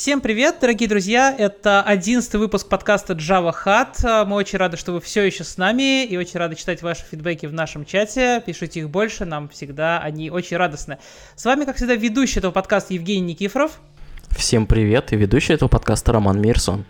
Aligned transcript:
Всем 0.00 0.22
привет, 0.22 0.56
дорогие 0.62 0.88
друзья! 0.88 1.30
Это 1.36 1.82
одиннадцатый 1.82 2.40
выпуск 2.40 2.70
подкаста 2.70 3.12
Java 3.12 3.52
Hat. 3.52 4.24
Мы 4.24 4.36
очень 4.36 4.56
рады, 4.56 4.78
что 4.78 4.92
вы 4.92 5.00
все 5.02 5.22
еще 5.24 5.44
с 5.44 5.58
нами 5.58 6.06
и 6.06 6.16
очень 6.16 6.38
рады 6.40 6.56
читать 6.56 6.80
ваши 6.80 7.04
фидбэки 7.04 7.44
в 7.44 7.52
нашем 7.52 7.84
чате. 7.84 8.42
Пишите 8.46 8.80
их 8.80 8.88
больше, 8.88 9.26
нам 9.26 9.50
всегда 9.50 9.98
они 9.98 10.30
очень 10.30 10.56
радостны. 10.56 10.96
С 11.36 11.44
вами, 11.44 11.66
как 11.66 11.76
всегда, 11.76 11.96
ведущий 11.96 12.38
этого 12.38 12.50
подкаста 12.50 12.94
Евгений 12.94 13.34
Никифоров. 13.34 13.78
Всем 14.30 14.66
привет 14.66 15.12
и 15.12 15.16
ведущий 15.16 15.52
этого 15.52 15.68
подкаста 15.68 16.12
Роман 16.12 16.40
Мирсон. 16.40 16.86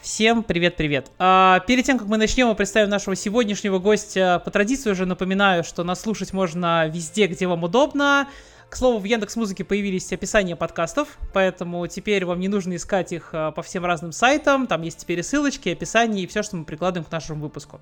Всем 0.00 0.42
привет-привет. 0.42 1.10
А, 1.18 1.60
перед 1.66 1.84
тем, 1.84 1.98
как 1.98 2.08
мы 2.08 2.16
начнем, 2.16 2.46
мы 2.46 2.54
представим 2.54 2.88
нашего 2.88 3.14
сегодняшнего 3.14 3.78
гостя. 3.78 4.40
По 4.42 4.50
традиции 4.50 4.90
уже 4.90 5.04
напоминаю, 5.04 5.64
что 5.64 5.84
нас 5.84 6.00
слушать 6.00 6.32
можно 6.32 6.86
везде, 6.88 7.26
где 7.26 7.46
вам 7.46 7.64
удобно. 7.64 8.26
К 8.74 8.76
слову, 8.76 8.98
в 8.98 9.04
Яндекс 9.04 9.36
Музыке 9.36 9.62
появились 9.62 10.12
описания 10.12 10.56
подкастов, 10.56 11.16
поэтому 11.32 11.86
теперь 11.86 12.24
вам 12.24 12.40
не 12.40 12.48
нужно 12.48 12.74
искать 12.74 13.12
их 13.12 13.28
а, 13.30 13.52
по 13.52 13.62
всем 13.62 13.84
разным 13.84 14.10
сайтам. 14.10 14.66
Там 14.66 14.82
есть 14.82 14.98
теперь 14.98 15.20
и 15.20 15.22
ссылочки, 15.22 15.68
и 15.68 15.72
описания, 15.74 16.24
и 16.24 16.26
все, 16.26 16.42
что 16.42 16.56
мы 16.56 16.64
прикладываем 16.64 17.08
к 17.08 17.12
нашему 17.12 17.40
выпуску. 17.40 17.80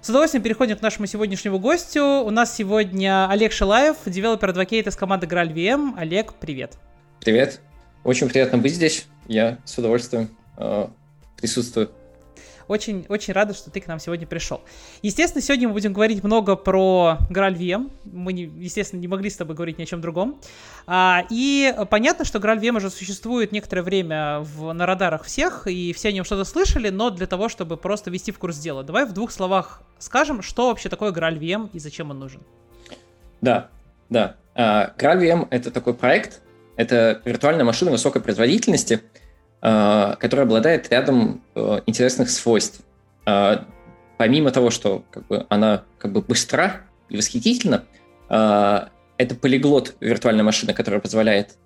С 0.00 0.08
удовольствием 0.08 0.44
переходим 0.44 0.78
к 0.78 0.82
нашему 0.82 1.06
сегодняшнему 1.06 1.58
гостю. 1.58 2.22
У 2.24 2.30
нас 2.30 2.54
сегодня 2.54 3.28
Олег 3.28 3.50
Шилаев, 3.50 3.96
developer 4.06 4.48
advocate 4.48 4.86
из 4.86 4.94
команды 4.94 5.26
GraalVM. 5.26 5.94
Олег, 5.98 6.34
привет. 6.34 6.74
Привет. 7.18 7.58
Очень 8.04 8.28
приятно 8.28 8.58
быть 8.58 8.74
здесь. 8.74 9.06
Я 9.26 9.58
с 9.64 9.76
удовольствием 9.76 10.28
э, 10.56 10.86
присутствую. 11.36 11.90
Очень, 12.68 13.04
очень 13.08 13.32
рада, 13.32 13.54
что 13.54 13.70
ты 13.70 13.80
к 13.80 13.86
нам 13.86 13.98
сегодня 13.98 14.26
пришел. 14.26 14.60
Естественно, 15.02 15.42
сегодня 15.42 15.68
мы 15.68 15.74
будем 15.74 15.92
говорить 15.92 16.22
много 16.24 16.56
про 16.56 17.18
GraalVM. 17.30 17.90
Мы, 18.04 18.32
не, 18.32 18.42
естественно, 18.42 19.00
не 19.00 19.08
могли 19.08 19.30
с 19.30 19.36
тобой 19.36 19.54
говорить 19.54 19.78
ни 19.78 19.82
о 19.82 19.86
чем 19.86 20.00
другом. 20.00 20.40
А, 20.86 21.24
и 21.30 21.74
понятно, 21.90 22.24
что 22.24 22.38
GraalVM 22.38 22.76
уже 22.76 22.90
существует 22.90 23.52
некоторое 23.52 23.82
время 23.82 24.40
в, 24.40 24.72
на 24.72 24.86
радарах 24.86 25.24
всех, 25.24 25.66
и 25.66 25.92
все 25.92 26.08
о 26.08 26.12
нем 26.12 26.24
что-то 26.24 26.44
слышали, 26.44 26.88
но 26.88 27.10
для 27.10 27.26
того, 27.26 27.48
чтобы 27.48 27.76
просто 27.76 28.10
ввести 28.10 28.32
в 28.32 28.38
курс 28.38 28.58
дела. 28.58 28.82
Давай 28.82 29.04
в 29.04 29.12
двух 29.12 29.30
словах 29.30 29.82
скажем, 29.98 30.42
что 30.42 30.68
вообще 30.68 30.88
такое 30.88 31.12
GraalVM 31.12 31.70
и 31.72 31.78
зачем 31.78 32.10
он 32.10 32.18
нужен. 32.18 32.40
Да, 33.40 33.68
да. 34.08 34.36
Uh, 34.54 34.96
GraalVM— 34.96 35.48
это 35.50 35.70
такой 35.70 35.94
проект, 35.94 36.40
это 36.76 37.20
виртуальная 37.24 37.64
машина 37.64 37.90
высокой 37.90 38.22
производительности— 38.22 39.00
Э, 39.66 40.16
которая 40.20 40.44
обладает 40.44 40.90
рядом 40.90 41.42
э, 41.54 41.80
интересных 41.86 42.28
свойств. 42.28 42.82
Э, 43.24 43.60
помимо 44.18 44.50
того, 44.50 44.68
что 44.68 45.04
как 45.10 45.26
бы, 45.26 45.46
она 45.48 45.84
как 45.96 46.12
бы 46.12 46.20
быстра 46.20 46.82
и 47.08 47.16
восхитительна, 47.16 47.84
это 48.28 49.34
полиглот 49.40 49.96
виртуальной 50.00 50.42
машины, 50.42 50.72
которая 50.72 51.00
позволяет 51.00 51.58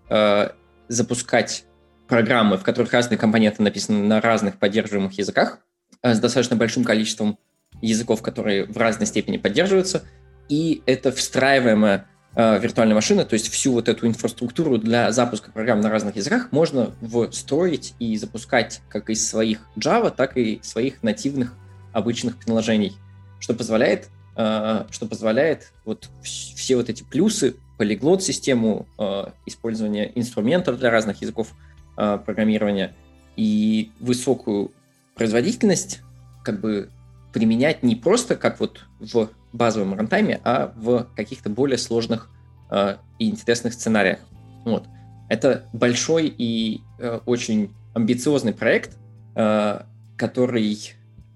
запускать 0.88 1.64
программы, 2.08 2.56
в 2.56 2.64
которых 2.64 2.92
разные 2.92 3.16
компоненты 3.16 3.62
написаны 3.62 4.04
на 4.04 4.20
разных 4.20 4.58
поддерживаемых 4.58 5.12
языках, 5.16 5.60
с 6.02 6.18
достаточно 6.18 6.56
большим 6.56 6.82
количеством 6.82 7.38
языков, 7.80 8.22
которые 8.22 8.64
в 8.64 8.76
разной 8.76 9.06
степени 9.06 9.36
поддерживаются, 9.36 10.02
и 10.48 10.82
это 10.84 11.12
встраиваемая 11.12 12.08
виртуальной 12.38 12.94
машины, 12.94 13.24
то 13.24 13.34
есть 13.34 13.48
всю 13.48 13.72
вот 13.72 13.88
эту 13.88 14.06
инфраструктуру 14.06 14.78
для 14.78 15.10
запуска 15.10 15.50
программ 15.50 15.80
на 15.80 15.90
разных 15.90 16.14
языках 16.14 16.52
можно 16.52 16.92
встроить 17.32 17.94
и 17.98 18.16
запускать 18.16 18.80
как 18.88 19.10
из 19.10 19.28
своих 19.28 19.58
Java, 19.76 20.14
так 20.14 20.36
и 20.36 20.60
своих 20.62 21.02
нативных 21.02 21.56
обычных 21.92 22.36
приложений, 22.36 22.96
что 23.40 23.54
позволяет, 23.54 24.08
э, 24.36 24.84
что 24.90 25.06
позволяет 25.06 25.72
вот 25.84 26.08
все 26.22 26.76
вот 26.76 26.88
эти 26.88 27.02
плюсы, 27.02 27.56
полиглот 27.76 28.22
систему, 28.22 28.86
э, 28.98 29.26
использование 29.46 30.12
инструментов 30.16 30.78
для 30.78 30.90
разных 30.90 31.20
языков 31.22 31.52
э, 31.96 32.18
программирования 32.24 32.94
и 33.36 33.90
высокую 33.98 34.72
производительность 35.14 36.00
как 36.44 36.60
бы 36.60 36.90
применять 37.32 37.82
не 37.82 37.96
просто 37.96 38.36
как 38.36 38.60
вот 38.60 38.84
в 39.00 39.30
базовом 39.52 39.94
рантайме, 39.94 40.40
а 40.44 40.72
в 40.76 41.08
каких-то 41.16 41.50
более 41.50 41.78
сложных 41.78 42.30
э, 42.70 42.96
и 43.18 43.28
интересных 43.28 43.74
сценариях. 43.74 44.18
Вот. 44.64 44.84
Это 45.28 45.68
большой 45.72 46.32
и 46.36 46.80
э, 46.98 47.20
очень 47.26 47.74
амбициозный 47.94 48.52
проект, 48.52 48.96
э, 49.34 49.82
который 50.16 50.78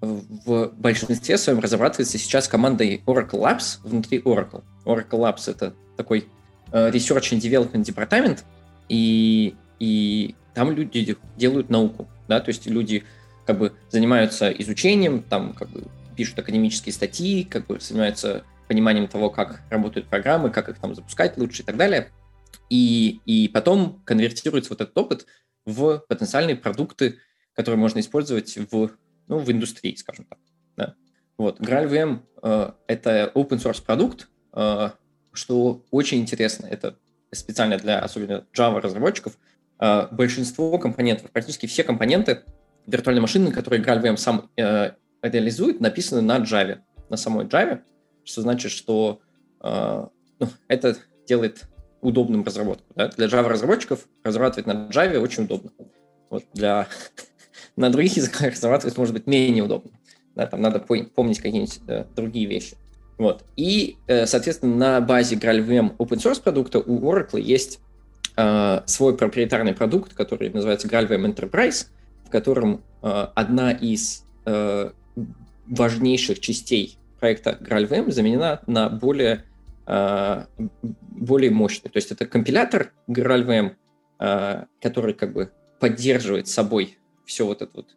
в 0.01 0.73
большинстве 0.77 1.39
своем 1.39 1.61
разрабатывается 1.61 2.19
сейчас 2.19 2.49
командой 2.49 3.03
Oracle 3.07 3.41
Labs 3.41 3.79
внутри 3.85 4.19
Oracle. 4.19 4.65
Oracle 4.85 5.21
Labs— 5.21 5.43
это 5.51 5.75
такой 5.97 6.27
э, 6.73 6.91
Research 6.91 7.33
and 7.33 7.41
Development 7.41 7.85
департамент, 7.85 8.45
и, 8.89 9.55
и 9.79 10.35
там 10.55 10.73
люди 10.73 11.17
делают 11.37 11.71
науку, 11.71 12.09
да, 12.29 12.41
то 12.41 12.49
есть 12.49 12.67
люди 12.67 13.05
как 13.47 13.59
бы 13.59 13.73
занимаются 13.91 14.51
изучением, 14.51 15.23
там 15.23 15.53
как 15.53 15.69
бы 15.71 15.85
пишут 16.17 16.39
академические 16.39 16.93
статьи, 16.93 17.45
как 17.45 17.67
бы 17.67 17.81
занимаются 17.81 18.45
пониманием 18.69 19.09
того, 19.09 19.31
как 19.31 19.61
работают 19.71 20.09
программы, 20.09 20.51
как 20.51 20.69
их 20.69 20.79
там 20.79 20.95
запускать 20.95 21.37
лучше 21.37 21.63
и 21.63 21.65
так 21.65 21.77
далее. 21.77 22.11
И, 22.71 23.21
и 23.27 23.49
потом 23.49 24.03
конвертируется 24.05 24.71
вот 24.71 24.81
этот 24.81 24.97
опыт 24.97 25.27
в 25.67 26.05
потенциальные 26.09 26.57
продукты, 26.57 27.19
которые 27.55 27.79
можно 27.79 28.01
использовать 28.01 28.57
в, 28.71 28.91
ну, 29.29 29.39
в 29.39 29.51
индустрии, 29.51 29.95
скажем 29.97 30.25
так. 30.25 30.39
Да. 30.77 30.95
Вот. 31.37 31.61
GraalVM 31.61 32.21
э,— 32.43 32.73
это 32.87 33.31
open 33.35 33.63
source 33.63 33.83
продукт, 33.85 34.29
э, 34.55 34.91
что 35.33 35.85
очень 35.91 36.21
интересно. 36.21 36.67
Это 36.67 36.97
специально 37.31 37.77
для 37.79 37.99
особенно 37.99 38.47
Java 38.57 38.81
разработчиков. 38.81 39.39
Э, 39.81 40.09
большинство 40.11 40.79
компонентов, 40.79 41.31
практически 41.31 41.67
все 41.67 41.85
компоненты 41.85 42.43
виртуальной 42.87 43.23
машины, 43.23 43.53
которые 43.53 43.83
GraalVM 43.83 44.17
сам 44.17 44.51
э, 44.57 44.93
реализует, 45.23 45.81
написаны 45.81 46.21
на 46.21 46.39
Java, 46.39 46.81
на 47.09 47.17
самой 47.17 47.47
Java, 47.47 47.81
что 48.25 48.43
значит, 48.43 48.73
что 48.73 49.21
э, 49.63 50.07
ну, 50.39 50.49
это 50.69 50.97
делает 51.27 51.65
удобным 52.01 52.45
разработку. 52.45 52.85
Да? 52.95 53.09
Для 53.09 53.27
Java-разработчиков 53.27 54.07
разрабатывать 54.25 54.67
на 54.67 54.89
Java 54.89 55.19
очень 55.19 55.45
удобно. 55.45 55.71
Вот 56.31 56.45
для 56.55 56.89
на 57.77 57.91
других 57.91 58.17
языках 58.17 58.53
разрабатывать 58.53 58.97
может 58.97 59.15
быть 59.15 59.27
менее 59.27 59.65
удобно. 59.65 59.93
Да, 60.35 60.47
там 60.47 60.63
надо 60.63 60.81
помнить 60.81 61.39
какие-нибудь 61.39 61.81
э, 61.87 62.05
другие 62.17 62.47
вещи. 62.47 62.77
Вот. 63.19 63.45
И, 63.57 63.99
э, 64.09 64.27
соответственно, 64.27 64.77
на 64.77 65.01
базе 65.01 65.37
GraalVM 65.37 65.97
open 65.99 66.19
source 66.19 66.43
продукта 66.43 66.81
у 66.81 67.01
Oracle 67.01 67.41
есть 67.41 67.81
э, 68.37 68.81
свой 68.87 69.17
проприетарный 69.17 69.75
продукт, 69.75 70.15
который 70.15 70.49
называется 70.51 70.89
GraalVM 70.89 71.35
Enterprise, 71.35 71.87
котором 72.33 72.83
э, 73.03 73.09
одна 73.35 73.71
из 73.71 74.25
э, 74.47 74.91
важнейших 75.67 76.41
частей 76.41 76.99
проекта 77.21 77.57
GraalVM 77.61 78.11
заменена 78.11 78.63
на 78.67 78.89
более, 78.89 79.45
э, 79.87 80.47
более 80.83 81.51
мощный. 81.51 81.91
То 81.91 81.99
есть 81.99 82.11
это 82.11 82.27
компилятор 82.27 82.93
GraalVM, 83.09 83.77
который 84.81 85.15
как 85.15 85.33
бы 85.33 85.51
поддерживает 85.81 86.47
собой 86.47 86.99
все 87.25 87.45
вот 87.45 87.61
это 87.61 87.71
вот 87.75 87.97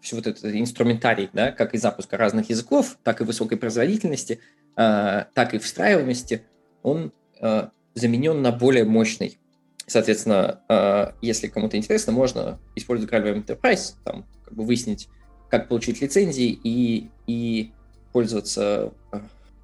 все 0.00 0.14
вот 0.14 0.26
этот 0.26 0.44
инструментарий, 0.44 1.30
да, 1.32 1.50
как 1.52 1.74
и 1.74 1.78
запуска 1.78 2.18
разных 2.18 2.50
языков, 2.50 2.98
так 3.02 3.20
и 3.20 3.24
высокой 3.24 3.56
производительности, 3.56 4.40
так 4.74 5.54
и 5.54 5.58
встраиваемости, 5.58 6.42
он 6.82 7.12
заменен 7.94 8.42
на 8.42 8.52
более 8.52 8.84
мощный. 8.84 9.38
Соответственно, 9.88 11.12
если 11.22 11.48
кому-то 11.48 11.76
интересно, 11.76 12.12
можно 12.12 12.60
использовать 12.76 13.12
GraalVM 13.12 13.44
Enterprise, 13.44 13.94
там, 14.04 14.26
как 14.44 14.54
бы 14.54 14.64
выяснить 14.64 15.08
как 15.50 15.68
получить 15.68 16.00
лицензии 16.00 16.58
и, 16.62 17.10
и 17.26 17.72
пользоваться 18.12 18.92
э, 19.12 19.20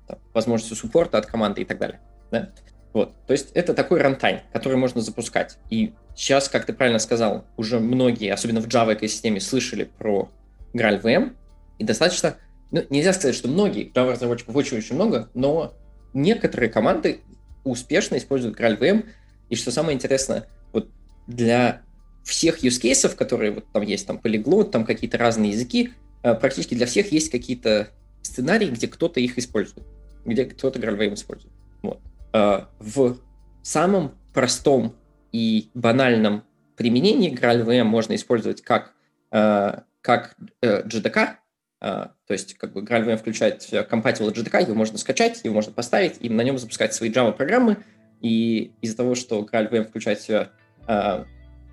там, 0.07 0.19
возможностью 0.33 0.77
суппорта 0.77 1.19
от 1.19 1.27
команды 1.27 1.63
и 1.63 1.65
так 1.65 1.79
далее. 1.79 2.01
Да? 2.31 2.51
Вот. 2.93 3.15
То 3.27 3.33
есть 3.33 3.51
это 3.55 3.75
такой 3.75 4.01
рантайм, 4.01 4.41
который 4.53 4.79
можно 4.79 5.01
запускать. 5.01 5.59
И 5.69 5.93
сейчас, 6.15 6.49
как 6.49 6.65
ты 6.65 6.73
правильно 6.73 6.99
сказал, 6.99 7.45
уже 7.57 7.81
многие, 7.81 8.33
особенно 8.33 8.61
в 8.61 8.67
Java 8.67 8.95
экосистеме, 8.95 9.41
слышали 9.41 9.85
про 9.85 10.31
GraalVM, 10.73 11.35
и 11.79 11.85
достаточно, 11.85 12.37
ну, 12.71 12.83
нельзя 12.91 13.13
сказать, 13.13 13.35
что 13.35 13.49
многие, 13.49 13.91
Java 13.91 14.13
разработчиков 14.13 14.55
очень-очень 14.55 14.95
много, 14.95 15.29
но 15.35 15.75
некоторые 16.13 16.71
команды 16.71 17.21
успешно 17.65 18.17
используют 18.17 18.59
GraalVM, 18.59 19.07
и 19.49 19.57
что 19.57 19.71
самое 19.71 19.95
интересное, 19.95 20.49
вот 20.73 20.89
для 21.27 21.83
всех 22.25 22.65
use 22.65 22.81
cases, 22.81 23.15
которые 23.15 23.53
вот 23.53 23.67
там 23.73 23.83
есть, 23.83 24.07
там 24.07 24.19
полиглот, 24.19 24.71
там 24.71 24.85
какие-то 24.85 25.19
разные 25.19 25.53
языки, 25.53 25.93
э, 26.23 26.35
практически 26.35 26.75
для 26.75 26.87
всех 26.87 27.13
есть 27.13 27.31
какие-то 27.31 27.89
сценарии, 28.23 28.69
где 28.69 28.89
кто-то 28.89 29.21
их 29.21 29.39
использует, 29.39 29.87
где 30.25 30.47
кто-то 30.47 30.79
GraalVM 30.79 31.15
использует. 31.15 31.53
Вот. 31.83 32.01
Э, 32.33 32.65
в 32.79 33.19
самом 33.63 34.15
простом 34.33 34.97
и 35.33 35.71
банальном 35.75 36.45
применении 36.77 37.33
GraalVM 37.33 37.85
можно 37.85 38.15
использовать 38.15 38.63
как, 38.63 38.95
э, 39.31 39.81
как 40.01 40.37
JDK, 40.63 41.37
то 41.81 42.15
есть 42.31 42.55
как 42.55 42.73
бы 42.73 42.81
GraalVM 42.81 43.19
включает 43.19 43.61
compatible 43.71 44.33
JDK, 44.33 44.63
его 44.63 44.75
можно 44.75 44.97
скачать, 44.97 45.43
его 45.45 45.55
можно 45.55 45.71
поставить 45.71 46.17
и 46.21 46.31
на 46.31 46.41
нем 46.41 46.57
запускать 46.57 46.95
свои 46.95 47.11
Java 47.11 47.33
программы. 47.33 47.77
И 48.25 48.73
из-за 48.81 48.97
того, 48.97 49.15
что 49.15 49.41
GraalVM 49.41 49.85
включает 49.85 50.19
в 50.19 50.25
себя 50.25 50.51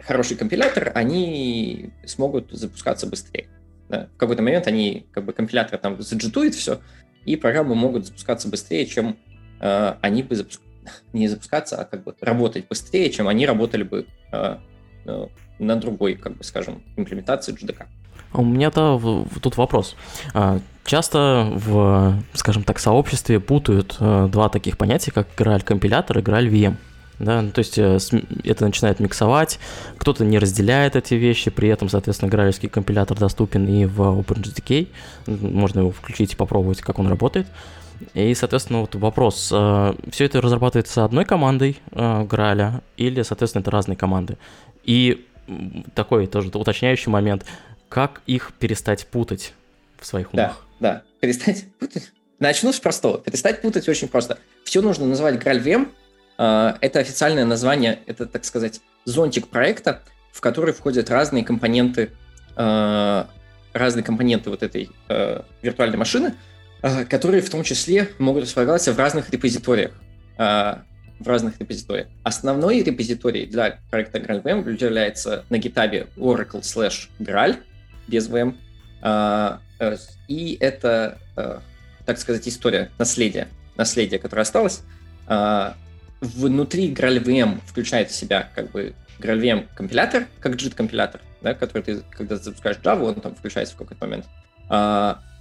хороший 0.03 0.35
компилятор, 0.35 0.91
они 0.95 1.91
смогут 2.05 2.51
запускаться 2.51 3.07
быстрее. 3.07 3.47
Да? 3.89 4.09
В 4.15 4.17
какой-то 4.17 4.41
момент 4.41 4.67
они, 4.67 5.05
как 5.11 5.25
бы, 5.25 5.33
компилятор 5.33 5.77
там 5.79 6.01
заджитует 6.01 6.55
все, 6.55 6.81
и 7.25 7.35
программы 7.35 7.75
могут 7.75 8.05
запускаться 8.05 8.47
быстрее, 8.47 8.85
чем 8.85 9.17
э, 9.59 9.93
они 10.01 10.23
бы 10.23 10.35
запуск... 10.35 10.61
не 11.13 11.27
запускаться, 11.27 11.79
а 11.79 11.85
как 11.85 12.03
бы 12.03 12.15
работать 12.21 12.67
быстрее, 12.67 13.09
чем 13.11 13.27
они 13.27 13.45
работали 13.45 13.83
бы 13.83 14.07
э, 14.31 14.57
э, 15.05 15.27
на 15.59 15.75
другой, 15.75 16.15
как 16.15 16.37
бы, 16.37 16.43
скажем, 16.43 16.83
имплементации 16.95 17.53
JDK. 17.53 17.85
У 18.33 18.43
меня-то 18.43 19.25
тут 19.41 19.57
вопрос. 19.57 19.95
А, 20.33 20.59
часто 20.85 21.51
в, 21.53 22.21
скажем 22.33 22.63
так, 22.63 22.79
сообществе 22.79 23.39
путают 23.39 23.97
э, 23.99 24.27
два 24.31 24.49
таких 24.49 24.77
понятия, 24.77 25.11
как 25.11 25.27
Graal 25.37 25.63
компилятор 25.63 26.19
и 26.19 26.21
Graal 26.21 26.49
VM. 26.49 26.75
Да, 27.19 27.41
ну, 27.41 27.51
то 27.51 27.59
есть 27.59 27.77
э, 27.77 27.99
это 28.43 28.65
начинает 28.65 28.99
миксовать, 28.99 29.59
кто-то 29.97 30.25
не 30.25 30.39
разделяет 30.39 30.95
эти 30.95 31.13
вещи, 31.13 31.51
при 31.51 31.69
этом, 31.69 31.89
соответственно, 31.89 32.31
гральский 32.31 32.69
компилятор 32.69 33.17
доступен 33.17 33.67
и 33.67 33.85
в 33.85 34.01
OpenJDK, 34.01 34.87
можно 35.27 35.81
его 35.81 35.91
включить 35.91 36.33
и 36.33 36.35
попробовать, 36.35 36.81
как 36.81 36.99
он 36.99 37.07
работает. 37.07 37.47
И, 38.15 38.33
соответственно, 38.33 38.79
вот 38.79 38.95
вопрос, 38.95 39.49
э, 39.53 39.93
все 40.09 40.25
это 40.25 40.41
разрабатывается 40.41 41.05
одной 41.05 41.25
командой 41.25 41.77
Граля 41.91 42.81
или, 42.97 43.21
соответственно, 43.21 43.61
это 43.61 43.71
разные 43.71 43.97
команды? 43.97 44.37
И 44.83 45.27
такой 45.93 46.27
тоже 46.27 46.49
уточняющий 46.49 47.11
момент, 47.11 47.45
как 47.91 48.21
их 48.25 48.53
перестать 48.57 49.05
путать 49.05 49.53
в 49.99 50.05
своих 50.05 50.33
умах? 50.33 50.65
Да, 50.79 50.93
да, 50.93 51.03
перестать 51.19 51.65
путать. 51.79 52.11
Начну 52.39 52.71
с 52.71 52.79
простого. 52.79 53.19
Перестать 53.19 53.61
путать 53.61 53.87
очень 53.89 54.07
просто. 54.07 54.39
Все 54.63 54.81
нужно 54.81 55.05
называть 55.05 55.35
GraalVM. 55.35 55.89
А, 56.37 56.77
это 56.79 56.99
официальное 56.99 57.43
название, 57.43 57.99
это, 58.07 58.25
так 58.25 58.45
сказать, 58.45 58.79
зонтик 59.03 59.49
проекта, 59.49 60.01
в 60.31 60.39
который 60.39 60.73
входят 60.73 61.09
разные 61.09 61.43
компоненты, 61.43 62.11
а, 62.55 63.29
разные 63.73 64.03
компоненты 64.03 64.49
вот 64.49 64.63
этой 64.63 64.89
а, 65.09 65.45
виртуальной 65.61 65.97
машины, 65.97 66.33
которые 67.09 67.41
в 67.43 67.49
том 67.49 67.63
числе 67.63 68.09
могут 68.17 68.45
располагаться 68.45 68.93
в 68.93 68.97
разных 68.97 69.29
репозиториях 69.29 69.91
в 70.37 71.27
разных 71.27 71.59
репозиториях. 71.59 72.07
Основной 72.23 72.81
репозиторий 72.81 73.45
для 73.45 73.79
проекта 73.91 74.17
GraalVM 74.17 74.83
является 74.83 75.45
на 75.51 75.57
GitHub 75.57 76.07
Oracle 76.17 76.61
slash 76.61 77.09
Graal 77.19 77.57
без 78.07 78.29
VM. 78.29 78.55
Э, 79.01 79.57
и 80.27 80.57
это, 80.59 81.17
э, 81.35 81.59
так 82.05 82.17
сказать, 82.19 82.47
история 82.47 82.91
наследия, 82.97 83.47
наследие, 83.75 84.19
которое 84.19 84.43
осталось. 84.43 84.83
Э, 85.27 85.73
внутри 86.21 86.93
GraalVM 86.93 87.61
включает 87.65 88.11
в 88.11 88.15
себя 88.15 88.49
как 88.53 88.71
бы 88.71 88.93
GraalVM 89.19 89.67
компилятор, 89.73 90.27
как 90.39 90.55
JIT 90.55 90.75
компилятор, 90.75 91.21
да, 91.41 91.53
который 91.53 91.81
ты, 91.81 92.01
когда 92.11 92.35
запускаешь 92.35 92.77
Java, 92.77 93.03
он 93.03 93.15
там 93.15 93.35
включается 93.35 93.73
в 93.73 93.77
какой-то 93.77 94.05
момент. 94.05 94.25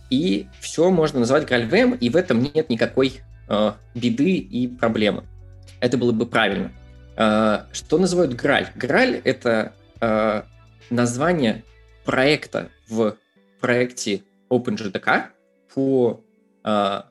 И 0.09 0.49
все 0.59 0.91
можно 0.91 1.21
назвать 1.21 1.49
GraalVM, 1.49 1.99
и 1.99 2.09
в 2.09 2.17
этом 2.17 2.43
нет 2.43 2.69
никакой 2.69 3.21
беды 3.95 4.37
и 4.39 4.69
проблемы. 4.69 5.25
Это 5.81 5.99
было 5.99 6.13
бы 6.13 6.27
правильно. 6.27 6.73
Что 7.15 7.99
называют 7.99 8.35
Граль? 8.35 8.69
Граль— 8.75 9.21
это 9.25 9.75
название 10.91 11.63
проекта 12.05 12.71
в 12.89 13.17
проекте 13.61 14.23
OpenJDK 14.49 15.27
по, 15.75 16.25
uh, 16.65 17.05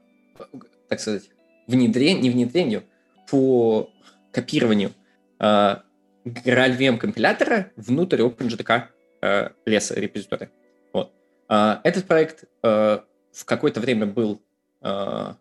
так 0.87 0.99
сказать, 0.99 1.29
внедрению, 1.67 2.23
не 2.23 2.29
внедрению, 2.29 2.83
по 3.29 3.89
копированию 4.31 4.91
uh, 5.39 5.81
GraalVM 6.25 6.97
компилятора 6.97 7.71
внутрь 7.75 8.21
OpenJDK 8.21 8.83
uh, 9.21 9.51
леса 9.65 9.95
репозитория. 9.95 10.51
Вот. 10.93 11.13
Uh, 11.47 11.79
этот 11.83 12.05
проект 12.05 12.45
uh, 12.63 13.01
в 13.31 13.45
какое-то 13.45 13.79
время 13.79 14.05
был 14.05 14.41
uh, 14.81 15.35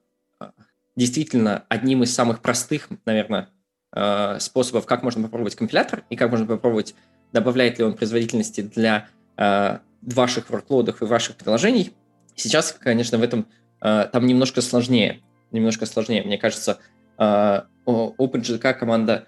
действительно 0.98 1.64
одним 1.68 2.02
из 2.02 2.12
самых 2.12 2.42
простых, 2.42 2.88
наверное, 3.06 3.48
э, 3.94 4.38
способов, 4.40 4.84
как 4.84 5.04
можно 5.04 5.22
попробовать 5.22 5.54
компилятор 5.54 6.02
и 6.10 6.16
как 6.16 6.30
можно 6.30 6.44
попробовать, 6.44 6.94
добавляет 7.32 7.78
ли 7.78 7.84
он 7.84 7.94
производительности 7.94 8.62
для 8.62 8.96
э, 8.98 9.17
ваших 9.38 10.50
workload 10.50 10.94
и 11.00 11.04
ваших 11.04 11.36
приложений. 11.36 11.92
Сейчас, 12.34 12.72
конечно, 12.72 13.18
в 13.18 13.22
этом 13.22 13.46
э, 13.80 14.08
там 14.12 14.26
немножко 14.26 14.60
сложнее. 14.60 15.20
Немножко 15.52 15.86
сложнее. 15.86 16.22
Мне 16.22 16.38
кажется, 16.38 16.78
OpenJDK 17.18 18.74
команда 18.74 19.26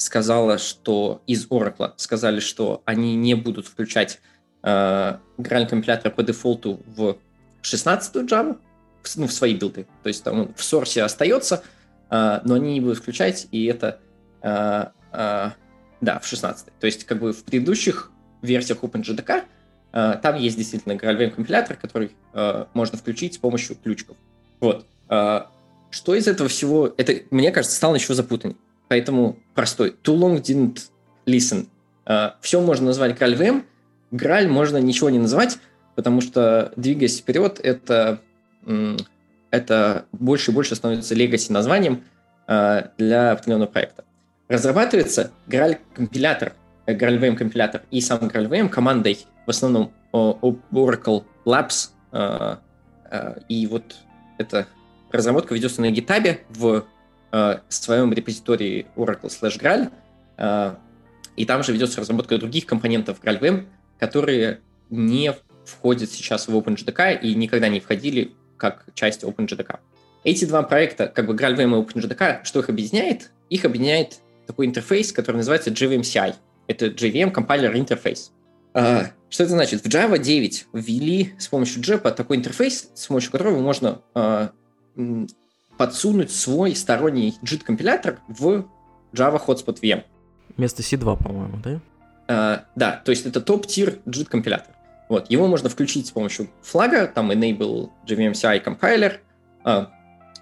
сказала, 0.00 0.58
что 0.58 1.22
из 1.26 1.46
Oracle 1.48 1.92
сказали, 1.96 2.40
что 2.40 2.82
они 2.86 3.14
не 3.16 3.34
будут 3.34 3.66
включать 3.66 4.20
э, 4.62 5.18
компилятор 5.42 6.10
по 6.10 6.22
дефолту 6.22 6.80
в 6.86 7.16
16-ю 7.62 8.26
Java, 8.26 8.58
в, 9.02 9.16
ну, 9.16 9.26
в 9.26 9.32
свои 9.32 9.54
билды. 9.54 9.86
То 10.02 10.08
есть 10.08 10.24
там 10.24 10.40
он 10.40 10.54
в 10.54 10.64
сорсе 10.64 11.02
остается, 11.02 11.62
э, 12.10 12.40
но 12.44 12.54
они 12.54 12.74
не 12.74 12.80
будут 12.80 12.98
включать, 12.98 13.46
и 13.50 13.66
это, 13.66 14.00
э, 14.42 14.86
э, 15.12 15.50
да, 16.00 16.18
в 16.18 16.26
16 16.26 16.68
То 16.78 16.86
есть 16.86 17.04
как 17.04 17.20
бы 17.20 17.32
в 17.32 17.44
предыдущих 17.44 18.10
версиях 18.42 18.82
OpenJDK 18.82 19.44
э, 19.92 20.14
там 20.22 20.36
есть 20.36 20.56
действительно 20.56 20.94
GraalVM 20.94 21.30
компилятор, 21.30 21.76
который 21.76 22.12
э, 22.32 22.64
можно 22.74 22.98
включить 22.98 23.34
с 23.34 23.38
помощью 23.38 23.76
ключиков. 23.76 24.16
Вот. 24.60 24.86
Э, 25.08 25.42
что 25.90 26.14
из 26.14 26.28
этого 26.28 26.48
всего, 26.48 26.94
это, 26.96 27.14
мне 27.30 27.50
кажется, 27.50 27.76
стало 27.76 27.96
еще 27.96 28.14
запутаннее. 28.14 28.56
Поэтому 28.88 29.38
простой. 29.54 29.96
Too 30.02 30.16
long 30.16 30.40
didn't 30.40 30.88
listen. 31.26 31.66
Все 32.40 32.60
можно 32.60 32.86
назвать 32.86 33.16
GraalVM, 33.16 33.62
Граль 34.10 34.48
можно 34.48 34.78
ничего 34.78 35.10
не 35.10 35.20
называть, 35.20 35.58
потому 35.94 36.20
что, 36.20 36.72
двигаясь 36.74 37.18
вперед, 37.18 37.60
это 37.62 38.20
это 39.52 40.06
больше 40.10 40.50
и 40.50 40.54
больше 40.54 40.74
становится 40.74 41.14
legacy 41.14 41.52
названием 41.52 42.02
для 42.48 43.32
определенного 43.32 43.68
проекта. 43.68 44.04
Разрабатывается 44.50 45.30
Graal 45.46 45.78
компилятор, 45.94 46.48
э, 46.48 46.52
GraalVM 46.94 47.36
компилятор 47.36 47.82
и 47.90 48.00
сам 48.00 48.20
GraalVM 48.20 48.68
командой 48.68 49.18
в 49.46 49.50
основном 49.50 49.92
Oracle 50.12 51.24
Labs. 51.44 51.90
Э, 52.12 52.56
и 53.48 53.66
вот 53.66 53.96
эта 54.38 54.66
разработка 55.10 55.54
ведется 55.54 55.80
на 55.80 55.90
GitHub 55.90 56.38
в 56.50 56.84
своем 57.68 58.12
репозитории 58.12 58.86
Oracle 58.96 59.28
slash 59.28 59.60
Graal. 59.60 60.76
И 61.36 61.44
там 61.44 61.62
же 61.62 61.72
ведется 61.72 62.00
разработка 62.00 62.38
других 62.38 62.66
компонентов 62.66 63.20
GraalVM, 63.22 63.66
которые 63.98 64.60
не 64.88 65.32
входят 65.64 66.10
сейчас 66.10 66.48
в 66.48 66.56
OpenJDK 66.56 67.20
и 67.20 67.34
никогда 67.34 67.68
не 67.68 67.80
входили 67.80 68.32
как 68.56 68.84
часть 68.94 69.24
OpenJDK. 69.24 69.78
Эти 70.24 70.44
два 70.44 70.62
проекта, 70.62 71.06
как 71.06 71.26
бы 71.26 71.34
GraalVM 71.34 71.70
и 71.70 71.82
OpenJDK, 71.82 72.44
что 72.44 72.60
их 72.60 72.68
объединяет? 72.68 73.30
Их 73.48 73.64
объединяет 73.64 74.20
такой 74.46 74.66
интерфейс, 74.66 75.12
который 75.12 75.36
называется 75.36 75.70
JVMCI. 75.70 76.34
Это 76.70 76.86
JVM 76.86 77.34
Compiler 77.34 77.74
Interface. 77.74 78.30
Uh, 78.74 79.08
что 79.28 79.42
это 79.42 79.54
значит? 79.54 79.82
В 79.82 79.86
Java 79.88 80.18
9 80.18 80.66
ввели 80.72 81.34
с 81.36 81.48
помощью 81.48 81.82
JEP 81.82 82.08
такой 82.12 82.36
интерфейс, 82.36 82.92
с 82.94 83.08
помощью 83.08 83.32
которого 83.32 83.58
можно 83.58 84.02
uh, 84.14 84.52
подсунуть 85.76 86.30
свой 86.30 86.76
сторонний 86.76 87.36
JIT-компилятор 87.42 88.20
в 88.28 88.66
Java 89.12 89.44
Hotspot 89.44 89.80
VM. 89.80 90.04
Вместо 90.56 90.82
C2, 90.82 91.20
по-моему, 91.20 91.56
да? 91.56 91.80
Uh, 92.28 92.60
да, 92.76 93.02
то 93.04 93.10
есть 93.10 93.26
это 93.26 93.40
top-tier 93.40 93.98
JIT-компилятор. 94.06 94.72
Вот, 95.08 95.28
его 95.28 95.48
можно 95.48 95.68
включить 95.68 96.06
с 96.06 96.12
помощью 96.12 96.50
флага, 96.62 97.08
там 97.08 97.32
enable 97.32 97.90
JVMCI 98.06 98.64
compiler, 98.64 99.14
а, 99.64 99.90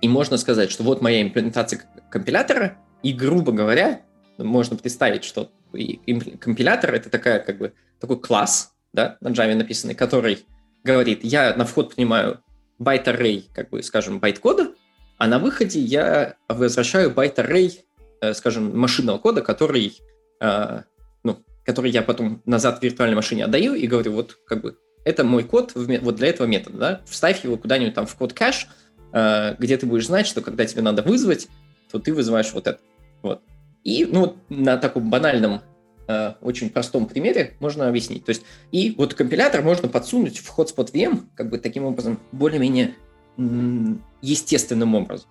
и 0.03 0.09
можно 0.09 0.37
сказать, 0.37 0.71
что 0.71 0.83
вот 0.83 1.01
моя 1.01 1.23
имплементация 1.23 1.81
компилятора, 2.11 2.77
и, 3.03 3.15
грубо 3.15 3.53
говоря, 3.53 4.03
можно 4.37 4.77
представить, 4.77 5.25
что 5.25 5.51
компилятор— 5.73 6.95
это 6.95 7.11
такая, 7.11 7.41
как 7.41 7.59
бы, 7.59 7.73
такой 8.01 8.21
класс, 8.21 8.73
да, 8.93 9.17
на 9.21 9.29
Java 9.29 9.55
написанный, 9.55 9.95
который 9.95 10.47
говорит, 10.85 11.21
я 11.23 11.55
на 11.55 11.65
вход 11.65 11.95
принимаю 11.95 12.43
byte 12.79 13.07
array, 13.07 13.50
как 13.55 13.71
бы, 13.71 13.83
скажем, 13.83 14.21
байт-кода, 14.21 14.75
а 15.19 15.27
на 15.27 15.39
выходе 15.39 15.81
я 15.81 16.37
возвращаю 16.49 17.11
байт-аррей, 17.11 17.85
э, 18.21 18.35
скажем, 18.35 18.79
машинного 18.79 19.19
кода, 19.19 19.43
который 19.43 19.99
э, 20.41 20.83
который 21.69 21.91
я 21.91 22.01
потом 22.01 22.41
назад 22.47 22.79
в 22.79 22.83
виртуальной 22.83 23.15
машине 23.15 23.45
отдаю 23.45 23.75
и 23.75 23.87
говорю, 23.87 24.13
вот 24.13 24.39
как 24.47 24.63
бы 24.63 24.79
это 25.05 25.23
мой 25.23 25.45
код 25.45 25.73
вот 25.75 26.17
для 26.17 26.29
этого 26.29 26.47
метода, 26.47 26.79
да, 26.79 27.01
вставь 27.05 27.45
его 27.45 27.59
куда-нибудь 27.59 27.93
там 27.93 28.07
в 28.07 28.15
код 28.15 28.33
кэш, 28.33 28.69
э, 29.13 29.55
где 29.59 29.77
ты 29.77 29.85
будешь 29.85 30.07
знать, 30.07 30.27
что 30.27 30.41
когда 30.41 30.65
тебе 30.65 30.81
надо 30.81 31.03
вызвать, 31.03 31.47
то 31.93 31.99
ты 31.99 32.15
вызываешь 32.15 32.55
вот 32.55 32.69
это. 32.69 32.81
Вот. 33.21 33.43
И 33.88 34.04
ну, 34.04 34.37
на 34.50 34.76
таком 34.76 35.09
банальном, 35.09 35.62
э, 36.09 36.35
очень 36.42 36.68
простом 36.68 37.07
примере 37.07 37.54
можно 37.59 37.88
объяснить. 37.88 38.23
То 38.23 38.30
есть, 38.30 38.45
и 38.71 38.95
вот 38.99 39.14
компилятор 39.14 39.62
можно 39.62 39.88
подсунуть 39.88 40.37
в 40.37 40.59
hotspot 40.59 40.92
VM, 40.92 41.23
как 41.35 41.49
бы 41.49 41.57
таким 41.57 41.85
образом, 41.85 42.21
более-менее 42.33 42.97
естественным 44.21 44.95
образом. 44.95 45.30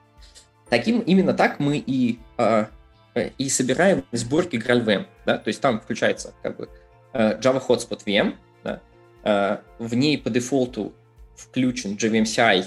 Таким, 0.69 1.01
именно 1.01 1.35
так 1.35 1.59
мы 1.59 1.77
и 1.77 2.17
э, 2.39 2.65
э, 3.13 3.29
и 3.37 3.47
собираем 3.47 4.03
сборки 4.11 4.55
GraalVM, 4.55 5.05
да, 5.27 5.37
то 5.37 5.49
есть 5.49 5.61
там 5.61 5.79
включается 5.79 6.33
как 6.41 6.57
бы 6.57 6.67
э, 7.13 7.39
Java 7.39 7.61
Hotspot 7.63 8.05
VM, 8.05 8.33
да, 8.63 8.81
э, 9.23 9.57
в 9.77 9.93
ней 9.93 10.17
по 10.17 10.31
дефолту 10.31 10.93
включен 11.35 11.91
JVMCI 11.95 12.65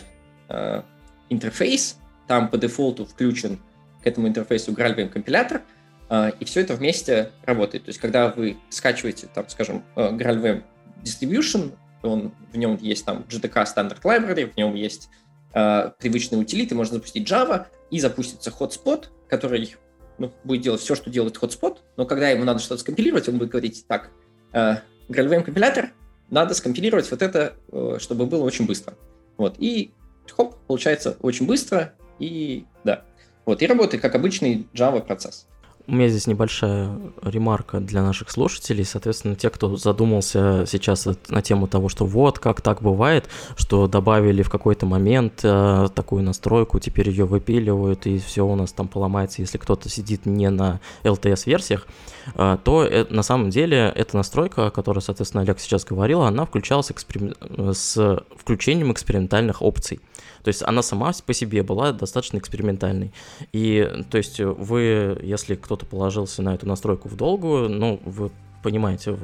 интерфейс, 1.30 1.98
там 2.28 2.48
по 2.48 2.58
дефолту 2.58 3.04
включен 3.04 3.58
к 4.02 4.06
этому 4.06 4.28
интерфейсу 4.28 4.72
GraalVM 4.72 5.08
компилятор, 5.08 5.62
и 6.10 6.44
все 6.44 6.60
это 6.62 6.74
вместе 6.74 7.30
работает. 7.44 7.84
То 7.84 7.90
есть, 7.90 8.00
когда 8.00 8.28
вы 8.28 8.56
скачиваете, 8.68 9.28
там, 9.32 9.48
скажем, 9.48 9.84
GraalVM 9.94 10.64
Distribution, 11.04 11.72
он, 12.02 12.32
в 12.52 12.56
нем 12.56 12.78
есть 12.80 13.04
там 13.04 13.24
GTK 13.28 13.64
Standard 13.64 14.02
Library, 14.02 14.52
в 14.52 14.56
нем 14.56 14.74
есть 14.74 15.08
э, 15.54 15.90
привычные 15.98 16.40
утилиты, 16.40 16.74
можно 16.74 16.94
запустить 16.94 17.30
Java, 17.30 17.66
и 17.90 18.00
запустится 18.00 18.50
hotspot, 18.50 19.06
который 19.28 19.76
ну, 20.18 20.32
будет 20.44 20.62
делать 20.62 20.80
все, 20.80 20.94
что 20.94 21.10
делает 21.10 21.36
hotspot, 21.36 21.78
но 21.96 22.06
когда 22.06 22.30
ему 22.30 22.44
надо 22.44 22.60
что-то 22.60 22.80
скомпилировать, 22.80 23.28
он 23.28 23.38
будет 23.38 23.50
говорить, 23.50 23.84
так, 23.86 24.10
э, 24.52 24.76
GraalVM 25.08 25.42
компилятор, 25.42 25.90
надо 26.30 26.54
скомпилировать 26.54 27.10
вот 27.10 27.22
это, 27.22 27.54
э, 27.72 27.96
чтобы 27.98 28.26
было 28.26 28.44
очень 28.44 28.66
быстро. 28.66 28.94
Вот, 29.36 29.56
и 29.58 29.92
хоп, 30.30 30.56
получается 30.66 31.16
очень 31.20 31.46
быстро, 31.46 31.94
и 32.18 32.64
да. 32.84 33.04
Вот, 33.46 33.62
и 33.62 33.66
работает 33.66 34.02
как 34.02 34.14
обычный 34.14 34.68
Java 34.74 35.04
процесс. 35.04 35.46
У 35.90 35.92
меня 35.92 36.06
здесь 36.06 36.28
небольшая 36.28 36.88
ремарка 37.20 37.80
для 37.80 38.04
наших 38.04 38.30
слушателей. 38.30 38.84
Соответственно, 38.84 39.34
те, 39.34 39.50
кто 39.50 39.74
задумался 39.74 40.64
сейчас 40.68 41.08
на 41.28 41.42
тему 41.42 41.66
того, 41.66 41.88
что 41.88 42.06
вот 42.06 42.38
как 42.38 42.60
так 42.60 42.80
бывает, 42.80 43.28
что 43.56 43.88
добавили 43.88 44.42
в 44.42 44.50
какой-то 44.50 44.86
момент 44.86 45.40
э, 45.42 45.88
такую 45.92 46.22
настройку, 46.22 46.78
теперь 46.78 47.10
ее 47.10 47.24
выпиливают, 47.24 48.06
и 48.06 48.20
все 48.20 48.46
у 48.46 48.54
нас 48.54 48.70
там 48.70 48.86
поломается, 48.86 49.42
если 49.42 49.58
кто-то 49.58 49.88
сидит 49.88 50.26
не 50.26 50.48
на 50.48 50.78
LTS-версиях, 51.02 51.88
э, 52.36 52.58
то 52.62 52.84
э, 52.84 53.06
на 53.10 53.24
самом 53.24 53.50
деле 53.50 53.92
эта 53.92 54.16
настройка, 54.16 54.68
о 54.68 54.70
которой, 54.70 55.00
соответственно, 55.00 55.42
Олег 55.42 55.58
сейчас 55.58 55.84
говорил, 55.84 56.22
она 56.22 56.46
включалась 56.46 56.92
эксперим... 56.92 57.34
с 57.74 58.22
включением 58.36 58.92
экспериментальных 58.92 59.60
опций. 59.60 59.98
То 60.42 60.48
есть 60.48 60.62
она 60.62 60.82
сама 60.82 61.12
по 61.24 61.34
себе 61.34 61.62
была 61.62 61.92
достаточно 61.92 62.38
экспериментальной. 62.38 63.12
И 63.52 63.88
то 64.10 64.18
есть 64.18 64.40
вы, 64.40 65.18
если 65.22 65.54
кто-то 65.54 65.86
положился 65.86 66.42
на 66.42 66.54
эту 66.54 66.66
настройку 66.66 67.08
в 67.08 67.16
долгую, 67.16 67.68
ну, 67.68 68.00
вы 68.04 68.30
понимаете, 68.62 69.18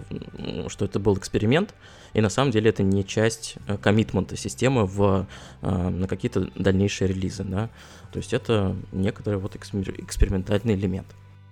что 0.69 0.85
это 0.85 0.99
был 0.99 1.17
эксперимент, 1.17 1.75
и 2.15 2.21
на 2.21 2.31
самом 2.31 2.51
деле 2.51 2.71
это 2.71 2.83
не 2.83 3.05
часть 3.05 3.57
э, 3.69 3.77
коммитмента 3.77 4.37
системы 4.37 4.87
в, 4.87 5.27
э, 5.61 5.89
на 5.89 6.09
какие-то 6.09 6.49
дальнейшие 6.55 7.09
релизы, 7.09 7.45
да, 7.45 7.69
то 8.13 8.19
есть 8.19 8.33
это 8.33 8.75
некоторый 8.93 9.37
вот 9.37 9.55
экспериментальный 9.57 10.75
элемент. 10.75 11.07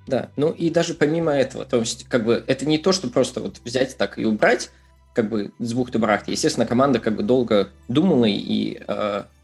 Да, 0.06 0.30
ну 0.36 0.50
и 0.50 0.70
даже 0.70 0.94
помимо 0.94 1.32
этого, 1.32 1.66
то 1.66 1.78
есть 1.78 2.08
как 2.08 2.24
бы 2.24 2.42
это 2.46 2.64
не 2.64 2.78
то, 2.78 2.92
что 2.92 3.08
просто 3.08 3.40
вот 3.42 3.60
взять 3.64 3.98
так 3.98 4.18
и 4.18 4.24
убрать, 4.24 4.70
как 5.12 5.28
бы 5.28 5.52
с 5.58 5.74
бухты 5.74 5.98
барахты. 5.98 6.30
Естественно, 6.30 6.66
команда 6.66 6.98
как 7.00 7.16
бы 7.16 7.22
долго 7.22 7.68
думала 7.88 8.24
и 8.24 8.82
э, 8.86 9.24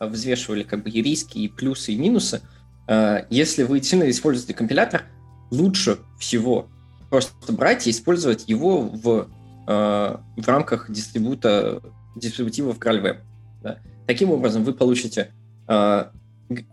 взвешивали 0.00 0.62
как 0.62 0.82
бы 0.82 0.90
и 0.90 1.02
риски, 1.02 1.38
и 1.38 1.48
плюсы, 1.48 1.92
и 1.92 1.96
минусы. 1.96 2.40
Э, 2.88 3.24
если 3.30 3.62
вы 3.62 3.82
сильно 3.82 4.08
используете 4.10 4.54
компилятор, 4.54 5.04
лучше 5.50 5.98
всего 6.18 6.68
просто 7.10 7.52
брать 7.52 7.86
и 7.86 7.90
использовать 7.90 8.48
его 8.48 8.80
в, 8.80 9.28
э, 9.66 10.16
в 10.36 10.48
рамках 10.48 10.90
дистрибута, 10.90 11.82
дистрибутивов 12.16 12.78
GraalVM. 12.78 13.18
Да. 13.62 13.78
Таким 14.06 14.30
образом, 14.30 14.64
вы 14.64 14.72
получите 14.72 15.30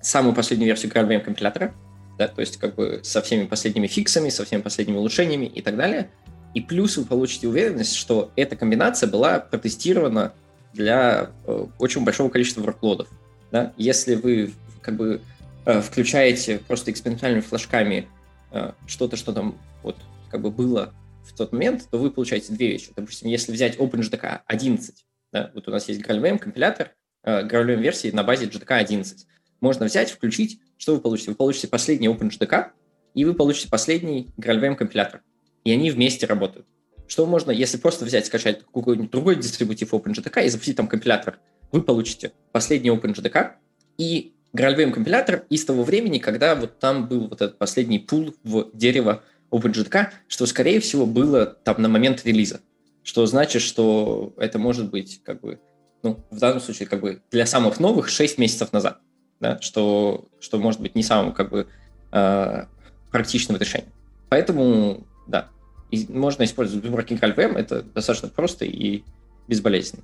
самую 0.01 0.35
последнюю 0.35 0.67
версию 0.67 0.91
GraalVM 0.91 1.21
компилятора, 1.21 1.73
да, 2.17 2.27
то 2.27 2.41
есть 2.41 2.57
как 2.57 2.75
бы 2.75 2.99
со 3.03 3.21
всеми 3.21 3.45
последними 3.45 3.87
фиксами, 3.87 4.29
со 4.29 4.43
всеми 4.43 4.61
последними 4.61 4.97
улучшениями 4.97 5.45
и 5.45 5.61
так 5.61 5.77
далее. 5.77 6.09
И 6.53 6.61
плюс 6.61 6.97
вы 6.97 7.05
получите 7.05 7.47
уверенность, 7.47 7.95
что 7.95 8.31
эта 8.35 8.55
комбинация 8.55 9.09
была 9.09 9.39
протестирована 9.39 10.33
для 10.73 11.31
э, 11.45 11.65
очень 11.79 12.03
большого 12.03 12.29
количества 12.29 12.61
workload. 12.61 13.07
Да? 13.51 13.73
Если 13.77 14.15
вы 14.15 14.53
как 14.81 14.95
бы 14.95 15.21
э, 15.65 15.81
включаете 15.81 16.59
просто 16.59 16.91
экспериментальными 16.91 17.41
флажками 17.41 18.07
э, 18.51 18.71
что-то, 18.87 19.15
что 19.15 19.33
там 19.33 19.57
вот 19.83 19.97
как 20.29 20.41
бы 20.41 20.51
было 20.51 20.93
в 21.23 21.33
тот 21.35 21.51
момент, 21.51 21.87
то 21.89 21.97
вы 21.97 22.11
получаете 22.11 22.53
две 22.53 22.71
вещи. 22.71 22.91
Допустим, 22.95 23.29
если 23.29 23.51
взять 23.51 23.77
OpenJDK 23.77 24.41
11, 24.45 25.05
да, 25.31 25.51
вот 25.53 25.67
у 25.67 25.71
нас 25.71 25.87
есть 25.87 26.01
GraalVM 26.01 26.39
компилятор, 26.39 26.91
GraalVM 27.23 27.81
версии 27.81 28.11
на 28.11 28.23
базе 28.23 28.45
JDK 28.45 28.77
11. 28.77 29.27
Можно 29.59 29.85
взять, 29.85 30.09
включить, 30.09 30.59
что 30.77 30.95
вы 30.95 31.01
получите? 31.01 31.31
Вы 31.31 31.35
получите 31.35 31.67
последний 31.67 32.07
OpenJDK, 32.07 32.71
и 33.13 33.25
вы 33.25 33.33
получите 33.33 33.69
последний 33.69 34.29
GraalVM 34.37 34.75
компилятор. 34.75 35.21
И 35.63 35.71
они 35.71 35.91
вместе 35.91 36.25
работают 36.25 36.65
что 37.09 37.25
можно, 37.25 37.49
если 37.51 37.77
просто 37.77 38.05
взять, 38.05 38.27
скачать 38.27 38.61
какой-нибудь 38.71 39.09
другой 39.09 39.35
дистрибутив 39.35 39.93
OpenJDK 39.93 40.45
и 40.45 40.49
запустить 40.49 40.77
там 40.77 40.87
компилятор, 40.87 41.39
вы 41.71 41.81
получите 41.81 42.31
последний 42.51 42.91
OpenJDK 42.91 43.53
и 43.97 44.33
GraalVM 44.53 44.91
компилятор 44.91 45.43
из 45.49 45.65
того 45.65 45.83
времени, 45.83 46.19
когда 46.19 46.55
вот 46.55 46.79
там 46.79 47.07
был 47.07 47.27
вот 47.27 47.41
этот 47.41 47.57
последний 47.57 47.97
пул 47.97 48.35
в 48.43 48.69
дерево 48.73 49.23
OpenJDK, 49.49 50.09
что, 50.27 50.45
скорее 50.45 50.79
всего, 50.79 51.07
было 51.07 51.47
там 51.47 51.81
на 51.81 51.89
момент 51.89 52.25
релиза. 52.25 52.61
Что 53.03 53.25
значит, 53.25 53.63
что 53.63 54.33
это 54.37 54.59
может 54.59 54.91
быть 54.91 55.21
как 55.23 55.41
бы, 55.41 55.59
ну, 56.03 56.23
в 56.29 56.37
данном 56.37 56.61
случае, 56.61 56.87
как 56.87 57.01
бы 57.01 57.23
для 57.31 57.47
самых 57.47 57.79
новых 57.79 58.07
6 58.07 58.37
месяцев 58.37 58.71
назад. 58.71 58.99
Да, 59.39 59.59
что, 59.61 60.27
что 60.39 60.59
может 60.59 60.81
быть 60.81 60.95
не 60.95 61.01
самым 61.01 61.33
как 61.33 61.49
бы 61.49 61.67
э, 62.11 62.65
практичным 63.09 63.57
решением. 63.57 63.93
Поэтому, 64.29 65.07
да, 65.27 65.49
и 65.91 66.05
можно 66.09 66.43
использовать 66.43 66.85
GraalVM, 66.85 67.57
это 67.57 67.83
достаточно 67.83 68.29
просто 68.29 68.65
и 68.65 69.03
безболезненно. 69.47 70.03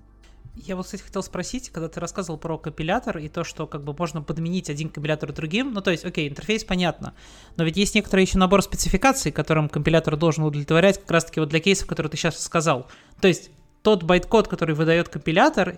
Я 0.55 0.77
вот, 0.77 0.85
кстати, 0.85 1.01
хотел 1.01 1.21
спросить, 1.21 1.69
когда 1.69 1.89
ты 1.89 1.99
рассказывал 1.99 2.39
про 2.39 2.57
компилятор 2.57 3.17
и 3.17 3.27
то, 3.27 3.43
что 3.43 3.67
как 3.67 3.83
бы 3.83 3.93
можно 3.97 4.21
подменить 4.21 4.69
один 4.69 4.89
компилятор 4.89 5.33
другим, 5.33 5.73
ну 5.73 5.81
то 5.81 5.91
есть, 5.91 6.05
окей, 6.05 6.29
интерфейс 6.29 6.63
понятно, 6.63 7.13
но 7.57 7.65
ведь 7.65 7.75
есть 7.75 7.93
некоторый 7.93 8.21
еще 8.21 8.37
набор 8.37 8.61
спецификаций, 8.61 9.33
которым 9.33 9.67
компилятор 9.67 10.15
должен 10.15 10.45
удовлетворять 10.45 10.99
как 10.99 11.11
раз-таки 11.11 11.41
вот 11.41 11.49
для 11.49 11.59
кейсов, 11.59 11.87
которые 11.87 12.09
ты 12.09 12.17
сейчас 12.17 12.41
сказал. 12.41 12.87
То 13.19 13.27
есть 13.27 13.51
тот 13.81 14.03
байт-код, 14.03 14.47
который 14.47 14.73
выдает 14.75 15.09
компилятор, 15.09 15.75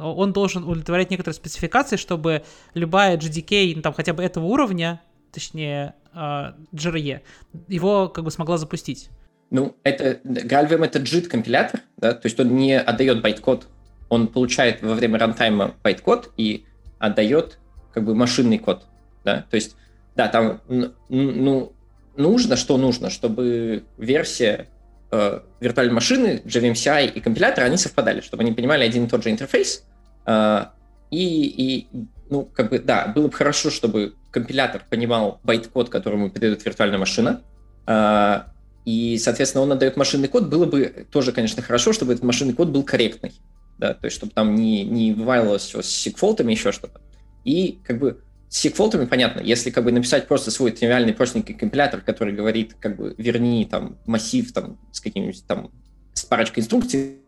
он 0.00 0.32
должен 0.32 0.64
удовлетворять 0.64 1.10
некоторые 1.10 1.36
спецификации, 1.36 1.96
чтобы 1.96 2.42
любая 2.74 3.16
JDK, 3.16 3.74
ну, 3.76 3.82
там 3.82 3.94
хотя 3.94 4.12
бы 4.12 4.22
этого 4.22 4.44
уровня, 4.46 5.00
точнее, 5.32 5.94
uh, 6.14 6.54
JRE, 6.72 7.22
его 7.68 8.08
как 8.08 8.24
бы 8.24 8.30
смогла 8.30 8.58
запустить. 8.58 9.08
Ну, 9.50 9.76
это 9.82 10.20
GraalVM 10.24 10.84
это 10.84 10.98
JIT 10.98 11.28
компилятор, 11.28 11.80
да, 11.96 12.12
то 12.12 12.26
есть 12.26 12.38
он 12.38 12.54
не 12.54 12.78
отдает 12.78 13.22
байт-код, 13.22 13.66
он 14.08 14.28
получает 14.28 14.82
во 14.82 14.94
время 14.94 15.18
рантайма 15.18 15.74
байт-код 15.82 16.32
и 16.36 16.66
отдает 16.98 17.58
как 17.94 18.04
бы 18.04 18.14
машинный 18.14 18.58
код, 18.58 18.84
да, 19.24 19.46
то 19.50 19.54
есть, 19.54 19.76
да, 20.16 20.28
там, 20.28 20.60
ну, 21.08 21.72
нужно, 22.16 22.56
что 22.56 22.76
нужно, 22.76 23.08
чтобы 23.08 23.84
версия 23.96 24.68
э, 25.10 25.40
виртуальной 25.60 25.94
машины, 25.94 26.42
JVMCI 26.44 27.12
и 27.12 27.20
компилятор, 27.20 27.64
они 27.64 27.78
совпадали, 27.78 28.20
чтобы 28.20 28.42
они 28.42 28.52
понимали 28.52 28.84
один 28.84 29.04
и 29.04 29.08
тот 29.08 29.24
же 29.24 29.30
интерфейс, 29.30 29.84
э, 30.26 30.64
и, 31.10 31.46
и, 31.46 31.88
ну, 32.28 32.44
как 32.44 32.68
бы, 32.68 32.80
да, 32.80 33.06
было 33.06 33.28
бы 33.28 33.32
хорошо, 33.32 33.70
чтобы 33.70 34.14
компилятор 34.30 34.82
понимал 34.90 35.40
байт-код, 35.42 35.88
которому 35.88 36.28
передает 36.28 36.62
виртуальная 36.66 36.98
машина, 36.98 37.40
э, 37.86 38.40
и, 38.88 39.18
соответственно, 39.18 39.64
он 39.64 39.72
отдает 39.72 39.98
машинный 39.98 40.28
код, 40.28 40.48
было 40.48 40.64
бы 40.64 41.06
тоже, 41.10 41.32
конечно, 41.32 41.60
хорошо, 41.60 41.92
чтобы 41.92 42.14
этот 42.14 42.24
машинный 42.24 42.54
код 42.54 42.70
был 42.70 42.82
корректный, 42.82 43.34
да, 43.76 43.92
то 43.92 44.06
есть 44.06 44.16
чтобы 44.16 44.32
там 44.32 44.54
не, 44.54 44.82
не 44.82 45.12
вываливалось 45.12 45.64
все 45.64 45.82
с 45.82 45.88
segfault 45.88 46.31
ами, 46.31 46.52
еще 46.52 46.72
что-то. 46.72 47.02
И 47.44 47.80
как 47.84 47.98
бы 47.98 48.24
с 48.48 48.56
segfault 48.56 48.91
ами 48.91 49.04
понятно, 49.04 49.40
если 49.40 49.68
как 49.68 49.84
бы 49.84 49.92
написать 49.92 50.26
просто 50.26 50.50
свой 50.50 50.70
тривиальный 50.70 51.12
простенький 51.12 51.54
компилятор, 51.54 52.00
который 52.00 52.32
говорит, 52.32 52.76
как 52.80 52.96
бы, 52.96 53.14
верни 53.18 53.68
там 53.70 53.98
массив 54.06 54.50
там 54.54 54.80
с 54.90 55.02
каким-нибудь 55.02 55.46
там, 55.46 55.70
с 56.14 56.24
парочкой 56.24 56.62
инструкций 56.62 57.18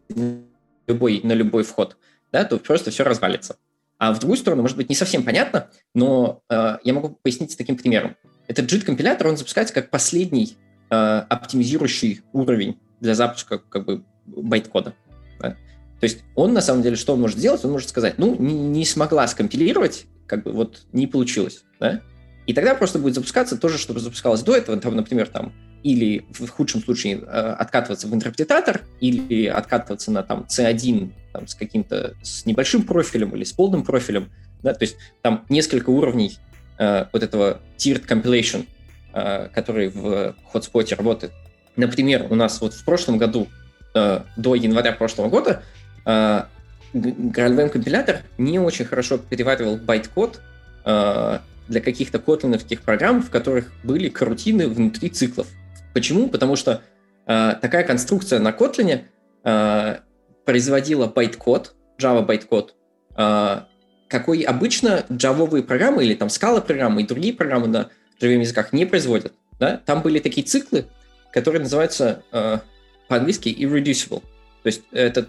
любой, 0.86 1.20
на 1.22 1.32
любой 1.32 1.64
вход, 1.64 1.98
да, 2.32 2.44
то 2.44 2.56
просто 2.56 2.90
все 2.90 3.04
развалится. 3.04 3.58
А 3.98 4.14
в 4.14 4.18
другую 4.18 4.38
сторону, 4.38 4.62
может 4.62 4.78
быть, 4.78 4.88
не 4.88 4.94
совсем 4.94 5.24
понятно, 5.24 5.68
но 5.92 6.40
э, 6.48 6.78
я 6.84 6.94
могу 6.94 7.18
пояснить 7.22 7.52
с 7.52 7.56
таким 7.56 7.76
примером. 7.76 8.16
Этот 8.48 8.72
JIT-компилятор, 8.72 9.26
он 9.26 9.36
запускается 9.36 9.74
как 9.74 9.90
последний 9.90 10.56
Э, 10.92 11.22
оптимизирующий 11.28 12.22
уровень 12.32 12.76
для 12.98 13.14
запуска 13.14 13.58
как 13.58 13.84
бы 13.84 14.02
байт-кода. 14.26 14.94
Да? 15.38 15.50
То 15.50 16.04
есть 16.04 16.24
он 16.34 16.52
на 16.52 16.60
самом 16.60 16.82
деле 16.82 16.96
что 16.96 17.12
он 17.12 17.20
может 17.20 17.38
сделать? 17.38 17.64
Он 17.64 17.70
может 17.70 17.88
сказать, 17.88 18.18
ну, 18.18 18.34
не, 18.34 18.54
не 18.54 18.84
смогла 18.84 19.28
скомпилировать, 19.28 20.06
как 20.26 20.42
бы 20.42 20.50
вот 20.50 20.82
не 20.92 21.06
получилось, 21.06 21.62
да? 21.78 22.00
И 22.46 22.54
тогда 22.54 22.74
просто 22.74 22.98
будет 22.98 23.14
запускаться 23.14 23.56
то 23.56 23.68
же, 23.68 23.78
что 23.78 23.96
запускалось 24.00 24.42
до 24.42 24.56
этого, 24.56 24.76
там, 24.80 24.96
например, 24.96 25.28
там, 25.28 25.52
или 25.84 26.26
в 26.32 26.48
худшем 26.48 26.82
случае 26.82 27.18
э, 27.18 27.20
откатываться 27.20 28.08
в 28.08 28.14
интерпретатор, 28.14 28.80
или 29.00 29.46
откатываться 29.46 30.10
на 30.10 30.24
там 30.24 30.46
C1 30.48 31.12
там, 31.32 31.46
с 31.46 31.54
каким-то 31.54 32.16
с 32.20 32.46
небольшим 32.46 32.82
профилем 32.82 33.36
или 33.36 33.44
с 33.44 33.52
полным 33.52 33.84
профилем, 33.84 34.32
да, 34.64 34.74
то 34.74 34.82
есть 34.82 34.96
там 35.22 35.46
несколько 35.48 35.90
уровней 35.90 36.36
э, 36.80 37.06
вот 37.12 37.22
этого 37.22 37.60
tiered 37.78 38.08
compilation 38.08 38.66
который 39.12 39.88
в 39.88 40.34
HotSpot 40.52 40.89
е 40.89 40.94
работает. 40.94 41.32
Например, 41.76 42.26
у 42.30 42.34
нас 42.34 42.60
вот 42.60 42.74
в 42.74 42.84
прошлом 42.84 43.18
году, 43.18 43.48
до 43.94 44.54
января 44.54 44.92
прошлого 44.92 45.28
года, 45.28 45.62
GraalVM 46.06 47.68
компилятор 47.70 48.22
не 48.38 48.58
очень 48.58 48.84
хорошо 48.84 49.18
переваривал 49.18 49.76
байт-код 49.76 50.40
для 51.70 51.80
каких-то 51.80 52.18
Kotlin 52.18 52.48
овских 52.48 52.82
программ, 52.82 53.22
в 53.22 53.30
которых 53.30 53.70
были 53.84 54.08
корутины 54.08 54.68
внутри 54.68 55.08
циклов. 55.08 55.46
Почему? 55.94 56.28
Потому 56.28 56.56
что 56.56 56.82
э, 57.26 57.54
такая 57.60 57.84
конструкция 57.84 58.40
на 58.40 58.50
Kotlin 58.50 59.02
э, 59.44 59.96
производила 60.44 61.06
байт-код, 61.06 61.74
Java 61.98 62.24
байт-код, 62.24 62.74
э, 63.16 63.60
какой 64.08 64.40
обычно 64.42 65.04
джавовые 65.12 65.62
программы 65.62 66.04
или 66.04 66.14
там 66.14 66.28
Scala 66.28 66.60
программы 66.60 67.02
и 67.02 67.06
другие 67.06 67.34
программы 67.34 67.68
на 67.68 67.90
Java 68.20 68.38
языках 68.40 68.72
не 68.72 68.84
производят. 68.86 69.32
Да? 69.58 69.80
Там 69.84 70.02
были 70.02 70.18
такие 70.18 70.46
циклы, 70.46 70.86
которые 71.32 71.62
называются 71.62 72.22
э, 72.32 72.58
по-английски 73.08 73.48
irreducible. 73.48 74.22
То 74.62 74.66
есть 74.66 74.82
это 74.92 75.28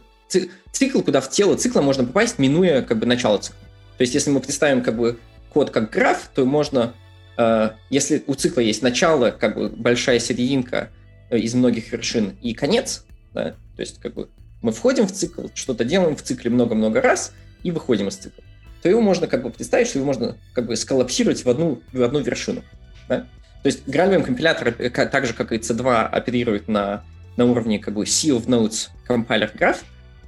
цикл, 0.71 1.01
куда 1.01 1.21
в 1.21 1.29
тело 1.29 1.55
цикла 1.55 1.81
можно 1.81 2.03
попасть, 2.03 2.39
минуя 2.39 2.81
как 2.81 2.98
бы 2.98 3.05
начало 3.05 3.38
цикла. 3.38 3.60
То 3.98 4.01
есть 4.03 4.13
если 4.13 4.31
мы 4.31 4.39
представим 4.39 4.81
как 4.81 4.98
бы 4.98 5.19
код 5.53 5.69
как 5.69 5.91
граф, 5.91 6.29
то 6.33 6.45
можно, 6.45 6.93
э, 7.38 7.71
если 7.89 8.24
у 8.27 8.33
цикла 8.33 8.62
есть 8.62 8.81
начало, 8.81 9.31
как 9.31 9.55
бы 9.55 9.69
большая 9.69 10.19
серединка 10.19 10.89
э, 11.29 11.38
из 11.38 11.53
многих 11.53 11.91
вершин 11.91 12.38
и 12.41 12.53
конец, 12.53 13.05
да, 13.33 13.51
то 13.75 13.79
есть 13.79 14.00
как 14.00 14.13
бы 14.13 14.29
мы 14.62 14.71
входим 14.71 15.07
в 15.07 15.12
цикл, 15.12 15.48
что-то 15.53 15.83
делаем 15.83 16.15
в 16.15 16.21
цикле 16.21 16.50
много-много 16.50 17.01
раз 17.01 17.33
и 17.63 17.71
выходим 17.71 18.07
из 18.07 18.15
цикла, 18.15 18.43
то 18.81 18.89
его 18.89 19.01
можно 19.01 19.27
как 19.27 19.43
бы 19.43 19.50
представить, 19.50 19.88
что 19.88 20.00
его 20.00 20.05
можно 20.05 20.38
как 20.53 20.65
бы 20.65 20.75
сколлапсировать 20.75 21.43
в 21.43 21.50
одну, 21.50 21.81
в 21.91 22.01
одну 22.01 22.19
вершину. 22.21 22.63
Да? 23.08 23.27
То 23.63 23.67
есть 23.67 23.88
GraalVM 23.88 24.24
компилятор, 24.24 24.75
э, 24.77 24.89
так 24.89 25.25
же 25.25 25.34
как 25.34 25.51
и 25.51 25.58
C2, 25.58 26.08
оперирует 26.08 26.67
на, 26.67 27.03
на 27.38 27.46
уровне 27.46 27.79
как 27.79 27.93
бы 27.93 28.05
C 28.05 28.29
of 28.29 28.48
Nodes 28.48 28.89
compiler 29.08 29.55
graph, 29.55 29.79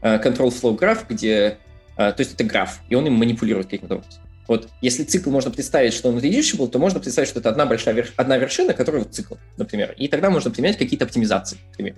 control 0.01 0.49
flow 0.49 0.77
graph, 0.77 1.05
где, 1.07 1.57
то 1.95 2.15
есть 2.17 2.33
это 2.33 2.43
граф, 2.43 2.81
и 2.89 2.95
он 2.95 3.07
им 3.07 3.13
манипулирует 3.13 3.67
каким-то 3.67 3.95
образом. 3.95 4.23
Вот 4.47 4.69
если 4.81 5.03
цикл 5.03 5.31
можно 5.31 5.51
представить, 5.51 5.93
что 5.93 6.09
он 6.09 6.17
reducible, 6.17 6.67
то 6.67 6.79
можно 6.79 6.99
представить, 6.99 7.29
что 7.29 7.39
это 7.39 7.49
одна 7.49 7.65
большая 7.65 7.93
верш... 7.93 8.13
одна 8.17 8.37
вершина, 8.37 8.73
которая 8.73 9.03
вот 9.03 9.13
цикл, 9.13 9.35
например. 9.57 9.95
И 9.97 10.07
тогда 10.07 10.29
можно 10.29 10.51
применять 10.51 10.77
какие-то 10.77 11.05
оптимизации, 11.05 11.57
например. 11.71 11.95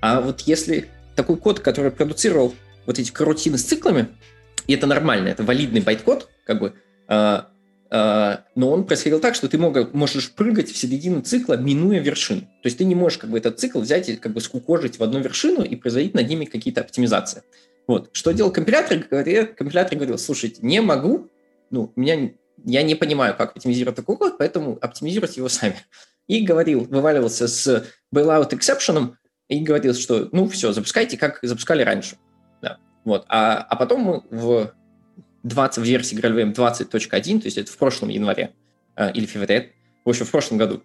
А 0.00 0.20
вот 0.20 0.42
если 0.42 0.88
такой 1.16 1.36
код, 1.36 1.60
который 1.60 1.90
продуцировал 1.90 2.54
вот 2.86 2.98
эти 2.98 3.10
корутины 3.10 3.58
с 3.58 3.64
циклами, 3.64 4.08
и 4.66 4.74
это 4.74 4.86
нормально, 4.86 5.28
это 5.28 5.42
валидный 5.42 5.80
байт-код, 5.80 6.28
как 6.44 6.60
бы, 6.60 6.74
э, 7.08 7.14
э, 7.14 7.42
но 7.90 8.42
он 8.70 8.84
происходил 8.84 9.18
так, 9.18 9.34
что 9.34 9.48
ты 9.48 9.56
мог, 9.56 9.94
можешь 9.94 10.30
прыгать 10.32 10.70
в 10.70 10.76
середину 10.76 11.22
цикла, 11.22 11.54
минуя 11.56 12.00
вершину. 12.00 12.42
То 12.42 12.66
есть 12.66 12.78
ты 12.78 12.84
не 12.84 12.94
можешь 12.94 13.18
как 13.18 13.30
бы 13.30 13.38
этот 13.38 13.58
цикл 13.58 13.80
взять 13.80 14.08
и 14.08 14.16
как 14.16 14.32
бы 14.32 14.40
скукожить 14.40 14.98
в 14.98 15.02
одну 15.02 15.20
вершину 15.20 15.62
и 15.62 15.74
производить 15.74 16.14
над 16.14 16.28
ними 16.28 16.44
какие-то 16.44 16.82
оптимизации. 16.82 17.42
Вот. 17.86 18.10
Что 18.12 18.32
делал 18.32 18.52
компилятор? 18.52 19.04
Компилятор 19.04 19.96
говорил, 19.96 20.18
слушайте, 20.18 20.58
не 20.60 20.82
могу, 20.82 21.28
ну, 21.70 21.90
меня, 21.96 22.30
я 22.64 22.82
не 22.82 22.94
понимаю, 22.94 23.34
как 23.36 23.56
оптимизировать 23.56 23.96
такой 23.96 24.18
код, 24.18 24.36
поэтому 24.38 24.78
оптимизируйте 24.80 25.40
его 25.40 25.48
сами. 25.48 25.76
И 26.26 26.44
говорил, 26.44 26.84
вываливался 26.84 27.48
с 27.48 27.86
bailout 28.14 28.50
exception 28.50 29.14
и 29.48 29.60
говорил, 29.60 29.94
что 29.94 30.28
ну 30.32 30.46
все, 30.48 30.72
запускайте, 30.72 31.16
как 31.16 31.38
запускали 31.40 31.82
раньше. 31.82 32.16
Да. 32.60 32.76
Вот. 33.04 33.24
А, 33.28 33.62
а 33.62 33.76
потом 33.76 34.26
в 34.30 34.72
20, 35.42 35.82
в 35.82 35.86
версии 35.86 36.16
GraalVM 36.16 36.54
20.1, 36.54 37.40
то 37.40 37.46
есть 37.46 37.58
это 37.58 37.70
в 37.70 37.76
прошлом 37.76 38.08
январе 38.08 38.52
э, 38.96 39.12
или 39.12 39.26
феврале, 39.26 39.72
в 40.04 40.08
общем, 40.08 40.26
в 40.26 40.30
прошлом 40.30 40.58
году, 40.58 40.82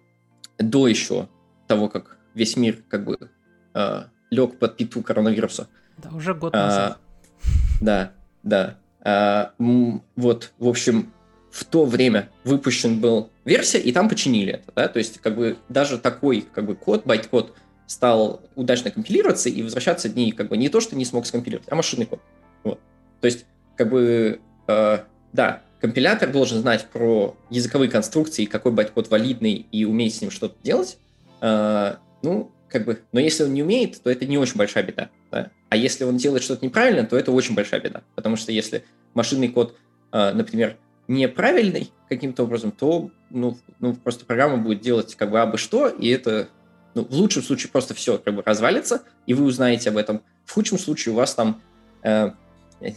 до 0.58 0.86
еще 0.86 1.28
того, 1.66 1.88
как 1.88 2.18
весь 2.34 2.56
мир 2.56 2.82
как 2.88 3.04
бы 3.04 3.30
э, 3.74 4.02
лег 4.30 4.58
под 4.58 4.76
пету 4.76 5.02
коронавируса. 5.02 5.68
Да, 5.98 6.10
уже 6.10 6.34
год 6.34 6.52
назад. 6.52 6.98
А, 6.98 7.84
да, 7.84 8.12
да. 8.42 8.78
А, 9.00 9.52
вот, 9.58 10.52
в 10.58 10.68
общем, 10.68 11.12
в 11.50 11.64
то 11.64 11.84
время 11.84 12.30
выпущен 12.42 13.00
был 13.00 13.30
версия, 13.44 13.78
и 13.78 13.92
там 13.92 14.08
починили 14.08 14.54
это, 14.54 14.72
да, 14.74 14.88
то 14.88 14.98
есть 14.98 15.20
как 15.20 15.36
бы 15.36 15.56
даже 15.68 15.98
такой 15.98 16.40
как 16.40 16.66
бы 16.66 16.74
код, 16.74 17.06
байт-код 17.06 17.54
стал 17.86 18.42
удачно 18.56 18.90
компилироваться 18.90 19.48
и 19.48 19.62
возвращаться 19.62 20.08
не 20.08 20.32
как 20.32 20.48
бы 20.48 20.56
не 20.56 20.68
то, 20.68 20.80
что 20.80 20.96
не 20.96 21.04
смог 21.04 21.26
скомпилировать, 21.26 21.68
а 21.70 21.76
машинный 21.76 22.06
код. 22.06 22.20
Вот. 22.64 22.80
То 23.20 23.26
есть 23.26 23.46
как 23.76 23.90
бы 23.90 24.40
э, 24.68 24.98
да, 25.32 25.62
компилятор 25.80 26.30
должен 26.30 26.60
знать 26.60 26.86
про 26.92 27.36
языковые 27.50 27.90
конструкции, 27.90 28.44
какой 28.44 28.72
байт-код 28.72 29.10
валидный 29.10 29.66
и 29.70 29.84
уметь 29.84 30.16
с 30.16 30.20
ним 30.20 30.30
что-то 30.30 30.56
делать. 30.62 30.98
Э, 31.40 31.96
ну, 32.22 32.50
как 32.68 32.86
бы, 32.86 33.02
но 33.12 33.20
если 33.20 33.44
он 33.44 33.52
не 33.52 33.62
умеет, 33.62 34.02
то 34.02 34.10
это 34.10 34.26
не 34.26 34.38
очень 34.38 34.56
большая 34.56 34.84
беда. 34.84 35.10
Да? 35.30 35.50
А 35.68 35.76
если 35.76 36.04
он 36.04 36.16
делает 36.16 36.42
что-то 36.42 36.64
неправильно, 36.64 37.04
то 37.04 37.16
это 37.16 37.32
очень 37.32 37.54
большая 37.54 37.80
беда. 37.80 38.02
Потому 38.14 38.36
что 38.36 38.50
если 38.50 38.84
машинный 39.14 39.48
код, 39.48 39.76
а, 40.10 40.32
например, 40.32 40.76
неправильный 41.06 41.90
каким-то 42.08 42.44
образом, 42.44 42.72
то 42.72 43.10
ну, 43.30 43.58
ну, 43.78 43.94
просто 43.94 44.24
программа 44.24 44.56
будет 44.56 44.80
делать 44.80 45.14
как 45.14 45.30
бы 45.30 45.40
абы 45.40 45.58
что, 45.58 45.88
и 45.88 46.08
это 46.08 46.48
ну, 46.94 47.04
в 47.04 47.12
лучшем 47.12 47.42
случае 47.42 47.70
просто 47.70 47.94
все 47.94 48.18
как 48.18 48.34
бы 48.34 48.42
развалится, 48.42 49.02
и 49.26 49.34
вы 49.34 49.44
узнаете 49.44 49.90
об 49.90 49.96
этом. 49.96 50.22
В 50.44 50.52
худшем 50.52 50.78
случае 50.78 51.12
у 51.12 51.16
вас 51.16 51.34
там 51.34 51.60
э, 52.02 52.30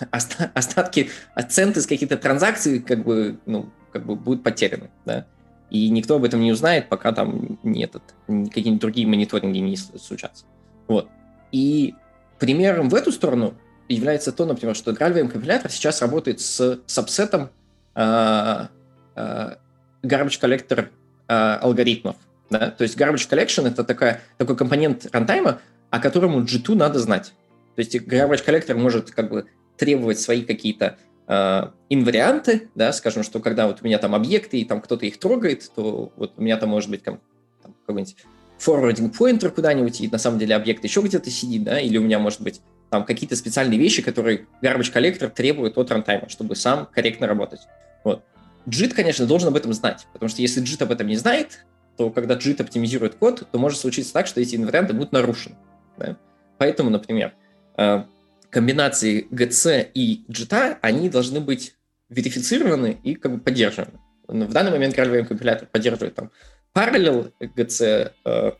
остатки, 0.54 1.10
центы 1.48 1.80
с 1.80 1.86
каких-то 1.86 2.16
транзакций 2.16 2.80
как 2.80 3.04
бы, 3.04 3.38
ну, 3.46 3.70
как 3.92 4.06
бы 4.06 4.16
будут 4.16 4.42
потеряны, 4.42 4.90
да. 5.04 5.26
И 5.70 5.88
никто 5.88 6.16
об 6.16 6.24
этом 6.24 6.40
не 6.40 6.50
узнает, 6.50 6.88
пока 6.88 7.12
там 7.12 7.58
не 7.62 7.84
этот, 7.84 8.02
какие-нибудь 8.26 8.80
другие 8.80 9.06
мониторинги 9.06 9.58
не 9.58 9.76
случатся. 9.76 10.44
Вот. 10.88 11.08
И 11.52 11.94
примером 12.40 12.88
в 12.88 12.94
эту 12.94 13.12
сторону 13.12 13.54
является 13.88 14.32
то, 14.32 14.44
например, 14.46 14.74
что 14.74 14.90
GraalVM 14.90 15.28
компилятор 15.28 15.70
сейчас 15.70 16.00
работает 16.00 16.40
с 16.40 16.80
сабсетом 16.86 17.50
э, 17.94 18.66
э, 19.14 19.54
garbage 20.02 20.40
collector 20.40 20.88
э, 21.28 21.32
алгоритмов. 21.32 22.16
Да? 22.50 22.70
То 22.70 22.82
есть 22.82 22.98
garbage 22.98 23.28
collection 23.28 23.68
это 23.68 23.84
такая, 23.84 24.20
такой 24.38 24.56
компонент 24.56 25.06
рантайма, 25.12 25.60
о 25.90 26.00
котором 26.00 26.44
G2 26.44 26.74
надо 26.74 26.98
знать. 26.98 27.32
То 27.76 27.80
есть 27.82 27.94
garbage 27.94 28.44
collector 28.44 28.74
может 28.74 29.10
как 29.10 29.30
бы 29.30 29.46
требовать 29.80 30.20
свои 30.20 30.42
какие-то 30.42 30.98
э, 31.26 31.62
инварианты, 31.88 32.68
да, 32.74 32.92
скажем, 32.92 33.22
что 33.22 33.40
когда 33.40 33.66
вот 33.66 33.78
у 33.80 33.84
меня 33.86 33.98
там 33.98 34.14
объекты, 34.14 34.58
и 34.58 34.64
там 34.66 34.82
кто-то 34.82 35.06
их 35.06 35.18
трогает, 35.18 35.70
то 35.74 36.12
вот 36.16 36.34
у 36.36 36.42
меня 36.42 36.58
там 36.58 36.68
может 36.68 36.90
быть 36.90 37.02
там, 37.02 37.18
какой-нибудь 37.86 38.14
forwarding 38.58 39.10
pointer 39.18 39.48
куда-нибудь, 39.48 40.02
и 40.02 40.08
на 40.08 40.18
самом 40.18 40.38
деле 40.38 40.54
объект 40.54 40.84
еще 40.84 41.00
где-то 41.00 41.30
сидит, 41.30 41.64
да, 41.64 41.80
или 41.80 41.96
у 41.96 42.02
меня 42.02 42.18
может 42.18 42.42
быть 42.42 42.60
там 42.90 43.06
какие-то 43.06 43.36
специальные 43.36 43.78
вещи, 43.78 44.02
которые 44.02 44.46
garbage 44.62 44.92
коллектор 44.92 45.30
требует 45.30 45.78
от 45.78 45.90
рантайма, 45.90 46.28
чтобы 46.28 46.56
сам 46.56 46.86
корректно 46.92 47.26
работать. 47.26 47.60
Вот. 48.04 48.22
JIT, 48.66 48.92
конечно, 48.92 49.24
должен 49.24 49.48
об 49.48 49.56
этом 49.56 49.72
знать, 49.72 50.06
потому 50.12 50.28
что 50.28 50.42
если 50.42 50.62
JIT 50.62 50.82
об 50.82 50.92
этом 50.92 51.06
не 51.06 51.16
знает, 51.16 51.64
то 51.96 52.10
когда 52.10 52.34
JIT 52.34 52.60
оптимизирует 52.60 53.14
код, 53.14 53.46
то 53.50 53.58
может 53.58 53.78
случиться 53.78 54.12
так, 54.12 54.26
что 54.26 54.42
эти 54.42 54.56
инварианты 54.56 54.92
будут 54.92 55.12
нарушены. 55.12 55.56
Да? 55.96 56.18
Поэтому, 56.58 56.90
например, 56.90 57.32
э, 57.78 58.04
комбинации 58.50 59.26
GC 59.30 59.90
и 59.94 60.24
JIT, 60.28 60.78
они 60.82 61.08
должны 61.08 61.40
быть 61.40 61.74
верифицированы 62.08 62.98
и 63.02 63.14
как 63.14 63.32
бы 63.32 63.38
поддержаны. 63.38 63.92
В 64.26 64.52
данный 64.52 64.70
момент 64.70 64.96
GraalVM 64.96 65.26
компилятор 65.26 65.68
поддерживает 65.70 66.14
там 66.14 66.30
Parallel 66.74 67.32
GC, 67.40 68.12
э, 68.24 68.52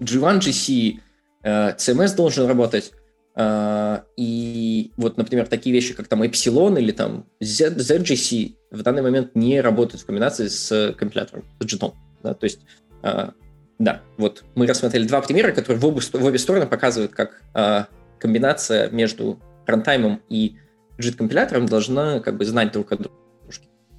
G1 0.00 0.38
GC, 0.38 1.00
э, 1.42 1.76
CMS 1.76 2.16
должен 2.16 2.46
работать, 2.46 2.92
э, 3.36 3.98
и 4.16 4.92
вот, 4.96 5.16
например, 5.16 5.46
такие 5.46 5.74
вещи, 5.74 5.94
как 5.94 6.08
там 6.08 6.22
Epsilon 6.22 6.78
или 6.78 6.92
там 6.92 7.26
ZGC 7.42 8.54
в 8.70 8.82
данный 8.82 9.02
момент 9.02 9.34
не 9.34 9.60
работают 9.60 10.02
в 10.02 10.06
комбинации 10.06 10.48
с 10.48 10.94
компилятором, 10.98 11.44
с 11.60 11.64
JIT. 11.64 11.92
Да? 12.22 12.34
То 12.34 12.44
есть, 12.44 12.60
да, 13.78 14.02
вот 14.16 14.44
мы 14.56 14.66
рассмотрели 14.66 15.06
два 15.06 15.20
примера, 15.20 15.52
которые 15.52 15.80
в 15.80 15.86
обе, 15.86 16.00
в 16.00 16.24
обе 16.24 16.38
стороны 16.38 16.66
показывают, 16.66 17.12
как 17.12 17.42
комбинация 18.18 18.90
между 18.90 19.38
рантаймом 19.66 20.20
и 20.28 20.56
JIT-компилятором 20.98 21.66
должна 21.66 22.20
как 22.20 22.36
бы 22.36 22.44
знать 22.44 22.72
друг 22.72 22.92
от 22.92 23.02
друга. 23.02 23.16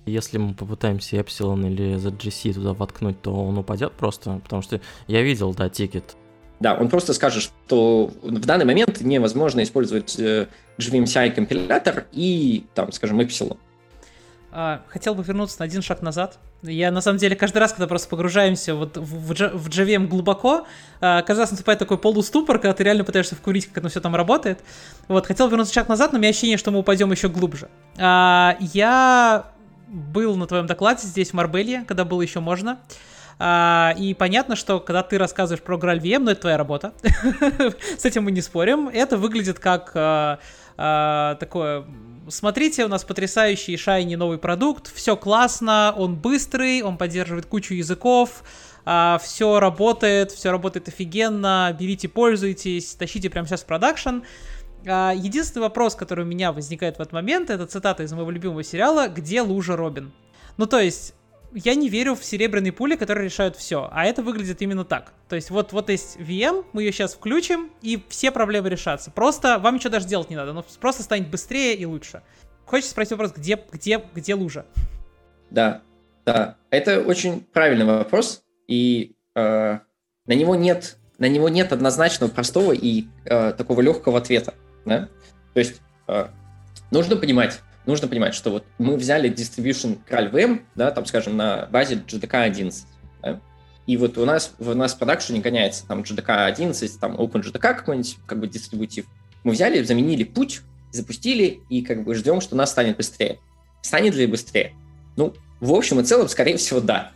Если 0.06 0.38
мы 0.38 0.56
попытаемся 0.56 1.18
Epsilon 1.18 1.68
или 1.68 1.96
ZGC 1.96 2.54
туда 2.54 2.74
воткнуть, 2.74 3.22
то 3.22 3.32
он 3.32 3.58
упадет 3.58 3.94
просто, 3.94 4.40
потому 4.44 4.62
что 4.62 4.82
я 5.08 5.22
видел, 5.22 5.54
да, 5.54 5.70
тикет. 5.70 6.16
Да, 6.60 6.76
он 6.76 6.90
просто 6.90 7.14
скажет, 7.14 7.44
что 7.44 8.12
в 8.22 8.46
данный 8.46 8.66
момент 8.66 9.02
невозможно 9.02 9.64
использовать 9.64 10.20
э, 10.20 10.48
GVMCI 10.78 11.32
компилятор 11.32 12.06
и, 12.12 12.66
там, 12.74 12.92
скажем, 12.92 13.22
Epsilon. 13.22 13.58
А, 14.52 14.82
хотел 14.88 15.14
бы 15.14 15.24
вернуться 15.24 15.58
на 15.60 15.66
один 15.66 15.82
шаг 15.82 16.02
назад. 16.02 16.40
Я, 16.64 16.92
на 16.92 17.02
самом 17.02 17.20
деле, 17.20 17.36
каждый 17.36 17.60
раз, 17.60 17.72
когда 17.72 17.88
просто 17.88 18.10
погружаемся 18.10 18.74
вот 18.74 18.98
в, 18.98 19.04
в, 19.04 19.34
в 19.34 19.70
JVM 19.70 20.08
глубоко, 20.08 20.66
а, 21.02 21.22
каждый 21.22 21.42
раз 21.42 21.52
наступает 21.52 21.80
такой 21.80 21.98
полуступор, 21.98 22.58
когда 22.58 22.74
ты 22.74 22.84
реально 22.84 23.04
пытаешься 23.04 23.36
вкурить, 23.36 23.68
как 23.68 23.78
это 23.78 23.90
все 23.90 24.02
там 24.02 24.16
работает. 24.16 24.60
Вот, 25.08 25.28
хотел 25.28 25.48
вернуться 25.50 25.74
шаг 25.74 25.88
назад, 25.88 26.12
но 26.12 26.18
у 26.18 26.22
меня 26.22 26.30
ощущение, 26.30 26.58
что 26.58 26.72
мы 26.72 26.80
упадем 26.80 27.12
еще 27.12 27.30
глубже. 27.30 27.70
А, 27.98 28.58
я 28.60 29.52
был 29.88 30.36
на 30.36 30.48
твоем 30.48 30.66
докладе 30.66 31.06
здесь, 31.06 31.30
в 31.30 31.34
Марбелье, 31.34 31.84
когда 31.88 32.06
было 32.06 32.22
еще 32.22 32.40
можно. 32.40 32.80
И 33.42 34.16
понятно, 34.20 34.58
что 34.58 34.82
когда 34.82 35.02
ты 35.02 35.18
рассказываешь 35.18 35.64
про 35.64 35.78
GraalVM, 35.78 36.20
ну 36.20 36.32
это 36.32 36.42
твоя 36.42 36.58
работа, 36.58 36.92
с 37.98 38.04
этим 38.04 38.26
мы 38.26 38.32
не 38.32 38.42
спорим, 38.42 38.90
это 38.90 39.16
выглядит 39.16 39.60
как 39.60 39.94
такое 40.76 41.86
смотрите, 42.30 42.86
у 42.86 42.88
нас 42.88 43.04
потрясающий 43.04 43.78
шайни 43.78 44.16
новый 44.16 44.38
продукт, 44.38 44.92
все 44.94 45.16
классно, 45.16 45.94
он 45.96 46.16
быстрый, 46.16 46.82
он 46.82 46.98
поддерживает 46.98 47.46
кучу 47.46 47.74
языков, 47.74 48.44
а, 48.86 49.20
все 49.22 49.60
работает, 49.60 50.32
все 50.32 50.52
работает 50.52 50.88
офигенно, 50.88 51.76
берите, 51.78 52.08
пользуйтесь, 52.08 52.96
тащите 52.96 53.30
прямо 53.30 53.48
сейчас 53.48 53.64
в 53.64 53.66
продакшн. 53.66 54.22
А, 54.88 55.14
единственный 55.16 55.64
вопрос, 55.64 55.96
который 55.96 56.24
у 56.24 56.28
меня 56.28 56.52
возникает 56.52 56.98
в 56.98 57.02
этот 57.02 57.14
момент, 57.14 57.50
это 57.50 57.66
цитата 57.66 58.04
из 58.04 58.14
моего 58.14 58.32
любимого 58.32 58.64
сериала 58.64 59.08
«Где 59.08 59.42
лужа 59.42 59.76
Робин?». 59.76 60.12
Ну, 60.58 60.66
то 60.66 60.80
есть, 60.80 61.14
я 61.54 61.76
не 61.76 61.90
верю 61.90 62.16
в 62.16 62.24
серебряные 62.24 62.72
пули, 62.72 62.96
которые 62.96 63.26
решают 63.26 63.56
все, 63.56 63.90
а 63.92 64.06
это 64.06 64.22
выглядит 64.22 64.62
именно 64.62 64.86
так. 64.86 65.14
То 65.28 65.36
есть 65.36 65.50
вот, 65.50 65.74
вот 65.74 65.90
есть 65.90 66.18
VM, 66.18 66.66
мы 66.74 66.84
ее 66.84 66.92
сейчас 66.92 67.14
включим, 67.14 67.72
и 67.82 68.04
все 68.10 68.32
проблемы 68.32 68.70
решатся. 68.70 69.12
Просто 69.12 69.60
вам 69.60 69.76
ничего 69.76 69.92
даже 69.92 70.08
делать 70.08 70.30
не 70.30 70.36
надо, 70.36 70.54
но 70.54 70.64
просто 70.80 71.04
станет 71.04 71.30
быстрее 71.30 71.76
и 71.76 71.86
лучше. 71.86 72.22
Хочется 72.66 72.92
спросить 72.92 73.12
вопрос, 73.12 73.34
где, 73.36 73.60
где, 73.72 74.04
где 74.14 74.36
лужа? 74.36 74.66
Да, 75.50 75.82
да, 76.26 76.58
это 76.70 77.02
очень 77.02 77.42
правильный 77.42 77.86
вопрос, 77.86 78.44
и 78.68 79.16
э, 79.36 79.80
на 80.26 80.34
него 80.34 80.56
нет 80.56 81.00
на 81.20 81.28
него 81.28 81.50
нет 81.50 81.72
однозначного 81.74 82.32
простого 82.32 82.72
и 82.72 83.06
э, 83.26 83.52
такого 83.52 83.82
легкого 83.82 84.18
ответа. 84.18 84.54
Да? 84.86 85.10
То 85.54 85.60
есть 85.60 85.82
э, 86.08 86.28
нужно 86.92 87.18
понимать, 87.18 87.60
нужно 87.90 88.08
понимать, 88.08 88.34
что 88.34 88.52
вот 88.52 88.66
мы 88.78 88.96
взяли 88.96 89.30
distribution 89.32 90.00
CralVM, 90.10 90.62
да, 90.76 90.92
там, 90.92 91.06
скажем, 91.06 91.36
на 91.36 91.68
базе 91.72 91.96
JDK 91.96 92.44
11, 92.44 92.86
да? 93.22 93.42
и 93.88 93.98
вот 93.98 94.18
у 94.18 94.26
нас, 94.26 94.54
у 94.60 94.74
нас 94.74 94.94
в 94.94 95.00
продакшене 95.00 95.42
гоняется 95.42 95.86
там 95.88 96.02
JDK 96.02 96.46
11, 96.46 97.00
там 97.00 97.16
OpenJDK 97.16 97.60
какой-нибудь, 97.60 98.18
как 98.28 98.40
бы 98.40 98.48
дистрибутив. 98.48 99.06
Мы 99.44 99.54
взяли, 99.54 99.82
заменили 99.84 100.24
путь, 100.24 100.62
запустили, 100.92 101.62
и 101.70 101.82
как 101.82 102.04
бы 102.04 102.14
ждем, 102.14 102.40
что 102.40 102.56
у 102.56 102.58
нас 102.58 102.72
станет 102.72 102.98
быстрее. 102.98 103.40
Станет 103.82 104.14
ли 104.14 104.28
быстрее? 104.28 104.74
Ну, 105.16 105.34
в 105.60 105.74
общем 105.74 106.00
и 106.00 106.04
целом, 106.04 106.30
скорее 106.30 106.58
всего, 106.58 106.80
да. 106.80 107.12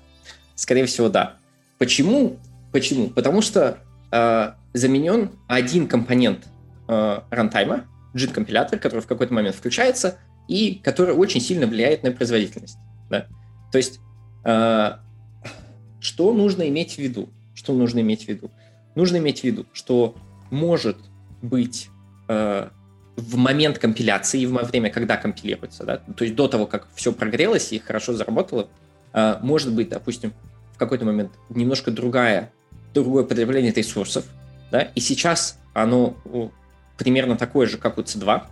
Скорее 0.55 0.85
всего, 0.85 1.09
да. 1.09 1.37
Почему? 1.77 2.39
Почему? 2.71 3.09
Потому 3.09 3.41
что 3.41 3.77
э, 4.11 4.53
заменен 4.73 5.31
один 5.47 5.87
компонент 5.87 6.45
э, 6.87 7.19
рантайма, 7.29 7.85
JIT-компилятор, 8.15 8.79
который 8.79 9.01
в 9.01 9.07
какой-то 9.07 9.33
момент 9.33 9.55
включается, 9.55 10.17
и 10.47 10.75
который 10.75 11.15
очень 11.15 11.41
сильно 11.41 11.67
влияет 11.67 12.03
на 12.03 12.11
производительность. 12.11 12.77
Да? 13.09 13.27
То 13.71 13.77
есть, 13.77 13.99
э, 14.45 14.91
что 15.99 16.33
нужно 16.33 16.67
иметь 16.69 16.95
в 16.95 16.97
виду? 16.97 17.29
Что 17.55 17.73
нужно 17.73 17.99
иметь 17.99 18.25
в 18.25 18.27
виду? 18.27 18.51
Нужно 18.95 19.17
иметь 19.17 19.41
в 19.41 19.43
виду, 19.43 19.65
что 19.73 20.15
может 20.51 20.97
быть 21.41 21.89
э, 22.27 22.69
в 23.15 23.35
момент 23.35 23.79
компиляции, 23.79 24.45
во 24.45 24.63
время, 24.63 24.89
когда 24.89 25.17
компилируется, 25.17 25.83
да, 25.83 25.97
то 25.97 26.23
есть 26.23 26.35
до 26.35 26.47
того, 26.47 26.65
как 26.65 26.87
все 26.95 27.11
прогрелось 27.11 27.71
и 27.71 27.79
хорошо 27.79 28.13
заработало, 28.13 28.67
э, 29.13 29.37
может 29.41 29.73
быть, 29.73 29.89
допустим, 29.89 30.33
в 30.73 30.77
какой-то 30.77 31.05
момент 31.05 31.31
немножко 31.49 31.91
другая, 31.91 32.51
другое 32.93 33.23
потребление 33.23 33.71
ресурсов, 33.71 34.25
да, 34.71 34.81
и 34.81 34.99
сейчас 34.99 35.59
оно 35.73 36.15
примерно 36.97 37.37
такое 37.37 37.67
же, 37.67 37.77
как 37.77 37.97
у 37.97 38.01
C2. 38.01 38.43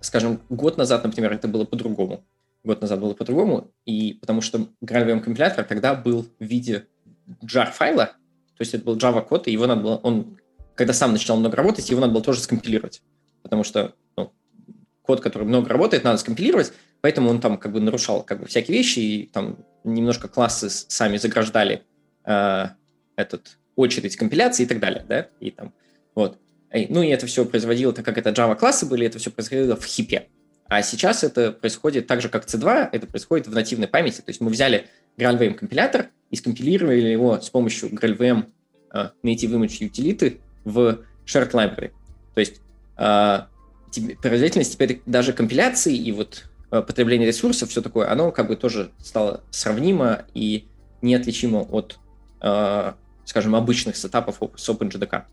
Скажем, 0.00 0.40
год 0.48 0.76
назад, 0.76 1.04
например, 1.04 1.32
это 1.32 1.48
было 1.48 1.64
по-другому. 1.64 2.24
Год 2.64 2.80
назад 2.80 3.00
было 3.00 3.14
по-другому, 3.14 3.70
и 3.84 4.18
потому 4.20 4.40
что 4.40 4.68
GraalVM 4.84 5.20
компилятор 5.20 5.64
тогда 5.64 5.94
был 5.94 6.26
в 6.38 6.44
виде 6.44 6.86
jar 7.42 7.70
файла, 7.72 8.06
то 8.58 8.62
есть 8.62 8.74
это 8.74 8.84
был 8.84 8.96
Java 8.96 9.24
код, 9.24 9.46
и 9.46 9.52
его 9.52 9.66
надо 9.66 9.82
было, 9.82 9.96
он, 9.98 10.38
когда 10.74 10.92
сам 10.92 11.12
начинал 11.12 11.38
много 11.38 11.56
работать, 11.56 11.88
его 11.88 12.00
надо 12.00 12.12
было 12.12 12.22
тоже 12.22 12.40
скомпилировать, 12.40 13.02
потому 13.42 13.62
что 13.62 13.94
ну, 14.16 14.32
код, 15.02 15.20
который 15.20 15.44
много 15.44 15.68
работает, 15.68 16.02
надо 16.02 16.18
скомпилировать, 16.18 16.72
поэтому 17.00 17.30
он 17.30 17.40
там 17.40 17.56
как 17.58 17.72
бы 17.72 17.80
нарушал 17.80 18.24
как 18.24 18.40
бы 18.40 18.46
всякие 18.46 18.76
вещи, 18.76 18.98
и 18.98 19.26
там 19.26 19.58
немножко 19.84 20.26
классы 20.26 20.68
сами 20.70 21.16
заграждали 21.18 21.84
э, 22.24 22.64
этот 23.14 23.58
очередь 23.76 24.16
компиляции 24.16 24.64
и 24.64 24.66
так 24.66 24.80
далее, 24.80 25.04
да, 25.08 25.28
и 25.38 25.52
там, 25.52 25.72
вот. 26.16 26.38
Ну 26.72 27.02
и 27.02 27.08
это 27.08 27.26
все 27.26 27.44
производило, 27.44 27.92
так 27.92 28.04
как 28.04 28.18
это 28.18 28.30
Java 28.30 28.56
классы 28.56 28.86
были, 28.86 29.06
это 29.06 29.18
все 29.18 29.30
происходило 29.30 29.76
в 29.76 29.84
хипе. 29.84 30.28
А 30.68 30.82
сейчас 30.82 31.24
это 31.24 31.50
происходит 31.50 32.06
так 32.06 32.20
же, 32.20 32.28
как 32.28 32.44
C2, 32.44 32.90
это 32.92 33.06
происходит 33.06 33.46
в 33.46 33.52
нативной 33.52 33.88
памяти. 33.88 34.16
То 34.16 34.28
есть 34.28 34.40
мы 34.40 34.50
взяли 34.50 34.86
GraalVM 35.16 35.54
компилятор 35.54 36.08
и 36.30 36.36
скомпилировали 36.36 37.08
его 37.08 37.40
с 37.40 37.48
помощью 37.48 37.88
GraalVM 37.88 38.44
uh, 38.92 39.10
Native 39.22 39.52
Image 39.52 39.80
Utility 39.80 40.40
в 40.64 41.00
Shared 41.26 41.52
Library. 41.52 41.92
То 42.34 42.40
есть 42.40 42.60
uh, 42.98 43.44
производительность 44.20 44.74
теперь 44.74 45.00
даже 45.06 45.32
компиляции 45.32 45.96
и 45.96 46.12
вот 46.12 46.44
uh, 46.70 46.82
потребление 46.82 47.26
ресурсов, 47.26 47.70
все 47.70 47.80
такое, 47.80 48.10
оно 48.10 48.30
как 48.30 48.48
бы 48.48 48.56
тоже 48.56 48.90
стало 48.98 49.42
сравнимо 49.50 50.26
и 50.34 50.68
неотличимо 51.00 51.62
от, 51.62 51.98
uh, 52.42 52.92
скажем, 53.24 53.56
обычных 53.56 53.96
сетапов 53.96 54.38
с 54.56 54.68
OpenJDK. 54.68 55.24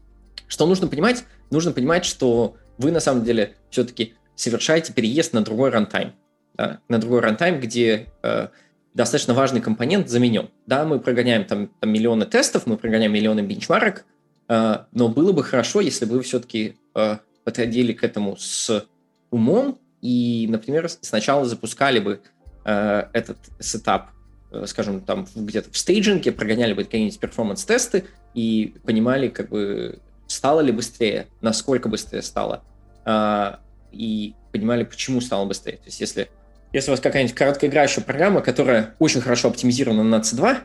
Что 0.47 0.65
нужно 0.65 0.87
понимать? 0.87 1.23
Нужно 1.51 1.71
понимать, 1.71 2.05
что 2.05 2.55
вы 2.77 2.91
на 2.91 2.99
самом 2.99 3.23
деле 3.23 3.55
все-таки 3.69 4.15
совершаете 4.35 4.93
переезд 4.93 5.33
на 5.33 5.41
другой 5.41 5.69
рантайм. 5.69 6.13
Да? 6.55 6.79
На 6.89 6.99
другой 6.99 7.21
runtime, 7.21 7.59
где 7.59 8.07
э, 8.23 8.47
достаточно 8.93 9.33
важный 9.33 9.61
компонент 9.61 10.09
заменен. 10.09 10.49
Да, 10.65 10.85
мы 10.85 10.99
прогоняем 10.99 11.45
там, 11.45 11.69
там 11.79 11.89
миллионы 11.89 12.25
тестов, 12.25 12.65
мы 12.65 12.77
прогоняем 12.77 13.13
миллионы 13.13 13.41
бенчмарок, 13.41 14.05
э, 14.47 14.77
но 14.91 15.09
было 15.09 15.31
бы 15.31 15.43
хорошо, 15.43 15.81
если 15.81 16.05
бы 16.05 16.15
вы 16.15 16.21
все-таки 16.21 16.75
э, 16.95 17.17
подходили 17.43 17.93
к 17.93 18.03
этому 18.03 18.37
с 18.37 18.85
умом 19.31 19.79
и, 20.01 20.47
например, 20.49 20.89
сначала 20.89 21.45
запускали 21.45 21.99
бы 21.99 22.21
э, 22.63 23.03
этот 23.11 23.37
setup, 23.59 24.11
э, 24.51 24.65
скажем, 24.67 25.01
там 25.01 25.27
где-то 25.35 25.71
в 25.71 25.77
staging 25.77 26.19
е, 26.19 26.31
прогоняли 26.31 26.73
бы 26.73 26.83
какие-нибудь 26.83 27.19
performance-тесты 27.19 28.05
и 28.33 28.75
понимали, 28.85 29.29
как 29.29 29.49
бы, 29.49 29.99
стало 30.27 30.61
ли 30.61 30.71
быстрее, 30.71 31.27
насколько 31.41 31.89
быстрее 31.89 32.21
стало, 32.21 32.63
а, 33.05 33.59
и 33.91 34.33
понимали, 34.51 34.83
почему 34.83 35.21
стало 35.21 35.45
быстрее. 35.45 35.77
То 35.77 35.85
есть 35.85 35.99
если, 35.99 36.29
если 36.73 36.89
у 36.89 36.93
вас 36.93 36.99
какая-нибудь 36.99 37.35
короткоиграющая 37.35 38.03
программа, 38.03 38.41
которая 38.41 38.95
очень 38.99 39.21
хорошо 39.21 39.49
оптимизирована 39.49 40.03
на 40.03 40.21
C2, 40.21 40.59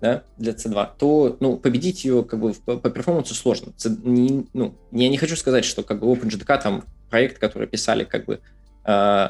да, 0.00 0.24
для 0.36 0.52
C2, 0.52 0.90
то 0.98 1.36
ну, 1.40 1.56
победить 1.56 2.04
ее 2.04 2.22
как 2.22 2.40
бы 2.40 2.52
по, 2.52 2.76
по 2.76 2.90
перформансу 2.90 3.34
сложно. 3.34 3.72
C, 3.76 3.96
не, 4.04 4.46
ну, 4.52 4.74
я 4.92 5.08
не 5.08 5.16
хочу 5.16 5.36
сказать, 5.36 5.64
что 5.64 5.82
как 5.82 6.00
бы 6.00 6.06
OpenJDK 6.06 6.62
там 6.62 6.84
проект, 7.08 7.38
который 7.38 7.66
писали 7.66 8.04
как 8.04 8.26
бы 8.26 8.40
э, 8.84 9.28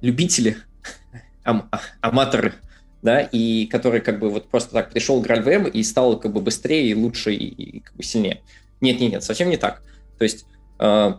любители, 0.00 0.58
ам, 1.44 1.70
аматоры, 2.00 2.54
да, 3.02 3.20
и 3.20 3.66
который 3.66 4.00
как 4.00 4.18
бы 4.18 4.30
вот 4.30 4.48
просто 4.48 4.72
так 4.72 4.90
пришел 4.90 5.22
GraalVM 5.22 5.70
и 5.70 5.82
стал 5.82 6.18
как 6.18 6.32
бы 6.32 6.40
быстрее 6.40 6.88
и 6.88 6.94
лучше 6.94 7.34
и, 7.34 7.46
и 7.46 7.80
как 7.80 7.96
бы 7.96 8.02
сильнее. 8.02 8.42
Нет, 8.82 9.00
нет, 9.00 9.12
нет, 9.12 9.24
совсем 9.24 9.48
не 9.48 9.56
так. 9.56 9.82
То 10.18 10.24
есть, 10.24 10.44
э, 10.78 11.12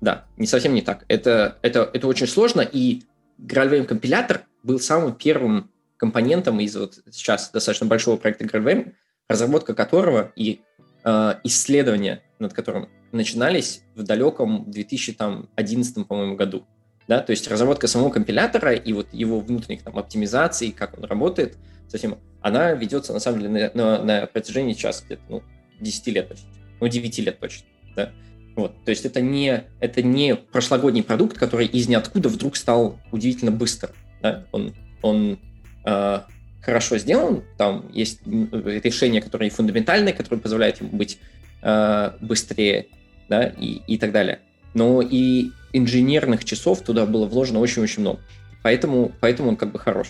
да, 0.00 0.26
не 0.36 0.46
совсем 0.46 0.74
не 0.74 0.82
так. 0.82 1.04
Это, 1.06 1.58
это, 1.62 1.88
это 1.92 2.06
очень 2.08 2.26
сложно, 2.26 2.62
и 2.62 3.02
GraalVM 3.38 3.84
компилятор 3.84 4.42
был 4.62 4.80
самым 4.80 5.14
первым 5.14 5.70
компонентом 5.96 6.58
из 6.60 6.76
вот 6.76 6.98
сейчас 7.10 7.50
достаточно 7.50 7.86
большого 7.86 8.16
проекта 8.16 8.44
GraalVM, 8.44 8.94
разработка 9.28 9.74
которого 9.74 10.32
и 10.34 10.62
э, 11.04 11.34
исследования 11.44 12.22
над 12.38 12.52
которым 12.52 12.88
начинались 13.12 13.82
в 13.94 14.02
далеком 14.02 14.70
2011, 14.70 16.06
по-моему, 16.08 16.36
году. 16.36 16.66
Да, 17.06 17.20
то 17.20 17.30
есть 17.30 17.48
разработка 17.48 17.86
самого 17.86 18.10
компилятора 18.10 18.72
и 18.72 18.92
вот 18.92 19.12
его 19.12 19.40
внутренних 19.40 19.82
там 19.82 19.98
оптимизаций, 19.98 20.72
как 20.72 20.96
он 20.96 21.04
работает, 21.04 21.56
совсем, 21.88 22.18
она 22.40 22.72
ведется 22.72 23.12
на 23.12 23.20
самом 23.20 23.40
деле 23.40 23.70
на, 23.74 23.98
на, 23.98 24.02
на 24.02 24.26
протяжении 24.26 24.72
сейчас 24.72 25.02
где-то 25.04 25.22
ну, 25.28 25.42
10 25.82 26.06
лет 26.08 26.32
ну 26.82 26.88
9 26.88 27.18
лет 27.20 27.38
точно, 27.38 27.66
да. 27.94 28.10
Вот, 28.56 28.74
то 28.84 28.90
есть 28.90 29.06
это 29.06 29.20
не, 29.20 29.64
это 29.80 30.02
не 30.02 30.34
прошлогодний 30.34 31.02
продукт, 31.02 31.38
который 31.38 31.66
из 31.66 31.88
ниоткуда 31.88 32.28
вдруг 32.28 32.56
стал 32.56 32.98
удивительно 33.12 33.52
быстро. 33.52 33.90
Да? 34.20 34.44
Он, 34.52 34.74
он 35.00 35.38
э, 35.86 36.20
хорошо 36.60 36.98
сделан, 36.98 37.44
там 37.56 37.86
есть 37.92 38.20
решения, 38.26 39.22
которые 39.22 39.50
фундаментальные, 39.50 40.12
которые 40.12 40.40
позволяют 40.40 40.80
ему 40.80 40.90
быть 40.90 41.18
э, 41.62 42.10
быстрее, 42.20 42.88
да, 43.28 43.44
и, 43.46 43.80
и 43.86 43.96
так 43.96 44.12
далее. 44.12 44.40
Но 44.74 45.00
и 45.00 45.50
инженерных 45.72 46.44
часов 46.44 46.82
туда 46.82 47.06
было 47.06 47.26
вложено 47.26 47.60
очень-очень 47.60 48.00
много. 48.02 48.20
Поэтому, 48.62 49.12
поэтому 49.20 49.50
он 49.50 49.56
как 49.56 49.70
бы 49.70 49.78
хорош. 49.78 50.08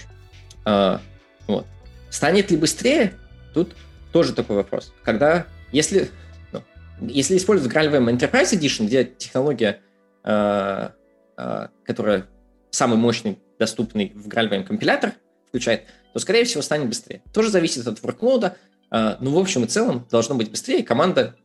Э, 0.64 0.98
вот. 1.46 1.66
Станет 2.10 2.50
ли 2.50 2.56
быстрее? 2.56 3.12
Тут 3.54 3.76
тоже 4.10 4.32
такой 4.32 4.56
вопрос. 4.56 4.92
Когда 5.04 5.46
если, 5.72 6.10
ну, 6.52 6.62
если 7.00 7.36
использовать 7.36 7.74
GraalVM 7.74 8.16
Enterprise 8.16 8.52
Edition, 8.52 8.86
где 8.86 9.04
технология, 9.04 9.80
э, 10.24 10.90
э, 11.36 11.68
которая 11.84 12.26
самый 12.70 12.98
мощный, 12.98 13.38
доступный 13.58 14.12
в 14.14 14.28
GraalVM 14.28 14.64
компилятор 14.64 15.14
включает, 15.48 15.84
то, 16.12 16.18
скорее 16.18 16.44
всего, 16.44 16.62
станет 16.62 16.88
быстрее. 16.88 17.22
Тоже 17.32 17.50
зависит 17.50 17.86
от 17.86 18.00
workload, 18.00 18.52
но 18.90 19.30
в 19.30 19.38
общем 19.38 19.64
и 19.64 19.66
целом 19.66 20.06
должно 20.10 20.34
быть 20.34 20.50
быстрее. 20.50 20.82
Команда, 20.82 21.36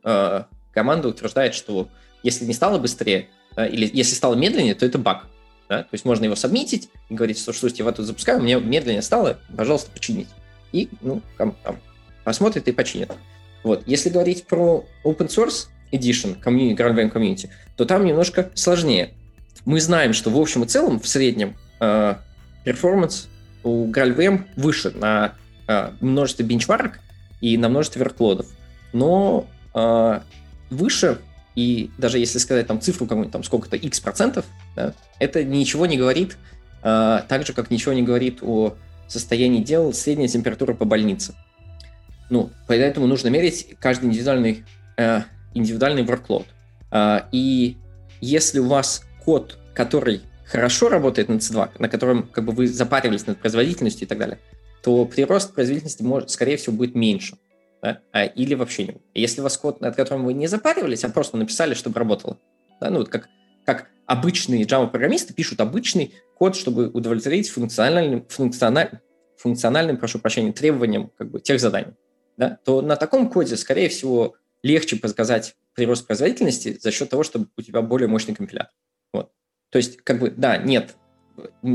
команда 0.73 1.07
утверждает, 1.07 1.53
что 1.53 1.89
если 2.23 2.43
не 2.45 2.53
стало 2.53 2.77
быстрее, 2.77 3.29
или 3.57 3.89
если 3.93 4.15
стало 4.15 4.35
медленнее, 4.35 4.75
то 4.75 4.85
это 4.85 4.97
баг. 4.97 5.27
Да? 5.69 5.83
То 5.83 5.89
есть 5.91 6.05
можно 6.05 6.25
его 6.25 6.35
сабмитить 6.35 6.89
и 7.09 7.13
говорить, 7.13 7.39
что 7.39 7.53
слушайте, 7.53 7.83
я 7.83 7.91
тут 7.91 8.05
запускаю, 8.05 8.41
мне 8.41 8.59
медленнее 8.59 9.01
стало, 9.01 9.39
пожалуйста, 9.55 9.91
почините. 9.91 10.29
И, 10.71 10.89
ну, 11.01 11.21
там, 11.37 11.55
там 11.63 11.79
посмотрит 12.23 12.67
и 12.67 12.71
починит. 12.71 13.11
Вот. 13.63 13.83
Если 13.85 14.09
говорить 14.09 14.45
про 14.45 14.85
open 15.03 15.27
source 15.27 15.67
edition, 15.91 16.41
community, 16.41 16.75
GraalVM 16.75 17.11
community, 17.11 17.49
то 17.75 17.85
там 17.85 18.05
немножко 18.05 18.51
сложнее. 18.53 19.13
Мы 19.65 19.81
знаем, 19.81 20.13
что 20.13 20.29
в 20.29 20.39
общем 20.39 20.63
и 20.63 20.67
целом, 20.67 20.99
в 20.99 21.07
среднем, 21.07 21.55
э, 21.79 22.15
перформанс 22.63 23.27
у 23.63 23.87
GraalVM 23.91 24.45
выше 24.55 24.91
на 24.91 25.33
э, 25.67 25.91
множестве 25.99 26.45
бенчмарок 26.45 26.99
и 27.41 27.57
на 27.57 27.69
множестве 27.69 28.01
верклодов. 28.01 28.47
Но 28.93 29.47
э, 29.73 30.19
выше 30.69 31.19
и 31.57 31.89
даже 31.97 32.19
если 32.19 32.37
сказать 32.37 32.67
там 32.67 32.79
цифру 32.79 33.07
какую-нибудь, 33.07 33.33
там 33.33 33.43
сколько-то 33.43 33.75
x 33.77 33.99
процентов, 33.99 34.45
да, 34.75 34.93
это 35.17 35.43
ничего 35.43 35.87
не 35.87 35.97
говорит, 35.97 36.37
э, 36.83 37.21
так 37.27 37.47
же, 37.47 37.53
как 37.53 37.71
ничего 37.71 37.93
не 37.93 38.03
говорит 38.03 38.39
о 38.43 38.75
состоянии 39.07 39.63
дел 39.63 39.91
средняя 39.91 40.27
температура 40.27 40.75
по 40.75 40.85
больнице. 40.85 41.33
Ну, 42.29 42.49
поэтому 42.67 43.07
нужно 43.07 43.29
мерить 43.29 43.75
каждый 43.79 44.05
индивидуальный, 44.05 44.65
э, 44.97 45.21
индивидуальный 45.53 46.03
workload. 46.03 46.45
Э, 46.91 47.21
и 47.31 47.77
если 48.21 48.59
у 48.59 48.67
вас 48.67 49.05
код, 49.23 49.57
который 49.73 50.21
хорошо 50.45 50.89
работает 50.89 51.29
на 51.29 51.35
C2, 51.35 51.71
на 51.79 51.89
котором 51.89 52.27
как 52.27 52.45
бы 52.45 52.53
вы 52.53 52.67
запаривались 52.67 53.27
над 53.27 53.37
производительностью 53.37 54.05
и 54.05 54.09
так 54.09 54.17
далее, 54.17 54.39
то 54.83 55.05
прирост 55.05 55.53
производительности, 55.53 56.03
может, 56.03 56.29
скорее 56.31 56.57
всего, 56.57 56.75
будет 56.75 56.95
меньше 56.95 57.37
да, 57.81 57.99
а, 58.11 58.25
или 58.25 58.53
вообще 58.55 58.85
не. 58.85 59.01
Если 59.13 59.41
у 59.41 59.43
вас 59.43 59.57
код, 59.57 59.81
над 59.81 59.95
которым 59.95 60.25
вы 60.25 60.33
не 60.33 60.47
запаривались, 60.47 61.03
а 61.03 61.09
просто 61.09 61.37
написали, 61.37 61.73
чтобы 61.73 61.99
работало, 61.99 62.39
да, 62.79 62.89
ну 62.89 62.99
вот 62.99 63.09
как, 63.09 63.29
как 63.65 63.89
обычные 64.05 64.63
Java-программисты 64.63 65.33
пишут 65.33 65.59
обычный 65.61 66.13
код, 66.35 66.55
чтобы 66.55 66.89
удовлетворить 66.89 67.49
функциональным, 67.49 68.25
функциональ, 68.29 68.99
функциональным, 69.37 69.97
прошу 69.97 70.19
прощения, 70.19 70.53
требованиям 70.53 71.11
как 71.17 71.29
бы, 71.29 71.39
тех 71.39 71.59
заданий, 71.59 71.93
да, 72.37 72.59
то 72.63 72.81
на 72.81 72.95
таком 72.95 73.29
коде, 73.29 73.57
скорее 73.57 73.89
всего, 73.89 74.35
легче 74.63 74.95
показать 74.95 75.55
прирост 75.73 76.07
производительности 76.07 76.77
за 76.79 76.91
счет 76.91 77.09
того, 77.09 77.23
чтобы 77.23 77.47
у 77.57 77.61
тебя 77.61 77.81
более 77.81 78.07
мощный 78.07 78.35
компилятор. 78.35 78.73
Вот. 79.13 79.31
То 79.69 79.77
есть, 79.77 79.97
как 80.03 80.19
бы, 80.19 80.31
да, 80.31 80.57
нет, 80.57 80.95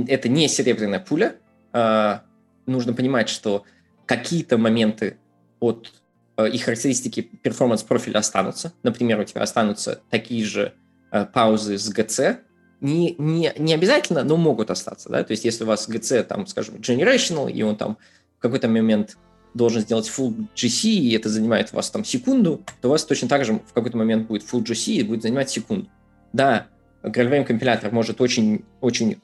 это 0.09 0.29
не 0.29 0.49
серебряная 0.49 1.01
пуля. 1.01 1.37
А, 1.73 2.25
нужно 2.67 2.93
понимать, 2.95 3.29
что 3.29 3.65
какие-то 4.07 4.59
моменты 4.59 5.19
от 5.61 5.93
э, 6.37 6.49
их 6.49 6.65
характеристики 6.65 7.21
перформанс-профиля 7.21 8.19
останутся. 8.19 8.73
Например, 8.83 9.21
у 9.21 9.25
тебя 9.25 9.43
останутся 9.43 10.01
такие 10.11 10.45
же 10.45 10.75
э, 11.11 11.25
паузы 11.27 11.79
с 11.79 11.93
GC. 11.93 12.39
Не, 12.81 13.15
не, 13.19 13.53
не 13.57 13.75
обязательно, 13.75 14.25
но 14.25 14.37
могут 14.37 14.71
остаться. 14.71 15.09
Да? 15.09 15.23
То 15.23 15.31
есть 15.31 15.45
если 15.45 15.63
у 15.63 15.69
вас 15.69 15.89
GC, 15.89 16.25
там, 16.25 16.47
скажем, 16.47 16.77
generational, 16.77 17.51
и 17.51 17.63
он 17.63 17.77
там 17.77 17.99
в 18.39 18.43
какой-то 18.43 18.69
момент 18.69 19.17
должен 19.55 19.83
сделать 19.83 20.11
full 20.15 20.35
GC, 20.55 20.89
и 20.89 21.13
это 21.15 21.29
занимает 21.29 21.73
вас 21.73 21.91
там 21.91 22.05
секунду, 22.05 22.63
то 22.81 22.89
у 22.89 22.91
вас 22.91 23.05
точно 23.05 23.29
так 23.29 23.45
же 23.45 23.55
в 23.55 23.73
какой-то 23.73 23.97
момент 23.97 24.27
будет 24.27 24.43
full 24.43 24.63
GC 24.63 24.93
и 24.95 25.03
будет 25.03 25.23
занимать 25.23 25.51
секунду. 25.51 25.89
Да, 26.33 26.67
GraalVM 27.03 27.45
компилятор 27.45 27.93
может 27.93 28.21
очень, 28.21 28.65
очень 28.81 29.19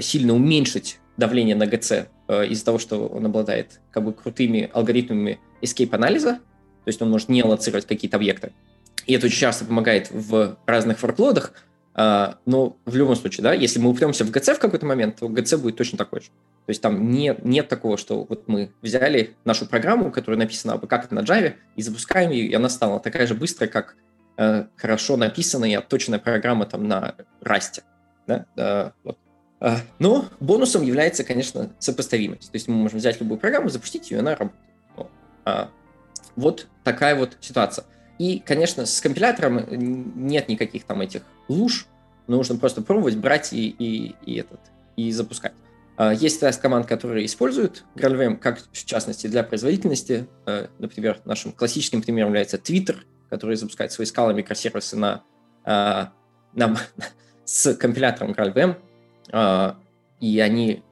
сильно 0.00 0.34
уменьшить 0.34 0.98
давление 1.16 1.54
на 1.54 1.64
GC 1.64 2.06
э, 2.28 2.46
из-за 2.48 2.64
того, 2.64 2.78
что 2.78 3.06
он 3.06 3.26
обладает 3.26 3.80
как 3.90 4.04
бы 4.04 4.12
крутыми 4.12 4.70
алгоритмами 4.72 5.38
escape-анализа, 5.62 6.34
то 6.34 6.88
есть 6.88 7.00
он 7.00 7.10
может 7.10 7.28
не 7.28 7.42
лоцировать 7.42 7.86
какие-то 7.86 8.16
объекты. 8.16 8.52
И 9.06 9.14
это 9.14 9.26
очень 9.26 9.38
часто 9.38 9.64
помогает 9.64 10.10
в 10.10 10.56
разных 10.66 11.02
ворклодах, 11.02 11.52
а, 11.94 12.38
но 12.46 12.76
в 12.84 12.96
любом 12.96 13.16
случае, 13.16 13.44
да, 13.44 13.52
если 13.52 13.78
мы 13.78 13.90
упремся 13.90 14.24
в 14.24 14.30
GC 14.30 14.54
в 14.54 14.58
какой-то 14.58 14.86
момент, 14.86 15.16
то 15.20 15.26
GC 15.26 15.58
будет 15.58 15.76
точно 15.76 15.98
такой 15.98 16.20
же. 16.20 16.28
То 16.66 16.70
есть 16.70 16.80
там 16.80 17.10
не, 17.10 17.36
нет 17.42 17.68
такого, 17.68 17.98
что 17.98 18.24
вот 18.24 18.48
мы 18.48 18.72
взяли 18.80 19.36
нашу 19.44 19.66
программу, 19.66 20.10
которая 20.10 20.38
написана 20.38 20.78
как 20.78 21.10
на 21.10 21.20
Java, 21.20 21.54
и 21.76 21.82
запускаем 21.82 22.30
ее, 22.30 22.46
и 22.46 22.54
она 22.54 22.70
стала 22.70 23.00
такая 23.00 23.26
же 23.26 23.34
быстрая, 23.34 23.68
как 23.68 23.96
э, 24.38 24.64
хорошо 24.76 25.16
написанная 25.18 25.70
и 25.70 25.74
отточенная 25.74 26.18
программа 26.18 26.64
там 26.64 26.88
на 26.88 27.14
Rust. 27.42 27.82
Да? 28.26 28.46
Э, 28.56 28.90
вот. 29.04 29.18
э, 29.60 29.76
но 29.98 30.26
бонусом 30.40 30.82
является, 30.82 31.22
конечно, 31.22 31.70
сопоставимость. 31.78 32.50
То 32.50 32.56
есть 32.56 32.66
мы 32.66 32.74
можем 32.76 32.98
взять 32.98 33.20
любую 33.20 33.38
программу, 33.38 33.68
запустить 33.68 34.10
ее, 34.10 34.18
и 34.18 34.20
она 34.20 34.34
работает. 34.34 34.64
А, 35.44 35.68
вот 36.36 36.66
такая 36.82 37.14
вот 37.14 37.36
ситуация. 37.40 37.84
И, 38.18 38.38
конечно, 38.38 38.86
с 38.86 39.00
компилятором 39.02 39.66
нет 39.70 40.48
никаких 40.48 40.84
там 40.84 41.02
этих 41.02 41.22
луж, 41.48 41.86
нужно 42.26 42.56
просто 42.56 42.80
пробовать, 42.80 43.16
брать 43.16 43.52
и, 43.52 43.68
и, 43.68 44.14
и, 44.24 44.36
этот, 44.36 44.60
и 44.96 45.10
запускать. 45.12 45.52
А, 45.96 46.12
есть 46.12 46.40
тест 46.40 46.60
команд, 46.60 46.86
которые 46.86 47.26
используют 47.26 47.84
GraalVM, 47.94 48.36
как 48.36 48.60
в 48.60 48.84
частности 48.84 49.26
для 49.26 49.42
производительности. 49.42 50.26
А, 50.46 50.68
например, 50.78 51.20
нашим 51.24 51.52
классическим 51.52 52.02
примером 52.02 52.30
является 52.30 52.56
Twitter, 52.56 52.96
который 53.30 53.56
запускает 53.56 53.92
свои 53.92 54.06
скалы 54.06 54.34
микросервисы 54.34 54.96
на, 54.96 55.24
на, 55.64 56.76
с 57.44 57.74
компилятором 57.74 58.32
GraalVM, 58.32 59.76
и 60.20 60.40
они 60.40 60.82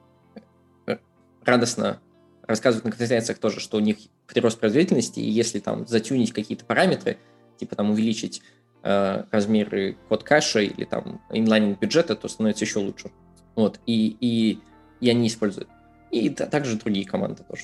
радостно 1.45 2.01
рассказывают 2.45 2.85
на 2.85 2.91
конференциях 2.91 3.37
тоже, 3.37 3.59
что 3.59 3.77
у 3.77 3.79
них 3.79 3.97
прирост 4.27 4.59
производительности, 4.59 5.19
и 5.19 5.29
если 5.29 5.59
там 5.59 5.87
затюнить 5.87 6.33
какие-то 6.33 6.65
параметры, 6.65 7.17
типа 7.57 7.75
там 7.75 7.91
увеличить 7.91 8.41
размеры 8.81 9.95
код 10.09 10.23
кэша 10.23 10.59
или 10.59 10.83
там 10.83 11.21
инлайнинг 11.31 11.79
бюджета, 11.79 12.15
то 12.15 12.27
становится 12.27 12.65
еще 12.65 12.79
лучше. 12.79 13.11
Вот, 13.55 13.79
и, 13.85 14.17
и, 14.19 14.59
и 15.03 15.09
они 15.09 15.27
используют. 15.27 15.67
И 16.11 16.29
также 16.29 16.77
другие 16.77 17.05
команды 17.05 17.43
тоже. 17.43 17.63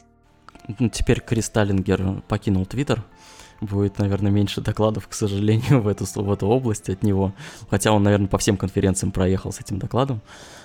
Теперь 0.92 1.22
Кристаллингер 1.22 2.22
покинул 2.28 2.66
Твиттер, 2.66 3.04
будет, 3.62 3.98
наверное, 3.98 4.32
меньше 4.32 4.62
докладов, 4.62 5.08
к 5.08 5.14
сожалению, 5.14 5.82
в 5.82 5.88
эту, 5.88 6.06
в 6.06 6.32
эту 6.32 6.48
область 6.48 6.90
от 6.90 7.02
него. 7.02 7.34
Хотя 7.70 7.92
он, 7.92 8.04
наверное, 8.04 8.28
по 8.28 8.38
всем 8.38 8.58
конференциям 8.58 9.12
проехал 9.12 9.54
с 9.54 9.62
этим 9.62 9.80
докладом, 9.80 10.22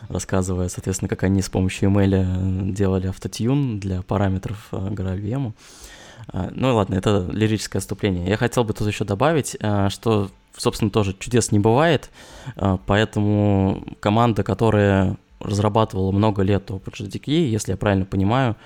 рассказывая, 0.08 0.68
соответственно, 0.68 1.08
как 1.08 1.22
они 1.22 1.42
с 1.42 1.48
помощью 1.48 1.90
email 1.90 2.72
делали 2.72 3.06
автотюн 3.06 3.78
для 3.78 4.02
параметров 4.02 4.68
э, 4.72 4.76
GraalVM. 4.76 5.52
Э, 6.32 6.50
ну 6.52 6.74
ладно, 6.74 6.96
это 6.96 7.28
лирическое 7.30 7.78
отступление. 7.78 8.28
Я 8.28 8.36
хотел 8.36 8.64
бы 8.64 8.72
тут 8.72 8.88
еще 8.88 9.04
добавить, 9.04 9.56
э, 9.60 9.88
что, 9.90 10.30
собственно, 10.56 10.90
тоже 10.90 11.14
чудес 11.18 11.52
не 11.52 11.60
бывает, 11.60 12.10
поэтому 12.86 13.84
команда, 14.00 14.42
которая 14.42 15.16
разрабатывала 15.40 16.12
много 16.12 16.42
лет 16.42 16.70
OpenJDK, 16.70 17.30
если 17.30 17.72
я 17.72 17.76
правильно 17.76 18.04
понимаю, 18.04 18.56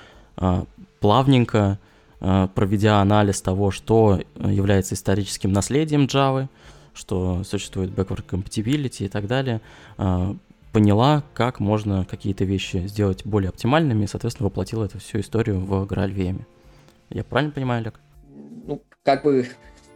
плавненько 1.00 1.78
Э, 2.20 2.48
проведя 2.52 3.00
анализ 3.00 3.40
того, 3.40 3.70
что 3.70 4.20
является 4.36 4.94
историческим 4.94 5.52
наследием 5.52 6.06
Java, 6.06 6.48
что 6.92 7.44
существует 7.44 7.90
backward 7.90 8.24
compatibility 8.26 9.04
и 9.04 9.08
так 9.08 9.26
далее, 9.26 9.60
э, 9.98 10.34
поняла, 10.72 11.22
как 11.34 11.60
можно 11.60 12.04
какие-то 12.04 12.44
вещи 12.44 12.88
сделать 12.88 13.24
более 13.24 13.50
оптимальными, 13.50 14.04
и, 14.04 14.06
соответственно, 14.08 14.48
воплотила 14.48 14.84
эту 14.84 14.98
всю 14.98 15.20
историю 15.20 15.60
в 15.60 15.84
GraalVM. 15.84 16.42
Я 17.10 17.24
правильно 17.24 17.52
понимаю, 17.52 17.82
Олег? 17.82 18.00
Ну, 18.66 18.82
как 19.04 19.22
бы 19.22 19.48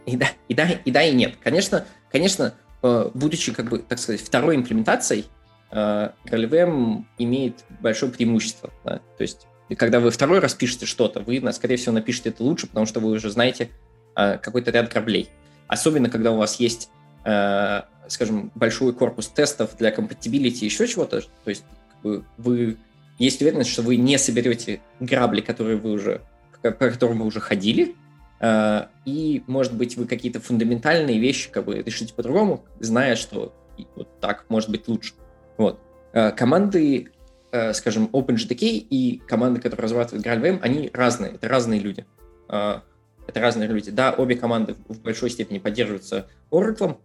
и 0.05 0.15
да, 0.15 0.27
и 0.47 0.53
да, 0.53 0.69
и 0.69 0.91
да, 0.91 1.03
и 1.03 1.13
нет. 1.13 1.35
Конечно, 1.43 1.85
конечно, 2.09 2.53
э, 2.81 3.11
будучи, 3.13 3.53
как 3.53 3.69
бы, 3.69 3.79
так 3.79 3.99
сказать, 3.99 4.21
второй 4.21 4.55
имплементацией, 4.55 5.25
GraalVM 5.73 7.03
имеет 7.17 7.65
большое 7.81 8.11
преимущество. 8.11 8.71
Да? 8.83 9.01
То 9.17 9.21
есть 9.21 9.47
и 9.69 9.75
когда 9.75 9.99
вы 9.99 10.11
второй 10.11 10.39
раз 10.39 10.53
пишете 10.53 10.85
что-то, 10.85 11.21
вы, 11.21 11.41
скорее 11.51 11.77
всего, 11.77 11.93
напишете 11.93 12.29
это 12.29 12.43
лучше, 12.43 12.67
потому 12.67 12.85
что 12.85 12.99
вы 12.99 13.11
уже 13.11 13.31
знаете 13.31 13.69
э, 14.15 14.37
какой-то 14.37 14.71
ряд 14.71 14.89
кораблей. 14.89 15.29
Особенно, 15.67 16.09
когда 16.09 16.31
у 16.31 16.37
вас 16.37 16.59
есть, 16.59 16.89
э, 17.25 17.81
скажем, 18.07 18.51
большой 18.55 18.93
корпус 18.93 19.29
тестов 19.29 19.75
для 19.77 19.91
compatibility, 19.91 20.65
еще 20.65 20.87
чего-то. 20.87 21.21
То 21.21 21.49
есть 21.49 21.63
вы 22.03 22.77
есть 23.17 23.41
уверенность, 23.41 23.71
что 23.71 23.81
вы 23.81 23.95
не 23.95 24.17
соберете 24.17 24.81
грабли, 24.99 25.41
которые 25.41 25.77
вы 25.77 25.93
уже, 25.93 26.21
по 26.61 26.71
которым 26.71 27.19
вы 27.19 27.25
уже 27.25 27.39
ходили, 27.39 27.95
э, 28.41 28.85
и, 29.05 29.43
может 29.47 29.73
быть, 29.73 29.95
вы 29.97 30.05
какие-то 30.05 30.39
фундаментальные 30.39 31.19
вещи 31.19 31.49
как 31.49 31.65
бы 31.65 31.81
решите 31.81 32.13
по-другому, 32.13 32.65
зная, 32.79 33.15
что 33.15 33.55
вот 33.95 34.19
так 34.19 34.45
может 34.49 34.69
быть 34.69 34.87
лучше. 34.87 35.13
Вот. 35.57 35.79
Э, 36.13 36.31
команды 36.31 37.11
Э, 37.55 37.71
скажем, 37.73 38.09
OpenGTK 38.11 38.87
и 38.89 39.21
команды, 39.27 39.61
которые 39.61 39.83
разрабатывают 39.83 40.25
GraalVM, 40.25 40.57
они 40.63 40.89
разные, 40.91 41.33
это 41.33 41.47
разные 41.47 41.79
люди. 41.79 42.03
А, 42.49 42.81
это 43.27 43.39
разные 43.41 43.69
люди. 43.69 43.91
Да, 43.91 44.11
обе 44.11 44.35
команды 44.35 44.75
в 44.87 44.99
большой 45.01 45.29
степени 45.29 45.59
поддерживаются 45.59 46.25
Oracle, 46.49 46.97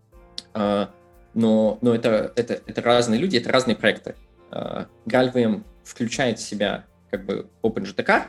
но, 0.55 1.79
но 1.83 1.95
это, 1.95 2.33
это, 2.35 2.63
это 2.65 2.81
разные 2.81 3.21
люди, 3.21 3.37
это 3.37 3.53
разные 3.53 3.77
проекты. 3.77 4.15
GraalVM 4.51 5.65
включает 5.85 6.39
в 6.39 6.43
себя 6.43 6.87
как 7.11 7.27
бы 7.27 7.47
OpenJDK 7.63 8.23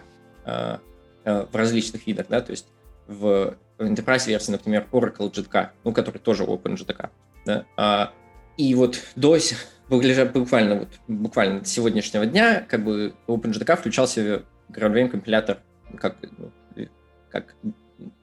э, 0.45 0.77
э, 1.23 1.45
в 1.49 1.55
различных 1.55 2.05
видах, 2.05 2.27
да, 2.27 2.41
то 2.41 2.51
есть 2.51 2.67
в 3.07 3.55
Enterprise 3.77 4.27
версии, 4.27 4.51
например, 4.51 4.87
Oracle 4.91 5.31
JDK, 5.31 5.69
ну, 5.85 5.93
который 5.93 6.17
тоже 6.17 6.43
OpenJDK, 6.43 7.09
да, 7.45 7.65
а, 7.77 8.11
и 8.57 8.75
вот 8.75 8.99
до 9.15 9.37
буквально 9.89 10.75
вот 10.75 10.89
буквально 11.07 11.61
до 11.61 11.65
сегодняшнего 11.65 12.25
дня 12.25 12.65
как 12.67 12.83
бы 12.83 13.13
OpenJDK 13.27 13.77
включал 13.77 14.05
в 14.05 14.43
GraalVM 14.69 15.09
компилятор 15.09 15.59
как, 15.97 16.17
ну, 16.37 16.51
как 17.29 17.55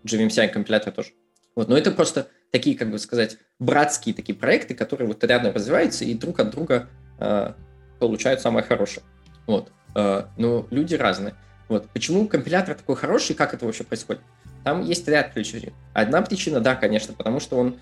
JVMCI 0.04 0.48
компилятор 0.48 0.92
тоже. 0.92 1.10
Вот, 1.54 1.68
но 1.68 1.76
это 1.76 1.90
просто 1.90 2.28
такие, 2.50 2.76
как 2.76 2.90
бы 2.90 2.98
сказать, 2.98 3.38
братские 3.58 4.14
такие 4.14 4.36
проекты, 4.36 4.74
которые 4.74 5.08
вот 5.08 5.24
рядом 5.24 5.54
развиваются 5.54 6.04
и 6.04 6.14
друг 6.14 6.38
от 6.38 6.50
друга 6.50 6.88
э, 7.18 7.52
получают 7.98 8.40
самое 8.40 8.64
хорошее. 8.64 9.04
Вот. 9.46 9.72
Э, 9.94 10.24
но 10.36 10.66
люди 10.70 10.94
разные. 10.94 11.34
Вот. 11.68 11.88
Почему 11.90 12.28
компилятор 12.28 12.74
такой 12.74 12.96
хороший, 12.96 13.34
как 13.34 13.54
это 13.54 13.64
вообще 13.64 13.84
происходит? 13.84 14.22
Там 14.64 14.82
есть 14.82 15.06
ряд 15.08 15.32
причин. 15.32 15.72
Одна 15.94 16.22
причина, 16.22 16.60
да, 16.60 16.74
конечно, 16.74 17.14
потому 17.14 17.40
что 17.40 17.56
он 17.56 17.78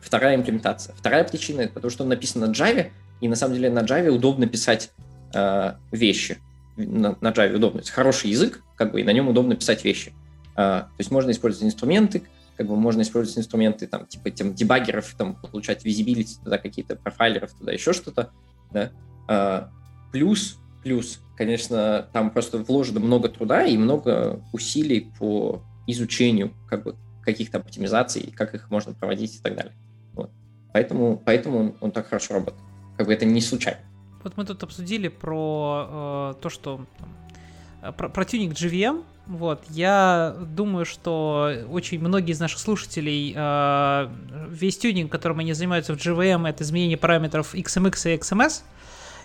вторая 0.00 0.36
имплементация. 0.36 0.94
Вторая 0.94 1.24
причина, 1.24 1.62
это 1.62 1.72
потому 1.72 1.90
что 1.90 2.02
он 2.04 2.10
написан 2.10 2.42
на 2.42 2.52
Java, 2.52 2.90
и 3.20 3.28
на 3.28 3.36
самом 3.36 3.54
деле 3.54 3.70
на 3.70 3.80
Java 3.80 4.08
удобно 4.08 4.46
писать 4.46 4.90
э, 5.34 5.72
вещи. 5.92 6.38
На, 6.76 7.16
на 7.20 7.28
Java 7.30 7.54
удобно. 7.56 7.80
Это 7.80 7.90
хороший 7.90 8.30
язык, 8.30 8.62
как 8.76 8.92
бы, 8.92 9.00
и 9.00 9.04
на 9.04 9.12
нем 9.12 9.28
удобно 9.28 9.56
писать 9.56 9.84
вещи. 9.84 10.12
Э, 10.52 10.84
то 10.84 10.94
есть 10.98 11.10
можно 11.10 11.30
использовать 11.30 11.66
инструменты, 11.66 12.22
как 12.56 12.66
бы 12.66 12.76
можно 12.76 13.02
использовать 13.02 13.38
инструменты, 13.38 13.86
там, 13.86 14.06
типа, 14.06 14.30
тем 14.30 14.54
дебаггеров, 14.54 15.14
там, 15.16 15.36
получать 15.36 15.84
визибилити, 15.84 16.36
туда 16.42 16.58
какие-то 16.58 16.96
профайлеров, 16.96 17.52
туда 17.52 17.72
еще 17.72 17.92
что-то, 17.92 18.30
да. 18.72 18.90
А, 19.28 19.70
плюс, 20.12 20.58
плюс, 20.82 21.20
конечно, 21.36 22.08
там 22.12 22.30
просто 22.30 22.58
вложено 22.58 23.00
много 23.00 23.28
труда 23.28 23.64
и 23.64 23.76
много 23.76 24.40
усилий 24.52 25.12
по 25.18 25.62
изучению, 25.86 26.52
как 26.68 26.84
бы, 26.84 26.96
каких-то 27.26 27.58
оптимизаций, 27.58 28.32
как 28.34 28.54
их 28.54 28.70
можно 28.70 28.94
проводить 28.94 29.36
и 29.36 29.42
так 29.42 29.54
далее. 29.54 29.74
Вот. 30.14 30.30
Поэтому, 30.72 31.20
поэтому 31.22 31.58
он, 31.58 31.74
он 31.80 31.90
так 31.90 32.08
хорошо 32.08 32.34
работает. 32.34 32.62
Как 32.96 33.06
бы 33.06 33.12
это 33.12 33.26
не 33.26 33.42
случайно. 33.42 33.80
Вот 34.22 34.36
мы 34.36 34.46
тут 34.46 34.62
обсудили 34.62 35.08
про 35.08 36.32
э, 36.38 36.40
то, 36.40 36.48
что 36.48 36.86
там, 36.98 37.92
про, 37.92 38.08
про 38.08 38.24
тюнинг 38.24 38.54
GVM, 38.54 39.04
вот, 39.26 39.64
я 39.70 40.36
думаю, 40.40 40.84
что 40.84 41.52
очень 41.68 41.98
многие 41.98 42.30
из 42.30 42.38
наших 42.38 42.60
слушателей 42.60 43.34
э, 43.36 44.08
весь 44.48 44.78
тюнинг, 44.78 45.10
которым 45.10 45.40
они 45.40 45.52
занимаются 45.52 45.94
в 45.94 45.96
GVM, 45.96 46.48
это 46.48 46.62
изменение 46.62 46.96
параметров 46.96 47.54
XMX 47.54 48.14
и 48.14 48.18
XMS, 48.18 48.62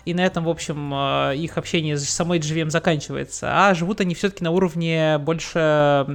и 0.04 0.14
на 0.14 0.20
этом, 0.20 0.44
в 0.44 0.48
общем, 0.48 0.92
э, 0.94 1.36
их 1.36 1.58
общение 1.58 1.96
с 1.96 2.08
самой 2.08 2.38
GVM 2.38 2.70
заканчивается, 2.70 3.48
а 3.52 3.74
живут 3.74 4.00
они 4.00 4.14
все-таки 4.14 4.42
на 4.42 4.50
уровне 4.50 5.18
больше 5.18 6.06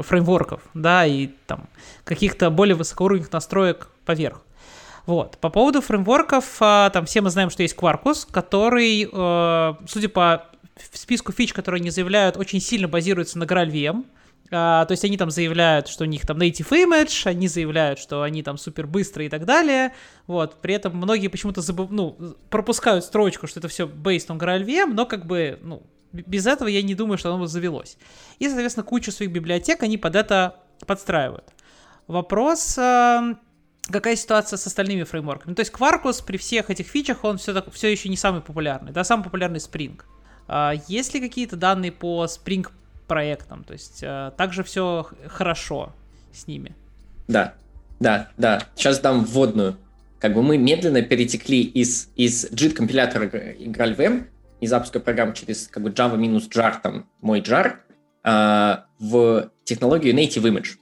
фреймворков, 0.00 0.62
да, 0.74 1.06
и 1.06 1.28
там 1.46 1.68
каких-то 2.04 2.50
более 2.50 2.74
высокоуровневых 2.74 3.32
настроек 3.32 3.88
поверх. 4.04 4.42
Вот. 5.06 5.38
По 5.38 5.50
поводу 5.50 5.80
фреймворков, 5.80 6.56
э, 6.60 6.90
там 6.92 7.06
все 7.06 7.20
мы 7.20 7.30
знаем, 7.30 7.50
что 7.50 7.62
есть 7.62 7.76
Quarkus, 7.76 8.26
который, 8.30 9.08
э, 9.10 9.74
судя 9.86 10.08
по 10.08 10.46
списку 10.92 11.32
фич, 11.32 11.52
которые 11.52 11.80
они 11.80 11.90
заявляют, 11.90 12.36
очень 12.36 12.60
сильно 12.60 12.88
базируется 12.88 13.38
на 13.38 13.44
GraalVM. 13.44 14.04
А, 14.50 14.84
то 14.84 14.92
есть 14.92 15.04
они 15.04 15.16
там 15.16 15.30
заявляют, 15.30 15.88
что 15.88 16.04
у 16.04 16.06
них 16.06 16.26
там 16.26 16.38
native 16.38 16.70
image, 16.70 17.26
они 17.26 17.48
заявляют, 17.48 17.98
что 17.98 18.22
они 18.22 18.42
там 18.42 18.58
супер 18.58 18.86
быстрые 18.86 19.26
и 19.26 19.30
так 19.30 19.44
далее. 19.44 19.92
Вот. 20.26 20.60
При 20.60 20.74
этом 20.74 20.96
многие 20.96 21.28
почему-то 21.28 21.60
забыв... 21.60 21.90
ну, 21.90 22.36
пропускают 22.50 23.04
строчку, 23.04 23.46
что 23.46 23.60
это 23.60 23.68
все 23.68 23.86
based 23.86 24.28
on 24.28 24.38
GraalVM, 24.38 24.92
но 24.92 25.06
как 25.06 25.26
бы, 25.26 25.58
ну, 25.62 25.82
без 26.12 26.46
этого 26.46 26.68
я 26.68 26.82
не 26.82 26.94
думаю, 26.94 27.18
что 27.18 27.32
оно 27.32 27.42
бы 27.42 27.48
завелось. 27.48 27.98
И, 28.38 28.48
соответственно, 28.48 28.84
кучу 28.84 29.10
своих 29.10 29.32
библиотек 29.32 29.82
они 29.82 29.98
под 29.98 30.16
это 30.16 30.56
подстраивают. 30.86 31.52
Вопрос, 32.06 32.78
э, 32.78 33.34
какая 33.90 34.16
ситуация 34.16 34.56
с 34.56 34.66
остальными 34.66 35.02
фреймворками? 35.02 35.54
То 35.54 35.60
есть 35.60 35.72
Quarkus 35.72 36.24
при 36.24 36.36
всех 36.36 36.70
этих 36.70 36.86
фичах, 36.86 37.24
он 37.24 37.38
все, 37.38 37.52
так, 37.52 37.72
все 37.72 37.90
еще 37.90 38.08
не 38.08 38.16
самый 38.16 38.40
популярный. 38.40 38.92
Да, 38.92 39.02
самый 39.02 39.24
популярный 39.24 39.58
Spring. 39.58 40.00
А, 40.46 40.74
есть 40.86 41.14
ли 41.14 41.20
какие-то 41.20 41.56
данные 41.56 41.90
по 41.90 42.24
Spring 42.26 42.68
проектам? 43.06 43.64
То 43.64 43.72
есть 43.72 44.00
а, 44.02 44.30
также 44.32 44.62
все 44.64 45.06
хорошо 45.26 45.92
с 46.32 46.46
ними? 46.46 46.74
Да, 47.28 47.54
да, 48.00 48.30
да. 48.36 48.62
Сейчас 48.74 49.00
дам 49.00 49.24
вводную. 49.24 49.76
Как 50.20 50.34
бы 50.34 50.42
мы 50.42 50.58
медленно 50.58 51.02
перетекли 51.02 51.62
из, 51.62 52.10
из 52.16 52.50
JIT-компилятора 52.50 53.26
играли 53.58 53.94
в 53.94 54.00
M, 54.00 54.26
из 54.60 54.70
запуска 54.70 55.00
программ 55.00 55.34
через 55.34 55.68
как 55.68 55.82
бы 55.82 55.90
Java 55.90 56.16
минус 56.16 56.48
jar, 56.48 56.76
там, 56.82 57.06
мой 57.20 57.40
jar, 57.40 57.76
а, 58.22 58.86
в 58.98 59.50
технологию 59.64 60.14
Native 60.14 60.42
Image. 60.42 60.76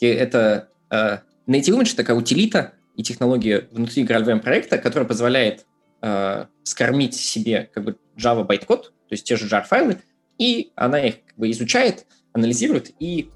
И 0.00 0.06
это 0.06 0.68
а, 0.90 1.22
Native 1.46 1.78
Image 1.78 1.94
такая 1.96 2.16
утилита 2.16 2.72
и 2.96 3.02
технология 3.02 3.68
внутри 3.70 4.04
GraalVM 4.04 4.40
проекта, 4.40 4.78
которая 4.78 5.08
позволяет 5.08 5.66
а, 6.00 6.48
скормить 6.64 7.14
себе 7.14 7.70
как 7.72 7.84
бы 7.84 7.96
Java 8.16 8.44
байткод, 8.44 8.92
то 9.08 9.12
есть 9.12 9.24
те 9.24 9.36
же 9.36 9.46
jar-файлы, 9.46 9.98
и 10.38 10.72
она 10.76 11.00
их 11.00 11.16
как 11.26 11.36
бы 11.36 11.50
изучает, 11.50 12.06
анализирует 12.32 12.92
и 12.98 13.30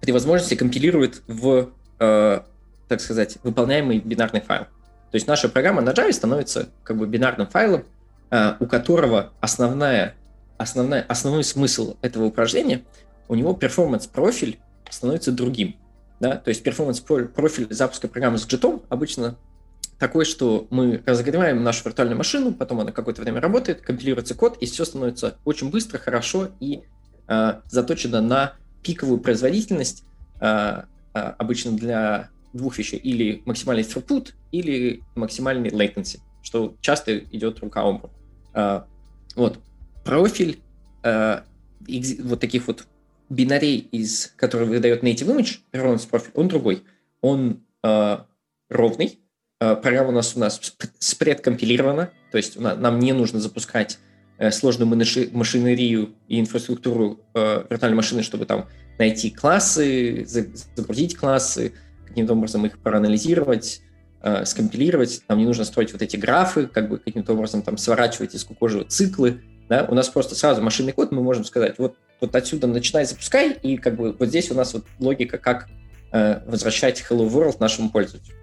при 0.00 0.12
возможности 0.12 0.54
компилирует 0.54 1.22
в, 1.26 1.70
э, 1.98 2.40
так 2.88 3.00
сказать, 3.00 3.38
выполняемый 3.42 3.98
бинарный 3.98 4.40
файл. 4.40 4.64
То 4.64 5.16
есть 5.16 5.26
наша 5.26 5.48
программа 5.48 5.82
на 5.82 5.90
Java 5.90 6.12
становится 6.12 6.68
как 6.84 6.96
бы 6.96 7.06
бинарным 7.06 7.46
файлом, 7.46 7.84
э, 8.30 8.54
у 8.60 8.66
которого 8.66 9.32
основная, 9.40 10.14
основная, 10.58 11.02
основной 11.02 11.44
смысл 11.44 11.96
этого 12.02 12.24
упражнения, 12.24 12.82
у 13.28 13.34
него 13.34 13.54
перформанс-профиль 13.54 14.58
становится 14.90 15.32
другим. 15.32 15.76
Да? 16.20 16.36
То 16.36 16.48
есть 16.48 16.62
перформанс-профиль 16.62 17.68
запуска 17.70 18.08
программы 18.08 18.38
с 18.38 18.46
JIT 18.46 18.84
обычно 18.88 19.36
такой, 20.02 20.24
что 20.24 20.66
мы 20.70 21.00
разогреваем 21.06 21.62
нашу 21.62 21.84
виртуальную 21.84 22.18
машину, 22.18 22.52
потом 22.52 22.80
она 22.80 22.90
какое-то 22.90 23.22
время 23.22 23.40
работает, 23.40 23.82
компилируется 23.82 24.34
код, 24.34 24.58
и 24.60 24.66
все 24.66 24.84
становится 24.84 25.36
очень 25.44 25.70
быстро, 25.70 25.98
хорошо 25.98 26.48
и 26.58 26.80
э, 27.28 27.60
заточено 27.66 28.20
на 28.20 28.54
пиковую 28.82 29.20
производительность, 29.20 30.02
э, 30.40 30.82
обычно 31.12 31.76
для 31.76 32.30
двух 32.52 32.78
вещей, 32.78 32.98
или 32.98 33.42
максимальный 33.44 33.84
throughput, 33.84 34.32
или 34.50 35.04
максимальный 35.14 35.70
latency, 35.70 36.18
что 36.42 36.74
часто 36.80 37.18
идет 37.18 37.60
рука 37.60 37.82
об 37.82 38.02
руку. 38.02 38.10
Э, 38.54 38.80
вот, 39.36 39.60
профиль 40.04 40.58
э, 41.04 41.42
вот 42.24 42.40
таких 42.40 42.66
вот 42.66 42.88
бинарей, 43.28 43.78
из 43.78 44.32
которых 44.34 44.68
выдает 44.68 45.04
native 45.04 45.28
image, 45.28 45.60
performance 45.70 46.08
профиль, 46.08 46.32
он 46.34 46.48
другой. 46.48 46.82
Он 47.20 47.64
э, 47.84 48.18
ровный, 48.68 49.21
программа 49.82 50.08
у 50.08 50.12
нас 50.12 50.34
у 50.36 50.40
нас 50.40 50.60
спредкомпилирована, 50.98 52.10
то 52.30 52.38
есть 52.38 52.58
нам 52.58 52.98
не 52.98 53.12
нужно 53.12 53.38
запускать 53.38 53.98
э, 54.38 54.50
сложную 54.50 54.88
машинерию 54.88 56.14
и 56.26 56.40
инфраструктуру 56.40 57.20
э, 57.34 57.64
виртуальной 57.68 57.96
машины, 57.96 58.22
чтобы 58.22 58.46
там 58.46 58.68
найти 58.98 59.30
классы, 59.30 60.24
загрузить 60.26 61.16
классы, 61.16 61.74
каким-то 62.06 62.32
образом 62.32 62.66
их 62.66 62.78
проанализировать, 62.78 63.80
скомпилировать. 64.44 65.22
Нам 65.28 65.38
не 65.38 65.46
нужно 65.46 65.64
строить 65.64 65.92
вот 65.92 66.02
эти 66.02 66.16
графы, 66.16 66.66
как 66.66 66.88
бы 66.88 66.98
каким-то 66.98 67.32
образом 67.32 67.62
там 67.62 67.78
сворачивать 67.78 68.34
и 68.34 68.38
скукоживать 68.38 68.92
циклы. 68.92 69.40
Да? 69.68 69.86
У 69.88 69.94
нас 69.94 70.08
просто 70.08 70.34
сразу 70.34 70.60
машинный 70.62 70.92
код, 70.92 71.10
мы 71.10 71.22
можем 71.22 71.44
сказать, 71.44 71.78
вот, 71.78 71.96
вот 72.20 72.36
отсюда 72.36 72.66
начинай, 72.66 73.06
запускай, 73.06 73.52
и 73.52 73.78
как 73.78 73.96
бы 73.96 74.12
вот 74.12 74.28
здесь 74.28 74.50
у 74.50 74.54
нас 74.54 74.74
вот 74.74 74.84
логика, 74.98 75.38
как 75.38 75.68
возвращать 76.12 77.02
Hello 77.08 77.28
World 77.28 77.56
нашему 77.60 77.90
пользователю. 77.90 78.36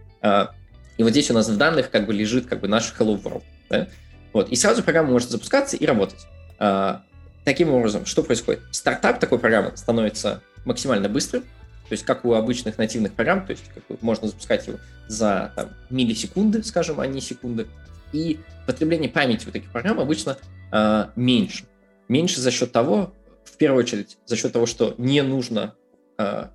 И 0.99 1.03
вот 1.03 1.11
здесь 1.11 1.31
у 1.31 1.33
нас 1.33 1.47
в 1.47 1.55
данных 1.55 1.91
как 1.91 2.05
бы 2.05 2.13
лежит 2.13 2.45
как 2.45 2.59
бы 2.59 2.67
наш 2.67 2.93
Hello 2.99 3.19
World. 3.23 3.43
Да? 3.69 3.87
Вот. 4.33 4.49
И 4.49 4.57
сразу 4.57 4.83
программа 4.83 5.09
может 5.11 5.29
запускаться 5.29 5.77
и 5.77 5.85
работать. 5.85 6.27
А, 6.59 7.03
таким 7.45 7.71
образом, 7.71 8.05
что 8.05 8.21
происходит? 8.21 8.59
Стартап 8.71 9.17
такой 9.17 9.39
программы 9.39 9.71
становится 9.77 10.43
максимально 10.65 11.07
быстрым, 11.07 11.43
то 11.43 11.91
есть 11.93 12.03
как 12.03 12.25
у 12.25 12.33
обычных 12.33 12.77
нативных 12.77 13.13
программ, 13.13 13.45
то 13.45 13.51
есть 13.51 13.63
как 13.73 14.01
можно 14.01 14.27
запускать 14.27 14.67
его 14.67 14.77
за 15.07 15.53
там, 15.55 15.69
миллисекунды, 15.89 16.61
скажем, 16.63 16.99
а 16.99 17.07
не 17.07 17.21
секунды. 17.21 17.67
И 18.11 18.41
потребление 18.67 19.09
памяти 19.09 19.47
у 19.47 19.51
таких 19.51 19.71
программ 19.71 20.01
обычно 20.01 20.37
э, 20.73 21.05
меньше. 21.15 21.63
Меньше 22.09 22.41
за 22.41 22.51
счет 22.51 22.73
того, 22.73 23.13
в 23.45 23.55
первую 23.55 23.85
очередь, 23.85 24.17
за 24.25 24.35
счет 24.35 24.51
того, 24.51 24.65
что 24.65 24.95
не 24.97 25.21
нужно 25.21 25.75
э, 26.17 26.47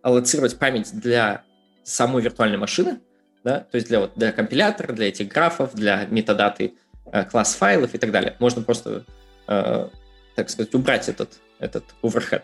аллоцировать 0.00 0.58
память 0.58 0.98
для 0.98 1.42
самой 1.84 2.22
виртуальной 2.22 2.56
машины, 2.56 3.00
да, 3.46 3.60
то 3.60 3.76
есть 3.76 3.86
для, 3.86 4.00
вот, 4.00 4.12
для 4.16 4.32
компилятора, 4.32 4.92
для 4.92 5.06
этих 5.06 5.28
графов, 5.28 5.72
для 5.72 6.04
метадаты 6.06 6.74
э, 7.12 7.22
класс 7.22 7.54
файлов 7.54 7.94
и 7.94 7.98
так 7.98 8.10
далее. 8.10 8.34
Можно 8.40 8.62
просто, 8.62 9.04
э, 9.46 9.88
так 10.34 10.50
сказать, 10.50 10.74
убрать 10.74 11.08
этот, 11.08 11.38
этот 11.60 11.84
overhead. 12.02 12.42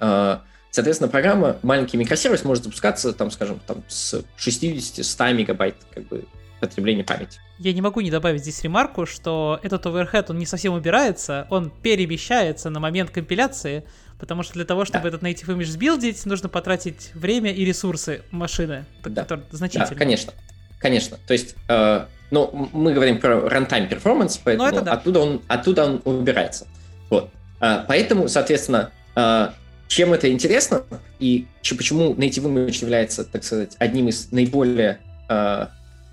Э, 0.00 0.40
соответственно, 0.70 1.08
программа, 1.08 1.56
маленький 1.62 1.96
микросервис 1.96 2.44
может 2.44 2.64
запускаться, 2.64 3.14
там, 3.14 3.30
скажем, 3.30 3.58
там, 3.66 3.84
с 3.88 4.22
60-100 4.36 5.32
мегабайт 5.32 5.76
как 5.94 6.08
бы, 6.08 6.26
потребления 6.60 7.04
памяти. 7.04 7.40
Я 7.58 7.72
не 7.72 7.80
могу 7.80 8.02
не 8.02 8.10
добавить 8.10 8.42
здесь 8.42 8.62
ремарку, 8.62 9.06
что 9.06 9.58
этот 9.62 9.86
overhead, 9.86 10.26
он 10.28 10.36
не 10.36 10.44
совсем 10.44 10.74
убирается, 10.74 11.46
он 11.48 11.70
перемещается 11.70 12.68
на 12.68 12.80
момент 12.80 13.08
компиляции, 13.08 13.84
потому 14.24 14.42
что 14.42 14.54
для 14.54 14.64
того, 14.64 14.86
чтобы 14.86 15.02
да. 15.02 15.08
этот 15.10 15.22
native 15.22 15.54
image 15.54 15.66
сбилдить, 15.66 16.24
нужно 16.24 16.48
потратить 16.48 17.10
время 17.12 17.52
и 17.52 17.62
ресурсы 17.62 18.22
машины, 18.30 18.86
да. 19.04 19.20
которые 19.20 19.44
значительные. 19.50 19.90
Да, 19.90 19.94
конечно. 19.94 20.32
Конечно. 20.78 21.18
То 21.26 21.34
есть, 21.34 21.56
э, 21.68 22.06
ну, 22.30 22.70
мы 22.72 22.94
говорим 22.94 23.20
про 23.20 23.34
runtime 23.34 23.86
performance, 23.86 24.40
поэтому 24.42 24.80
да. 24.80 24.92
оттуда, 24.92 25.20
он, 25.20 25.42
оттуда 25.46 25.84
он 25.84 26.00
убирается. 26.06 26.66
Вот. 27.10 27.28
Э, 27.60 27.84
поэтому, 27.86 28.28
соответственно, 28.28 28.92
э, 29.14 29.48
чем 29.88 30.14
это 30.14 30.32
интересно 30.32 30.84
и 31.18 31.46
почему 31.60 32.14
Native 32.14 32.44
Image 32.44 32.80
является, 32.80 33.26
так 33.26 33.44
сказать, 33.44 33.76
одним 33.78 34.08
из 34.08 34.32
наиболее 34.32 35.00
э, 35.28 35.66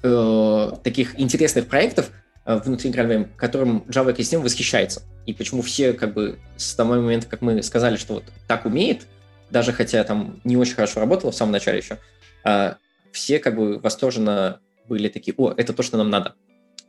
э, 0.03 0.71
таких 0.83 1.17
интересных 1.17 1.67
проектов 1.67 2.09
внутри 2.45 2.91
GraalVM, 2.91 3.29
которым 3.35 3.85
Java 3.87 4.11
экосистема 4.11 4.43
восхищается. 4.43 5.03
И 5.25 5.33
почему 5.33 5.61
все, 5.61 5.93
как 5.93 6.13
бы, 6.13 6.39
с 6.57 6.73
того 6.73 6.95
момента, 6.95 7.27
как 7.27 7.41
мы 7.41 7.61
сказали, 7.61 7.97
что 7.97 8.15
вот 8.15 8.23
так 8.47 8.65
умеет, 8.65 9.07
даже 9.51 9.73
хотя 9.73 10.03
там 10.03 10.41
не 10.43 10.57
очень 10.57 10.75
хорошо 10.75 10.99
работало 10.99 11.31
в 11.31 11.35
самом 11.35 11.51
начале 11.51 11.77
еще, 11.77 11.99
э, 12.45 12.73
все 13.11 13.39
как 13.39 13.55
бы 13.55 13.77
восторженно 13.79 14.61
были 14.87 15.09
такие, 15.09 15.35
о, 15.37 15.51
это 15.51 15.73
то, 15.73 15.83
что 15.83 15.97
нам 15.97 16.09
надо. 16.09 16.35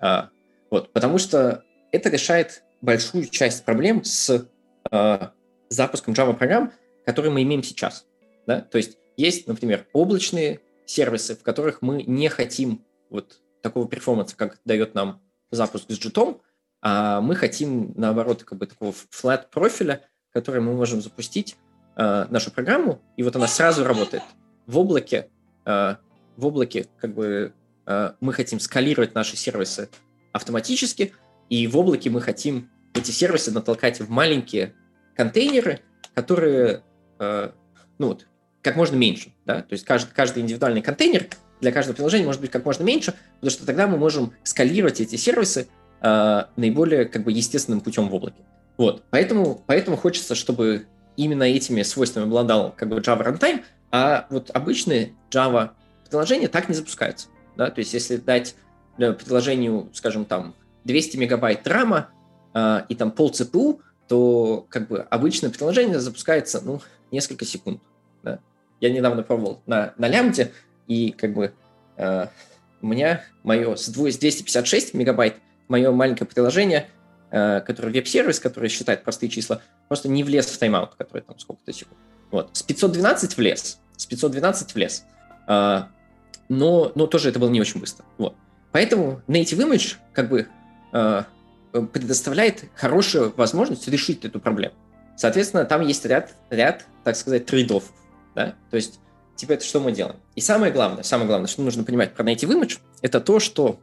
Э, 0.01 0.29
вот, 0.71 0.93
потому 0.93 1.19
что 1.19 1.65
это 1.91 2.09
решает 2.09 2.63
большую 2.81 3.27
часть 3.27 3.65
проблем 3.65 4.05
с 4.05 4.49
э, 4.91 5.29
запуском 5.69 6.15
Java 6.15 6.35
программ, 6.35 6.73
которые 7.05 7.33
мы 7.33 7.43
имеем 7.43 7.63
сейчас. 7.63 8.07
Да? 8.47 8.61
То 8.61 8.79
есть 8.79 8.97
есть, 9.17 9.47
например, 9.47 9.87
облачные 9.93 10.61
сервисы, 10.87 11.37
в 11.37 11.43
которых 11.43 11.83
мы 11.83 12.03
не 12.03 12.29
хотим 12.29 12.85
вот 13.11 13.41
такого 13.61 13.89
перформанса, 13.89 14.37
как 14.37 14.59
дает 14.65 14.95
нам 14.95 15.21
запуск 15.57 15.91
с 15.91 15.99
JIT, 15.99 16.41
а 16.83 17.21
мы 17.21 17.35
хотим, 17.37 17.93
наоборот, 17.97 18.45
как 18.45 18.59
бы 18.59 18.67
такого 18.67 18.93
flat 18.93 19.51
профиля, 19.51 20.03
который 20.33 20.61
мы 20.61 20.75
можем 20.75 21.01
запустить 21.01 21.57
э, 21.97 22.27
нашу 22.29 22.51
программу, 22.51 23.01
и 23.17 23.23
вот 23.23 23.37
она 23.37 23.47
сразу 23.47 23.85
работает. 23.85 24.23
В 24.67 24.79
облаке, 24.79 25.29
э, 25.65 25.97
в 26.37 26.47
облаке 26.47 26.87
как 26.99 27.15
бы 27.15 27.53
э, 27.87 28.13
мы 28.21 28.33
хотим 28.33 28.59
скалировать 28.59 29.15
наши 29.15 29.37
сервисы 29.37 29.89
автоматически, 30.33 31.13
и 31.49 31.67
в 31.67 31.77
облаке 31.77 32.11
мы 32.11 32.21
хотим 32.21 32.71
эти 32.95 33.11
сервисы 33.11 33.53
натолкать 33.53 34.01
в 34.01 34.11
маленькие 34.11 34.75
контейнеры, 35.15 35.81
которые 36.15 36.83
Э, 37.23 37.53
ну 37.99 38.09
вот, 38.09 38.27
как 38.63 38.75
можно 38.75 38.97
меньше, 38.97 39.33
да, 39.47 39.63
то 39.63 39.73
есть 39.73 39.85
каждый, 39.85 40.13
каждый 40.13 40.43
индивидуальный 40.43 40.83
контейнер 40.83 41.29
для 41.63 41.73
каждого 41.73 41.95
приложения 41.95 42.27
может 42.27 42.41
быть 42.41 42.51
как 42.51 42.65
можно 42.65 42.83
меньше, 42.83 43.15
потому 43.37 43.51
что 43.51 43.65
тогда 43.65 43.87
мы 43.87 43.97
можем 43.97 44.35
скалировать 44.43 45.01
эти 45.01 45.17
сервисы 45.17 45.69
э, 46.03 46.43
наиболее 46.57 47.07
как 47.07 47.23
бы 47.23 47.33
естественным 47.33 47.81
путем 47.81 48.09
в 48.09 48.15
облаке. 48.15 48.43
Вот, 48.77 49.05
поэтому, 49.11 49.63
поэтому 49.67 49.97
хочется, 49.97 50.35
чтобы 50.35 50.87
именно 51.17 51.45
этими 51.45 51.83
свойствами 51.83 52.27
обладал 52.27 52.75
как 52.77 52.89
бы 52.89 52.97
Java 52.97 53.25
Runtime, 53.25 53.63
а 53.93 54.27
вот 54.31 54.51
обычные 54.53 55.13
Java 55.31 55.71
приложения 56.11 56.49
так 56.49 56.69
не 56.69 56.75
запускаются, 56.75 57.29
да, 57.57 57.71
то 57.71 57.79
есть 57.79 57.95
если 57.95 58.17
дать 58.17 58.57
приложению, 58.97 59.89
скажем, 59.95 60.25
там 60.25 60.55
200 60.85 61.17
мегабайт 61.17 61.67
рама 61.69 62.09
э, 62.55 62.81
и 62.89 62.97
там 62.97 63.13
пол 63.13 63.31
CPU, 63.31 63.81
то 64.09 64.67
как 64.69 64.89
бы 64.89 64.99
обычное 64.99 65.51
приложение 65.51 66.01
запускается, 66.01 66.61
ну, 66.61 66.81
несколько 67.13 67.45
секунд. 67.45 67.81
Да? 68.23 68.41
Я 68.81 68.91
недавно 68.91 69.23
пробовал 69.23 69.63
на, 69.67 69.95
на 69.97 70.09
лямде, 70.09 70.53
и 70.93 71.13
как 71.13 71.33
бы 71.33 71.53
э, 71.97 72.27
у 72.83 72.87
меня 72.87 73.25
мое 73.43 73.77
с 73.77 73.89
256 73.89 74.95
мегабайт, 74.95 75.37
мое 75.69 75.91
маленькое 75.91 76.29
приложение, 76.29 76.89
э, 77.31 77.61
которое 77.61 77.89
веб-сервис, 77.89 78.41
который 78.41 78.69
считает 78.69 79.05
простые 79.05 79.31
числа, 79.31 79.63
просто 79.89 80.09
не 80.09 80.23
влез 80.23 80.47
в 80.47 80.59
тайм-аут, 80.59 80.95
который 80.97 81.23
там 81.23 81.39
сколько-то 81.39 81.73
секунд. 81.73 81.99
Вот. 82.31 82.51
С 82.53 82.63
512 82.63 83.37
влез, 83.37 83.81
с 83.97 84.07
512 84.07 84.75
влез. 84.75 85.05
Э, 85.49 85.85
но, 86.49 86.93
но 86.95 87.07
тоже 87.07 87.31
это 87.31 87.39
было 87.39 87.49
не 87.49 87.61
очень 87.61 87.81
быстро. 87.81 88.05
Вот. 88.19 88.37
Поэтому 88.73 89.23
Native 89.29 89.67
Image 89.67 89.97
как 90.13 90.29
бы 90.29 90.49
э, 90.93 91.23
предоставляет 91.73 92.65
хорошую 92.75 93.33
возможность 93.37 93.89
решить 93.89 94.25
эту 94.25 94.41
проблему. 94.41 94.75
Соответственно, 95.17 95.65
там 95.65 95.83
есть 95.83 96.05
ряд, 96.05 96.35
ряд 96.51 96.87
так 97.05 97.17
сказать, 97.17 97.47
трейдов. 97.47 97.93
Да? 98.35 98.55
То 98.71 98.77
есть, 98.77 99.01
типа, 99.37 99.53
это 99.53 99.65
что 99.65 99.81
мы 99.81 99.93
делаем? 99.93 100.17
И 100.35 100.41
самое 100.41 100.73
главное, 100.73 101.03
самое 101.03 101.29
главное, 101.29 101.49
что 101.49 101.63
нужно 101.63 101.85
понимать 101.85 102.15
про 102.15 102.25
Native 102.25 102.51
Image, 102.51 102.79
это 103.01 103.21
то, 103.21 103.41
что 103.41 103.81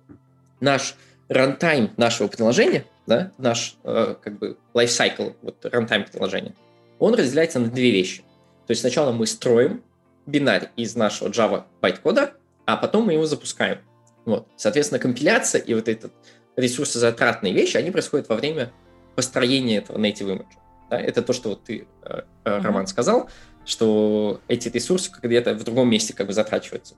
наш 0.59 0.95
runtime 1.27 1.91
нашего 1.97 2.27
приложения, 2.27 2.85
да, 3.07 3.31
наш 3.37 3.77
э, 3.83 4.15
как 4.21 4.39
бы 4.39 4.57
lifecycle 4.73 5.35
вот 5.41 5.65
runtime 5.65 6.05
приложения, 6.05 6.55
он 6.97 7.13
разделяется 7.15 7.59
на 7.59 7.67
две 7.67 7.91
вещи. 7.91 8.23
То 8.67 8.71
есть 8.71 8.81
сначала 8.81 9.11
мы 9.11 9.25
строим 9.25 9.83
бинарь 10.25 10.69
из 10.75 10.95
нашего 10.95 11.29
Java 11.29 11.63
байткода, 11.81 12.33
а 12.65 12.77
потом 12.77 13.05
мы 13.05 13.13
его 13.13 13.25
запускаем. 13.25 13.79
Вот. 14.25 14.47
Соответственно, 14.57 14.99
компиляция 14.99 15.61
и 15.61 15.73
вот 15.73 15.87
этот 15.87 16.13
ресурсозатратные 16.55 17.53
вещи, 17.53 17.77
они 17.77 17.89
происходят 17.89 18.29
во 18.29 18.35
время 18.35 18.71
построения 19.15 19.77
этого 19.77 19.97
native 19.97 20.37
image. 20.37 20.53
Да? 20.89 20.99
Это 20.99 21.21
то, 21.21 21.33
что 21.33 21.49
вот 21.49 21.63
ты, 21.63 21.87
э, 22.03 22.21
э, 22.43 22.59
Роман, 22.59 22.87
сказал, 22.87 23.29
что 23.69 24.41
эти 24.47 24.67
ресурсы 24.67 25.11
где-то 25.21 25.53
в 25.53 25.63
другом 25.63 25.89
месте 25.89 26.13
как 26.15 26.25
бы 26.25 26.33
затрачиваются. 26.33 26.95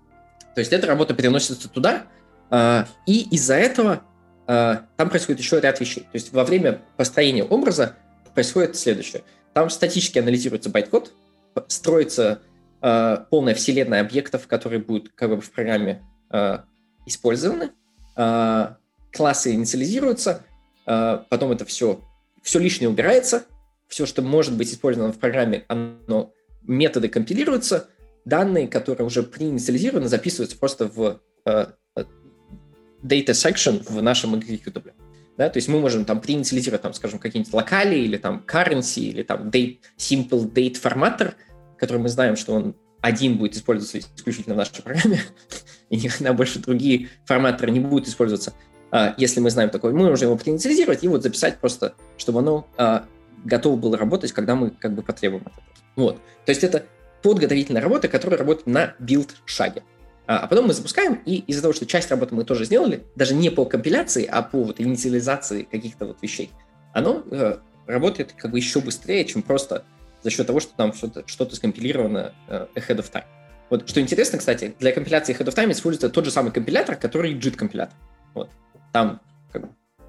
То 0.56 0.60
есть 0.60 0.72
эта 0.72 0.88
работа 0.88 1.14
переносится 1.14 1.70
туда, 1.70 2.04
э, 2.50 2.86
и 3.06 3.28
из-за 3.36 3.56
этого 3.56 4.04
там 4.48 5.10
происходит 5.10 5.40
еще 5.40 5.60
ряд 5.62 5.80
вещей. 5.80 6.02
То 6.02 6.16
есть 6.16 6.34
во 6.34 6.44
время 6.44 6.82
построения 6.98 7.44
образа 7.44 7.96
происходит 8.34 8.76
следующее. 8.76 9.24
Там 9.54 9.70
статически 9.70 10.20
анализируется 10.20 10.70
байткод, 10.70 11.14
строится 11.68 12.42
полная 12.82 13.54
вселенная 13.54 14.02
объектов, 14.02 14.48
которые 14.48 14.82
будут 14.82 15.14
как 15.16 15.30
бы 15.30 15.40
в 15.40 15.52
программе 15.52 16.04
использованы, 17.06 17.72
классы 19.14 19.54
инициализируются, 19.54 20.44
потом 20.84 21.52
это 21.54 21.64
все, 21.64 22.02
все 22.42 22.60
лишнее 22.60 22.90
убирается, 22.90 23.46
все, 23.88 24.06
что 24.06 24.22
может 24.22 24.58
быть 24.58 24.74
использовано 24.74 25.14
в 25.14 25.20
программе, 25.20 25.64
оно, 25.70 26.34
методы 26.64 27.10
компилируются, 27.10 27.90
данные, 28.26 28.68
которые 28.68 29.06
уже 29.06 29.24
преинициализированы, 29.24 30.08
записываются 30.08 30.58
просто 30.58 30.88
в 30.88 31.22
э, 31.46 31.66
э 31.96 32.04
data 33.04 33.32
section 33.32 33.84
в 33.90 34.02
нашем 34.02 34.38
экзекьютабле. 34.38 34.94
Да, 35.38 35.50
то 35.50 35.58
есть 35.58 35.68
мы 35.70 35.80
можем 35.80 36.06
там 36.06 36.22
преинициализировать, 36.22 36.84
там, 36.84 36.94
скажем, 36.94 37.18
какие-нибудь 37.18 37.54
локали 37.54 37.96
или 37.96 38.18
там 38.18 38.44
currency 38.46 39.00
или 39.00 39.24
там 39.24 39.50
date, 39.50 39.80
simple 39.98 40.52
date 40.52 40.76
форматор, 40.76 41.36
который 41.80 41.98
мы 41.98 42.10
знаем, 42.10 42.36
что 42.36 42.54
он 42.54 42.76
один 43.02 43.38
будет 43.38 43.56
использоваться 43.56 44.00
исключительно 44.16 44.54
в 44.54 44.60
нашей 44.60 44.84
программе, 44.84 45.20
и 45.90 45.98
никогда 45.98 46.34
больше 46.34 46.60
другие 46.60 47.10
форматоры 47.26 47.72
не 47.72 47.80
будут 47.80 48.08
использоваться. 48.08 48.54
А, 48.92 49.16
если 49.18 49.40
мы 49.40 49.50
знаем 49.50 49.70
такой, 49.70 49.94
мы 49.94 50.08
можем 50.08 50.28
его 50.28 50.38
преинициализировать 50.38 51.04
и 51.04 51.08
вот 51.08 51.24
записать 51.24 51.58
просто, 51.58 51.96
чтобы 52.18 52.40
оно 52.40 52.68
а, 52.78 53.06
готово 53.44 53.78
было 53.78 53.98
работать, 53.98 54.34
когда 54.34 54.56
мы 54.56 54.70
как 54.70 54.94
бы 54.94 55.02
потребуем 55.02 55.44
этого. 55.44 55.64
Вот. 55.96 56.18
То 56.46 56.52
есть 56.52 56.64
это 56.64 56.86
подготовительная 57.22 57.82
работа, 57.82 58.08
которая 58.08 58.40
работает 58.40 58.68
на 58.68 58.96
билд-шаге. 59.00 59.84
А, 60.28 60.40
а 60.40 60.48
потом 60.48 60.68
мы 60.68 60.74
запускаем, 60.74 61.20
и 61.26 61.38
из-за 61.48 61.62
того, 61.62 61.74
что 61.74 61.86
часть 61.86 62.10
работы 62.10 62.36
мы 62.36 62.46
тоже 62.46 62.66
сделали, 62.66 63.04
даже 63.16 63.36
не 63.36 63.50
по 63.50 63.66
компиляции, 63.66 64.26
а 64.26 64.42
по 64.42 64.64
вот 64.64 64.80
инициализации 64.80 65.64
каких-то 65.64 66.06
вот 66.06 66.22
вещей, 66.22 66.52
оно 66.94 67.24
э, 67.30 67.58
работает 67.88 68.34
как 68.34 68.52
бы 68.52 68.58
еще 68.58 68.80
быстрее, 68.82 69.26
чем 69.26 69.42
просто 69.42 69.84
за 70.24 70.30
счет 70.30 70.48
того, 70.48 70.60
что 70.60 70.74
там 70.76 70.94
что-то, 70.94 71.24
что-то 71.28 71.56
скомпилировано 71.56 72.34
э, 72.48 72.68
ahead 72.76 72.98
of 72.98 73.12
time. 73.12 73.26
Вот, 73.70 73.88
что 73.90 74.02
интересно, 74.02 74.38
кстати, 74.38 74.76
для 74.80 74.92
компиляции 74.92 75.36
ahead 75.36 75.48
of 75.48 75.56
time 75.56 75.72
используется 75.72 76.10
тот 76.10 76.26
же 76.26 76.32
самый 76.32 76.52
компилятор, 76.52 76.96
который 76.96 77.34
JIT-компилятор. 77.34 77.96
Вот. 78.34 78.50
Там, 78.92 79.22
как 79.52 79.64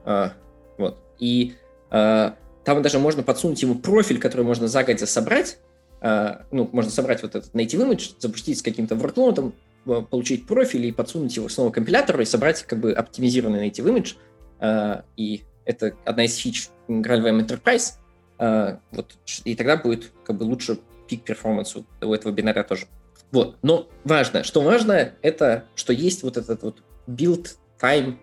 э, 0.04 0.30
вот. 0.78 0.98
И 1.18 1.54
э, 1.90 2.30
там 2.64 2.82
даже 2.82 2.98
можно 2.98 3.22
подсунуть 3.22 3.62
ему 3.62 3.76
профиль, 3.76 4.18
который 4.18 4.44
можно 4.44 4.68
загодя 4.68 5.06
собрать. 5.06 5.58
Uh, 6.02 6.42
ну, 6.50 6.68
можно 6.72 6.90
собрать 6.90 7.22
вот 7.22 7.36
этот 7.36 7.54
native 7.54 7.88
image, 7.88 8.14
запустить 8.18 8.58
с 8.58 8.62
каким-то 8.62 8.96
workload, 8.96 9.52
э, 9.86 10.02
получить 10.10 10.48
профиль 10.48 10.86
и 10.86 10.90
подсунуть 10.90 11.36
его 11.36 11.48
снова 11.48 11.70
компилятору 11.70 12.20
и 12.20 12.24
собрать 12.24 12.64
как 12.64 12.80
бы 12.80 12.92
оптимизированный 12.92 13.68
native 13.68 13.84
image. 13.86 14.16
Uh, 14.60 15.04
и 15.16 15.44
это 15.64 15.94
одна 16.04 16.24
из 16.24 16.34
фич 16.34 16.70
GraalVM 16.88 17.46
Enterprise. 17.46 17.92
Uh, 18.38 18.80
вот, 18.90 19.16
и 19.44 19.54
тогда 19.54 19.76
будет 19.76 20.10
как 20.24 20.38
бы 20.38 20.42
лучше 20.42 20.78
пик 21.06 21.22
перформанс 21.22 21.76
у 21.76 22.12
этого 22.12 22.32
бинаря 22.32 22.64
тоже. 22.64 22.86
Вот. 23.30 23.56
Но 23.62 23.88
важно, 24.02 24.42
что 24.42 24.60
важно, 24.60 25.12
это 25.22 25.66
что 25.76 25.92
есть 25.92 26.24
вот 26.24 26.36
этот 26.36 26.62
вот 26.62 26.82
build 27.06 27.56
time 27.80 28.16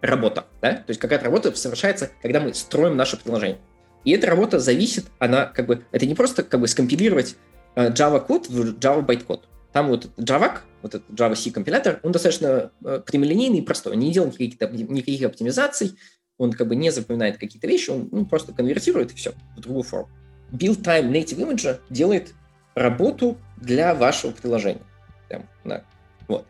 работа, 0.00 0.44
да? 0.60 0.72
То 0.72 0.84
есть 0.88 1.00
какая-то 1.00 1.24
работа 1.24 1.54
совершается, 1.56 2.10
когда 2.22 2.40
мы 2.40 2.54
строим 2.54 2.96
наше 2.96 3.16
приложение. 3.16 3.58
И 4.04 4.10
эта 4.10 4.26
работа 4.26 4.58
зависит, 4.58 5.06
она 5.18 5.46
как 5.46 5.66
бы, 5.66 5.84
это 5.92 6.06
не 6.06 6.14
просто 6.14 6.42
как 6.42 6.60
бы 6.60 6.68
скомпилировать 6.68 7.36
э, 7.74 7.90
Java 7.90 8.24
код 8.24 8.48
в 8.48 8.78
Java 8.78 9.02
байткод. 9.02 9.48
Там 9.72 9.88
вот 9.88 10.10
Java, 10.18 10.58
вот 10.82 10.94
этот 10.94 11.10
Java-C 11.10 11.50
компилятор, 11.50 12.00
он 12.02 12.12
достаточно 12.12 12.70
э, 12.84 13.00
прямолинейный 13.04 13.58
и 13.58 13.62
простой. 13.62 13.94
Он 13.94 13.98
не 13.98 14.12
делает 14.12 14.38
никаких, 14.38 14.88
никаких 14.88 15.26
оптимизаций, 15.26 15.98
он 16.38 16.52
как 16.52 16.68
бы 16.68 16.76
не 16.76 16.90
запоминает 16.90 17.38
какие-то 17.38 17.66
вещи, 17.66 17.90
он 17.90 18.08
ну, 18.10 18.26
просто 18.26 18.52
конвертирует 18.52 19.12
и 19.12 19.14
все 19.14 19.32
в 19.56 19.60
другую 19.60 19.82
форму. 19.82 20.10
Build 20.52 20.82
time 20.82 21.10
native 21.10 21.38
image 21.38 21.80
делает 21.90 22.34
работу 22.74 23.38
для 23.56 23.94
вашего 23.94 24.32
приложения. 24.32 24.82
Прям, 25.28 25.48
да. 25.64 25.84
Вот. 26.28 26.46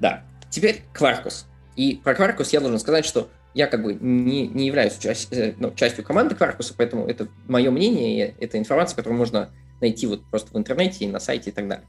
Да. 0.00 0.24
Теперь 0.50 0.82
Quarkus. 0.94 1.44
И 1.76 2.00
про 2.02 2.14
Quarkus 2.14 2.48
я 2.52 2.60
должен 2.60 2.78
сказать, 2.78 3.04
что 3.04 3.28
я 3.54 3.66
как 3.66 3.82
бы 3.82 3.94
не, 3.94 4.46
не 4.46 4.66
являюсь 4.66 4.96
часть, 4.98 5.32
э, 5.32 5.54
ну, 5.58 5.72
частью 5.74 6.04
команды 6.04 6.34
Quarkus, 6.34 6.74
поэтому 6.76 7.06
это 7.06 7.28
мое 7.46 7.70
мнение, 7.70 8.34
это 8.40 8.58
информация, 8.58 8.96
которую 8.96 9.18
можно 9.18 9.50
найти 9.80 10.06
вот 10.06 10.24
просто 10.30 10.52
в 10.52 10.58
интернете 10.58 11.04
и 11.04 11.08
на 11.08 11.20
сайте 11.20 11.50
и 11.50 11.52
так 11.52 11.68
далее. 11.68 11.86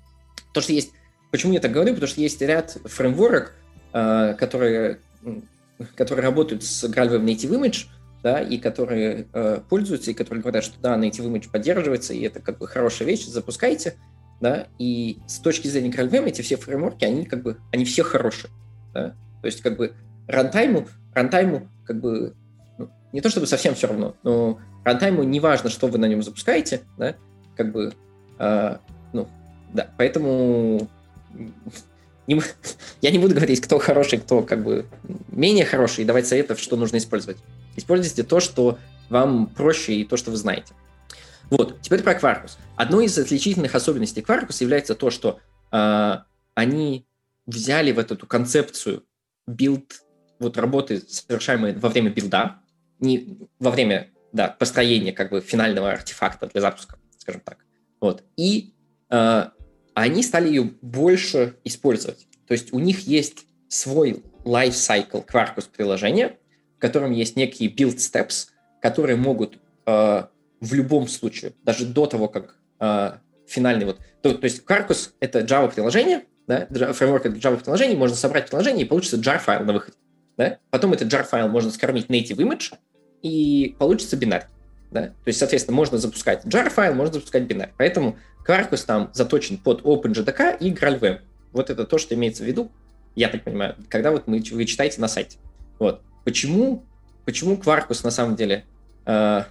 То, 0.53 0.61
что 0.61 0.74
есть... 0.74 0.93
Почему 1.32 1.53
я 1.53 1.59
так 1.59 1.72
говорю? 1.72 1.93
Потому 1.93 2.07
что 2.07 2.22
есть 2.22 2.39
ряд 2.41 2.78
фреймворок, 2.86 3.55
э, 3.91 4.36
которые, 4.38 4.99
которые 5.95 6.24
работают 6.24 6.64
с 6.64 6.84
GraalVM 6.84 7.26
Native 7.26 7.59
Image, 7.59 7.88
да, 8.24 8.39
и 8.39 8.57
которые 8.57 9.28
э, 9.34 9.59
пользуются, 9.70 10.11
и 10.11 10.14
которые 10.14 10.41
говорят, 10.41 10.64
что 10.64 10.80
да, 10.80 10.95
Native 10.95 11.32
Image 11.32 11.51
поддерживается, 11.51 12.14
и 12.14 12.22
это 12.22 12.39
как 12.39 12.57
бы 12.57 12.68
хорошая 12.68 13.07
вещь, 13.07 13.26
запускайте, 13.26 13.95
да, 14.41 14.68
и 14.80 15.20
с 15.28 15.39
точки 15.39 15.68
зрения 15.68 15.89
GraalVM 15.89 16.28
эти 16.28 16.41
все 16.41 16.55
фреймворки, 16.55 17.03
они 17.03 17.26
как 17.26 17.43
бы, 17.43 17.57
они 17.72 17.84
все 17.84 18.03
хорошие, 18.03 18.51
да, 18.93 19.16
то 19.41 19.45
есть 19.45 19.61
как 19.61 19.76
бы 19.76 19.93
рантайму, 20.28 20.88
рантайму 21.14 21.70
как 21.86 21.99
бы 21.99 22.36
ну, 22.78 22.89
не 23.11 23.22
то 23.22 23.30
чтобы 23.30 23.47
совсем 23.47 23.76
все 23.76 23.88
равно, 23.88 24.16
но 24.24 24.59
рантайму 24.84 25.24
не 25.24 25.39
важно, 25.39 25.70
что 25.70 25.88
вы 25.88 25.97
на 25.97 26.05
нем 26.05 26.24
запускаете, 26.24 26.82
да, 26.97 27.16
как 27.55 27.72
бы, 27.72 27.93
э, 28.39 28.78
ну, 29.14 29.28
да, 29.74 29.89
поэтому 29.97 30.89
не, 32.28 32.41
я 33.01 33.11
не 33.11 33.20
буду 33.20 33.36
говорить, 33.36 33.61
кто 33.61 33.80
хороший, 33.80 34.20
кто 34.20 34.41
как 34.41 34.64
бы 34.64 34.86
менее 35.30 35.66
хороший, 35.66 36.03
и 36.03 36.05
давать 36.05 36.28
советов, 36.28 36.59
что 36.59 36.76
нужно 36.76 36.97
использовать. 36.97 37.38
Используйте 37.76 38.24
то, 38.24 38.39
что 38.39 38.78
вам 39.09 39.47
проще, 39.47 39.95
и 39.95 40.05
то, 40.05 40.18
что 40.18 40.32
вы 40.32 40.38
знаете. 40.38 40.74
Вот, 41.49 41.82
теперь 41.82 42.01
про 42.01 42.14
Quarkus. 42.14 42.57
Одной 42.76 43.05
из 43.05 43.18
отличительных 43.18 43.76
особенностей 43.76 44.22
Quarkus 44.22 44.57
является 44.61 44.95
то, 44.95 45.09
что 45.09 45.39
э, 45.72 46.18
они 46.55 47.05
взяли 47.45 47.91
вот 47.91 48.11
эту 48.11 48.26
концепцию 48.26 49.03
билд, 49.45 50.01
вот 50.40 50.58
работы, 50.58 51.02
совершаемой 51.08 51.74
во 51.74 51.90
время 51.90 52.10
билда, 52.10 52.58
не 53.00 53.38
во 53.60 53.72
время 53.72 54.10
да, 54.32 54.50
построения 54.50 55.14
как 55.14 55.30
бы 55.30 55.42
финального 55.42 55.92
артефакта 55.92 56.48
для 56.48 56.62
запуска, 56.62 56.98
скажем 57.18 57.42
так. 57.42 57.58
Вот. 58.02 58.24
И 58.36 58.74
э, 59.10 59.46
они 59.94 60.24
стали 60.24 60.48
ее 60.48 60.64
больше 60.82 61.56
использовать. 61.64 62.28
То 62.48 62.54
есть 62.54 62.74
у 62.74 62.80
них 62.80 63.02
есть 63.02 63.46
свой 63.70 64.24
lifecycle 64.44 65.26
Quarkus 65.26 65.70
приложения, 65.76 66.38
в 66.78 66.80
котором 66.80 67.12
есть 67.12 67.36
некие 67.36 67.70
build 67.70 67.98
steps, 67.98 68.48
которые 68.82 69.16
могут 69.16 69.60
э, 69.86 70.24
в 70.60 70.74
любом 70.74 71.08
случае, 71.08 71.54
даже 71.64 71.86
до 71.86 72.06
того, 72.06 72.28
как 72.28 72.58
э, 72.80 73.18
финальный 73.48 73.86
вот... 73.86 74.00
То, 74.22 74.34
то 74.34 74.46
есть 74.46 74.64
Quarkus— 74.66 75.12
это 75.20 75.40
Java 75.40 75.74
приложение, 75.74 76.26
да, 76.48 76.68
фреймворк 76.94 77.30
для 77.30 77.40
Java 77.40 77.62
приложений, 77.62 77.96
можно 77.96 78.16
собрать 78.16 78.50
приложение, 78.50 78.86
и 78.86 78.88
получится 78.88 79.18
jar 79.18 79.40
файл 79.40 79.64
на 79.64 79.74
выходе. 79.74 79.98
Да? 80.38 80.60
Потом 80.70 80.94
этот 80.94 81.12
jar 81.12 81.24
файл 81.24 81.48
можно 81.48 81.72
скормить 81.72 82.08
native 82.08 82.38
image, 82.38 82.74
и 83.22 83.76
получится 83.80 84.18
бинар. 84.18 84.48
Да? 84.92 85.08
То 85.08 85.28
есть, 85.28 85.40
соответственно, 85.40 85.76
можно 85.76 85.98
запускать 85.98 86.46
jar 86.46 86.70
файл, 86.70 86.94
можно 86.94 87.14
запускать 87.14 87.44
бинар. 87.44 87.72
Поэтому 87.78 88.18
Quarkus 88.46 88.86
там 88.86 89.10
заточен 89.14 89.58
под 89.58 89.82
OpenJDK 89.82 90.58
и 90.60 90.72
GraalVM. 90.72 91.20
Вот 91.52 91.70
это 91.70 91.86
то, 91.86 91.98
что 91.98 92.14
имеется 92.16 92.44
в 92.44 92.46
виду, 92.46 92.72
я 93.16 93.30
так 93.30 93.44
понимаю, 93.44 93.76
когда 93.90 94.12
вот 94.12 94.28
мы, 94.28 94.44
вы 94.52 94.66
читаете 94.66 95.00
на 95.00 95.08
сайте. 95.08 95.38
Вот. 95.80 96.02
Почему, 96.26 96.84
почему 97.26 97.56
Quarkus 97.56 98.02
на 98.04 98.12
самом 98.12 98.36
деле, 98.36 98.66
э, 99.06 99.44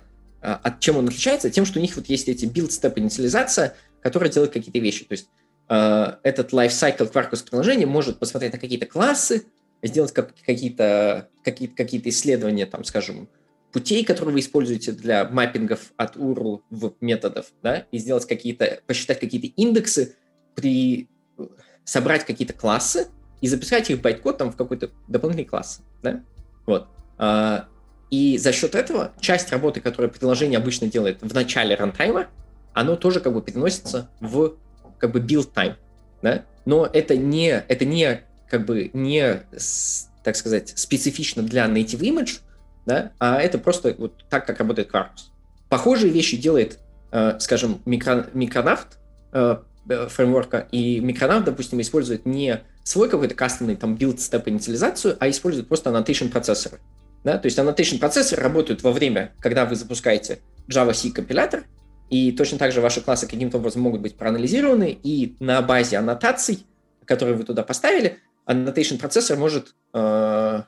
э 0.42 0.52
от 0.62 0.80
чем 0.80 0.96
он 0.98 1.08
отличается? 1.08 1.50
Тем, 1.50 1.64
что 1.64 1.78
у 1.78 1.82
них 1.82 1.96
вот 1.96 2.06
есть 2.06 2.28
эти 2.28 2.44
build-step 2.44 2.92
инициализация, 2.96 3.76
которая 4.02 4.30
делает 4.30 4.52
какие-то 4.52 4.78
вещи. 4.78 5.04
То 5.04 5.12
есть 5.12 5.28
э, 5.68 6.14
этот 6.22 6.52
lifecycle 6.52 7.10
Quarkus 7.10 7.48
приложения 7.48 7.86
может 7.86 8.18
посмотреть 8.18 8.52
на 8.52 8.58
какие-то 8.58 8.86
классы, 8.86 9.44
сделать 9.82 10.12
как, 10.12 10.34
какие-то 10.46 11.28
какие, 11.44 11.68
какие 11.68 12.00
исследования, 12.08 12.66
там, 12.66 12.84
скажем, 12.84 13.28
путей, 13.72 14.04
которые 14.04 14.34
вы 14.34 14.40
используете 14.40 14.92
для 14.92 15.24
маппингов 15.28 15.92
от 15.96 16.16
URL 16.16 16.60
в 16.70 16.94
методов, 17.00 17.46
да, 17.62 17.86
и 17.90 17.98
сделать 17.98 18.26
какие-то, 18.26 18.80
посчитать 18.86 19.18
какие-то 19.18 19.48
индексы, 19.56 20.16
при 20.54 21.08
собрать 21.84 22.24
какие-то 22.24 22.52
классы 22.52 23.08
и 23.40 23.48
записать 23.48 23.90
их 23.90 24.00
байткод 24.00 24.38
там 24.38 24.52
в 24.52 24.56
какой-то 24.56 24.90
дополнительный 25.08 25.48
класс, 25.48 25.80
да, 26.02 26.22
вот. 26.66 26.86
А, 27.18 27.68
и 28.10 28.36
за 28.38 28.52
счет 28.52 28.74
этого 28.74 29.12
часть 29.20 29.50
работы, 29.50 29.80
которую 29.80 30.12
приложение 30.12 30.58
обычно 30.58 30.86
делает 30.86 31.22
в 31.22 31.34
начале 31.34 31.74
рантайма, 31.74 32.28
оно 32.74 32.96
тоже 32.96 33.20
как 33.20 33.32
бы 33.32 33.42
переносится 33.42 34.10
в 34.20 34.56
как 34.98 35.12
бы 35.12 35.20
build 35.20 35.52
time, 35.52 35.76
да, 36.22 36.44
но 36.66 36.86
это 36.86 37.16
не, 37.16 37.48
это 37.48 37.84
не 37.84 38.22
как 38.52 38.66
бы 38.66 38.90
не, 38.92 39.42
так 40.22 40.36
сказать, 40.36 40.74
специфично 40.76 41.42
для 41.42 41.64
native 41.64 42.00
image, 42.00 42.40
да, 42.84 43.12
а 43.18 43.40
это 43.40 43.56
просто 43.56 43.94
вот 43.96 44.24
так, 44.28 44.46
как 44.46 44.58
работает 44.58 44.90
Quarkus. 44.90 45.30
Похожие 45.70 46.12
вещи 46.12 46.36
делает, 46.36 46.78
э, 47.12 47.38
скажем, 47.40 47.80
микро, 47.86 48.26
микронавт 48.34 48.98
э, 49.32 49.56
э, 49.88 50.08
фреймворка, 50.08 50.68
и 50.70 51.00
микронавт, 51.00 51.46
допустим, 51.46 51.80
использует 51.80 52.26
не 52.26 52.60
свой 52.84 53.08
какой-то 53.08 53.34
кастомный 53.34 53.74
там 53.74 53.94
build 53.94 54.16
step 54.16 54.42
инициализацию, 54.44 55.16
а 55.18 55.30
использует 55.30 55.68
просто 55.68 55.88
annotation 55.88 56.28
процессоры. 56.28 56.78
Да? 57.24 57.38
То 57.38 57.46
есть 57.46 57.58
annotation 57.58 57.98
процессоры 57.98 58.42
работают 58.42 58.82
во 58.82 58.92
время, 58.92 59.32
когда 59.40 59.64
вы 59.64 59.76
запускаете 59.76 60.40
Java-C 60.68 61.12
компилятор, 61.12 61.64
и 62.10 62.32
точно 62.32 62.58
так 62.58 62.72
же 62.72 62.82
ваши 62.82 63.00
классы 63.00 63.26
каким-то 63.26 63.56
образом 63.56 63.80
могут 63.80 64.02
быть 64.02 64.16
проанализированы, 64.16 64.98
и 65.02 65.36
на 65.40 65.62
базе 65.62 65.96
аннотаций, 65.96 66.66
которые 67.06 67.34
вы 67.34 67.44
туда 67.44 67.62
поставили, 67.62 68.18
annotation 68.46 68.98
процессор 68.98 69.36
может 69.36 69.74
э, 69.92 70.62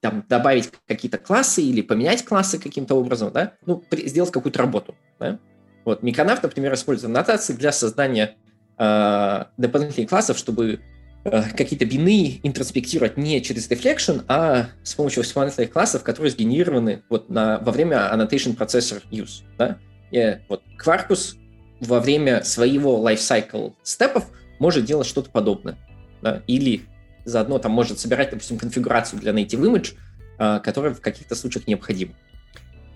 там, 0.00 0.24
добавить 0.28 0.70
какие-то 0.86 1.18
классы 1.18 1.62
или 1.62 1.82
поменять 1.82 2.24
классы 2.24 2.58
каким-то 2.58 2.94
образом, 2.94 3.32
да, 3.32 3.54
ну, 3.66 3.78
при, 3.78 4.08
сделать 4.08 4.30
какую-то 4.30 4.58
работу, 4.58 4.94
да. 5.18 5.38
Вот, 5.84 6.02
Микронавт, 6.02 6.42
например, 6.42 6.74
использует 6.74 7.10
аннотации 7.10 7.54
для 7.54 7.72
создания 7.72 8.36
э, 8.78 9.44
дополнительных 9.56 10.10
классов, 10.10 10.36
чтобы 10.36 10.80
э, 11.24 11.42
какие-то 11.56 11.86
бины 11.86 12.40
интроспектировать 12.42 13.16
не 13.16 13.40
через 13.42 13.70
reflection, 13.70 14.24
а 14.28 14.68
с 14.82 14.94
помощью 14.94 15.24
дополнительных 15.24 15.72
классов, 15.72 16.02
которые 16.02 16.32
сгенерированы 16.32 17.02
вот 17.08 17.30
на, 17.30 17.58
во 17.60 17.72
время 17.72 18.10
annotation 18.12 18.56
processor 18.56 19.02
use, 19.10 19.42
да. 19.56 19.78
И, 20.10 20.38
вот, 20.48 20.62
Quarkus 20.78 21.36
во 21.80 22.00
время 22.00 22.42
своего 22.44 22.98
lifecycle 23.08 23.74
степов 23.82 24.26
может 24.58 24.84
делать 24.84 25.06
что-то 25.06 25.30
подобное, 25.30 25.78
да, 26.20 26.42
или 26.46 26.82
заодно 27.30 27.58
там 27.58 27.72
может 27.72 27.98
собирать, 27.98 28.30
допустим, 28.30 28.58
конфигурацию 28.58 29.20
для 29.20 29.32
native 29.32 29.60
image, 29.60 29.94
а, 30.38 30.58
которая 30.58 30.92
в 30.94 31.00
каких-то 31.00 31.34
случаях 31.34 31.66
необходима. 31.66 32.14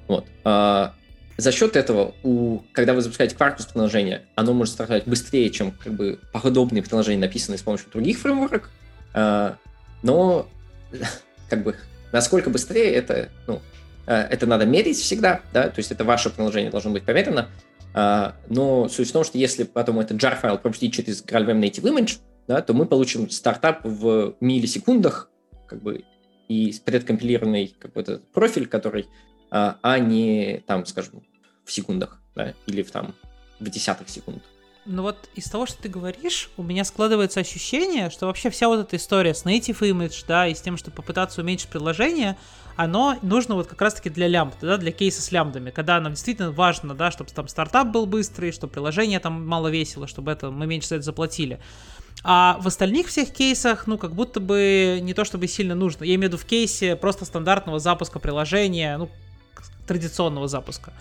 Вот. 0.09 0.27
А, 0.45 0.95
за 1.37 1.53
счет 1.53 1.77
этого, 1.77 2.15
у, 2.23 2.61
когда 2.73 2.95
вы 2.95 3.01
запускаете 3.01 3.37
Quarkus 3.37 3.73
приложение, 3.73 4.23
оно 4.35 4.53
может 4.53 4.75
стартовать 4.75 5.07
быстрее, 5.07 5.51
чем 5.51 5.73
как 5.73 5.93
бы 5.95 6.21
подобные 6.33 6.83
приложения, 6.83 7.21
написанные 7.21 7.59
с 7.59 7.63
помощью 7.63 7.91
других 7.91 8.19
фреймворок, 8.19 8.71
а, 9.15 9.57
но 10.03 10.49
как 11.49 11.65
бы 11.65 11.77
насколько 12.13 12.51
быстрее 12.51 12.93
это, 12.93 13.29
ну, 13.47 13.61
это 14.07 14.47
надо 14.47 14.67
мерить 14.67 14.99
всегда, 14.99 15.41
да, 15.53 15.69
то 15.69 15.79
есть 15.79 15.91
это 15.91 16.05
ваше 16.05 16.31
приложение 16.31 16.71
должно 16.71 16.91
быть 16.91 17.05
померено, 17.05 17.49
но 17.95 18.89
суть 18.91 19.09
в 19.09 19.13
том, 19.13 19.25
что 19.25 19.39
если 19.39 19.65
потом 19.65 19.99
этот 19.99 20.19
jar 20.19 20.39
файл 20.39 20.59
пропустить 20.59 20.93
через 20.93 21.25
GraalVM 21.25 21.59
Native 21.59 21.83
Image, 21.85 22.19
да, 22.47 22.63
то 22.63 22.75
мы 22.75 22.87
получим 22.87 23.31
стартап 23.31 23.81
в 23.85 24.37
миллисекундах, 24.41 25.31
как 25.67 25.83
бы, 25.83 26.05
и 26.49 26.75
предкомпилированный 26.85 27.75
какой-то 27.79 28.21
профиль, 28.33 28.67
который, 28.67 29.07
а, 29.51 29.79
а 29.83 29.99
не 29.99 30.63
там, 30.67 30.85
скажем, 30.87 31.23
в 31.65 31.73
секундах, 31.73 32.21
да, 32.35 32.55
или 32.67 32.83
в 32.83 32.91
там 32.91 33.15
в 33.61 33.69
десятых 33.71 34.09
секунд. 34.09 34.43
Ну 34.87 35.01
вот 35.01 35.31
из 35.35 35.45
того, 35.45 35.65
что 35.65 35.83
ты 35.83 35.89
говоришь, 35.89 36.51
у 36.59 36.63
меня 36.63 36.85
складывается 36.85 37.41
ощущение, 37.41 38.11
что 38.11 38.27
вообще 38.27 38.51
вся 38.51 38.69
вот 38.69 38.81
эта 38.81 38.97
история 38.97 39.33
с 39.33 39.47
native 39.47 39.79
image, 39.81 40.25
да, 40.29 40.47
и 40.47 40.55
с 40.55 40.61
тем, 40.61 40.77
что 40.77 40.91
попытаться 40.91 41.41
уменьшить 41.41 41.71
приложение, 41.71 42.37
оно 42.77 43.17
нужно 43.23 43.55
вот 43.55 43.67
как 43.67 43.81
раз-таки 43.81 44.11
для 44.11 44.29
лямбд, 44.29 44.57
да, 44.61 44.77
для 44.77 44.93
кейса 44.93 45.23
с 45.23 45.33
лямбдами, 45.33 45.71
когда 45.71 45.99
нам 46.01 46.13
действительно 46.13 46.51
важно, 46.51 46.95
да, 46.95 47.11
чтобы 47.11 47.31
там 47.31 47.49
стартап 47.49 47.89
был 47.89 48.05
быстрый, 48.05 48.53
чтобы 48.53 48.75
приложение 48.75 49.21
там 49.21 49.47
мало 49.47 49.69
весило, 49.69 50.07
чтобы 50.07 50.33
это 50.33 50.51
мы 50.51 50.67
меньше 50.67 50.89
за 50.89 50.97
это 50.97 51.05
заплатили. 51.05 51.61
А 52.23 52.59
в 52.61 52.67
остальных 52.67 53.09
всех 53.09 53.31
кейсах, 53.31 53.87
ну, 53.87 53.99
как 53.99 54.15
будто 54.15 54.41
бы 54.41 55.01
не 55.03 55.13
то 55.13 55.25
чтобы 55.25 55.47
сильно 55.47 55.75
нужно. 55.75 56.05
Я 56.05 56.15
имею 56.15 56.31
в 56.31 56.33
виду 56.35 56.39
в 56.39 56.47
кейсе 56.47 56.97
просто 56.97 57.25
стандартного 57.25 57.79
запуска 57.79 58.19
приложения, 58.19 58.97
ну, 58.97 59.11
традиционного 59.87 60.49
запуска. 60.49 60.93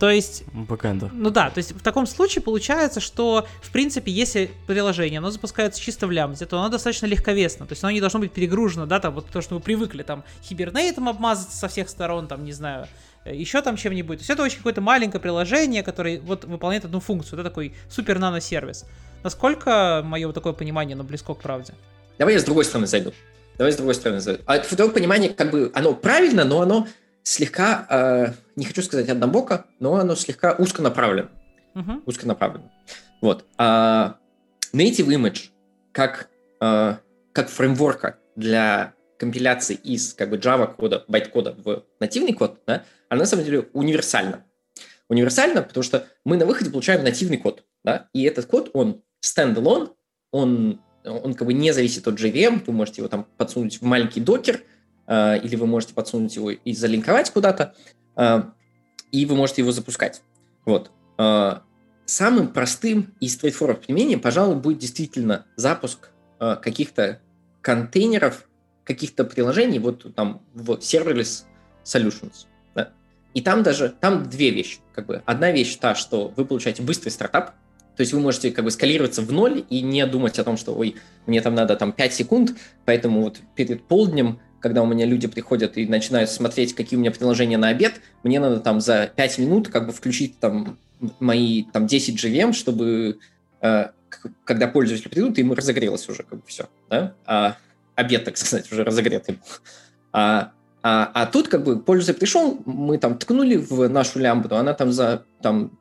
То 0.00 0.08
есть... 0.08 0.44
Бэкэнда. 0.54 1.10
Ну 1.12 1.28
да, 1.28 1.50
то 1.50 1.58
есть 1.58 1.72
в 1.72 1.82
таком 1.82 2.06
случае 2.06 2.42
получается, 2.42 3.00
что, 3.00 3.46
в 3.60 3.70
принципе, 3.70 4.10
если 4.10 4.50
приложение, 4.66 5.18
оно 5.18 5.30
запускается 5.30 5.78
чисто 5.78 6.06
в 6.06 6.10
лямбде, 6.10 6.46
то 6.46 6.58
оно 6.58 6.70
достаточно 6.70 7.04
легковесно, 7.04 7.66
то 7.66 7.72
есть 7.72 7.84
оно 7.84 7.90
не 7.90 8.00
должно 8.00 8.18
быть 8.18 8.32
перегружено, 8.32 8.86
да, 8.86 8.98
там 8.98 9.12
вот 9.12 9.26
то, 9.26 9.42
что 9.42 9.56
вы 9.56 9.60
привыкли, 9.60 10.02
там, 10.02 10.24
хибернейтом 10.42 11.06
обмазаться 11.06 11.54
со 11.54 11.68
всех 11.68 11.90
сторон, 11.90 12.28
там, 12.28 12.46
не 12.46 12.52
знаю, 12.52 12.86
э, 13.26 13.36
еще 13.36 13.60
там 13.60 13.76
чем-нибудь. 13.76 14.18
То 14.18 14.22
есть 14.22 14.30
это 14.30 14.42
очень 14.42 14.56
какое-то 14.56 14.80
маленькое 14.80 15.20
приложение, 15.20 15.82
которое 15.82 16.18
вот 16.18 16.46
выполняет 16.46 16.86
одну 16.86 17.00
функцию. 17.00 17.38
Это 17.38 17.50
такой 17.50 17.74
супер 17.90 18.18
нано-сервис. 18.18 18.86
Насколько 19.22 20.02
мое 20.04 20.26
вот 20.26 20.34
такое 20.34 20.52
понимание, 20.52 20.94
оно 20.94 21.04
близко 21.04 21.34
к 21.34 21.38
правде? 21.40 21.74
Давай 22.18 22.34
я 22.34 22.40
с 22.40 22.44
другой 22.44 22.64
стороны 22.64 22.86
зайду. 22.86 23.12
Давай 23.58 23.72
с 23.72 23.76
другой 23.76 23.94
стороны 23.94 24.20
зайду. 24.20 24.42
А 24.46 24.60
в 24.60 24.68
твоем 24.68 24.92
понимании, 24.92 25.28
как 25.28 25.50
бы, 25.50 25.70
оно 25.74 25.94
правильно, 25.94 26.44
но 26.44 26.62
оно 26.62 26.86
слегка, 27.22 27.86
э, 27.90 28.32
не 28.56 28.64
хочу 28.64 28.82
сказать 28.82 29.08
однобоко, 29.08 29.66
но 29.78 29.96
оно 29.96 30.14
слегка 30.14 30.54
узконаправлено. 30.54 31.28
Uh-huh. 31.74 32.02
Узконаправлено. 32.06 32.70
Вот. 33.20 33.44
А 33.58 34.16
native 34.72 35.08
image 35.08 35.50
как, 35.92 36.28
э, 36.60 36.96
как 37.32 37.48
фреймворка 37.48 38.18
для 38.36 38.94
компиляции 39.18 39.74
из 39.74 40.14
как 40.14 40.30
бы 40.30 40.38
Java 40.38 40.74
кода, 40.74 41.04
байт-кода 41.06 41.54
в 41.62 41.84
нативный 42.00 42.32
код, 42.32 42.58
да, 42.66 42.84
она 43.10 43.20
на 43.20 43.26
самом 43.26 43.44
деле 43.44 43.68
универсальна. 43.74 44.44
Универсальна, 45.08 45.62
потому 45.62 45.82
что 45.84 46.06
мы 46.24 46.36
на 46.36 46.46
выходе 46.46 46.70
получаем 46.70 47.04
нативный 47.04 47.36
код, 47.36 47.64
да, 47.84 48.08
и 48.14 48.22
этот 48.22 48.46
код, 48.46 48.70
он 48.72 49.02
standalone, 49.22 49.92
он, 50.30 50.80
он 51.04 51.34
как 51.34 51.46
бы 51.46 51.52
не 51.52 51.72
зависит 51.72 52.06
от 52.06 52.20
JVM, 52.20 52.64
вы 52.66 52.72
можете 52.72 53.02
его 53.02 53.08
там 53.08 53.26
подсунуть 53.36 53.80
в 53.80 53.82
маленький 53.82 54.20
докер, 54.20 54.62
э, 55.06 55.38
или 55.38 55.56
вы 55.56 55.66
можете 55.66 55.94
подсунуть 55.94 56.34
его 56.36 56.50
и 56.50 56.72
залинковать 56.72 57.30
куда-то, 57.30 57.74
э, 58.16 58.42
и 59.12 59.26
вы 59.26 59.34
можете 59.36 59.62
его 59.62 59.72
запускать. 59.72 60.22
Вот. 60.64 60.90
Э, 61.18 61.60
самым 62.06 62.48
простым 62.48 63.14
и 63.20 63.26
straightforward 63.26 63.86
применением, 63.86 64.20
пожалуй, 64.20 64.56
будет 64.56 64.78
действительно 64.78 65.46
запуск 65.56 66.10
э, 66.38 66.56
каких-то 66.56 67.20
контейнеров, 67.62 68.48
каких-то 68.84 69.24
приложений 69.24 69.78
вот 69.80 70.14
там 70.14 70.42
в 70.54 70.70
serverless 70.72 71.44
solutions. 71.84 72.46
Да? 72.74 72.92
И 73.34 73.40
там 73.40 73.62
даже, 73.62 73.94
там 74.00 74.28
две 74.28 74.50
вещи. 74.50 74.78
Как 74.94 75.06
бы. 75.06 75.22
Одна 75.26 75.52
вещь 75.52 75.76
та, 75.76 75.94
что 75.94 76.28
вы 76.36 76.44
получаете 76.44 76.82
быстрый 76.82 77.10
стартап, 77.10 77.52
то 77.96 78.02
есть 78.02 78.12
вы 78.12 78.20
можете 78.20 78.50
как 78.50 78.64
бы 78.64 78.70
скалироваться 78.70 79.22
в 79.22 79.32
ноль 79.32 79.64
и 79.68 79.82
не 79.82 80.06
думать 80.06 80.38
о 80.38 80.44
том, 80.44 80.56
что, 80.56 80.74
ой, 80.74 80.96
мне 81.26 81.40
там 81.40 81.54
надо 81.54 81.76
там 81.76 81.92
5 81.92 82.14
секунд, 82.14 82.54
поэтому 82.84 83.22
вот 83.22 83.40
перед 83.54 83.82
полднем 83.82 84.40
когда 84.60 84.82
у 84.82 84.86
меня 84.86 85.06
люди 85.06 85.26
приходят 85.26 85.76
и 85.78 85.86
начинают 85.86 86.30
смотреть, 86.30 86.74
какие 86.74 86.98
у 86.98 87.00
меня 87.00 87.10
приложения 87.10 87.56
на 87.56 87.68
обед, 87.68 87.94
мне 88.22 88.38
надо 88.38 88.60
там 88.60 88.80
за 88.80 89.10
5 89.16 89.38
минут 89.38 89.68
как 89.68 89.86
бы 89.86 89.92
включить 89.92 90.38
там 90.38 90.78
мои 91.18 91.64
там 91.64 91.86
10 91.86 92.22
GVM, 92.22 92.52
чтобы 92.52 93.18
э, 93.62 93.86
когда 94.44 94.68
пользователи 94.68 95.08
придут, 95.08 95.38
им 95.38 95.52
разогрелось 95.52 96.08
уже 96.08 96.22
как 96.22 96.40
бы 96.40 96.44
все, 96.46 96.68
да? 96.88 97.14
А 97.24 97.56
обед, 97.94 98.24
так 98.24 98.36
сказать, 98.36 98.70
уже 98.70 98.84
разогретый. 98.84 99.38
А, 100.12 100.52
а, 100.82 101.10
а 101.14 101.26
тут 101.26 101.48
как 101.48 101.64
бы 101.64 101.80
пользователь 101.80 102.20
пришел, 102.20 102.60
мы 102.64 102.98
там 102.98 103.18
ткнули 103.18 103.56
в 103.56 103.88
нашу 103.88 104.18
лямбду, 104.18 104.56
она 104.56 104.74
там 104.74 104.92
за 104.92 105.24
там 105.42 105.78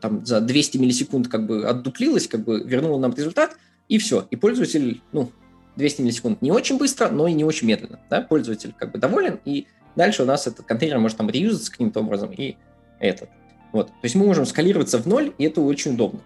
там 0.00 0.24
за 0.24 0.40
200 0.40 0.78
миллисекунд 0.78 1.28
как 1.28 1.46
бы 1.46 1.66
отдуплилась, 1.66 2.28
как 2.28 2.44
бы 2.44 2.62
вернула 2.64 2.98
нам 2.98 3.14
результат, 3.14 3.56
и 3.88 3.98
все. 3.98 4.26
И 4.30 4.36
пользователь, 4.36 5.02
ну, 5.12 5.30
200 5.76 6.02
миллисекунд 6.02 6.42
не 6.42 6.52
очень 6.52 6.78
быстро, 6.78 7.08
но 7.08 7.26
и 7.26 7.32
не 7.32 7.44
очень 7.44 7.66
медленно. 7.66 8.00
Да? 8.08 8.22
Пользователь 8.22 8.74
как 8.76 8.92
бы 8.92 8.98
доволен, 8.98 9.40
и 9.44 9.66
дальше 9.96 10.22
у 10.22 10.26
нас 10.26 10.46
этот 10.46 10.66
контейнер 10.66 10.98
может 10.98 11.18
там 11.18 11.30
реюзаться 11.30 11.70
каким-то 11.70 12.00
образом, 12.00 12.30
и 12.32 12.56
этот. 12.98 13.28
Вот. 13.72 13.88
То 13.88 14.04
есть 14.04 14.14
мы 14.14 14.26
можем 14.26 14.46
скалироваться 14.46 14.98
в 14.98 15.06
ноль, 15.06 15.32
и 15.38 15.44
это 15.44 15.60
очень 15.60 15.94
удобно. 15.94 16.20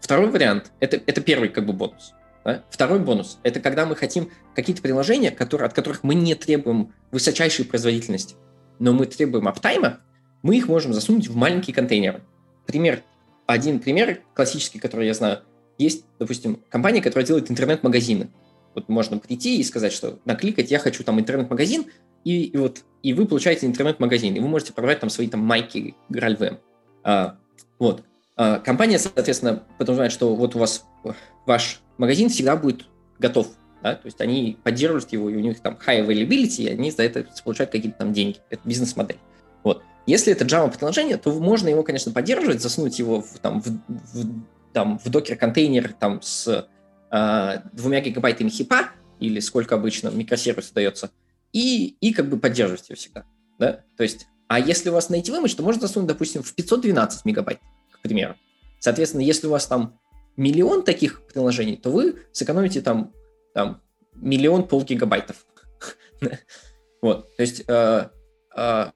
Второй 0.00 0.30
вариант 0.30 0.72
это, 0.80 1.00
это 1.06 1.20
первый 1.20 1.48
как 1.48 1.66
бы 1.66 1.72
бонус. 1.72 2.12
Да? 2.44 2.64
Второй 2.70 2.98
бонус– 2.98 3.38
это 3.42 3.60
когда 3.60 3.86
мы 3.86 3.94
хотим 3.94 4.30
какие-то 4.54 4.82
приложения, 4.82 5.30
которые, 5.30 5.66
от 5.66 5.74
которых 5.74 6.02
мы 6.02 6.14
не 6.14 6.34
требуем 6.34 6.92
высочайшей 7.10 7.64
производительности, 7.64 8.34
но 8.78 8.92
мы 8.92 9.06
требуем 9.06 9.46
аптайма, 9.46 10.00
мы 10.42 10.56
их 10.56 10.66
можем 10.68 10.92
засунуть 10.92 11.28
в 11.28 11.36
маленькие 11.36 11.74
контейнеры. 11.74 12.22
Пример, 12.66 13.02
один 13.46 13.80
пример 13.80 14.20
классический, 14.34 14.78
который 14.78 15.06
я 15.06 15.14
знаю, 15.14 15.40
есть, 15.78 16.04
допустим, 16.18 16.60
компания, 16.68 17.02
которая 17.02 17.26
делает 17.26 17.50
интернет-магазины. 17.50 18.30
Вот 18.74 18.88
можно 18.88 19.18
прийти 19.18 19.58
и 19.58 19.64
сказать, 19.64 19.92
что 19.92 20.18
накликать 20.24 20.70
я 20.70 20.78
хочу 20.78 21.04
там 21.04 21.20
интернет-магазин, 21.20 21.86
и, 22.24 22.44
и 22.44 22.56
вот 22.56 22.84
и 23.02 23.12
вы 23.12 23.26
получаете 23.26 23.66
интернет-магазин, 23.66 24.34
и 24.34 24.40
вы 24.40 24.48
можете 24.48 24.72
продавать 24.72 25.00
там 25.00 25.10
свои 25.10 25.28
там 25.28 25.40
майки 25.40 25.94
GraalVM. 26.08 26.58
А, 27.02 27.36
вот. 27.78 28.04
А, 28.36 28.60
компания, 28.60 28.98
соответственно, 28.98 29.64
подразумевает, 29.78 30.12
что 30.12 30.34
вот 30.34 30.54
у 30.54 30.58
вас 30.58 30.84
ваш 31.46 31.80
магазин 31.98 32.28
всегда 32.28 32.56
будет 32.56 32.86
готов, 33.18 33.48
да, 33.82 33.96
то 33.96 34.06
есть 34.06 34.20
они 34.20 34.56
поддерживают 34.62 35.12
его, 35.12 35.28
и 35.28 35.36
у 35.36 35.40
них 35.40 35.60
там 35.60 35.78
high 35.84 36.06
availability, 36.06 36.62
и 36.62 36.68
они 36.68 36.90
за 36.90 37.02
это 37.02 37.26
получают 37.44 37.72
какие-то 37.72 37.98
там 37.98 38.12
деньги. 38.12 38.38
Это 38.50 38.66
бизнес-модель. 38.66 39.18
Вот. 39.64 39.82
Если 40.06 40.32
это 40.32 40.44
Java-приложение, 40.44 41.16
то 41.16 41.32
можно 41.32 41.68
его, 41.68 41.82
конечно, 41.82 42.12
поддерживать, 42.12 42.60
засунуть 42.60 42.98
его 42.98 43.22
в, 43.22 43.38
там, 43.38 43.62
в, 43.62 43.68
в, 43.68 44.44
там, 44.72 44.98
в 44.98 45.08
докер-контейнер 45.08 45.92
там, 45.92 46.20
с 46.22 46.68
а, 47.10 47.62
двумя 47.72 48.00
гигабайтами 48.00 48.48
хипа, 48.48 48.90
или 49.20 49.38
сколько 49.40 49.76
обычно 49.76 50.08
микросервис 50.08 50.72
дается, 50.72 51.10
и, 51.52 51.96
и 52.00 52.12
как 52.12 52.28
бы 52.28 52.38
поддерживать 52.38 52.88
ее 52.90 52.96
всегда. 52.96 53.24
Да? 53.58 53.84
То 53.96 54.02
есть, 54.02 54.26
а 54.48 54.58
если 54.58 54.90
у 54.90 54.94
вас 54.94 55.10
native 55.10 55.40
image, 55.40 55.56
то 55.56 55.62
можно 55.62 55.82
засунуть, 55.82 56.08
допустим, 56.08 56.42
в 56.42 56.52
512 56.54 57.24
мегабайт, 57.24 57.60
к 57.92 58.00
примеру. 58.00 58.34
Соответственно, 58.80 59.20
если 59.20 59.46
у 59.46 59.50
вас 59.50 59.66
там 59.66 60.00
миллион 60.36 60.82
таких 60.82 61.26
приложений, 61.26 61.76
то 61.82 61.90
вы 61.90 62.16
сэкономите 62.32 62.80
там, 62.80 63.12
там 63.54 63.80
миллион 64.14 64.66
полгигабайтов. 64.66 65.46
Вот, 67.02 67.34
то 67.36 67.42
есть 67.42 67.64
э, 67.66 68.10
э, 68.56 68.90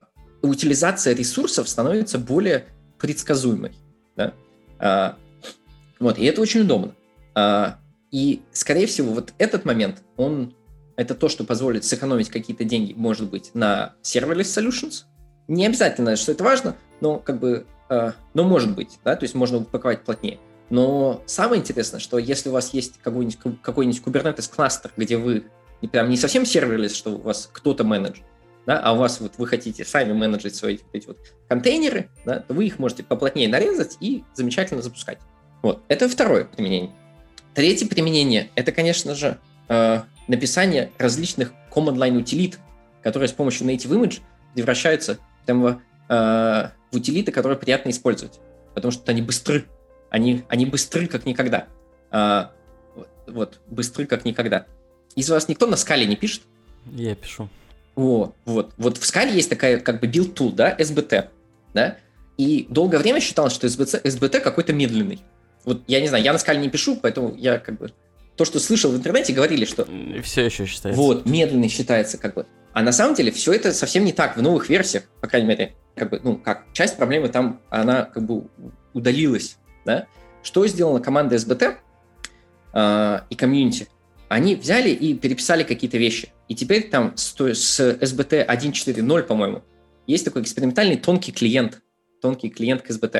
утилизация 0.46 1.14
ресурсов 1.14 1.68
становится 1.68 2.18
более 2.18 2.66
предсказуемой. 2.98 3.72
Да? 4.16 4.34
Э, 4.78 5.12
вот, 6.00 6.18
и 6.18 6.24
это 6.24 6.40
очень 6.40 6.60
удобно. 6.60 6.94
И, 8.10 8.42
скорее 8.52 8.86
всего, 8.86 9.12
вот 9.12 9.34
этот 9.38 9.64
момент, 9.64 10.02
он 10.16 10.54
это 10.96 11.14
то, 11.14 11.28
что 11.28 11.44
позволит 11.44 11.84
сэкономить 11.84 12.30
какие-то 12.30 12.64
деньги, 12.64 12.94
может 12.94 13.30
быть, 13.30 13.50
на 13.54 13.94
serverless 14.02 14.44
solutions. 14.44 15.04
Не 15.48 15.66
обязательно, 15.66 16.16
что 16.16 16.32
это 16.32 16.42
важно, 16.42 16.76
но 17.00 17.18
как 17.18 17.38
бы, 17.38 17.66
э, 17.88 18.12
но 18.34 18.44
может 18.44 18.74
быть, 18.74 18.98
да, 19.04 19.14
то 19.14 19.24
есть 19.24 19.34
можно 19.34 19.58
упаковать 19.58 20.02
плотнее. 20.04 20.38
Но 20.70 21.22
самое 21.26 21.60
интересное, 21.60 22.00
что 22.00 22.18
если 22.18 22.48
у 22.48 22.52
вас 22.52 22.74
есть 22.74 22.98
какой-нибудь, 23.02 23.38
какой-нибудь 23.62 24.02
Kubernetes 24.02 24.50
кластер, 24.52 24.90
где 24.96 25.16
вы 25.16 25.44
прям 25.92 26.08
не 26.08 26.16
совсем 26.16 26.44
serverless, 26.44 26.94
что 26.94 27.10
у 27.10 27.18
вас 27.18 27.48
кто-то 27.52 27.84
менеджит, 27.84 28.24
да, 28.66 28.80
а 28.80 28.92
у 28.92 28.96
вас 28.96 29.20
вот 29.20 29.34
вы 29.38 29.46
хотите 29.46 29.84
сами 29.84 30.12
менеджить 30.12 30.56
свои 30.56 30.78
эти 30.92 31.06
вот 31.06 31.18
контейнеры, 31.48 32.10
да, 32.24 32.40
то 32.40 32.52
вы 32.52 32.66
их 32.66 32.78
можете 32.78 33.04
поплотнее 33.04 33.48
нарезать 33.48 33.96
и 34.00 34.24
замечательно 34.34 34.82
запускать. 34.82 35.18
Вот, 35.62 35.82
это 35.88 36.08
второе 36.08 36.44
применение. 36.44 36.90
Третье 37.54 37.86
применение– 37.86 38.50
это, 38.56 38.72
конечно 38.72 39.14
же, 39.14 39.38
э, 39.68 40.02
написание 40.28 40.92
различных 40.98 41.52
command 41.70 41.96
line 41.96 42.18
утилит, 42.18 42.58
которые 43.02 43.28
с 43.28 43.32
помощью 43.32 43.66
native 43.66 43.90
image 43.92 44.20
превращаются 44.54 45.18
прямо, 45.46 45.80
э, 46.08 46.14
в 46.90 46.96
утилиты, 46.96 47.32
которые 47.32 47.58
приятно 47.58 47.90
использовать, 47.90 48.40
потому 48.74 48.90
что 48.90 49.10
они 49.10 49.22
быстры. 49.22 49.66
Они, 50.10 50.44
они 50.48 50.66
быстры, 50.66 51.06
как 51.06 51.24
никогда. 51.24 51.66
Э, 52.10 52.46
вот, 53.26 53.60
быстры, 53.68 54.06
как 54.06 54.24
никогда. 54.24 54.66
Из 55.14 55.30
вас 55.30 55.48
никто 55.48 55.66
на 55.66 55.76
скале 55.76 56.04
не 56.06 56.16
пишет? 56.16 56.42
Я 56.92 57.14
пишу. 57.14 57.48
О, 57.96 58.32
вот. 58.44 58.74
Вот 58.76 58.98
в 58.98 59.06
скале 59.06 59.32
есть 59.32 59.50
такая 59.50 59.80
как 59.80 60.00
бы 60.00 60.06
build 60.06 60.34
tool, 60.34 60.52
да, 60.52 60.76
SBT, 60.76 61.28
да, 61.74 61.96
и 62.36 62.66
долгое 62.68 62.98
время 62.98 63.20
считалось, 63.20 63.54
что 63.54 63.66
SBT, 63.66 64.02
SBT 64.02 64.40
какой-то 64.40 64.72
медленный. 64.72 65.20
Вот 65.64 65.82
я 65.86 66.00
не 66.00 66.06
знаю, 66.06 66.22
я 66.22 66.32
на 66.32 66.38
скале 66.38 66.60
не 66.60 66.68
пишу, 66.68 66.96
поэтому 66.96 67.34
я 67.34 67.58
как 67.58 67.78
бы 67.78 67.90
то, 68.36 68.44
что 68.44 68.60
слышал 68.60 68.92
в 68.92 68.96
интернете, 68.96 69.32
говорили, 69.32 69.64
что... 69.64 69.88
Все 70.22 70.44
еще 70.44 70.66
считается. 70.66 71.00
Вот, 71.00 71.26
медленный 71.26 71.68
считается 71.68 72.18
как 72.18 72.34
бы. 72.34 72.46
А 72.74 72.82
на 72.82 72.92
самом 72.92 73.14
деле 73.14 73.32
все 73.32 73.52
это 73.52 73.72
совсем 73.72 74.04
не 74.04 74.12
так 74.12 74.36
в 74.36 74.42
новых 74.42 74.68
версиях, 74.68 75.04
по 75.22 75.26
крайней 75.26 75.48
мере, 75.48 75.74
как 75.94 76.10
бы, 76.10 76.20
ну, 76.22 76.36
как 76.36 76.66
часть 76.74 76.98
проблемы 76.98 77.28
там, 77.28 77.62
она 77.70 78.04
как 78.04 78.24
бы 78.26 78.48
удалилась, 78.92 79.56
да? 79.86 80.06
Что 80.42 80.66
сделала 80.66 80.98
команда 80.98 81.36
SBT 81.36 81.64
э, 81.64 81.76
а, 82.74 83.24
и 83.30 83.34
комьюнити? 83.34 83.88
Они 84.28 84.56
взяли 84.56 84.90
и 84.90 85.14
переписали 85.14 85.62
какие-то 85.62 85.98
вещи. 85.98 86.32
И 86.48 86.54
теперь 86.54 86.88
там 86.88 87.16
с, 87.16 87.34
с 87.34 87.80
SBT 87.80 88.46
1.4.0, 88.46 89.22
по-моему, 89.22 89.62
есть 90.06 90.24
такой 90.24 90.42
экспериментальный 90.42 90.96
тонкий 90.96 91.32
клиент, 91.32 91.82
тонкий 92.20 92.50
клиент 92.50 92.82
к 92.82 92.90
SBT. 92.90 93.10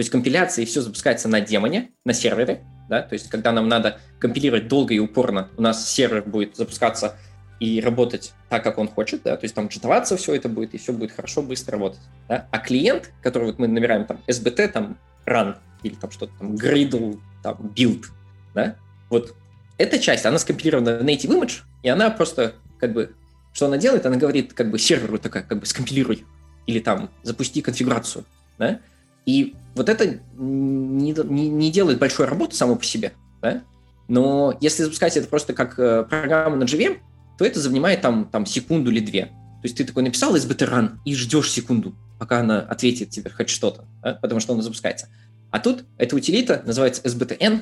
То 0.00 0.02
есть 0.02 0.10
компиляция 0.10 0.62
и 0.62 0.66
все 0.66 0.80
запускается 0.80 1.28
на 1.28 1.40
демоне, 1.40 1.90
на 2.04 2.12
сервере, 2.12 2.64
да, 2.88 3.02
то 3.02 3.12
есть 3.12 3.28
когда 3.28 3.52
нам 3.52 3.68
надо 3.68 4.00
компилировать 4.18 4.66
долго 4.66 4.94
и 4.94 4.98
упорно, 4.98 5.50
у 5.56 5.62
нас 5.62 5.88
сервер 5.88 6.22
будет 6.22 6.56
запускаться 6.56 7.16
и 7.60 7.80
работать 7.80 8.32
так, 8.48 8.64
как 8.64 8.78
он 8.78 8.88
хочет, 8.88 9.22
да, 9.24 9.36
то 9.36 9.44
есть 9.44 9.54
там 9.54 9.66
джетоваться 9.66 10.16
все 10.16 10.34
это 10.34 10.48
будет, 10.48 10.74
и 10.74 10.78
все 10.78 10.92
будет 10.92 11.12
хорошо, 11.12 11.42
быстро 11.42 11.72
работать, 11.72 12.00
да, 12.28 12.48
а 12.50 12.58
клиент, 12.58 13.12
который 13.22 13.44
вот 13.44 13.58
мы 13.58 13.68
набираем 13.68 14.06
там 14.06 14.20
SBT, 14.26 14.68
там 14.68 14.98
run, 15.26 15.56
или 15.82 15.94
там 15.94 16.10
что-то 16.10 16.32
там 16.38 16.54
gradle, 16.54 17.20
там 17.42 17.72
build, 17.76 18.06
да, 18.54 18.76
вот 19.10 19.36
эта 19.80 19.98
часть, 19.98 20.26
она 20.26 20.38
скомпилирована 20.38 20.98
в 20.98 21.02
native 21.02 21.30
image, 21.30 21.60
и 21.82 21.88
она 21.88 22.10
просто 22.10 22.54
как 22.78 22.92
бы, 22.92 23.14
что 23.52 23.66
она 23.66 23.78
делает, 23.78 24.04
она 24.04 24.16
говорит 24.16 24.52
как 24.52 24.70
бы 24.70 24.78
серверу 24.78 25.18
такая, 25.18 25.42
как 25.42 25.58
бы 25.58 25.66
скомпилируй, 25.66 26.26
или 26.66 26.80
там 26.80 27.08
запусти 27.22 27.62
конфигурацию, 27.62 28.24
да, 28.58 28.80
и 29.24 29.54
вот 29.74 29.88
это 29.88 30.20
не, 30.36 31.12
не, 31.12 31.48
не 31.48 31.70
делает 31.70 31.98
большой 31.98 32.26
работы 32.26 32.56
само 32.56 32.76
по 32.76 32.84
себе, 32.84 33.12
да, 33.40 33.62
но 34.06 34.56
если 34.60 34.82
запускать 34.82 35.16
это 35.16 35.28
просто 35.28 35.54
как 35.54 35.78
э, 35.78 36.04
программу 36.04 36.56
на 36.56 36.64
JVM, 36.64 36.98
то 37.38 37.44
это 37.46 37.58
занимает 37.60 38.02
там, 38.02 38.26
там 38.26 38.44
секунду 38.44 38.90
или 38.90 39.00
две. 39.00 39.26
То 39.26 39.64
есть 39.64 39.76
ты 39.76 39.84
такой 39.84 40.02
написал 40.02 40.34
SBT 40.34 40.68
run 40.68 40.90
и 41.04 41.14
ждешь 41.14 41.50
секунду, 41.50 41.94
пока 42.18 42.40
она 42.40 42.60
ответит 42.60 43.10
тебе 43.10 43.30
хоть 43.30 43.48
что-то, 43.48 43.84
да, 44.02 44.14
потому 44.14 44.40
что 44.40 44.52
она 44.52 44.62
запускается. 44.62 45.08
А 45.50 45.58
тут 45.58 45.84
эта 45.96 46.16
утилита 46.16 46.62
называется 46.66 47.02
SBTN 47.02 47.60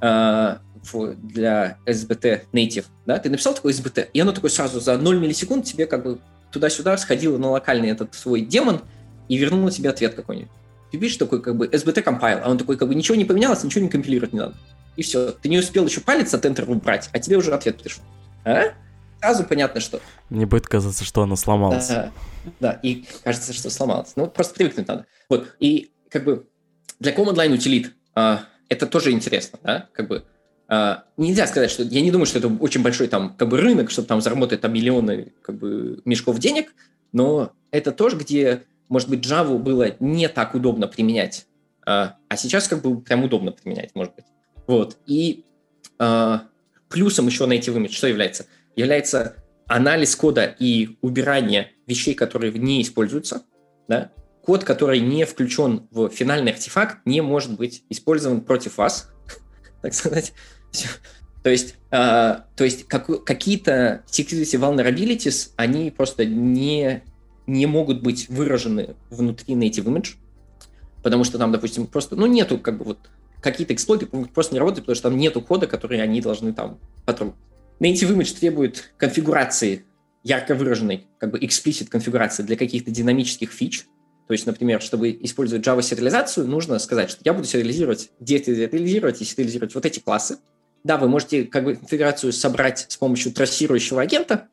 э, 0.00 0.56
для 1.16 1.78
SBT 1.86 2.42
native. 2.52 2.86
Да? 3.06 3.18
Ты 3.18 3.30
написал 3.30 3.54
такой 3.54 3.72
SBT, 3.72 4.08
и 4.12 4.20
оно 4.20 4.32
такое 4.32 4.50
сразу 4.50 4.80
за 4.80 4.96
0 4.96 5.18
миллисекунд 5.18 5.64
тебе 5.64 5.86
как 5.86 6.02
бы 6.04 6.18
туда-сюда 6.50 6.96
сходило 6.96 7.38
на 7.38 7.50
локальный 7.50 7.90
этот 7.90 8.14
свой 8.14 8.40
демон 8.40 8.82
и 9.28 9.36
вернуло 9.36 9.70
тебе 9.70 9.90
ответ 9.90 10.14
какой-нибудь. 10.14 10.50
Ты 10.90 10.98
видишь 10.98 11.16
такой 11.16 11.42
как 11.42 11.56
бы 11.56 11.66
SBT 11.66 12.02
compile, 12.02 12.40
а 12.42 12.50
он 12.50 12.58
такой 12.58 12.76
как 12.76 12.88
бы 12.88 12.94
ничего 12.94 13.14
не 13.16 13.24
поменялось, 13.24 13.62
ничего 13.62 13.82
не 13.82 13.90
компилировать 13.90 14.32
не 14.32 14.40
надо. 14.40 14.54
И 14.96 15.02
все. 15.02 15.32
Ты 15.32 15.48
не 15.48 15.58
успел 15.58 15.86
еще 15.86 16.00
палец 16.00 16.32
от 16.34 16.44
Enter 16.44 16.64
убрать, 16.64 17.10
а 17.12 17.18
тебе 17.18 17.36
уже 17.36 17.52
ответ 17.52 17.80
пришел. 17.80 18.02
А? 18.44 18.72
сразу 19.20 19.44
понятно, 19.44 19.80
что... 19.80 20.00
Мне 20.30 20.46
будет 20.46 20.66
казаться, 20.66 21.04
что 21.04 21.22
она 21.22 21.36
сломалась. 21.36 21.88
Да, 21.88 22.12
да, 22.60 22.72
и 22.82 23.04
кажется, 23.24 23.52
что 23.52 23.70
сломалась. 23.70 24.12
Ну, 24.16 24.28
просто 24.28 24.54
привыкнуть 24.54 24.88
надо. 24.88 25.06
Вот, 25.28 25.56
и 25.58 25.90
как 26.08 26.24
бы 26.24 26.46
для 27.00 27.12
command 27.12 27.34
line 27.34 27.54
утилит 27.54 27.92
а, 28.14 28.44
это 28.68 28.86
тоже 28.86 29.12
интересно, 29.12 29.58
да, 29.62 29.88
как 29.92 30.08
бы 30.08 30.24
нельзя 31.16 31.46
сказать, 31.46 31.70
что 31.70 31.82
я 31.82 32.00
не 32.00 32.10
думаю, 32.10 32.26
что 32.26 32.38
это 32.38 32.48
очень 32.48 32.82
большой 32.82 33.08
там 33.08 33.34
как 33.36 33.48
бы 33.48 33.58
рынок, 33.58 33.90
чтобы 33.90 34.06
там 34.06 34.20
заработать 34.20 34.60
там 34.60 34.72
миллионы 34.72 35.32
как 35.42 35.56
бы 35.56 36.02
мешков 36.04 36.38
денег, 36.38 36.74
но 37.12 37.52
это 37.70 37.90
тоже, 37.90 38.16
где, 38.16 38.64
может 38.88 39.08
быть, 39.08 39.24
Java 39.24 39.56
было 39.56 39.96
не 39.98 40.28
так 40.28 40.54
удобно 40.54 40.86
применять, 40.86 41.46
а, 41.86 42.16
а 42.28 42.36
сейчас 42.36 42.68
как 42.68 42.82
бы 42.82 43.00
прям 43.00 43.24
удобно 43.24 43.52
применять, 43.52 43.94
может 43.94 44.14
быть. 44.14 44.26
Вот, 44.66 44.98
и 45.06 45.44
а, 45.98 46.42
плюсом 46.90 47.26
еще 47.26 47.46
на 47.46 47.54
эти 47.54 47.70
image 47.70 47.92
что 47.92 48.06
является– 48.06 48.46
является 48.78 49.34
анализ 49.66 50.14
кода 50.14 50.44
и 50.44 50.96
убирание 51.02 51.72
вещей, 51.86 52.14
которые 52.14 52.52
не 52.52 52.80
используются. 52.80 53.42
Да? 53.88 54.12
Код, 54.42 54.62
который 54.62 55.00
не 55.00 55.26
включен 55.26 55.88
в 55.90 56.08
финальный 56.10 56.52
артефакт, 56.52 56.98
не 57.04 57.20
может 57.20 57.56
быть 57.56 57.82
использован 57.90 58.40
против 58.40 58.78
вас, 58.78 59.10
так 59.82 59.92
сказать. 59.92 60.32
То 61.42 61.50
есть, 61.50 61.76
э, 61.90 62.36
то 62.56 62.64
есть 62.64 62.86
как, 62.88 63.24
какие-то 63.24 64.02
security 64.06 64.58
vulnerabilities, 64.58 65.50
они 65.56 65.90
просто 65.90 66.24
не, 66.24 67.02
не 67.46 67.66
могут 67.66 68.02
быть 68.02 68.28
выражены 68.28 68.96
внутри 69.08 69.54
native 69.54 69.84
image, 69.84 70.16
потому 71.02 71.24
что 71.24 71.38
там, 71.38 71.52
допустим, 71.52 71.86
просто, 71.86 72.16
ну, 72.16 72.26
нету 72.26 72.58
как 72.58 72.78
бы 72.78 72.84
вот 72.84 72.98
какие-то 73.40 73.72
эксплойты 73.72 74.06
просто 74.06 74.54
не 74.54 74.58
работают, 74.58 74.86
потому 74.86 74.96
что 74.96 75.08
там 75.10 75.18
нету 75.18 75.40
кода, 75.40 75.66
который 75.66 76.02
они 76.02 76.20
должны 76.20 76.52
там 76.52 76.78
потом 77.06 77.34
Native 77.80 78.16
Image 78.16 78.38
требует 78.38 78.92
конфигурации 78.96 79.84
ярко 80.24 80.54
выраженной, 80.54 81.06
как 81.18 81.30
бы 81.30 81.38
explicit 81.38 81.86
конфигурации 81.88 82.42
для 82.42 82.56
каких-то 82.56 82.90
динамических 82.90 83.50
фич. 83.52 83.86
То 84.26 84.32
есть, 84.32 84.46
например, 84.46 84.82
чтобы 84.82 85.10
использовать 85.22 85.66
Java 85.66 85.80
сериализацию, 85.80 86.46
нужно 86.46 86.78
сказать, 86.78 87.10
что 87.10 87.20
я 87.24 87.32
буду 87.32 87.46
сериализировать, 87.46 88.10
десериализировать 88.20 89.22
и 89.22 89.24
сериализировать 89.24 89.74
вот 89.74 89.86
эти 89.86 90.00
классы. 90.00 90.38
Да, 90.88 90.96
вы 90.96 91.06
можете 91.06 91.44
как 91.44 91.64
бы 91.64 91.74
конфигурацию 91.74 92.32
собрать 92.32 92.86
с 92.88 92.96
помощью 92.96 93.30
трассирующего 93.30 94.00
агента, 94.00 94.48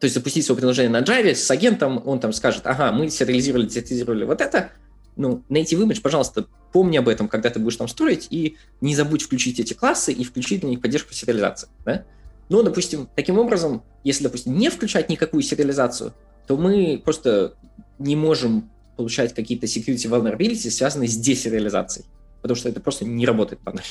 то 0.00 0.04
есть 0.04 0.16
запустить 0.16 0.44
свое 0.44 0.58
приложение 0.58 0.90
на 0.90 1.00
Java 1.00 1.32
с 1.32 1.48
агентом, 1.48 2.02
он 2.04 2.18
там 2.18 2.32
скажет, 2.32 2.66
ага, 2.66 2.90
мы 2.90 3.08
сериализировали, 3.08 3.66
десериализировали 3.66 4.24
вот 4.24 4.40
это, 4.40 4.72
ну, 5.14 5.44
native 5.48 5.86
image, 5.86 6.00
пожалуйста, 6.00 6.48
помни 6.72 6.96
об 6.96 7.08
этом, 7.08 7.28
когда 7.28 7.50
ты 7.50 7.60
будешь 7.60 7.76
там 7.76 7.86
строить, 7.86 8.26
и 8.30 8.56
не 8.80 8.96
забудь 8.96 9.22
включить 9.22 9.60
эти 9.60 9.74
классы 9.74 10.12
и 10.12 10.24
включить 10.24 10.62
для 10.62 10.70
них 10.70 10.80
поддержку 10.80 11.14
сериализации. 11.14 11.68
Да? 11.84 12.04
Но, 12.48 12.64
допустим, 12.64 13.08
таким 13.14 13.38
образом, 13.38 13.84
если, 14.02 14.24
допустим, 14.24 14.58
не 14.58 14.70
включать 14.70 15.08
никакую 15.08 15.44
сериализацию, 15.44 16.14
то 16.48 16.56
мы 16.56 17.00
просто 17.04 17.54
не 18.00 18.16
можем 18.16 18.72
получать 18.96 19.36
какие-то 19.36 19.66
security 19.66 20.10
vulnerabilities, 20.10 20.68
связанные 20.68 21.08
с 21.08 21.16
десериализацией, 21.16 22.06
потому 22.42 22.56
что 22.56 22.68
это 22.68 22.80
просто 22.80 23.04
не 23.04 23.24
работает 23.24 23.62
банально. 23.62 23.86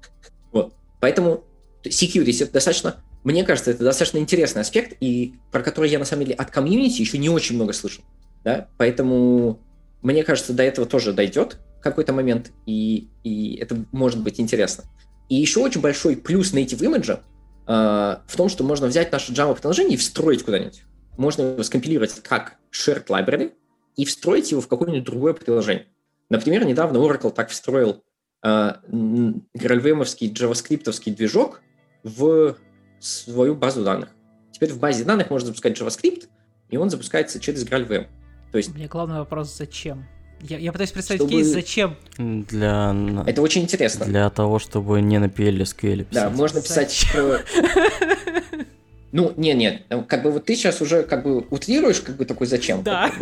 вот. 0.50 0.74
Поэтому 1.04 1.44
security 1.84 2.42
это 2.42 2.54
достаточно, 2.54 2.96
мне 3.24 3.44
кажется, 3.44 3.70
это 3.70 3.84
достаточно 3.84 4.16
интересный 4.16 4.62
аспект, 4.62 4.96
и 5.00 5.34
про 5.52 5.62
который 5.62 5.90
я, 5.90 5.98
на 5.98 6.06
самом 6.06 6.24
деле, 6.24 6.36
от 6.36 6.50
комьюнити 6.50 7.02
еще 7.02 7.18
не 7.18 7.28
очень 7.28 7.56
много 7.56 7.74
слышал. 7.74 8.02
Да? 8.42 8.68
Поэтому, 8.78 9.60
мне 10.00 10.24
кажется, 10.24 10.54
до 10.54 10.62
этого 10.62 10.86
тоже 10.86 11.12
дойдет 11.12 11.58
какой-то 11.82 12.14
момент, 12.14 12.52
и, 12.64 13.08
и 13.22 13.56
это 13.56 13.84
может 13.92 14.22
быть 14.22 14.40
интересно. 14.40 14.84
И 15.28 15.34
еще 15.34 15.60
очень 15.60 15.82
большой 15.82 16.16
плюс 16.16 16.54
native 16.54 16.80
image 16.80 17.20
Э, 17.66 18.16
в 18.26 18.36
том, 18.36 18.48
что 18.48 18.64
можно 18.64 18.86
взять 18.86 19.12
наше 19.12 19.32
Java-приложение 19.32 19.94
и 19.94 19.96
встроить 19.96 20.44
куда-нибудь. 20.44 20.82
Можно 21.16 21.42
его 21.42 21.62
скомпилировать 21.62 22.22
как 22.22 22.56
shared 22.72 23.06
library 23.06 23.52
и 23.96 24.04
встроить 24.04 24.50
его 24.50 24.60
в 24.60 24.68
какое-нибудь 24.68 25.04
другое 25.04 25.32
приложение. 25.32 25.86
Например, 26.28 26.64
недавно 26.64 26.98
Oracle 26.98 27.30
так 27.30 27.50
встроил 27.50 28.02
э, 28.44 28.74
GraalVM-овский 28.88 30.32
JavaScript 30.32 31.14
движок 31.14 31.60
в 32.02 32.56
свою 33.00 33.54
базу 33.54 33.82
данных. 33.84 34.10
Теперь 34.52 34.72
в 34.72 34.78
базе 34.78 35.04
данных 35.04 35.30
можно 35.30 35.48
запускать 35.48 35.80
JavaScript, 35.80 36.28
и 36.68 36.76
он 36.76 36.90
запускается 36.90 37.40
через 37.40 37.66
GraalVM. 37.66 38.06
То 38.52 38.58
есть... 38.58 38.74
Меня 38.74 38.88
главный 38.88 39.18
вопрос, 39.18 39.56
зачем? 39.56 40.06
Я, 40.40 40.58
я 40.58 40.72
пытаюсь 40.72 40.92
представить 40.92 41.22
чтобы... 41.22 41.32
кейс, 41.32 41.46
зачем? 41.46 41.96
Для... 42.18 42.94
Это 43.26 43.40
очень 43.40 43.62
интересно. 43.62 44.04
Для 44.04 44.28
того, 44.30 44.58
чтобы 44.58 45.00
не 45.00 45.18
на 45.18 45.26
PL 45.26 45.58
писать. 45.58 46.08
Да, 46.10 46.30
можно 46.30 46.60
писать... 46.60 47.06
Ну, 49.14 49.32
нет, 49.36 49.56
нет, 49.56 49.82
как 50.08 50.24
бы 50.24 50.32
вот 50.32 50.44
ты 50.44 50.56
сейчас 50.56 50.80
уже 50.80 51.04
как 51.04 51.22
бы 51.22 51.38
утрируешь, 51.48 52.00
как 52.00 52.16
бы 52.16 52.24
такой 52.24 52.48
зачем. 52.48 52.82
Да. 52.82 53.12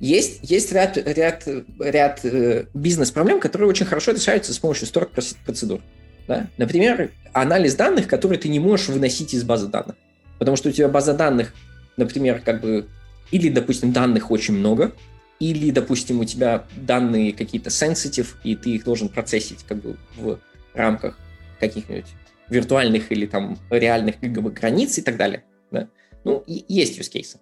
Есть, 0.00 0.40
есть 0.42 0.72
ряд, 0.72 0.96
ряд, 0.96 1.46
ряд 1.78 2.24
э, 2.24 2.66
бизнес-проблем, 2.74 3.38
которые 3.38 3.68
очень 3.68 3.86
хорошо 3.86 4.10
решаются 4.10 4.52
с 4.52 4.58
помощью 4.58 4.88
строк 4.88 5.12
процедур. 5.44 5.80
Да? 6.26 6.48
Например, 6.58 7.12
анализ 7.32 7.76
данных, 7.76 8.08
которые 8.08 8.40
ты 8.40 8.48
не 8.48 8.58
можешь 8.58 8.88
выносить 8.88 9.32
из 9.32 9.44
базы 9.44 9.68
данных. 9.68 9.94
Потому 10.40 10.56
что 10.56 10.70
у 10.70 10.72
тебя 10.72 10.88
база 10.88 11.14
данных, 11.14 11.54
например, 11.96 12.42
как 12.44 12.60
бы, 12.60 12.88
или, 13.30 13.48
допустим, 13.48 13.92
данных 13.92 14.32
очень 14.32 14.54
много, 14.54 14.90
или, 15.38 15.70
допустим, 15.70 16.18
у 16.18 16.24
тебя 16.24 16.64
данные 16.74 17.32
какие-то 17.32 17.70
sensitive, 17.70 18.34
и 18.42 18.56
ты 18.56 18.70
их 18.70 18.82
должен 18.82 19.08
процессить 19.08 19.62
как 19.68 19.78
бы 19.78 19.96
в 20.16 20.40
рамках 20.74 21.16
каких-нибудь 21.60 22.06
виртуальных 22.48 23.12
или 23.12 23.26
там 23.26 23.58
реальных 23.70 24.20
как 24.20 24.32
границ 24.32 24.98
и 24.98 25.02
так 25.02 25.16
далее. 25.16 25.44
Да? 25.70 25.88
Ну, 26.24 26.42
и 26.46 26.64
есть 26.68 26.98
use 26.98 27.12
cases. 27.12 27.36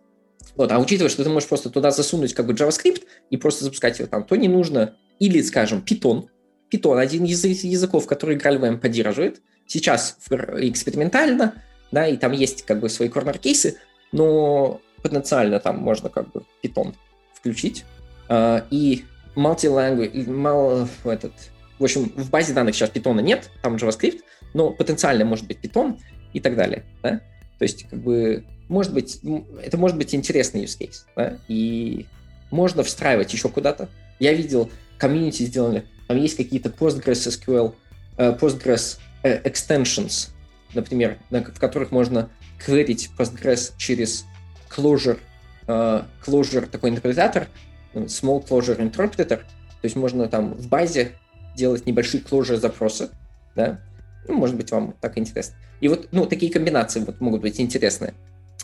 Вот, 0.57 0.71
а 0.71 0.79
учитывая, 0.79 1.11
что 1.11 1.25
ты 1.25 1.31
можешь 1.31 1.49
просто 1.49 1.71
туда 1.71 1.91
засунуть 1.91 2.35
как 2.35 2.47
бы 2.47 2.53
JavaScript 2.53 3.03
и 3.31 3.37
просто 3.37 3.65
запускать 3.65 3.99
его 3.99 4.09
там, 4.09 4.25
то 4.25 4.37
не 4.37 4.49
нужно 4.49 4.97
или, 5.19 5.41
скажем, 5.43 5.85
Python. 5.85 6.29
Python 6.71 6.99
один 6.99 7.25
из 7.25 7.45
языков, 7.45 8.07
который 8.07 8.37
GraalVM 8.37 8.79
поддерживает. 8.79 9.41
Сейчас 9.67 10.19
экспериментально, 10.29 11.55
да, 11.91 12.07
и 12.07 12.17
там 12.17 12.33
есть 12.33 12.65
как 12.67 12.81
бы 12.81 12.89
свои 12.89 13.09
корнер-кейсы, 13.09 13.79
но 14.13 14.81
потенциально 15.03 15.61
там 15.61 15.79
можно 15.79 16.09
как 16.11 16.31
бы 16.33 16.43
Python 16.63 16.95
включить. 17.35 17.85
Uh, 18.29 18.65
и 18.71 19.05
multi-language, 19.37 20.89
этот, 21.05 21.33
в 21.79 21.85
общем, 21.85 22.11
в 22.17 22.31
базе 22.31 22.53
данных 22.55 22.75
сейчас 22.75 22.91
питона 22.91 23.21
нет, 23.21 23.51
там 23.63 23.77
JavaScript, 23.77 24.21
но 24.55 24.71
потенциально 24.71 25.25
может 25.25 25.47
быть 25.47 25.59
Python 25.59 25.99
и 26.33 26.41
так 26.41 26.57
далее. 26.57 26.85
Да? 27.03 27.21
То 27.59 27.63
есть, 27.63 27.89
как 27.89 28.01
бы, 28.01 28.45
может 28.69 28.95
быть, 28.95 29.21
это 29.63 29.77
может 29.77 29.99
быть 29.99 30.15
интересный 30.15 30.65
use 30.65 30.79
case. 30.79 31.05
Да? 31.17 31.39
И 31.49 32.07
можно 32.51 32.83
встраивать 32.83 33.33
еще 33.33 33.49
куда-то. 33.49 33.89
Я 34.19 34.33
видел, 34.33 34.71
комьюнити 34.99 35.43
сделали, 35.43 35.85
там 36.07 36.17
есть 36.17 36.37
какие-то 36.37 36.69
Postgres 36.69 37.29
SQL, 37.29 37.75
uh, 38.17 38.39
Postgres 38.39 38.99
uh, 39.23 39.43
extensions, 39.43 40.31
например, 40.73 41.19
в 41.31 41.59
которых 41.59 41.91
можно 41.91 42.31
кверить 42.59 43.11
Postgres 43.19 43.73
через 43.77 44.25
Clojure 44.71 45.19
uh, 45.67 46.05
Clojure 46.25 46.67
такой 46.67 46.91
интерпретатор, 46.91 47.49
Small 47.95 48.47
Clojure 48.47 48.79
Interpreter, 48.79 49.39
то 49.39 49.85
есть 49.85 49.97
можно 49.97 50.29
там 50.29 50.55
в 50.55 50.69
базе 50.69 51.13
делать 51.57 51.87
небольшие 51.87 52.23
Clojure 52.23 52.57
запросы, 52.57 53.11
да, 53.55 53.81
ну, 54.29 54.35
может 54.35 54.57
быть, 54.57 54.71
вам 54.71 54.95
так 55.01 55.19
интересно. 55.19 55.57
И 55.81 55.89
вот, 55.89 56.09
ну, 56.13 56.27
такие 56.27 56.53
комбинации 56.53 57.01
вот 57.01 57.21
могут 57.21 57.43
быть 57.43 57.61
интересные. 57.61 58.15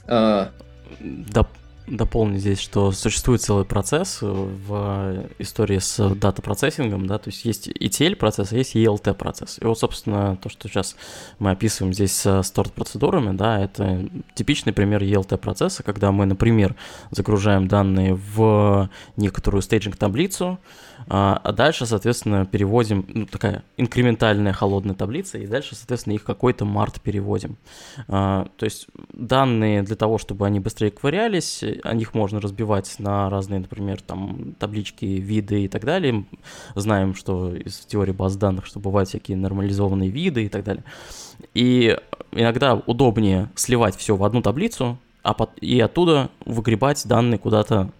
А... 0.06 0.50
Доп 1.00 1.48
дополнить 1.90 2.40
здесь, 2.40 2.60
что 2.60 2.92
существует 2.92 3.42
целый 3.42 3.64
процесс 3.64 4.18
в 4.20 5.26
истории 5.38 5.78
с 5.78 6.14
дата-процессингом, 6.14 7.06
да, 7.06 7.18
то 7.18 7.30
есть 7.30 7.44
есть 7.44 7.68
ETL 7.68 8.16
процесс, 8.16 8.52
а 8.52 8.56
есть 8.56 8.76
ELT 8.76 9.12
процесс. 9.14 9.58
И 9.60 9.64
вот, 9.64 9.78
собственно, 9.78 10.36
то, 10.36 10.48
что 10.48 10.68
сейчас 10.68 10.96
мы 11.38 11.50
описываем 11.50 11.92
здесь 11.92 12.12
с 12.12 12.42
сторт-процедурами, 12.42 13.36
да, 13.36 13.60
это 13.60 14.08
типичный 14.34 14.72
пример 14.72 15.02
ELT 15.02 15.36
процесса, 15.38 15.82
когда 15.82 16.12
мы, 16.12 16.26
например, 16.26 16.76
загружаем 17.10 17.68
данные 17.68 18.14
в 18.14 18.88
некоторую 19.16 19.62
стейджинг-таблицу, 19.62 20.58
а, 21.08 21.40
а 21.42 21.52
дальше, 21.52 21.86
соответственно, 21.86 22.46
переводим, 22.46 23.04
ну, 23.08 23.26
такая 23.26 23.62
инкрементальная 23.76 24.52
холодная 24.52 24.94
таблица, 24.94 25.38
и 25.38 25.46
дальше, 25.46 25.74
соответственно, 25.74 26.14
их 26.14 26.24
какой-то 26.24 26.64
март 26.64 27.00
переводим. 27.00 27.56
А, 28.08 28.48
то 28.56 28.64
есть 28.64 28.86
данные 29.12 29.82
для 29.82 29.96
того, 29.96 30.18
чтобы 30.18 30.46
они 30.46 30.60
быстрее 30.60 30.90
ковырялись, 30.90 31.64
о 31.84 31.94
них 31.94 32.14
можно 32.14 32.40
разбивать 32.40 32.94
на 32.98 33.30
разные, 33.30 33.60
например, 33.60 34.00
там, 34.02 34.54
таблички, 34.58 35.04
виды 35.04 35.64
и 35.64 35.68
так 35.68 35.84
далее. 35.84 36.24
Знаем, 36.74 37.14
что 37.14 37.54
из 37.54 37.78
теории 37.80 38.12
баз 38.12 38.36
данных, 38.36 38.66
что 38.66 38.80
бывают 38.80 39.08
всякие 39.08 39.36
нормализованные 39.36 40.10
виды 40.10 40.44
и 40.44 40.48
так 40.48 40.64
далее. 40.64 40.84
И 41.54 41.96
иногда 42.32 42.74
удобнее 42.74 43.50
сливать 43.54 43.96
все 43.96 44.16
в 44.16 44.24
одну 44.24 44.42
таблицу, 44.42 44.98
а 45.22 45.34
под, 45.34 45.50
и 45.60 45.80
оттуда 45.80 46.30
выгребать 46.44 47.06
данные 47.06 47.38
куда-то 47.38 47.90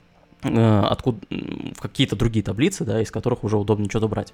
откуда, 0.42 1.20
в 1.30 1.80
какие-то 1.80 2.16
другие 2.16 2.42
таблицы, 2.42 2.84
да, 2.84 3.00
из 3.00 3.10
которых 3.10 3.44
уже 3.44 3.56
удобнее 3.56 3.88
что-то 3.88 4.08
брать. 4.08 4.32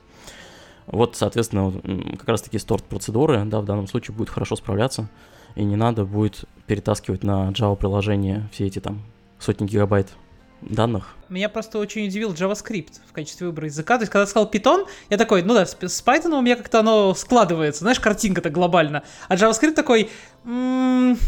Вот, 0.86 1.16
соответственно, 1.16 1.72
как 2.16 2.28
раз 2.28 2.42
таки 2.42 2.58
сторт 2.58 2.84
процедуры, 2.84 3.44
да, 3.44 3.60
в 3.60 3.64
данном 3.64 3.88
случае 3.88 4.16
будет 4.16 4.30
хорошо 4.30 4.56
справляться, 4.56 5.08
и 5.56 5.64
не 5.64 5.76
надо 5.76 6.04
будет 6.04 6.44
перетаскивать 6.66 7.24
на 7.24 7.50
Java 7.50 7.76
приложение 7.76 8.48
все 8.52 8.66
эти 8.66 8.78
там 8.78 9.02
сотни 9.38 9.66
гигабайт 9.66 10.08
данных. 10.62 11.14
Меня 11.28 11.48
просто 11.48 11.78
очень 11.78 12.06
удивил 12.06 12.32
JavaScript 12.32 13.00
в 13.08 13.12
качестве 13.12 13.48
выбора 13.48 13.66
языка. 13.66 13.96
То 13.96 14.02
есть, 14.02 14.12
когда 14.12 14.26
сказал 14.26 14.50
Python, 14.50 14.86
я 15.10 15.16
такой, 15.16 15.42
ну 15.42 15.54
да, 15.54 15.66
с, 15.66 15.76
с 15.80 16.04
Python 16.04 16.38
у 16.38 16.40
меня 16.40 16.56
как-то 16.56 16.80
оно 16.80 17.14
складывается, 17.14 17.80
знаешь, 17.80 18.00
картинка-то 18.00 18.50
глобально. 18.50 19.02
А 19.28 19.34
JavaScript 19.34 19.74
такой, 19.74 20.10
м-м, 20.44 21.18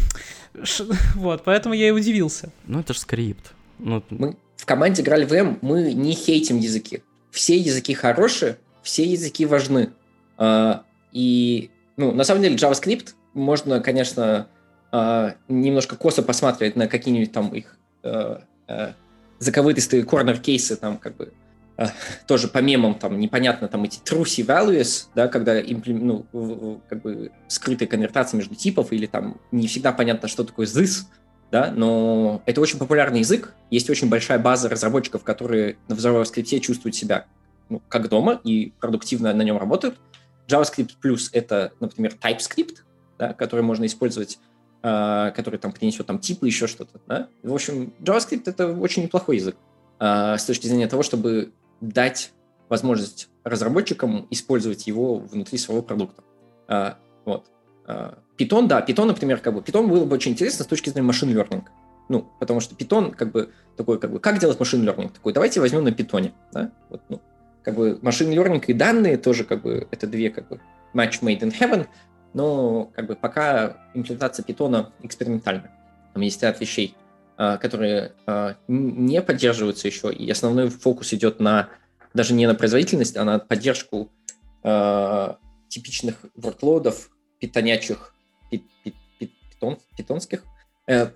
ш... 0.63 0.85
вот, 1.15 1.43
поэтому 1.43 1.75
я 1.75 1.89
и 1.89 1.91
удивился. 1.91 2.51
Ну, 2.65 2.79
это 2.79 2.93
же 2.93 2.99
скрипт. 2.99 3.53
Ну, 3.77 4.03
мы 4.09 4.35
команде 4.69 5.01
в 5.01 5.33
М, 5.33 5.57
мы 5.63 5.93
не 5.93 6.13
хейтим 6.13 6.59
языки. 6.59 7.01
Все 7.31 7.57
языки 7.57 7.95
хорошие, 7.95 8.59
все 8.83 9.03
языки 9.03 9.43
важны. 9.47 9.93
А, 10.37 10.83
и, 11.11 11.71
ну, 11.97 12.11
на 12.11 12.23
самом 12.23 12.43
деле, 12.43 12.55
JavaScript 12.55 13.15
можно, 13.33 13.79
конечно, 13.79 14.47
а, 14.91 15.33
немножко 15.47 15.95
косо 15.95 16.21
посматривать 16.21 16.75
на 16.75 16.87
какие-нибудь 16.87 17.31
там 17.31 17.49
их 17.49 17.79
а, 18.03 18.43
заковытые 19.39 20.03
корнер-кейсы, 20.03 20.75
там, 20.75 20.99
как 20.99 21.17
бы, 21.17 21.33
тоже 22.27 22.47
по 22.47 22.59
мемам, 22.59 22.93
там, 22.93 23.19
непонятно, 23.19 23.69
там, 23.69 23.85
эти 23.85 23.99
trucy 24.03 24.45
values, 24.45 25.07
да, 25.15 25.27
когда, 25.29 25.59
ну, 25.87 26.81
как 26.87 27.01
бы, 27.01 27.31
скрытая 27.47 27.87
конвертация 27.87 28.37
между 28.37 28.53
типов, 28.53 28.91
или 28.91 29.07
там 29.07 29.41
не 29.51 29.67
всегда 29.67 29.93
понятно, 29.93 30.27
что 30.27 30.43
такое 30.43 30.67
this, 30.67 31.05
да, 31.51 31.71
но 31.71 32.41
это 32.45 32.61
очень 32.61 32.77
популярный 32.77 33.19
язык, 33.19 33.53
есть 33.71 33.89
очень 33.89 34.09
большая 34.09 34.39
база 34.39 34.69
разработчиков, 34.69 35.23
которые 35.23 35.77
на 35.87 35.93
JavaScript 35.93 36.59
чувствуют 36.59 36.95
себя 36.95 37.25
ну, 37.69 37.81
как 37.87 38.09
дома 38.09 38.39
и 38.43 38.73
продуктивно 38.79 39.33
на 39.33 39.41
нем 39.41 39.57
работают. 39.57 39.97
JavaScript 40.47 40.91
Plus— 41.03 41.29
это, 41.33 41.73
например, 41.79 42.15
TypeScript, 42.19 42.77
да, 43.17 43.33
который 43.33 43.61
можно 43.61 43.85
использовать, 43.85 44.39
э, 44.83 45.31
который 45.35 45.59
там 45.59 45.71
принесет 45.71 46.05
там 46.07 46.19
типы, 46.19 46.47
еще 46.47 46.67
что-то. 46.67 46.99
Да? 47.07 47.29
В 47.43 47.53
общем, 47.53 47.93
JavaScript— 47.99 48.43
это 48.45 48.71
очень 48.71 49.03
неплохой 49.03 49.37
язык 49.37 49.55
э, 49.99 50.35
с 50.37 50.45
точки 50.45 50.67
зрения 50.67 50.87
того, 50.87 51.03
чтобы 51.03 51.51
дать 51.81 52.31
возможность 52.69 53.29
разработчикам 53.43 54.27
использовать 54.29 54.85
его 54.87 55.15
внутри 55.17 55.57
своего 55.57 55.81
продукта. 55.81 56.23
Э, 56.67 56.93
вот. 57.25 57.45
Python, 58.39 58.67
да, 58.67 58.81
Python, 58.81 59.05
например, 59.05 59.39
как 59.39 59.53
бы, 59.53 59.61
Python 59.61 59.87
было 59.87 60.05
бы 60.05 60.15
очень 60.15 60.31
интересно 60.31 60.63
с 60.63 60.67
точки 60.67 60.89
зрения 60.89 61.07
машин 61.07 61.29
learning. 61.29 61.63
Ну, 62.07 62.27
потому 62.39 62.59
что 62.59 62.75
Python, 62.75 63.11
как 63.11 63.31
бы, 63.31 63.51
такой, 63.75 63.99
как 63.99 64.11
бы, 64.11 64.19
как 64.19 64.39
делать 64.39 64.59
машин 64.59 64.87
learning? 64.87 65.11
Такой, 65.13 65.33
давайте 65.33 65.59
возьмем 65.59 65.83
на 65.83 65.89
Python, 65.89 66.31
да, 66.51 66.71
вот, 66.89 67.01
ну, 67.09 67.21
как 67.63 67.75
бы, 67.75 67.99
машин 68.01 68.29
learning 68.31 68.63
и 68.65 68.73
данные 68.73 69.17
тоже, 69.17 69.43
как 69.43 69.61
бы, 69.61 69.87
это 69.91 70.07
две, 70.07 70.29
как 70.29 70.47
бы, 70.47 70.61
match 70.93 71.21
made 71.21 71.41
in 71.41 71.53
heaven, 71.59 71.87
но, 72.33 72.85
как 72.95 73.07
бы, 73.07 73.15
пока 73.15 73.77
имплементация 73.93 74.45
Python 74.45 74.87
экспериментальна. 75.03 75.71
Там 76.13 76.23
есть 76.23 76.41
ряд 76.41 76.59
вещей, 76.59 76.95
а, 77.37 77.57
которые 77.57 78.13
а, 78.25 78.55
не 78.67 79.21
поддерживаются 79.21 79.87
еще, 79.87 80.11
и 80.11 80.29
основной 80.29 80.69
фокус 80.69 81.13
идет 81.13 81.39
на, 81.39 81.69
даже 82.13 82.33
не 82.33 82.47
на 82.47 82.55
производительность, 82.55 83.17
а 83.17 83.23
на 83.23 83.39
поддержку 83.39 84.11
а, 84.63 85.37
типичных 85.67 86.15
workloadов, 86.37 87.09
питонячих 87.39 88.13
питон, 89.59 89.77
питонских 89.97 90.43
э, 90.87 91.09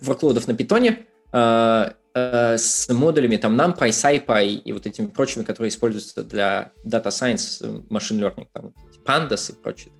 на 0.48 0.54
питоне 0.54 1.06
э, 1.32 1.92
э, 2.14 2.58
с 2.58 2.90
модулями 2.94 3.38
там 3.38 3.60
NumPy, 3.60 3.90
SciPy 3.90 4.48
и 4.56 4.74
вот 4.74 4.86
этими 4.86 5.08
прочими, 5.08 5.44
которые 5.44 5.70
используются 5.70 6.24
для 6.24 6.72
Data 6.86 7.08
Science, 7.08 7.60
э, 7.62 7.82
Machine 7.90 8.20
Learning, 8.20 8.48
там, 8.54 8.74
Pandas 9.06 9.52
и 9.52 9.56
прочее. 9.56 9.94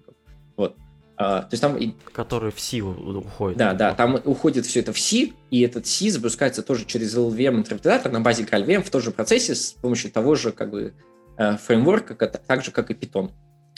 Вот. 0.56 0.76
Uh, 1.16 1.42
то 1.42 1.50
есть 1.52 1.62
там... 1.62 1.78
Который 2.12 2.52
в 2.52 2.60
C 2.60 2.82
уходит. 2.82 3.58
Да, 3.58 3.74
да, 3.74 3.94
там 3.94 4.20
уходит 4.26 4.66
все 4.66 4.80
это 4.80 4.94
в 4.94 5.00
C, 5.00 5.32
и 5.52 5.62
этот 5.62 5.86
C 5.86 6.10
запускается 6.10 6.64
тоже 6.64 6.86
через 6.86 7.16
LLVM 7.16 7.58
интерпретатор 7.58 8.12
на 8.12 8.20
базе 8.20 8.44
GraalVM 8.44 8.82
в 8.82 8.90
том 8.90 9.00
же 9.00 9.12
процессе 9.12 9.54
с 9.54 9.74
помощью 9.74 10.12
того 10.12 10.34
же 10.34 10.52
как 10.52 10.72
бы 10.72 10.96
фреймворка, 11.38 12.16
так 12.16 12.64
же, 12.64 12.72
как 12.72 12.90
и 12.90 12.96
Python. 12.96 13.30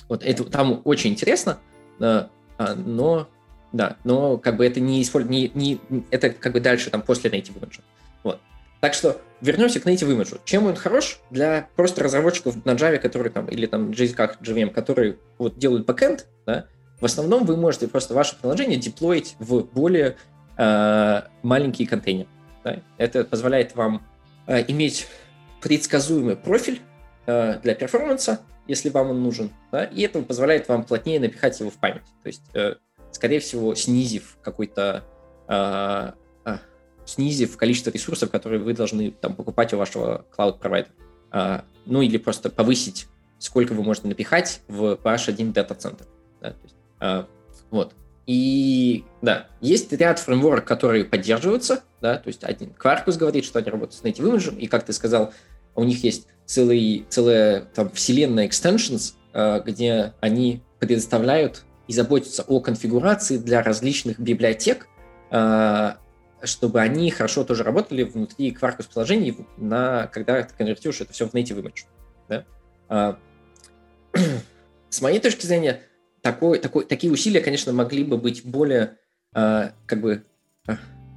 Вот 0.07 0.23
это 0.23 0.45
там 0.45 0.81
очень 0.85 1.11
интересно, 1.11 1.59
но 1.99 3.27
да, 3.75 3.97
но 4.05 4.37
как 4.37 4.55
бы 4.55 4.65
это 4.65 4.79
не, 4.79 5.05
не, 5.19 5.51
не 5.53 5.79
это 6.09 6.29
как 6.29 6.53
бы 6.53 6.61
дальше, 6.61 6.89
там, 6.89 7.01
после 7.01 7.29
Native 7.29 7.59
Image. 7.59 7.81
Вот. 8.23 8.39
Так 8.79 8.93
что 8.93 9.19
вернемся 9.41 9.81
к 9.81 9.85
Native 9.85 10.15
Image. 10.15 10.39
Чем 10.45 10.65
он 10.65 10.75
хорош 10.75 11.19
для 11.29 11.67
просто 11.75 12.01
разработчиков 12.01 12.63
на 12.65 12.71
Java, 12.71 12.97
которые 12.99 13.33
там, 13.33 13.47
или 13.47 13.65
там 13.65 13.91
JSK, 13.91 14.37
JVM, 14.41 14.69
которые 14.69 15.17
вот 15.37 15.57
делают 15.57 15.85
бэкэнд, 15.85 16.25
да, 16.45 16.67
в 17.01 17.05
основном 17.05 17.43
вы 17.43 17.57
можете 17.57 17.89
просто 17.89 18.13
ваше 18.13 18.37
приложение 18.37 18.79
деплоить 18.79 19.35
в 19.39 19.63
более 19.63 20.15
э, 20.57 21.21
маленькие 21.43 21.85
контейнеры. 21.85 22.29
Да? 22.63 22.79
Это 22.97 23.25
позволяет 23.25 23.75
вам 23.75 24.05
э, 24.47 24.63
иметь 24.69 25.07
предсказуемый 25.61 26.37
профиль 26.37 26.79
э, 27.25 27.59
для 27.61 27.75
перформанса, 27.75 28.39
если 28.67 28.89
вам 28.89 29.09
он 29.09 29.21
нужен, 29.21 29.51
да? 29.73 29.83
и 29.83 30.01
это 30.01 30.21
позволяет 30.21 30.69
вам 30.69 30.85
плотнее 30.85 31.19
напихать 31.19 31.59
его 31.59 31.69
в 31.69 31.75
память. 31.75 32.05
То 32.23 32.27
есть 32.27 32.43
э, 32.53 32.75
скорее 33.15 33.39
всего, 33.39 33.73
снизив 33.75 34.37
какой-то 34.41 35.03
э, 35.47 36.11
э, 36.45 36.57
снизив 37.05 37.55
количество 37.55 37.89
ресурсов, 37.89 38.29
которые 38.29 38.61
вы 38.61 38.73
должны 38.73 39.11
там 39.11 39.35
покупать 39.35 39.73
у 39.73 39.77
вашего 39.77 40.25
cloud-провайдера. 40.37 40.91
Э, 41.31 41.61
ну 41.85 42.01
или 42.01 42.17
просто 42.17 42.49
повысить, 42.49 43.07
сколько 43.39 43.73
вы 43.73 43.83
можете 43.83 44.09
напихать 44.09 44.61
в 44.67 44.99
ваш 45.01 45.29
один 45.29 45.53
дата-центр. 45.53 46.05
Да, 46.41 46.55
э, 46.99 47.23
вот. 47.71 47.93
И 48.27 49.05
да, 49.21 49.47
есть 49.61 49.93
ряд 49.93 50.19
фреймворок, 50.19 50.65
которые 50.65 51.05
поддерживаются, 51.05 51.83
да, 52.01 52.17
то 52.17 52.27
есть 52.27 52.43
один 52.43 52.73
Quarkus 52.77 53.17
говорит, 53.17 53.45
что 53.45 53.59
они 53.59 53.69
работают 53.69 53.93
с 53.93 54.03
Native 54.03 54.33
Image, 54.33 54.57
и 54.57 54.67
как 54.67 54.83
ты 54.83 54.91
сказал, 54.91 55.31
у 55.73 55.83
них 55.85 56.03
есть 56.03 56.27
целый, 56.45 57.05
целая 57.07 57.61
там 57.61 57.91
вселенная 57.91 58.47
extensions, 58.47 59.13
где 59.63 60.13
они 60.21 60.63
предоставляют 60.79 61.65
и 61.87 61.93
заботиться 61.93 62.43
о 62.43 62.59
конфигурации 62.59 63.37
для 63.37 63.61
различных 63.61 64.19
библиотек, 64.19 64.87
а, 65.29 65.97
чтобы 66.43 66.81
они 66.81 67.09
хорошо 67.11 67.43
тоже 67.43 67.63
работали 67.63 68.03
внутри 68.03 68.51
Quarkus 68.51 68.87
приложений, 68.91 69.37
на, 69.57 70.07
когда 70.07 70.43
ты 70.43 70.53
конвертируешь 70.55 71.01
это 71.01 71.13
все 71.13 71.27
в 71.27 71.33
native 71.33 71.61
image. 71.61 71.85
Да? 72.29 72.45
А, 72.89 73.19
с 74.89 75.01
моей 75.01 75.19
точки 75.19 75.45
зрения, 75.45 75.81
такой, 76.21 76.59
такой, 76.59 76.85
такие 76.85 77.11
усилия, 77.11 77.41
конечно, 77.41 77.71
могли 77.71 78.03
бы 78.03 78.17
быть 78.17 78.43
более, 78.45 78.97
а, 79.33 79.73
как 79.85 80.01
бы, 80.01 80.23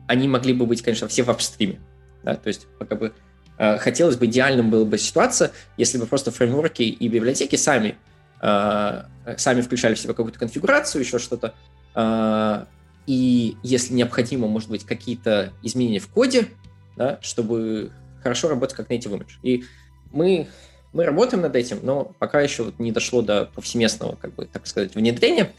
они 0.06 0.28
могли 0.28 0.54
бы 0.54 0.66
быть, 0.66 0.82
конечно, 0.82 1.08
все 1.08 1.22
в 1.22 1.30
апстриме. 1.30 1.80
Да? 2.22 2.34
То 2.34 2.48
есть, 2.48 2.66
как 2.78 2.98
бы, 2.98 3.12
хотелось 3.56 4.16
бы, 4.16 4.26
идеальным 4.26 4.70
была 4.70 4.84
бы 4.84 4.98
ситуация, 4.98 5.52
если 5.76 5.98
бы 5.98 6.06
просто 6.06 6.30
фреймворки 6.30 6.82
и 6.82 7.08
библиотеки 7.08 7.56
сами 7.56 7.96
сами 8.40 9.60
включали 9.60 9.94
в 9.94 9.98
себя 9.98 10.14
какую-то 10.14 10.38
конфигурацию, 10.38 11.02
еще 11.02 11.18
что-то. 11.18 11.54
Э, 11.94 12.64
и 13.06 13.56
если 13.62 13.94
необходимо, 13.94 14.48
может 14.48 14.68
быть, 14.68 14.84
какие-то 14.84 15.52
изменения 15.62 15.98
в 15.98 16.08
коде, 16.08 16.48
да, 16.96 17.18
чтобы 17.22 17.90
хорошо 18.22 18.48
работать 18.48 18.76
как 18.76 18.90
native 18.90 19.18
image. 19.18 19.32
И 19.42 19.64
мы, 20.12 20.48
мы 20.92 21.04
работаем 21.04 21.42
над 21.42 21.56
этим, 21.56 21.80
но 21.82 22.12
пока 22.18 22.40
еще 22.40 22.64
вот 22.64 22.78
не 22.78 22.92
дошло 22.92 23.22
до 23.22 23.46
повсеместного, 23.46 24.16
как 24.16 24.34
бы, 24.34 24.46
так 24.46 24.66
сказать, 24.66 24.94
внедрения. 24.94 25.52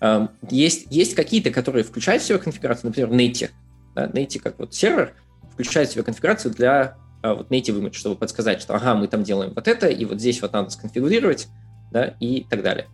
Э, 0.00 0.28
есть, 0.50 0.86
есть 0.90 1.14
какие-то, 1.14 1.50
которые 1.50 1.84
включают 1.84 2.22
в 2.22 2.26
себя 2.26 2.38
конфигурацию, 2.38 2.88
например, 2.88 3.10
native. 3.10 3.50
Да? 3.94 4.06
Native 4.06 4.40
как 4.40 4.58
вот 4.58 4.74
сервер 4.74 5.14
включает 5.52 5.88
в 5.88 5.92
себя 5.92 6.04
конфигурацию 6.04 6.54
для 6.54 6.96
а, 7.22 7.34
вот 7.34 7.50
native 7.50 7.80
image, 7.80 7.94
чтобы 7.94 8.16
подсказать, 8.16 8.62
что 8.62 8.74
ага, 8.74 8.94
мы 8.94 9.08
там 9.08 9.24
делаем 9.24 9.52
вот 9.54 9.68
это, 9.68 9.88
и 9.88 10.04
вот 10.04 10.20
здесь 10.20 10.40
вот 10.40 10.52
надо 10.52 10.70
сконфигурировать, 10.70 11.48
да, 11.90 12.14
и 12.20 12.44
так 12.48 12.62
далее. 12.62 12.88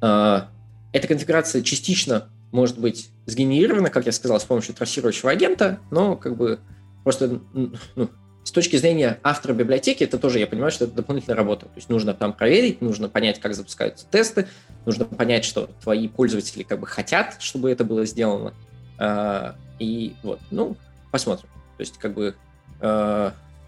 А, 0.00 0.48
эта 0.92 1.08
конфигурация 1.08 1.62
частично 1.62 2.28
может 2.50 2.78
быть 2.78 3.10
сгенерирована, 3.26 3.90
как 3.90 4.06
я 4.06 4.12
сказал, 4.12 4.38
с 4.38 4.44
помощью 4.44 4.74
трассирующего 4.74 5.30
агента, 5.30 5.80
но 5.90 6.16
как 6.16 6.36
бы 6.36 6.60
просто 7.02 7.40
ну, 7.54 8.10
с 8.44 8.50
точки 8.50 8.76
зрения 8.76 9.18
автора 9.22 9.54
библиотеки, 9.54 10.04
это 10.04 10.18
тоже, 10.18 10.38
я 10.38 10.46
понимаю, 10.46 10.70
что 10.70 10.84
это 10.84 10.94
дополнительная 10.94 11.36
работа. 11.36 11.66
То 11.66 11.76
есть 11.76 11.88
нужно 11.88 12.12
там 12.12 12.32
проверить, 12.32 12.82
нужно 12.82 13.08
понять, 13.08 13.40
как 13.40 13.54
запускаются 13.54 14.06
тесты, 14.10 14.48
нужно 14.84 15.04
понять, 15.04 15.44
что 15.44 15.70
твои 15.82 16.08
пользователи 16.08 16.62
как 16.62 16.80
бы 16.80 16.86
хотят, 16.86 17.36
чтобы 17.40 17.70
это 17.70 17.84
было 17.84 18.04
сделано. 18.04 18.52
А, 18.98 19.56
и 19.78 20.14
вот, 20.22 20.40
ну, 20.50 20.76
посмотрим. 21.10 21.48
То 21.76 21.80
есть 21.80 21.98
как 21.98 22.14
бы 22.14 22.34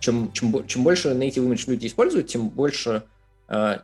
чем, 0.00 0.32
чем, 0.32 0.66
чем 0.66 0.82
больше 0.82 1.10
native 1.10 1.48
image 1.48 1.70
люди 1.70 1.86
используют, 1.86 2.26
тем 2.26 2.48
больше 2.48 3.04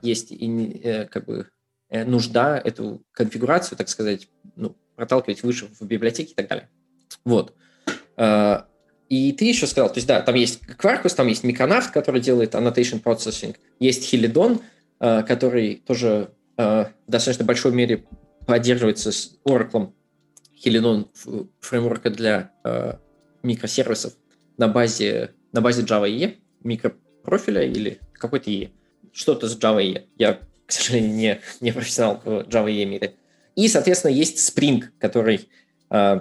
есть 0.03 0.33
и, 0.33 0.81
э, 0.83 1.07
как 1.07 1.27
бы 1.27 1.49
э, 1.91 2.05
нужда 2.05 2.59
эту 2.59 3.03
конфигурацию, 3.13 3.77
так 3.77 3.89
сказать, 3.89 4.29
ну, 4.57 4.77
проталкивать 4.97 5.43
выше 5.43 5.69
в 5.79 5.85
библиотеке 5.87 6.33
и 6.33 6.35
так 6.35 6.49
далее. 6.49 6.69
Вот. 7.25 7.55
Э, 8.17 8.63
и 9.09 9.33
ты 9.33 9.45
еще 9.45 9.67
сказал, 9.67 9.89
то 9.89 9.99
есть 9.99 10.07
да, 10.07 10.23
там 10.23 10.35
есть 10.35 10.63
Quarkus, 10.79 11.15
там 11.15 11.27
есть 11.27 11.45
Micronaut, 11.45 11.91
который 11.93 12.21
делает 12.21 12.55
annotation 12.55 13.03
processing, 13.03 13.57
есть 13.79 14.13
Helidon, 14.13 14.63
э, 15.01 15.23
который 15.23 15.77
тоже 15.87 16.31
в 16.57 16.93
достаточно 17.07 17.47
большой 17.47 17.73
мере 17.73 18.05
поддерживается 18.47 19.13
с 19.13 19.39
Oracle. 19.47 19.95
Helidon 20.63 21.09
фреймворка 21.61 22.11
для 22.11 22.53
микросервисов 23.43 24.13
на 24.59 24.69
базе 24.69 25.31
на 25.53 25.63
базе 25.63 25.83
Java 25.83 26.07
EE, 26.07 26.37
микропрофиля 26.63 27.63
или 27.63 28.01
какой-то 28.13 28.51
EE. 28.51 28.71
Что-то 29.13 29.49
с 29.49 29.59
Java. 29.59 30.05
Я, 30.17 30.41
к 30.67 30.73
сожалению, 30.73 31.13
не, 31.13 31.41
не 31.61 31.73
профессионал 31.73 32.21
в 32.25 32.29
Java 32.49 32.85
мире. 32.85 33.15
И, 33.57 33.69
соответственно, 33.69 34.13
есть 34.13 34.39
Spring, 34.39 34.85
который 34.99 35.49
э, 35.91 36.21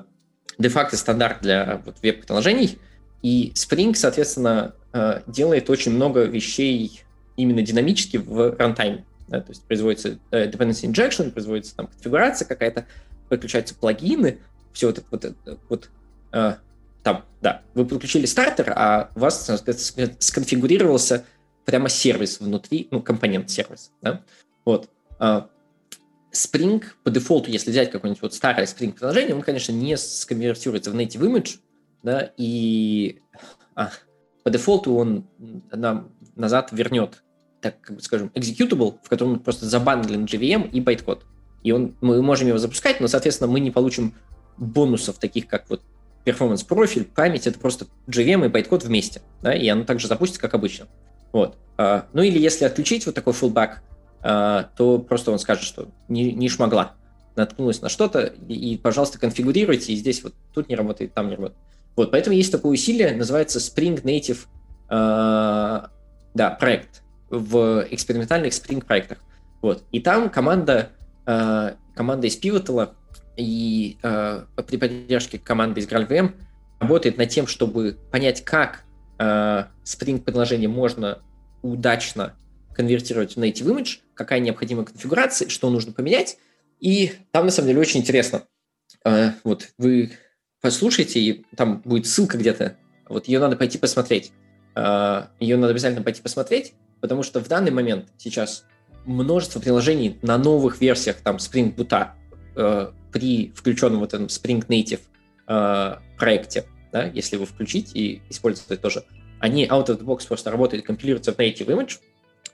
де-факто 0.58 0.98
стандарт 0.98 1.42
для 1.42 1.82
вот, 1.86 1.98
веб-приложений. 2.02 2.80
И 3.22 3.52
Spring, 3.56 3.94
соответственно, 3.96 4.76
э, 4.94 5.22
делает 5.28 5.70
очень 5.70 5.92
много 5.92 6.24
вещей 6.24 7.04
именно 7.38 7.62
динамически 7.62 8.18
в 8.18 8.56
рантайме. 8.58 9.06
Да, 9.28 9.42
то 9.42 9.52
есть 9.52 9.64
производится 9.64 10.18
э, 10.32 10.50
dependency 10.50 10.92
injection, 10.92 11.32
производится 11.32 11.76
там 11.76 11.88
конфигурация 11.88 12.48
какая-то, 12.48 12.88
подключаются 13.30 13.76
плагины, 13.76 14.40
все 14.74 14.88
вот 14.88 14.98
это 14.98 15.08
вот, 15.12 15.60
вот 15.70 15.90
э, 16.32 16.56
там, 17.04 17.26
да, 17.42 17.62
вы 17.76 17.86
подключили 17.86 18.26
стартер, 18.26 18.74
а 18.76 19.12
у 19.16 19.20
вас 19.20 19.50
сконфигурировался 20.20 21.26
прямо 21.70 21.88
сервис 21.88 22.40
внутри, 22.40 22.88
ну, 22.90 23.00
компонент 23.00 23.52
сервиса, 23.52 23.92
да, 24.02 24.24
вот. 24.66 24.90
А, 25.20 25.50
Spring 26.34 26.84
по 27.04 27.12
дефолту, 27.12 27.52
если 27.52 27.70
взять 27.70 27.92
какое-нибудь 27.92 28.24
вот 28.24 28.34
старое 28.34 28.66
Spring 28.66 28.92
приложение, 28.92 29.36
он, 29.36 29.44
конечно, 29.44 29.72
не 29.72 29.96
сконвертируется 29.96 30.90
в 30.90 30.96
native 30.96 31.22
image, 31.22 31.60
да, 32.02 32.32
и 32.38 33.20
а, 33.76 33.92
по 34.44 34.50
дефолту 34.50 34.96
он 34.96 35.28
нам 35.72 36.12
назад 36.36 36.70
вернет, 36.72 37.22
так 37.62 37.80
как 37.82 37.98
бы 37.98 38.02
скажем, 38.02 38.32
executable, 38.34 38.98
в 39.04 39.08
котором 39.08 39.40
просто 39.40 39.68
забандлен 39.68 40.26
JVM 40.26 40.72
и 40.72 40.82
байткод. 40.82 41.24
И 41.62 41.72
он, 41.72 41.96
мы 42.02 42.24
можем 42.24 42.48
его 42.48 42.58
запускать, 42.58 43.00
но, 43.00 43.08
соответственно, 43.08 43.52
мы 43.52 43.60
не 43.60 43.70
получим 43.70 44.16
бонусов, 44.58 45.20
таких 45.20 45.46
как 45.46 45.70
вот 45.70 45.84
перформанс-профиль, 46.24 47.06
память— 47.06 47.46
это 47.48 47.60
просто 47.60 47.86
JVM 48.08 48.48
и 48.48 48.50
байткод 48.50 48.84
вместе, 48.84 49.22
да, 49.44 49.54
и 49.54 49.68
оно 49.68 49.84
также 49.84 50.08
запустится, 50.08 50.42
как 50.42 50.56
обычно. 50.56 50.88
Вот. 51.32 51.58
А, 51.78 52.08
ну 52.14 52.22
или 52.22 52.40
если 52.40 52.66
отключить 52.66 53.06
вот 53.06 53.16
такой 53.16 53.34
fullback, 53.34 53.78
а, 54.22 54.70
то 54.76 55.00
просто 55.00 55.32
он 55.32 55.40
скажет, 55.40 55.64
что 55.64 55.88
не, 56.08 56.34
не 56.34 56.50
шмогла, 56.50 56.96
наткнулась 57.36 57.82
на 57.82 57.90
что-то, 57.90 58.34
и, 58.48 58.74
и, 58.74 58.78
пожалуйста, 58.78 59.18
конфигурируйте, 59.18 59.94
и 59.94 59.96
здесь 59.96 60.24
вот 60.24 60.34
тут 60.54 60.68
не 60.68 60.76
работает, 60.76 61.14
там 61.14 61.30
не 61.30 61.36
работает. 61.36 61.60
Вот, 61.96 62.12
поэтому 62.12 62.36
есть 62.36 62.52
такое 62.52 62.74
усилие, 62.74 63.16
называется 63.16 63.60
Spring 63.60 64.02
Native 64.04 64.40
а, 64.90 65.90
да, 66.34 66.50
проект 66.52 67.02
в 67.30 67.86
экспериментальных 67.90 68.54
Spring 68.54 68.84
проектах. 68.84 69.20
Вот. 69.62 69.84
И 69.92 70.00
там 70.00 70.30
команда, 70.30 70.90
команда 71.26 72.28
из 72.28 72.40
Pivotal 72.42 72.94
и 73.36 73.98
при 74.02 74.78
поддержке 74.78 75.38
команды 75.38 75.82
из 75.82 75.88
GraalVM 75.88 76.34
работает 76.80 77.18
над 77.18 77.30
тем, 77.30 77.46
чтобы 77.46 77.98
понять, 78.10 78.44
как 78.44 78.86
э, 79.20 79.66
Spring 79.84 80.20
приложение 80.20 80.70
можно 80.70 81.22
удачно 81.62 82.36
конвертировать 82.74 83.36
в 83.36 83.40
native 83.40 83.66
image, 83.66 84.00
какая 84.14 84.40
необходима 84.40 84.86
конфигурация, 84.86 85.50
что 85.50 85.70
нужно 85.70 85.92
поменять. 85.92 86.38
И 86.80 87.12
там, 87.32 87.46
на 87.46 87.52
самом 87.52 87.68
деле, 87.68 87.82
очень 87.82 88.00
интересно. 88.00 88.44
Э, 89.06 89.32
вот 89.44 89.70
вы 89.78 90.12
послушайте, 90.62 91.20
и 91.20 91.46
там 91.56 91.82
будет 91.84 92.08
ссылка 92.08 92.38
где-то. 92.38 92.78
Вот 93.08 93.28
ее 93.28 93.40
надо 93.40 93.56
пойти 93.56 93.78
посмотреть. 93.78 94.32
Э, 94.76 95.28
ее 95.40 95.58
надо 95.58 95.72
обязательно 95.72 96.04
пойти 96.04 96.22
посмотреть, 96.22 96.74
потому 97.02 97.24
что 97.24 97.40
в 97.40 97.48
данный 97.48 97.72
момент 97.72 98.10
сейчас 98.18 98.66
множество 99.06 99.60
приложений 99.60 100.20
на 100.22 100.38
новых 100.38 100.82
версиях 100.82 101.18
там 101.18 101.38
Spring 101.38 101.76
Boot 101.76 102.10
э, 102.56 102.92
при 103.12 103.52
включенном 103.56 104.00
вот 104.00 104.14
этом 104.14 104.28
Spring 104.28 104.66
Native 104.68 105.02
э, 105.48 105.96
проекте, 106.18 106.66
да, 106.92 107.06
если 107.06 107.36
его 107.36 107.46
включить 107.46 107.96
и 107.96 108.22
использовать 108.30 108.82
тоже, 108.82 109.04
они 109.40 109.66
out 109.66 109.88
of 109.88 110.00
the 110.00 110.04
box 110.04 110.28
просто 110.28 110.52
работают, 110.52 110.86
компилируются 110.86 111.34
в 111.34 111.38
native 111.38 111.68
image, 111.68 112.00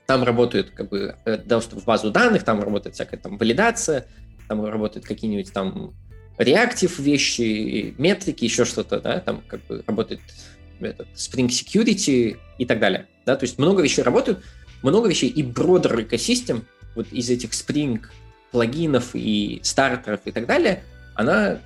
там 0.06 0.22
работают 0.22 0.70
как 0.70 0.88
бы 0.88 1.16
э, 1.24 1.36
доступ 1.38 1.82
в 1.82 1.84
базу 1.84 2.10
данных, 2.10 2.44
там 2.44 2.62
работает 2.62 2.94
всякая 2.94 3.16
там 3.16 3.38
валидация, 3.38 4.06
там 4.48 4.64
работают 4.64 5.06
какие-нибудь 5.06 5.52
там 5.52 5.94
реактив 6.38 6.98
вещи, 6.98 7.94
метрики, 7.98 8.44
еще 8.44 8.64
что-то, 8.64 9.00
да, 9.00 9.20
там 9.20 9.42
как 9.46 9.64
бы 9.66 9.82
работает 9.86 10.20
этот 10.80 11.08
Spring 11.14 11.48
Security 11.48 12.36
и 12.58 12.66
так 12.66 12.78
далее, 12.78 13.06
да, 13.24 13.36
то 13.36 13.44
есть 13.44 13.58
много 13.58 13.82
вещей 13.82 14.02
работают, 14.02 14.44
много 14.82 15.08
вещей. 15.08 15.28
И 15.28 15.42
broader 15.42 16.02
экосистем 16.02 16.64
вот 16.94 17.12
из 17.12 17.30
этих 17.30 17.50
Spring 17.50 18.02
плагинов 18.52 19.10
и 19.14 19.60
стартеров 19.62 20.20
и 20.24 20.30
так 20.30 20.46
далее, 20.46 20.84
она 21.14 21.58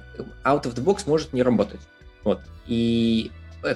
out 0.44 0.64
of 0.64 0.74
the 0.74 0.84
box 0.84 1.02
может 1.06 1.32
не 1.32 1.42
работать. 1.42 1.80
Вот. 2.24 2.40
И 2.66 3.30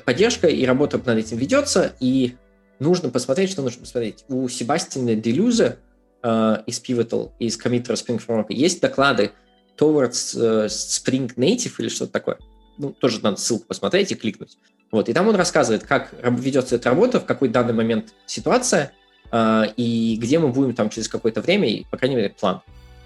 поддержка 0.04 0.46
и 0.46 0.64
работа 0.64 0.98
над 0.98 1.18
этим 1.18 1.36
ведется, 1.36 1.94
и 2.00 2.34
нужно 2.78 3.10
посмотреть, 3.10 3.50
что 3.50 3.62
нужно 3.62 3.80
посмотреть. 3.80 4.24
У 4.28 4.48
Себастьяна 4.48 5.14
Делюза 5.14 5.78
э, 6.22 6.56
из 6.66 6.82
Pivotal, 6.82 7.32
из 7.38 7.56
коммиттера 7.56 7.94
Spring 7.96 8.22
Framework 8.24 8.46
есть 8.48 8.80
доклады 8.80 9.32
towards 9.78 10.36
э, 10.38 10.66
Spring 10.66 11.34
Native 11.36 11.72
или 11.78 11.88
что-то 11.88 12.12
такое. 12.12 12.38
Ну, 12.78 12.90
тоже 12.90 13.20
надо 13.22 13.36
ссылку 13.36 13.66
посмотреть 13.66 14.12
и 14.12 14.14
кликнуть. 14.14 14.58
Вот. 14.90 15.08
И 15.08 15.12
там 15.12 15.28
он 15.28 15.36
рассказывает, 15.36 15.84
как 15.84 16.14
ведется 16.22 16.76
эта 16.76 16.90
работа, 16.90 17.20
в 17.20 17.24
какой 17.24 17.48
данный 17.48 17.72
момент 17.72 18.14
ситуация, 18.26 18.92
э, 19.30 19.64
и 19.76 20.16
где 20.20 20.38
мы 20.38 20.48
будем 20.48 20.74
там 20.74 20.90
через 20.90 21.08
какое-то 21.08 21.40
время, 21.40 21.68
и, 21.68 21.84
по 21.90 21.96
крайней 21.96 22.16
мере, 22.16 22.30
план. 22.30 22.62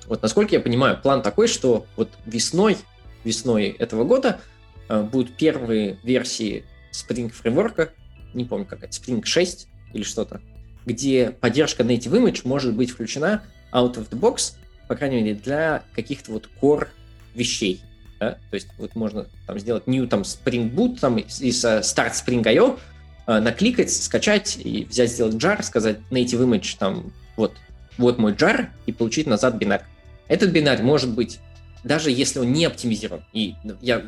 Вот 0.06 0.22
насколько 0.22 0.54
я 0.54 0.60
понимаю, 0.60 0.98
план 1.00 1.22
такой, 1.22 1.48
что 1.48 1.86
вот 1.96 2.08
весной, 2.24 2.78
весной 3.24 3.68
этого 3.68 4.04
года 4.04 4.40
э, 4.40 4.57
будут 4.88 5.36
первые 5.36 5.98
версии 6.02 6.64
Spring 6.92 7.30
фреймворка, 7.30 7.90
не 8.34 8.44
помню 8.44 8.66
какая, 8.66 8.90
Spring 8.90 9.24
6 9.24 9.68
или 9.92 10.02
что-то, 10.02 10.40
где 10.86 11.30
поддержка 11.30 11.82
Native 11.82 12.12
Image 12.12 12.40
может 12.44 12.74
быть 12.74 12.90
включена 12.90 13.42
out 13.72 13.94
of 13.94 14.08
the 14.10 14.18
box, 14.18 14.54
по 14.88 14.94
крайней 14.94 15.22
мере, 15.22 15.34
для 15.34 15.82
каких-то 15.94 16.32
вот 16.32 16.48
core 16.60 16.88
вещей. 17.34 17.82
Да? 18.18 18.32
То 18.50 18.54
есть 18.54 18.68
вот 18.78 18.94
можно 18.94 19.26
там 19.46 19.58
сделать 19.58 19.86
new 19.86 20.06
там 20.06 20.22
Spring 20.22 20.72
Boot 20.72 20.98
там 21.00 21.18
из, 21.18 21.64
Start 21.64 22.12
Spring 22.12 22.42
IO, 22.42 22.78
uh, 23.26 23.40
накликать, 23.40 23.92
скачать 23.92 24.58
и 24.62 24.84
взять, 24.84 25.12
сделать 25.12 25.34
jar, 25.34 25.62
сказать 25.62 25.98
native 26.10 26.44
image 26.44 26.76
там 26.78 27.12
вот, 27.36 27.54
вот 27.96 28.18
мой 28.18 28.32
jar 28.32 28.68
и 28.86 28.92
получить 28.92 29.26
назад 29.26 29.54
бинар. 29.56 29.84
Этот 30.26 30.50
бинарь 30.50 30.82
может 30.82 31.10
быть, 31.10 31.38
даже 31.84 32.10
если 32.10 32.40
он 32.40 32.52
не 32.52 32.64
оптимизирован, 32.64 33.24
и 33.32 33.54
я 33.80 34.02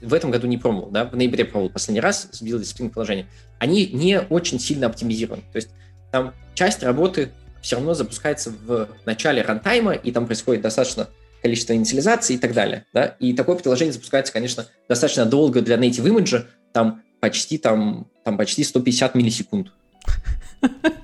в 0.00 0.14
этом 0.14 0.30
году 0.30 0.46
не 0.46 0.58
пробовал, 0.58 0.90
да, 0.90 1.04
в 1.04 1.16
ноябре 1.16 1.44
пробовал 1.44 1.70
последний 1.70 2.00
раз, 2.00 2.28
сбил 2.32 2.58
дисциплину 2.58 2.90
приложения, 2.90 3.26
они 3.58 3.86
не 3.88 4.20
очень 4.20 4.58
сильно 4.58 4.86
оптимизированы. 4.86 5.42
То 5.52 5.56
есть 5.56 5.70
там 6.10 6.34
часть 6.54 6.82
работы 6.82 7.30
все 7.62 7.76
равно 7.76 7.94
запускается 7.94 8.50
в 8.50 8.88
начале 9.04 9.42
рантайма, 9.42 9.92
и 9.92 10.10
там 10.12 10.26
происходит 10.26 10.62
достаточно 10.62 11.08
количество 11.42 11.74
инициализации 11.74 12.34
и 12.34 12.38
так 12.38 12.52
далее. 12.52 12.84
Да? 12.92 13.16
И 13.18 13.32
такое 13.32 13.56
приложение 13.56 13.92
запускается, 13.92 14.32
конечно, 14.32 14.66
достаточно 14.88 15.26
долго 15.26 15.62
для 15.62 15.76
native 15.76 16.04
image, 16.04 16.44
там 16.72 17.02
почти, 17.20 17.58
там, 17.58 18.08
там 18.24 18.36
почти 18.36 18.64
150 18.64 19.14
миллисекунд. 19.14 19.72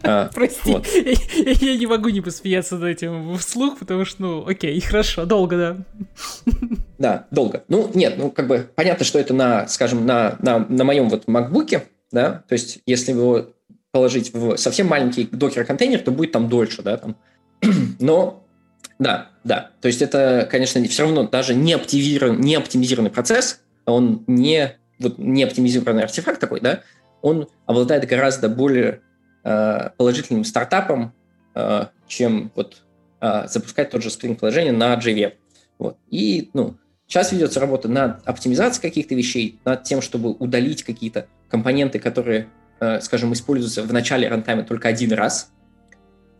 А, 0.02 0.30
Прости, 0.34 0.70
вот. 0.70 0.86
я, 0.86 1.52
я 1.52 1.76
не 1.76 1.86
могу 1.86 2.08
не 2.10 2.20
посмеяться 2.20 2.76
над 2.76 2.88
этим 2.88 3.36
вслух, 3.38 3.78
потому 3.78 4.04
что, 4.04 4.22
ну, 4.22 4.46
окей, 4.46 4.80
хорошо, 4.80 5.24
долго, 5.24 5.56
да. 5.56 5.76
Да, 6.98 7.26
долго. 7.30 7.64
Ну, 7.68 7.90
нет, 7.94 8.14
ну, 8.16 8.30
как 8.30 8.46
бы 8.46 8.68
понятно, 8.74 9.04
что 9.04 9.18
это 9.18 9.34
на, 9.34 9.66
скажем, 9.68 10.06
на, 10.06 10.36
на, 10.40 10.60
на 10.60 10.84
моем 10.84 11.08
вот 11.08 11.24
MacBook, 11.26 11.82
да, 12.12 12.44
то 12.48 12.52
есть 12.52 12.78
если 12.86 13.12
его 13.12 13.50
положить 13.92 14.32
в 14.34 14.56
совсем 14.56 14.88
маленький 14.88 15.24
докер-контейнер, 15.30 16.00
то 16.00 16.10
будет 16.10 16.32
там 16.32 16.48
дольше, 16.48 16.82
да, 16.82 16.96
там. 16.98 17.16
Но, 18.00 18.46
да, 18.98 19.30
да, 19.44 19.70
то 19.80 19.88
есть 19.88 20.02
это, 20.02 20.46
конечно, 20.50 20.82
все 20.84 21.04
равно 21.04 21.24
даже 21.24 21.54
не 21.54 21.72
оптимизированный, 21.72 22.42
не 22.42 22.54
оптимизированный 22.56 23.10
процесс, 23.10 23.60
он 23.86 24.24
не, 24.26 24.76
вот, 24.98 25.18
не 25.18 25.44
оптимизированный 25.44 26.04
артефакт 26.04 26.40
такой, 26.40 26.60
да, 26.60 26.82
он 27.22 27.48
обладает 27.66 28.06
гораздо 28.06 28.48
более 28.48 29.00
положительным 29.96 30.44
стартапом, 30.44 31.12
э, 31.54 31.86
чем 32.06 32.50
вот 32.54 32.82
э, 33.20 33.46
запускать 33.48 33.90
тот 33.90 34.02
же 34.02 34.08
Spring 34.08 34.36
приложение 34.36 34.72
на 34.72 34.94
JVM. 34.94 35.34
Вот. 35.78 35.96
И, 36.10 36.50
ну, 36.52 36.76
сейчас 37.06 37.32
ведется 37.32 37.60
работа 37.60 37.88
над 37.88 38.26
оптимизацией 38.26 38.82
каких-то 38.82 39.14
вещей, 39.14 39.58
над 39.64 39.84
тем, 39.84 40.00
чтобы 40.02 40.30
удалить 40.30 40.84
какие-то 40.84 41.26
компоненты, 41.48 41.98
которые, 41.98 42.48
э, 42.80 43.00
скажем, 43.00 43.32
используются 43.32 43.82
в 43.82 43.92
начале 43.92 44.28
рантайма 44.28 44.64
только 44.64 44.88
один 44.88 45.12
раз. 45.12 45.50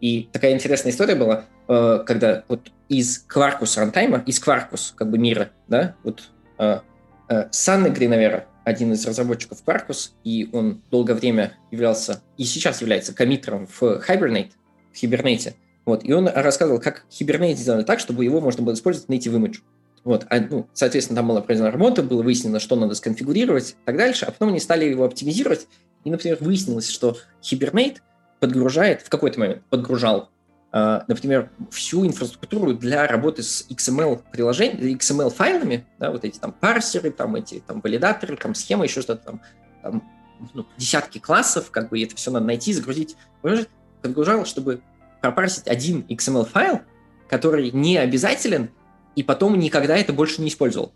И 0.01 0.29
такая 0.33 0.53
интересная 0.53 0.93
история 0.93 1.15
была, 1.15 1.45
э, 1.69 2.03
когда 2.07 2.45
вот 2.49 2.71
из 2.89 3.27
Quarkus 3.27 3.79
рантайма, 3.79 4.23
из 4.27 4.41
Quarkus 4.43 4.93
как 4.95 5.11
бы 5.11 5.19
мира, 5.19 5.51
да, 5.69 5.97
вот 6.03 6.31
э, 6.59 6.81
э, 7.29 7.49
Санны 7.51 7.89
Гринавера, 7.89 8.47
один 8.67 8.93
из 8.93 9.07
разработчиков 9.07 9.63
Quarkus, 9.65 10.11
и 10.25 10.51
он 10.53 10.83
долгое 10.91 11.15
время 11.15 11.53
являлся, 11.71 12.21
и 12.37 12.45
сейчас 12.45 12.81
является 12.81 13.15
коммитером 13.15 13.69
в 13.69 13.81
Hibernate, 13.81 14.51
в 14.93 15.01
Hibernate. 15.01 15.55
Вот, 15.85 16.05
и 16.05 16.13
он 16.13 16.29
рассказывал, 16.29 16.81
как 16.81 17.07
Hibernate 17.09 17.55
сделали 17.55 17.85
так, 17.85 18.01
чтобы 18.01 18.25
его 18.25 18.41
можно 18.41 18.65
было 18.65 18.75
использовать 18.75 19.09
native 19.09 19.39
image. 19.39 19.59
Вот, 20.03 20.27
а, 20.31 20.41
ну, 20.41 20.67
соответственно, 20.73 21.19
там 21.19 21.29
была 21.29 21.43
проведена 21.43 21.71
работа, 21.71 22.03
было 22.03 22.25
выяснено, 22.25 22.59
что 22.59 22.75
надо 22.75 22.97
сконфигурировать 22.97 23.71
и 23.71 23.75
так 23.85 23.97
дальше, 23.97 24.25
а 24.25 24.33
потом 24.33 24.49
они 24.49 24.59
стали 24.59 24.85
его 24.85 25.05
оптимизировать, 25.05 25.69
и, 26.03 26.11
например, 26.11 26.39
выяснилось, 26.41 26.91
что 26.91 27.17
Hibernate 27.43 27.99
подгружает, 28.41 29.03
в 29.03 29.09
какой-то 29.09 29.39
момент 29.39 29.63
подгружал, 29.71 30.31
например, 31.09 31.51
всю 31.71 32.07
инфраструктуру 32.07 32.75
для 32.75 33.07
работы 33.07 33.43
с 33.43 33.67
XML 33.71 34.23
приложениями, 34.31 34.97
XML 34.97 35.31
файлами, 35.31 35.87
да, 35.99 36.11
вот 36.11 36.25
эти 36.25 36.39
там 36.39 36.53
парсеры, 36.53 37.11
там 37.11 37.35
эти 37.37 37.61
там 37.61 37.81
валидаторы, 37.81 38.37
там 38.37 38.55
схемы, 38.55 38.85
еще 38.85 39.01
что-то 39.01 39.25
там, 39.25 39.43
там 39.83 40.03
ну, 40.53 40.67
десятки 40.77 41.19
классов, 41.19 41.71
как 41.71 41.89
бы 41.89 42.03
это 42.03 42.15
все 42.17 42.31
надо 42.31 42.47
найти, 42.47 42.73
загрузить, 42.73 43.17
подгружал, 44.03 44.45
чтобы 44.45 44.83
пропарсить 45.23 45.67
один 45.67 46.05
XML-файл, 46.09 46.83
который 47.29 47.71
не 47.71 47.97
обязателен, 47.97 48.71
и 49.15 49.23
потом 49.23 49.59
никогда 49.59 49.97
это 49.97 50.13
больше 50.13 50.43
не 50.43 50.49
использовал. 50.49 50.93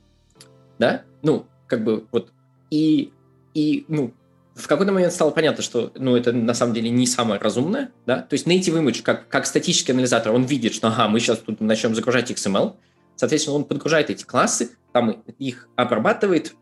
Да? 0.78 1.04
Ну, 1.22 1.46
как 1.66 1.84
бы 1.84 2.06
вот. 2.12 2.32
И, 2.70 3.12
и 3.54 3.84
ну, 3.88 4.12
в 4.60 4.68
какой-то 4.68 4.92
момент 4.92 5.12
стало 5.12 5.30
понятно, 5.30 5.62
что 5.62 5.92
ну, 5.96 6.16
это 6.16 6.32
на 6.32 6.54
самом 6.54 6.74
деле 6.74 6.90
не 6.90 7.06
самое 7.06 7.40
разумное. 7.40 7.90
Да? 8.06 8.20
То 8.20 8.34
есть 8.34 8.46
native 8.46 8.82
image, 8.82 9.02
как, 9.02 9.28
как 9.28 9.46
статический 9.46 9.92
анализатор, 9.92 10.32
он 10.32 10.44
видит, 10.44 10.74
что 10.74 10.88
ага, 10.88 11.08
мы 11.08 11.20
сейчас 11.20 11.38
тут 11.38 11.60
начнем 11.60 11.94
загружать 11.94 12.30
XML, 12.30 12.76
соответственно, 13.16 13.56
он 13.56 13.64
подгружает 13.64 14.10
эти 14.10 14.24
классы, 14.24 14.70
там 14.92 15.22
их 15.38 15.68
обрабатывает, 15.76 16.54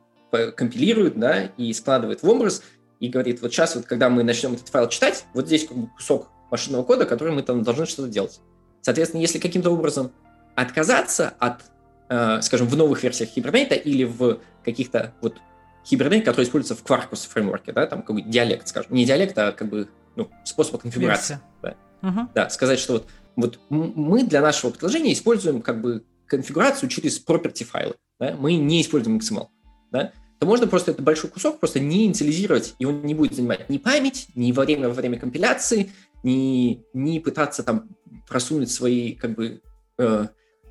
компилирует, 0.56 1.18
да, 1.18 1.44
и 1.56 1.72
складывает 1.72 2.22
в 2.22 2.28
образ, 2.28 2.62
и 3.00 3.08
говорит, 3.08 3.42
вот 3.42 3.52
сейчас, 3.52 3.76
вот, 3.76 3.86
когда 3.86 4.08
мы 4.08 4.22
начнем 4.22 4.54
этот 4.54 4.68
файл 4.68 4.88
читать, 4.88 5.24
вот 5.34 5.46
здесь 5.46 5.66
как 5.66 5.76
бы 5.76 5.86
кусок 5.88 6.28
машинного 6.50 6.82
кода, 6.82 7.04
который 7.04 7.32
мы 7.32 7.42
там 7.42 7.62
должны 7.62 7.86
что-то 7.86 8.08
делать. 8.08 8.40
Соответственно, 8.82 9.20
если 9.20 9.38
каким-то 9.38 9.70
образом 9.70 10.10
отказаться 10.54 11.34
от, 11.38 11.62
э, 12.08 12.40
скажем, 12.42 12.66
в 12.66 12.76
новых 12.76 13.02
версиях 13.02 13.36
Hibernate 13.36 13.80
или 13.80 14.04
в 14.04 14.40
каких-то 14.64 15.14
вот 15.20 15.36
Hibernate, 15.84 16.22
который 16.22 16.44
используется 16.44 16.74
в 16.74 16.86
Quarkus 16.86 17.28
фреймворке, 17.28 17.72
да, 17.72 17.86
там 17.86 18.02
какой-то 18.02 18.28
диалект, 18.28 18.68
скажем, 18.68 18.92
не 18.94 19.04
диалект, 19.04 19.36
а 19.38 19.52
как 19.52 19.68
бы 19.68 19.88
ну, 20.16 20.30
способ 20.44 20.80
конфигурации. 20.80 21.40
Да. 21.62 21.76
Угу. 22.02 22.28
да, 22.34 22.48
сказать, 22.50 22.78
что 22.78 22.94
вот, 22.94 23.08
вот 23.36 23.60
мы 23.70 24.22
для 24.22 24.40
нашего 24.40 24.70
приложения 24.70 25.12
используем 25.12 25.62
как 25.62 25.80
бы 25.80 26.04
конфигурацию 26.26 26.88
через 26.88 27.24
property 27.24 27.64
файлы, 27.64 27.94
да, 28.20 28.36
мы 28.38 28.54
не 28.54 28.82
используем 28.82 29.18
XML, 29.18 29.48
да, 29.90 30.12
то 30.38 30.46
можно 30.46 30.68
просто 30.68 30.92
этот 30.92 31.04
большой 31.04 31.30
кусок 31.30 31.58
просто 31.58 31.80
не 31.80 32.06
инициализировать, 32.06 32.74
и 32.78 32.84
он 32.84 33.02
не 33.02 33.14
будет 33.14 33.34
занимать 33.34 33.68
ни 33.68 33.78
память, 33.78 34.28
ни 34.34 34.52
во 34.52 34.64
время, 34.64 34.88
во 34.88 34.94
время 34.94 35.18
компиляции, 35.18 35.90
не, 36.22 36.84
не 36.92 37.20
пытаться 37.20 37.62
там 37.62 37.88
просунуть 38.28 38.70
свои 38.70 39.14
как 39.14 39.34
бы 39.34 39.60
э, 39.98 40.26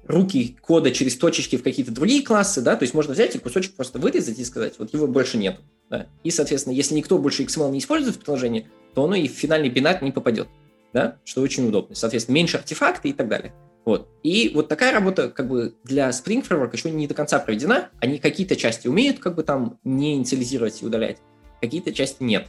руки 0.07 0.57
кода 0.61 0.91
через 0.91 1.17
точечки 1.17 1.57
в 1.57 1.63
какие-то 1.63 1.91
другие 1.91 2.23
классы, 2.23 2.61
да, 2.61 2.75
то 2.75 2.83
есть 2.83 2.93
можно 2.93 3.13
взять 3.13 3.35
и 3.35 3.39
кусочек 3.39 3.75
просто 3.75 3.99
вырезать 3.99 4.39
и 4.39 4.45
сказать, 4.45 4.75
вот 4.77 4.93
его 4.93 5.07
больше 5.07 5.37
нет. 5.37 5.59
Да? 5.89 6.07
И, 6.23 6.31
соответственно, 6.31 6.73
если 6.73 6.95
никто 6.95 7.17
больше 7.17 7.43
XML 7.43 7.71
не 7.71 7.79
использует 7.79 8.15
в 8.15 8.19
приложении, 8.19 8.67
то 8.93 9.03
оно 9.03 9.15
и 9.15 9.27
в 9.27 9.31
финальный 9.31 9.69
бинар 9.69 10.01
не 10.01 10.11
попадет, 10.11 10.47
да, 10.93 11.17
что 11.23 11.41
очень 11.41 11.67
удобно. 11.67 11.95
Соответственно, 11.95 12.35
меньше 12.35 12.57
артефакты 12.57 13.09
и 13.09 13.13
так 13.13 13.27
далее. 13.27 13.53
Вот. 13.85 14.09
И 14.21 14.51
вот 14.53 14.67
такая 14.67 14.91
работа 14.91 15.29
как 15.29 15.47
бы 15.47 15.75
для 15.85 16.09
Spring 16.09 16.45
Framework 16.45 16.71
еще 16.73 16.91
не 16.91 17.07
до 17.07 17.13
конца 17.13 17.39
проведена. 17.39 17.89
Они 18.01 18.19
какие-то 18.19 18.57
части 18.57 18.89
умеют 18.89 19.19
как 19.19 19.35
бы 19.35 19.43
там 19.43 19.79
не 19.85 20.15
инициализировать 20.15 20.81
и 20.81 20.85
удалять, 20.85 21.19
какие-то 21.61 21.93
части 21.93 22.21
нет. 22.21 22.47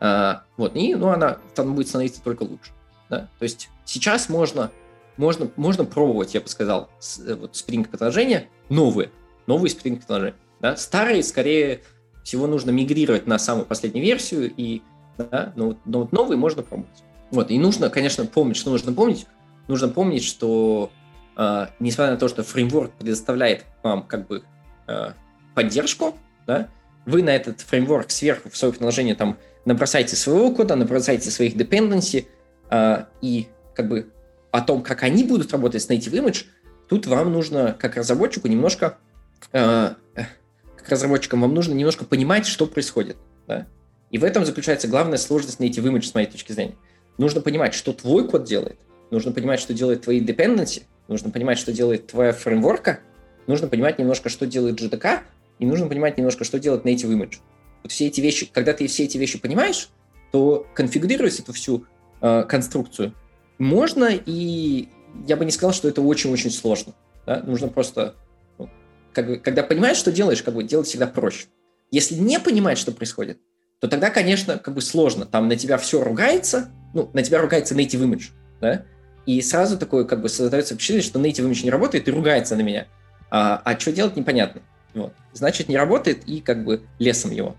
А, 0.00 0.42
вот, 0.56 0.74
и 0.74 0.96
ну, 0.96 1.08
она 1.08 1.38
там 1.54 1.76
будет 1.76 1.88
становиться 1.88 2.20
только 2.22 2.42
лучше. 2.42 2.72
Да? 3.08 3.30
То 3.38 3.42
есть 3.44 3.68
сейчас 3.84 4.28
можно, 4.28 4.72
можно, 5.18 5.50
можно 5.56 5.84
пробовать, 5.84 6.34
я 6.34 6.40
бы 6.40 6.48
сказал, 6.48 6.88
с, 6.98 7.18
э, 7.18 7.34
вот 7.34 7.52
Spring 7.52 7.86
приложения 7.86 8.48
новые, 8.70 9.10
новые 9.46 9.70
Spring 9.70 10.02
приложения. 10.04 10.36
Да? 10.60 10.76
Старые, 10.76 11.22
скорее 11.22 11.82
всего, 12.24 12.46
нужно 12.46 12.70
мигрировать 12.70 13.26
на 13.26 13.38
самую 13.38 13.66
последнюю 13.66 14.04
версию, 14.04 14.52
и, 14.56 14.82
да, 15.18 15.52
но, 15.56 15.76
но 15.84 16.00
вот 16.00 16.12
новые 16.12 16.38
можно 16.38 16.62
пробовать. 16.62 17.04
Вот, 17.30 17.50
и 17.50 17.58
нужно, 17.58 17.90
конечно, 17.90 18.24
помнить, 18.24 18.56
что 18.56 18.70
нужно 18.70 18.92
помнить. 18.92 19.26
Нужно 19.66 19.88
помнить, 19.88 20.24
что 20.24 20.90
э, 21.36 21.66
несмотря 21.78 22.12
на 22.12 22.18
то, 22.18 22.28
что 22.28 22.42
фреймворк 22.42 22.92
предоставляет 22.92 23.64
вам 23.82 24.04
как 24.04 24.26
бы 24.26 24.44
э, 24.86 25.12
поддержку, 25.54 26.16
да, 26.46 26.68
вы 27.06 27.22
на 27.22 27.30
этот 27.30 27.60
фреймворк 27.62 28.10
сверху 28.10 28.50
в 28.50 28.56
свое 28.56 28.72
приложение 28.72 29.14
там 29.14 29.36
набросайте 29.64 30.16
своего 30.16 30.54
кода, 30.54 30.76
набросайте 30.76 31.30
своих 31.30 31.56
dependency, 31.56 32.26
э, 32.70 33.04
и 33.20 33.48
как 33.74 33.88
бы 33.88 34.10
о 34.50 34.60
том, 34.60 34.82
как 34.82 35.02
они 35.02 35.24
будут 35.24 35.52
работать 35.52 35.82
с 35.82 35.90
native 35.90 36.12
image, 36.12 36.46
тут 36.88 37.06
вам 37.06 37.32
нужно, 37.32 37.76
как 37.78 37.96
разработчику, 37.96 38.48
немножко, 38.48 38.98
э, 39.52 39.90
как 40.76 40.88
разработчикам 40.88 41.42
вам 41.42 41.54
нужно 41.54 41.74
немножко 41.74 42.04
понимать, 42.04 42.46
что 42.46 42.66
происходит. 42.66 43.16
Да? 43.46 43.66
И 44.10 44.18
в 44.18 44.24
этом 44.24 44.44
заключается 44.44 44.88
главная 44.88 45.18
сложность 45.18 45.60
native 45.60 45.84
image 45.84 46.02
с 46.02 46.14
моей 46.14 46.26
точки 46.26 46.52
зрения. 46.52 46.76
Нужно 47.18 47.40
понимать, 47.40 47.74
что 47.74 47.92
твой 47.92 48.28
код 48.28 48.44
делает, 48.44 48.78
нужно 49.10 49.32
понимать, 49.32 49.60
что 49.60 49.74
делает 49.74 50.02
твои 50.02 50.24
dependency, 50.24 50.82
нужно 51.08 51.30
понимать, 51.30 51.58
что 51.58 51.72
делает 51.72 52.06
твоя 52.06 52.32
фреймворка, 52.32 53.00
нужно 53.46 53.68
понимать 53.68 53.98
немножко, 53.98 54.28
что 54.28 54.46
делает 54.46 54.80
GTK, 54.80 55.20
и 55.58 55.66
нужно 55.66 55.88
понимать 55.88 56.16
немножко, 56.16 56.44
что 56.44 56.58
делает 56.58 56.84
native 56.84 57.10
image. 57.10 57.38
Вот 57.82 57.92
все 57.92 58.06
эти 58.06 58.20
вещи, 58.20 58.48
когда 58.52 58.72
ты 58.72 58.86
все 58.86 59.04
эти 59.04 59.18
вещи 59.18 59.38
понимаешь, 59.38 59.90
то 60.30 60.66
конфигурировать 60.74 61.38
эту 61.40 61.52
всю 61.52 61.84
э, 62.20 62.44
конструкцию 62.44 63.14
можно, 63.58 64.10
и 64.12 64.88
я 65.26 65.36
бы 65.36 65.44
не 65.44 65.50
сказал, 65.50 65.72
что 65.72 65.88
это 65.88 66.00
очень-очень 66.00 66.50
сложно. 66.50 66.94
Да? 67.26 67.42
Нужно 67.44 67.68
просто, 67.68 68.14
ну, 68.58 68.68
как 69.12 69.26
бы, 69.26 69.36
когда 69.36 69.62
понимаешь, 69.62 69.96
что 69.96 70.12
делаешь, 70.12 70.42
как 70.42 70.54
бы 70.54 70.64
делать 70.64 70.86
всегда 70.86 71.06
проще. 71.06 71.46
Если 71.90 72.14
не 72.14 72.38
понимать, 72.38 72.78
что 72.78 72.92
происходит, 72.92 73.38
то 73.80 73.88
тогда, 73.88 74.10
конечно, 74.10 74.58
как 74.58 74.74
бы 74.74 74.80
сложно. 74.80 75.26
Там 75.26 75.48
на 75.48 75.56
тебя 75.56 75.78
все 75.78 76.02
ругается, 76.02 76.70
ну, 76.94 77.10
на 77.12 77.22
тебя 77.22 77.40
ругается 77.40 77.74
native 77.74 78.02
image, 78.02 78.30
да, 78.60 78.84
и 79.26 79.42
сразу 79.42 79.76
такое, 79.76 80.04
как 80.04 80.22
бы, 80.22 80.28
создается 80.28 80.74
впечатление, 80.74 81.02
что 81.02 81.20
native 81.20 81.50
image 81.50 81.64
не 81.64 81.70
работает 81.70 82.08
и 82.08 82.10
ругается 82.10 82.56
на 82.56 82.62
меня. 82.62 82.86
А, 83.30 83.60
а 83.62 83.78
что 83.78 83.92
делать, 83.92 84.16
непонятно. 84.16 84.62
Вот. 84.94 85.12
Значит, 85.34 85.68
не 85.68 85.76
работает, 85.76 86.26
и 86.26 86.40
как 86.40 86.64
бы 86.64 86.82
лесом 86.98 87.30
его. 87.30 87.56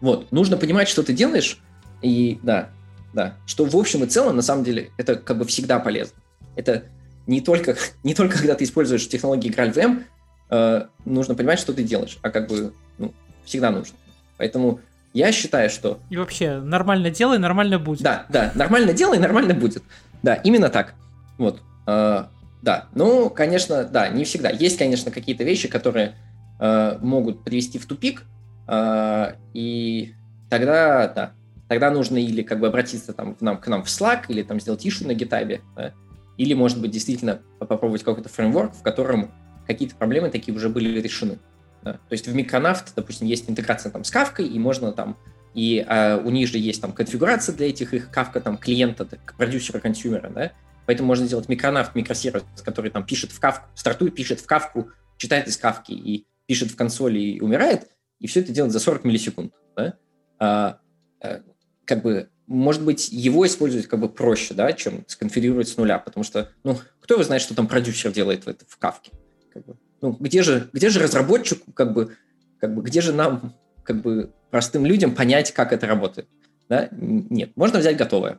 Вот, 0.00 0.30
нужно 0.32 0.58
понимать, 0.58 0.86
что 0.88 1.02
ты 1.02 1.14
делаешь, 1.14 1.62
и 2.02 2.38
да, 2.42 2.70
да, 3.12 3.34
что 3.46 3.64
в 3.64 3.76
общем 3.76 4.04
и 4.04 4.06
целом, 4.06 4.36
на 4.36 4.42
самом 4.42 4.64
деле, 4.64 4.90
это 4.98 5.16
как 5.16 5.38
бы 5.38 5.44
всегда 5.44 5.78
полезно. 5.78 6.16
Это 6.56 6.84
не 7.26 7.40
только, 7.40 7.76
не 8.02 8.14
только 8.14 8.38
когда 8.38 8.54
ты 8.54 8.64
используешь 8.64 9.08
технологии 9.08 9.50
GraalVM, 9.50 10.04
э, 10.50 10.86
нужно 11.04 11.34
понимать, 11.34 11.58
что 11.58 11.72
ты 11.72 11.82
делаешь, 11.82 12.18
а 12.22 12.30
как 12.30 12.48
бы 12.48 12.72
ну, 12.98 13.14
всегда 13.44 13.70
нужно. 13.70 13.96
Поэтому 14.36 14.80
я 15.14 15.32
считаю, 15.32 15.70
что... 15.70 16.00
И 16.10 16.16
вообще, 16.16 16.58
нормально 16.58 17.10
делай, 17.10 17.38
нормально 17.38 17.78
будет. 17.78 18.02
Да, 18.02 18.26
да, 18.28 18.52
нормально 18.54 18.92
делай, 18.92 19.18
нормально 19.18 19.54
будет. 19.54 19.82
Да, 20.22 20.34
именно 20.34 20.68
так. 20.68 20.94
Вот. 21.38 21.60
Э, 21.86 22.24
да, 22.62 22.88
ну, 22.94 23.30
конечно, 23.30 23.84
да, 23.84 24.08
не 24.08 24.24
всегда. 24.24 24.50
Есть, 24.50 24.78
конечно, 24.78 25.10
какие-то 25.10 25.44
вещи, 25.44 25.68
которые 25.68 26.14
э, 26.60 26.98
могут 27.00 27.44
привести 27.44 27.78
в 27.78 27.86
тупик, 27.86 28.24
а, 28.68 29.34
и 29.54 30.14
тогда, 30.50 31.08
да, 31.08 31.32
тогда 31.68 31.90
нужно 31.90 32.18
или 32.18 32.42
как 32.42 32.60
бы 32.60 32.66
обратиться 32.66 33.12
там, 33.12 33.34
к, 33.34 33.40
нам, 33.40 33.58
к 33.58 33.66
нам 33.66 33.84
в 33.84 33.86
Slack, 33.86 34.24
или 34.28 34.42
там 34.42 34.60
сделать 34.60 34.86
ишу 34.86 35.06
на 35.06 35.12
GitHub, 35.12 35.60
да, 35.76 35.94
или, 36.36 36.54
может 36.54 36.80
быть, 36.80 36.92
действительно 36.92 37.42
попробовать 37.58 38.04
какой-то 38.04 38.28
фреймворк, 38.28 38.74
в 38.74 38.82
котором 38.82 39.32
какие-то 39.66 39.96
проблемы 39.96 40.30
такие 40.30 40.56
уже 40.56 40.68
были 40.68 41.00
решены. 41.00 41.38
Да? 41.82 41.94
То 41.94 42.12
есть 42.12 42.26
в 42.26 42.34
Micronaut, 42.34 42.84
допустим, 42.94 43.26
есть 43.26 43.50
интеграция 43.50 43.90
там 43.90 44.04
с 44.04 44.12
Kafka, 44.12 44.42
и 44.42 44.58
можно 44.58 44.92
там 44.92 45.16
и 45.54 45.84
а, 45.88 46.18
у 46.18 46.30
них 46.30 46.48
же 46.48 46.58
есть 46.58 46.80
там 46.80 46.92
конфигурация 46.92 47.54
для 47.54 47.68
этих 47.68 47.92
их 47.94 48.10
Kafka 48.14 48.40
там 48.40 48.56
клиента, 48.58 49.04
так, 49.04 49.34
продюсера, 49.36 49.80
консюмера, 49.80 50.30
да, 50.30 50.52
поэтому 50.86 51.08
можно 51.08 51.26
сделать 51.26 51.48
микронавт, 51.48 51.94
микросервис, 51.94 52.44
который 52.64 52.90
там 52.90 53.04
пишет 53.04 53.32
в 53.32 53.42
Kafka, 53.42 53.62
стартует, 53.74 54.14
пишет 54.14 54.40
в 54.40 54.46
Kafka, 54.46 54.86
читает 55.16 55.48
из 55.48 55.58
Kafka 55.60 55.90
и 55.90 56.26
пишет 56.46 56.70
в 56.70 56.76
консоли 56.76 57.18
и 57.18 57.40
умирает, 57.40 57.88
и 58.20 58.26
все 58.26 58.40
это 58.40 58.52
делает 58.52 58.72
за 58.72 58.80
40 58.80 59.04
миллисекунд, 59.04 59.52
да. 59.76 59.94
А, 60.38 60.78
а, 61.20 61.40
как 61.88 62.02
бы, 62.02 62.28
может 62.46 62.84
быть, 62.84 63.08
его 63.10 63.46
использовать 63.46 63.86
как 63.86 63.98
бы 63.98 64.10
проще, 64.10 64.52
да, 64.52 64.72
чем 64.74 65.04
сконфигурировать 65.08 65.68
с 65.68 65.76
нуля, 65.78 65.98
потому 65.98 66.22
что, 66.22 66.50
ну, 66.62 66.78
кто 67.00 67.14
его 67.14 67.24
знает, 67.24 67.40
что 67.40 67.54
там 67.54 67.66
продюсер 67.66 68.12
делает 68.12 68.44
в, 68.44 68.48
это, 68.48 68.66
в 68.68 68.78
Kafka? 68.78 69.10
Как 69.50 69.64
бы, 69.64 69.76
ну, 70.02 70.14
где 70.20 70.42
же, 70.42 70.68
где 70.74 70.90
же 70.90 71.00
разработчику, 71.00 71.72
как 71.72 71.94
бы, 71.94 72.14
как 72.60 72.74
бы, 72.74 72.82
где 72.82 73.00
же 73.00 73.14
нам, 73.14 73.54
как 73.84 74.02
бы, 74.02 74.30
простым 74.50 74.84
людям 74.84 75.14
понять, 75.14 75.52
как 75.52 75.72
это 75.72 75.86
работает? 75.86 76.28
Да? 76.68 76.90
Нет, 76.92 77.52
можно 77.56 77.78
взять 77.78 77.96
готовое. 77.96 78.38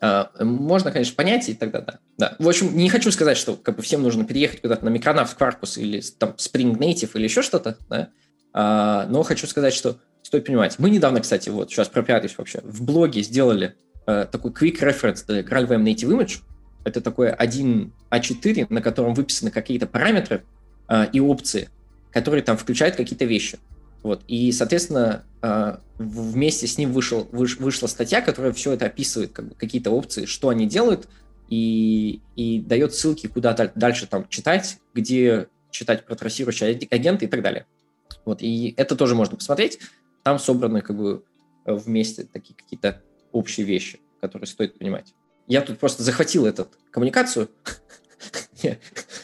А, 0.00 0.30
можно, 0.38 0.92
конечно, 0.92 1.16
понять, 1.16 1.48
и 1.48 1.54
тогда 1.54 1.80
да. 1.80 1.98
да. 2.18 2.36
В 2.38 2.48
общем, 2.48 2.76
не 2.76 2.88
хочу 2.88 3.10
сказать, 3.10 3.36
что 3.36 3.56
как 3.56 3.76
бы, 3.76 3.82
всем 3.82 4.00
нужно 4.00 4.24
переехать 4.24 4.60
куда-то 4.60 4.84
на 4.84 4.96
Micronaut, 4.96 5.36
Quarkus 5.36 5.80
или 5.80 6.00
там 6.18 6.36
Spring 6.36 6.78
Native 6.78 7.10
или 7.14 7.24
еще 7.24 7.42
что-то, 7.42 7.78
да? 7.88 8.10
а, 8.52 9.06
но 9.08 9.24
хочу 9.24 9.48
сказать, 9.48 9.74
что 9.74 9.98
стоит 10.26 10.44
понимать. 10.44 10.78
Мы 10.80 10.90
недавно, 10.90 11.20
кстати, 11.20 11.50
вот 11.50 11.70
сейчас 11.70 11.88
пропиарюсь 11.88 12.36
вообще, 12.36 12.60
в 12.64 12.82
блоге 12.82 13.22
сделали 13.22 13.76
э, 14.06 14.26
такой 14.30 14.50
quick 14.50 14.80
reference 14.80 15.24
для 15.24 15.42
GraalVM 15.42 15.84
Native 15.84 16.10
Image. 16.10 16.40
Это 16.84 17.00
такой 17.00 17.30
один 17.30 17.92
А4, 18.10 18.66
на 18.68 18.82
котором 18.82 19.14
выписаны 19.14 19.52
какие-то 19.52 19.86
параметры, 19.86 20.42
э, 20.88 21.06
и 21.12 21.20
опции, 21.20 21.68
которые 22.10 22.42
там 22.42 22.56
включают 22.56 22.96
какие-то 22.96 23.24
вещи. 23.24 23.60
Вот. 24.02 24.24
И, 24.26 24.50
соответственно, 24.50 25.24
э, 25.42 25.76
вместе 25.98 26.66
с 26.66 26.76
ним 26.76 26.92
вышел, 26.92 27.28
выш, 27.30 27.58
вышла 27.58 27.86
статья, 27.86 28.20
которая 28.20 28.52
все 28.52 28.72
это 28.72 28.86
описывает, 28.86 29.30
как 29.30 29.48
бы, 29.48 29.54
какие-то 29.54 29.92
опции, 29.92 30.24
что 30.26 30.48
они 30.48 30.66
делают, 30.66 31.08
и, 31.48 32.20
и 32.34 32.60
дает 32.60 32.94
ссылки, 32.94 33.28
куда 33.28 33.52
дальше 33.76 34.08
там 34.08 34.28
читать, 34.28 34.78
где 34.92 35.46
читать 35.70 36.04
про 36.04 36.16
трассирующие 36.16 36.76
агенты 36.90 37.26
и 37.26 37.28
так 37.28 37.42
далее. 37.42 37.66
Вот. 38.24 38.42
И 38.42 38.74
это 38.76 38.96
тоже 38.96 39.14
можно 39.14 39.36
посмотреть. 39.36 39.78
Там 40.26 40.40
собраны 40.40 40.80
как 40.80 40.96
бы 40.96 41.22
вместе 41.64 42.24
такие 42.24 42.56
какие-то 42.56 43.00
общие 43.30 43.64
вещи, 43.64 44.00
которые 44.20 44.48
стоит 44.48 44.76
понимать. 44.76 45.14
Я 45.46 45.60
тут 45.60 45.78
просто 45.78 46.02
захватил 46.02 46.46
эту 46.46 46.66
коммуникацию, 46.90 47.48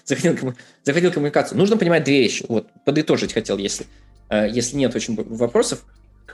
захватил, 0.04 0.54
захватил 0.84 1.10
коммуникацию. 1.10 1.58
Нужно 1.58 1.76
понимать 1.76 2.04
две 2.04 2.20
вещи. 2.20 2.46
Вот, 2.48 2.68
подытожить 2.84 3.32
хотел, 3.32 3.58
если, 3.58 3.86
э, 4.28 4.48
если 4.48 4.76
нет 4.76 4.94
очень 4.94 5.16
вопросов. 5.16 5.84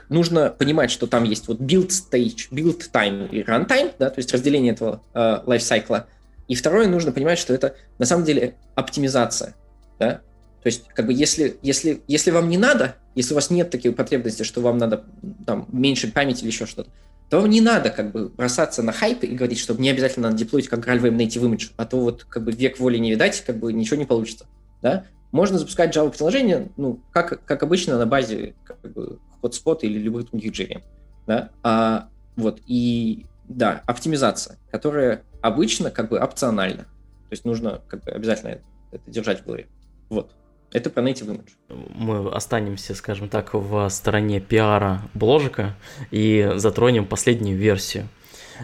Нужно 0.07 0.51
понимать, 0.51 0.91
что 0.91 1.07
там 1.07 1.23
есть 1.23 1.47
вот 1.47 1.59
build 1.59 1.87
stage, 1.87 2.51
build 2.51 2.91
time 2.93 3.27
и 3.31 3.41
run 3.41 3.67
time, 3.67 3.91
да, 3.97 4.11
то 4.11 4.19
есть 4.19 4.31
разделение 4.31 4.73
этого 4.73 5.01
э, 5.15 5.39
лайфсайкла. 5.47 6.05
И 6.47 6.53
второе, 6.53 6.87
нужно 6.87 7.11
понимать, 7.11 7.39
что 7.39 7.55
это 7.55 7.75
на 7.97 8.05
самом 8.05 8.23
деле 8.23 8.53
оптимизация. 8.75 9.55
Да? 9.97 10.21
То 10.61 10.67
есть, 10.67 10.87
как 10.89 11.05
бы, 11.05 11.13
если, 11.13 11.57
если, 11.61 12.01
если 12.07 12.31
вам 12.31 12.49
не 12.49 12.57
надо, 12.57 12.95
если 13.15 13.33
у 13.33 13.35
вас 13.35 13.49
нет 13.49 13.69
таких 13.69 13.95
потребностей, 13.95 14.43
что 14.43 14.61
вам 14.61 14.77
надо 14.77 15.05
там 15.45 15.67
меньше 15.71 16.11
памяти 16.11 16.41
или 16.41 16.47
еще 16.47 16.65
что-то, 16.65 16.89
то 17.29 17.45
не 17.45 17.61
надо 17.61 17.91
как 17.91 18.11
бы 18.11 18.29
бросаться 18.29 18.81
на 18.81 18.91
хайп 18.91 19.23
и 19.23 19.27
говорить, 19.27 19.59
что 19.59 19.75
мне 19.75 19.91
обязательно 19.91 20.29
надо 20.29 20.39
деплоить 20.39 20.67
как 20.67 20.85
GraalVM 20.85 21.15
Native 21.15 21.43
Image, 21.43 21.71
а 21.77 21.85
то 21.85 21.99
вот 21.99 22.23
как 22.23 22.43
бы 22.43 22.51
век 22.51 22.79
воли 22.79 22.97
не 22.97 23.11
видать, 23.11 23.43
как 23.45 23.57
бы 23.57 23.71
ничего 23.71 23.97
не 23.97 24.05
получится. 24.05 24.47
Да? 24.81 25.05
Можно 25.31 25.59
запускать 25.59 25.95
Java-приложение, 25.95 26.71
ну, 26.75 26.99
как, 27.11 27.45
как 27.45 27.61
обычно, 27.61 27.97
на 27.99 28.07
базе 28.07 28.55
как 28.63 28.79
бы, 28.81 29.19
Hotspot 29.43 29.79
или 29.81 29.99
любых 29.99 30.31
других 30.31 30.53
JVM. 30.53 30.81
Да? 31.27 31.51
А, 31.61 32.09
вот, 32.35 32.61
и 32.65 33.27
да, 33.47 33.83
оптимизация, 33.85 34.57
которая 34.71 35.23
обычно 35.41 35.91
как 35.91 36.09
бы 36.09 36.17
опциональна. 36.17 36.83
То 36.83 37.33
есть 37.33 37.45
нужно 37.45 37.81
как 37.87 38.03
бы 38.03 38.11
обязательно 38.11 38.49
это, 38.49 38.63
это 38.91 39.11
держать 39.11 39.41
в 39.41 39.45
голове. 39.45 39.67
Вот. 40.09 40.31
Это 40.71 40.89
про 40.89 41.01
Native 41.01 41.27
Image. 41.27 41.49
Мы 41.95 42.29
останемся, 42.29 42.93
скажем 42.93 43.27
так, 43.27 43.53
в 43.53 43.89
стороне 43.89 44.39
пиара 44.39 45.01
бложика 45.13 45.75
и 46.11 46.51
затронем 46.55 47.05
последнюю 47.05 47.57
версию. 47.57 48.07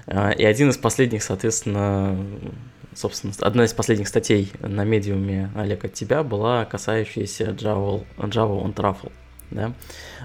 А, 0.08 0.32
и 0.32 0.44
один 0.44 0.70
из 0.70 0.78
последних, 0.78 1.24
соответственно, 1.24 2.18
собственно, 2.94 3.34
одна 3.40 3.66
из 3.66 3.74
последних 3.74 4.08
статей 4.08 4.52
на 4.60 4.84
медиуме, 4.84 5.52
Олег, 5.56 5.86
от 5.86 5.94
тебя 5.94 6.24
была 6.24 6.66
касающаяся 6.66 7.46
Java, 7.46 8.06
Java 8.18 8.64
on 8.64 8.74
Truffle 8.74 9.12
да. 9.52 9.74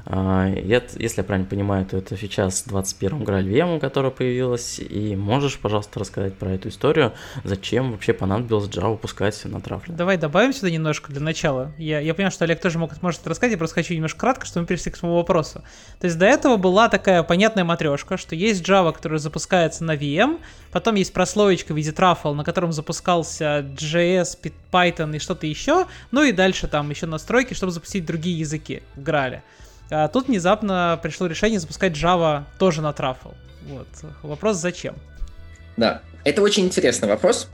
А, 0.06 0.48
если 0.48 1.20
я 1.20 1.24
правильно 1.24 1.48
понимаю, 1.48 1.86
то 1.86 1.96
это 1.96 2.16
сейчас 2.16 2.58
с 2.58 2.62
21 2.64 3.22
GraalVM, 3.22 3.80
которая 3.80 4.10
появилась, 4.10 4.78
и 4.78 5.16
можешь, 5.16 5.58
пожалуйста, 5.58 6.00
рассказать 6.00 6.34
про 6.34 6.52
эту 6.52 6.68
историю, 6.68 7.12
зачем 7.44 7.92
вообще 7.92 8.12
понадобилось 8.12 8.68
Java 8.68 8.96
пускать 8.96 9.44
на 9.44 9.60
трафле? 9.60 9.94
Давай 9.94 10.16
добавим 10.16 10.52
сюда 10.52 10.70
немножко 10.70 11.12
для 11.12 11.20
начала. 11.20 11.72
Я, 11.78 12.00
я 12.00 12.14
понимаю, 12.14 12.32
что 12.32 12.44
Олег 12.44 12.60
тоже 12.60 12.78
мог, 12.78 13.00
может 13.02 13.26
рассказать, 13.26 13.52
я 13.52 13.58
просто 13.58 13.74
хочу 13.74 13.94
немножко 13.94 14.20
кратко, 14.20 14.46
чтобы 14.46 14.62
мы 14.62 14.66
перешли 14.66 14.90
к 14.90 14.96
своему 14.96 15.16
вопросу. 15.16 15.62
То 16.00 16.06
есть 16.06 16.18
до 16.18 16.26
этого 16.26 16.56
была 16.56 16.88
такая 16.88 17.22
понятная 17.22 17.64
матрешка, 17.64 18.16
что 18.16 18.34
есть 18.34 18.66
Java, 18.66 18.92
которая 18.92 19.18
запускается 19.18 19.84
на 19.84 19.96
VM, 19.96 20.40
потом 20.72 20.94
есть 20.94 21.12
прослоечка 21.12 21.72
в 21.72 21.76
виде 21.76 21.90
Truffle, 21.90 22.34
на 22.34 22.44
котором 22.44 22.72
запускался 22.72 23.60
JS, 23.60 24.38
Python 24.72 25.16
и 25.16 25.18
что-то 25.18 25.46
еще, 25.46 25.86
ну 26.10 26.22
и 26.22 26.32
дальше 26.32 26.68
там 26.68 26.90
еще 26.90 27.06
настройки, 27.06 27.54
чтобы 27.54 27.72
запустить 27.72 28.04
другие 28.04 28.38
языки 28.38 28.82
в 29.10 29.12
Грале. 29.12 29.42
А 29.90 30.06
тут 30.08 30.28
внезапно 30.28 30.98
пришло 31.02 31.26
решение 31.26 31.58
запускать 31.58 31.92
Java 31.92 32.44
тоже 32.58 32.80
на 32.80 32.90
Truffle. 32.90 33.34
Вот. 33.66 33.88
Вопрос 34.22 34.56
зачем? 34.56 34.94
Да, 35.76 36.02
это 36.24 36.42
очень 36.42 36.64
интересный 36.64 37.08
вопрос. 37.08 37.48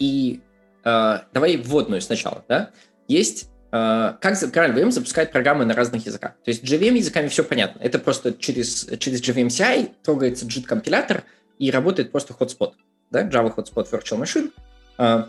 И 0.00 0.40
э, 0.84 1.18
давай 1.32 1.56
вводную 1.56 2.00
сначала, 2.00 2.44
да? 2.48 2.70
Есть 3.06 3.48
э, 3.70 4.14
как 4.20 4.34
GraalVM 4.34 4.90
запускает 4.90 5.30
программы 5.30 5.64
на 5.64 5.74
разных 5.74 6.04
языках. 6.06 6.32
То 6.44 6.50
есть 6.50 6.64
JVM 6.64 6.96
языками 6.96 7.28
все 7.28 7.44
понятно. 7.44 7.80
Это 7.80 8.00
просто 8.00 8.32
через, 8.32 8.88
через 8.98 9.22
JVM 9.22 9.48
CI 9.48 9.92
трогается 10.02 10.46
JIT-компилятор 10.46 11.22
и 11.58 11.70
работает 11.70 12.10
просто 12.10 12.34
hotspot. 12.34 12.72
Да? 13.10 13.22
Java 13.22 13.54
Hotspot 13.54 13.88
Virtual 13.90 14.20
Machine. 14.20 14.50
Э, 14.98 15.26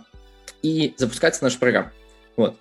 и 0.64 0.95
запускается 0.98 1.43
наша 1.43 1.60
программа. 1.60 1.91
Вот. 2.38 2.57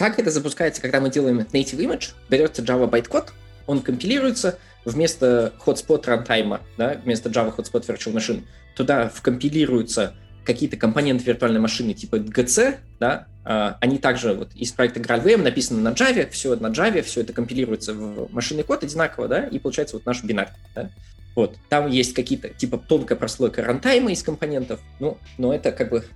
Как 0.00 0.18
это 0.18 0.30
запускается, 0.30 0.80
когда 0.80 0.98
мы 0.98 1.10
делаем 1.10 1.40
native 1.40 1.76
image? 1.76 2.14
Берется 2.30 2.62
Java 2.62 2.88
bytecode, 2.88 3.32
он 3.66 3.82
компилируется 3.82 4.58
вместо 4.86 5.52
hotspot 5.66 6.06
runtime, 6.06 6.58
да, 6.78 6.98
вместо 7.04 7.28
Java 7.28 7.54
hotspot 7.54 7.86
virtual 7.86 8.14
machine, 8.14 8.44
туда 8.74 9.10
вкомпилируются 9.10 10.14
какие-то 10.46 10.78
компоненты 10.78 11.24
виртуальной 11.24 11.60
машины 11.60 11.92
типа 11.92 12.16
GC, 12.16 12.78
да, 12.98 13.26
а, 13.44 13.76
они 13.82 13.98
также 13.98 14.32
вот 14.32 14.54
из 14.54 14.72
проекта 14.72 15.00
GraalVM 15.00 15.42
написаны 15.42 15.82
на 15.82 15.90
Java, 15.90 16.30
все 16.30 16.56
на 16.56 16.68
Java, 16.68 17.02
все 17.02 17.20
это 17.20 17.34
компилируется 17.34 17.92
в 17.92 18.32
машинный 18.32 18.62
код 18.62 18.82
одинаково, 18.82 19.28
да, 19.28 19.44
и 19.44 19.58
получается 19.58 19.96
вот 19.96 20.06
наш 20.06 20.24
бинар, 20.24 20.48
да. 20.74 20.88
Вот, 21.36 21.58
там 21.68 21.90
есть 21.90 22.14
какие-то, 22.14 22.48
типа, 22.48 22.78
тонкая 22.78 23.18
прослойка 23.18 23.62
рантайма 23.62 24.12
из 24.12 24.22
компонентов, 24.22 24.80
ну, 24.98 25.18
но 25.36 25.52
это 25.52 25.72
как 25.72 25.90
бы 25.90 26.06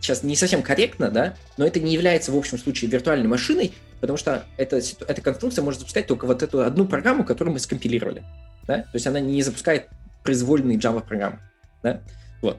сейчас 0.00 0.22
не 0.22 0.36
совсем 0.36 0.62
корректно, 0.62 1.10
да, 1.10 1.36
но 1.56 1.66
это 1.66 1.80
не 1.80 1.92
является 1.92 2.32
в 2.32 2.36
общем 2.36 2.58
случае 2.58 2.90
виртуальной 2.90 3.28
машиной, 3.28 3.72
потому 4.00 4.16
что 4.16 4.44
эта, 4.56 4.76
эта 4.76 5.20
конструкция 5.20 5.62
может 5.62 5.80
запускать 5.80 6.06
только 6.06 6.26
вот 6.26 6.42
эту 6.42 6.62
одну 6.62 6.86
программу, 6.86 7.24
которую 7.24 7.54
мы 7.54 7.60
скомпилировали. 7.60 8.22
Да? 8.66 8.82
То 8.82 8.94
есть 8.94 9.06
она 9.06 9.20
не 9.20 9.42
запускает 9.42 9.88
произвольные 10.22 10.78
Java 10.78 11.04
программы. 11.04 11.40
Да? 11.82 12.02
Вот. 12.42 12.58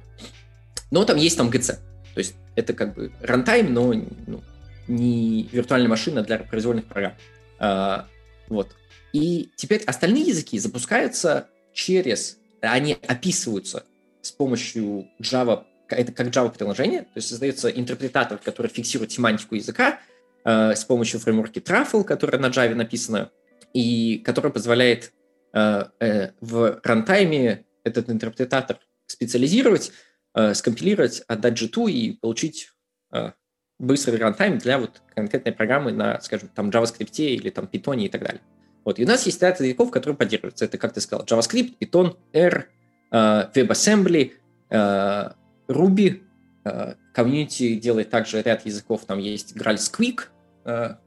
Но 0.91 1.05
там 1.05 1.17
есть 1.17 1.37
там 1.37 1.49
GC. 1.49 1.77
То 2.13 2.17
есть 2.17 2.35
это 2.55 2.73
как 2.73 2.95
бы 2.95 3.11
рантайм, 3.21 3.73
но 3.73 3.93
ну, 4.27 4.41
не 4.87 5.47
виртуальная 5.51 5.89
машина 5.89 6.23
для 6.23 6.39
произвольных 6.39 6.85
программ. 6.85 7.13
А, 7.59 8.07
вот. 8.47 8.75
И 9.13 9.51
теперь 9.55 9.83
остальные 9.83 10.23
языки 10.23 10.57
запускаются 10.59 11.47
через... 11.73 12.37
Они 12.61 12.97
описываются 13.07 13.83
с 14.21 14.31
помощью 14.31 15.07
Java 15.21 15.63
это 15.91 16.11
как 16.11 16.27
Java-приложение, 16.27 17.01
то 17.01 17.15
есть 17.15 17.27
создается 17.27 17.69
интерпретатор, 17.69 18.37
который 18.37 18.67
фиксирует 18.67 19.11
семантику 19.11 19.55
языка 19.55 19.99
э, 20.45 20.75
с 20.75 20.83
помощью 20.85 21.19
фреймворки 21.19 21.59
Truffle, 21.59 22.03
которая 22.03 22.41
на 22.41 22.47
Java 22.47 22.75
написана, 22.75 23.31
и 23.73 24.19
которая 24.19 24.51
позволяет 24.51 25.13
э, 25.53 25.83
э, 25.99 26.31
в 26.41 26.79
рантайме 26.83 27.65
этот 27.83 28.09
интерпретатор 28.09 28.79
специализировать, 29.05 29.91
э, 30.35 30.53
скомпилировать, 30.53 31.23
отдать 31.27 31.61
G2 31.61 31.91
и 31.91 32.11
получить 32.13 32.71
э, 33.13 33.31
быстрый 33.79 34.17
рантайм 34.17 34.57
для 34.57 34.77
вот 34.77 35.01
конкретной 35.15 35.53
программы 35.53 35.91
на, 35.91 36.19
скажем, 36.21 36.49
там 36.49 36.69
JavaScript 36.69 37.17
или 37.17 37.49
там 37.49 37.69
Python 37.71 38.01
и 38.01 38.09
так 38.09 38.21
далее. 38.21 38.41
Вот, 38.85 38.99
и 38.99 39.03
у 39.03 39.07
нас 39.07 39.25
есть 39.25 39.41
ряд 39.41 39.59
языков, 39.59 39.91
которые 39.91 40.17
поддерживаются. 40.17 40.65
Это, 40.65 40.77
как 40.77 40.93
ты 40.93 41.01
сказал, 41.01 41.25
JavaScript, 41.25 41.77
Python, 41.79 42.17
R, 42.33 42.67
э, 43.11 43.15
WebAssembly, 43.53 44.31
э, 44.69 45.29
Ruby, 45.69 46.23
э, 46.65 46.95
комьюнити 47.13 47.75
делает 47.75 48.09
также 48.09 48.41
ряд 48.41 48.65
языков, 48.65 49.05
там 49.05 49.19
есть 49.19 49.55
Graal 49.55 49.75
Squeak, 49.75 50.23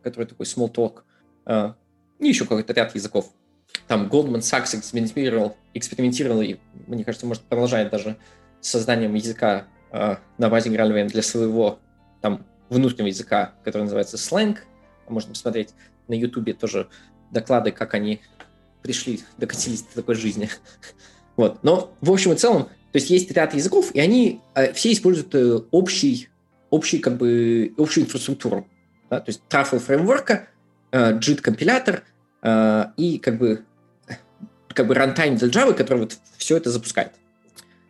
который 0.03 0.25
такой 0.25 0.47
small 0.47 0.73
talk, 0.73 1.03
и 2.19 2.27
еще 2.27 2.45
какой-то 2.45 2.73
ряд 2.73 2.95
языков. 2.95 3.33
Там 3.87 4.09
Goldman 4.09 4.41
Sachs 4.41 4.77
экспериментировал, 4.77 5.57
экспериментировал 5.75 6.41
и, 6.41 6.57
мне 6.87 7.05
кажется, 7.05 7.27
может, 7.27 7.43
продолжает 7.45 7.91
даже 7.91 8.17
созданием 8.61 9.15
языка 9.15 9.67
на 9.93 10.49
базе 10.49 10.71
GraalVM 10.71 11.09
для 11.09 11.23
своего 11.23 11.79
там 12.23 12.45
внутреннего 12.71 13.09
языка, 13.09 13.53
который 13.63 13.83
называется 13.83 14.17
Slang. 14.17 14.59
Можно 15.09 15.31
посмотреть 15.31 15.75
на 16.09 16.15
YouTube 16.15 16.59
тоже 16.59 16.89
доклады, 17.31 17.71
как 17.71 17.95
они 17.95 18.21
пришли, 18.83 19.21
докатились 19.39 19.83
до 19.83 19.97
такой 19.97 20.15
жизни. 20.15 20.49
вот. 21.37 21.63
Но 21.63 21.95
в 22.01 22.11
общем 22.11 22.33
и 22.33 22.37
целом, 22.37 22.69
то 22.93 22.99
есть 22.99 23.11
есть 23.11 23.31
ряд 23.31 23.55
языков, 23.55 23.91
и 23.95 24.01
они 24.01 24.41
э, 24.55 24.73
все 24.75 24.93
используют 24.93 25.35
э, 25.35 25.61
общий, 25.71 26.29
общий, 26.69 26.99
как 26.99 27.17
бы, 27.17 27.73
общую 27.79 28.05
инфраструктуру. 28.05 28.69
Да? 29.11 29.21
То 29.21 29.31
есть 29.31 29.43
Truffle 29.49 29.79
фреймворка, 29.79 30.49
э, 30.91 31.19
JIT 31.19 31.41
компилятор 31.41 32.05
э, 32.43 32.85
и 32.99 33.19
как 33.19 33.39
бы 33.39 33.65
как 34.75 34.87
бы 34.87 34.95
runtime 34.95 35.37
для 35.37 35.49
Java, 35.49 35.75
который 35.75 36.01
вот 36.01 36.19
все 36.37 36.57
это 36.57 36.71
запускает. 36.71 37.13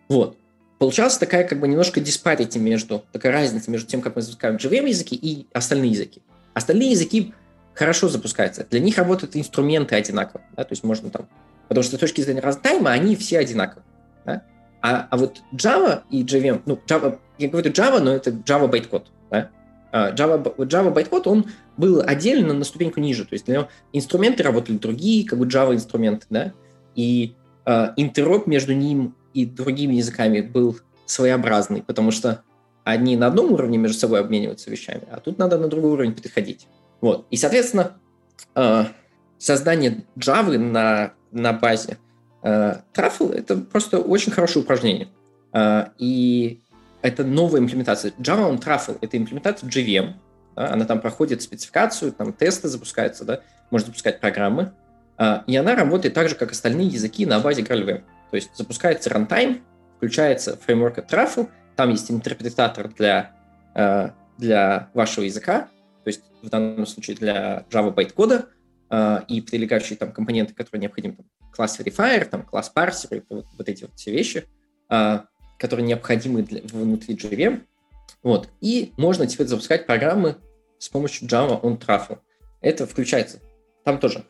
Вот. 0.09 0.37
Получалась 0.79 1.17
такая 1.17 1.45
как 1.45 1.61
бы 1.61 1.69
немножко 1.69 2.01
диспарити 2.01 2.59
между, 2.59 3.05
такая 3.13 3.33
разница 3.33 3.71
между 3.71 3.89
тем, 3.89 4.01
как 4.01 4.17
мы 4.17 4.23
запускаем 4.23 4.57
JVM 4.57 4.89
языки 4.89 5.15
и 5.15 5.47
остальные 5.53 5.93
языки. 5.93 6.23
Остальные 6.55 6.91
языки 6.91 7.35
хорошо 7.75 8.09
запускаются. 8.09 8.67
Для 8.69 8.81
них 8.81 8.99
работают 8.99 9.37
инструменты 9.37 9.95
одинаково. 9.95 10.43
Да? 10.57 10.65
То 10.65 10.73
есть 10.73 10.85
можно 10.85 11.11
там... 11.11 11.29
Потому 11.69 11.85
что 11.85 11.97
с 11.97 12.01
точки 12.01 12.21
зрения 12.21 12.41
рантайма 12.41 12.91
они 12.91 13.17
все 13.17 13.39
одинаковые. 13.39 13.85
Да? 14.27 14.43
А, 14.83 15.07
а 15.11 15.17
вот 15.17 15.43
Java 15.55 16.03
и 16.11 16.25
JVM... 16.25 16.63
Ну, 16.67 16.79
Java, 16.87 17.19
я 17.39 17.49
говорю 17.49 17.71
Java, 17.71 18.01
но 18.01 18.13
это 18.13 18.31
Java 18.31 18.69
bytecode. 18.69 19.07
Да? 19.31 19.51
А 19.93 20.13
Java, 20.13 20.43
Java 20.57 20.93
bytecode, 20.93 21.29
он 21.29 21.47
был 21.77 22.03
отдельно 22.05 22.53
на 22.53 22.65
ступеньку 22.65 23.01
ниже. 23.01 23.25
То 23.25 23.35
есть 23.35 23.47
для 23.47 23.55
него 23.55 23.69
инструменты 23.93 24.43
работали 24.43 24.77
другие, 24.77 25.27
как 25.27 25.39
бы 25.39 25.47
Java 25.47 25.73
инструменты. 25.73 26.27
Да? 26.31 26.53
И 26.97 27.35
э, 27.65 27.93
интероп 27.97 28.47
между 28.47 28.75
ним 28.75 29.15
и 29.35 29.47
другими 29.47 29.95
языками 29.95 30.41
был 30.41 30.79
своеобразный, 31.07 31.83
потому 31.83 32.11
что 32.11 32.43
они 32.85 33.17
на 33.17 33.29
одном 33.29 33.53
уровне 33.53 33.79
между 33.79 33.99
собой 33.99 34.21
обмениваются 34.21 34.71
вещами, 34.71 35.03
а 35.11 35.21
тут 35.21 35.39
надо 35.39 35.59
на 35.59 35.69
другой 35.69 35.93
уровень 35.93 36.15
переходить. 36.15 36.67
Вот. 37.01 37.27
И, 37.31 37.37
соответственно, 37.37 37.97
э, 38.55 38.85
создание 39.39 40.05
Java 40.17 40.59
на, 40.59 41.13
на 41.31 41.53
базе 41.53 41.99
э, 42.43 42.77
Truffle— 42.95 43.35
это 43.37 43.57
просто 43.57 43.99
очень 43.99 44.33
хорошее 44.33 44.65
упражнение. 44.65 45.09
Э, 45.53 45.87
и 45.99 46.61
это 47.03 47.25
новая 47.25 47.61
имплементация. 47.61 48.13
Java 48.19 48.51
on 48.51 48.63
Truffle— 48.63 48.99
это 49.01 49.17
имплементация 49.17 49.69
JVM. 49.69 50.15
Да? 50.57 50.73
Она 50.73 50.85
там 50.85 51.01
проходит 51.01 51.43
спецификацию, 51.43 52.13
там 52.13 52.33
тесты 52.33 52.69
запускаются, 52.69 53.25
да? 53.25 53.41
можно 53.71 53.87
запускать 53.87 54.21
программы. 54.21 54.73
И 55.47 55.57
она 55.57 55.77
работает 55.77 56.15
так 56.15 56.29
же, 56.29 56.35
как 56.35 56.51
остальные 56.51 56.89
языки 56.89 57.27
на 57.27 57.39
базе 57.39 57.63
GraalVM. 57.63 58.03
То 58.31 58.37
есть 58.37 58.51
запускается 58.57 59.09
runtime, 59.11 59.61
включается 59.99 60.57
фреймворк 60.57 60.99
Truffle, 60.99 61.49
там 61.77 61.91
есть 61.91 62.11
интерпретатор 62.11 62.89
для, 62.89 63.31
для 64.39 64.89
вашего 64.95 65.25
языка, 65.25 65.69
то 66.05 66.09
есть 66.09 66.23
в 66.43 66.49
данном 66.49 66.87
случае 66.87 67.17
для 67.17 67.65
Java 67.71 67.93
байткода 67.93 68.35
э, 68.35 68.45
и 69.29 69.41
прилегающие 69.41 69.97
там 69.97 70.13
компоненты, 70.13 70.53
которые 70.55 70.83
необходимы, 70.83 71.17
там, 71.17 71.27
класс 71.51 71.81
verifier, 71.81 72.25
там, 72.27 72.43
класс 72.43 72.69
парсер, 72.69 73.25
вот, 73.31 73.47
вот 73.57 73.69
эти 73.69 73.85
вот 73.85 73.95
все 73.95 74.13
вещи, 74.13 74.45
э, 74.91 75.21
которые 75.59 75.87
необходимы 75.87 76.43
для, 76.43 76.61
внутри 76.63 77.15
JVM. 77.15 77.63
Вот. 78.23 78.51
И 78.61 78.93
можно 78.99 79.27
теперь 79.27 79.47
запускать 79.47 79.87
программы 79.87 80.37
с 80.79 80.89
помощью 80.89 81.27
Java 81.27 81.61
on 81.63 81.79
Truffle. 81.79 82.19
Это 82.61 82.87
включается. 82.87 83.41
Там 83.85 83.99
тоже. 83.99 84.27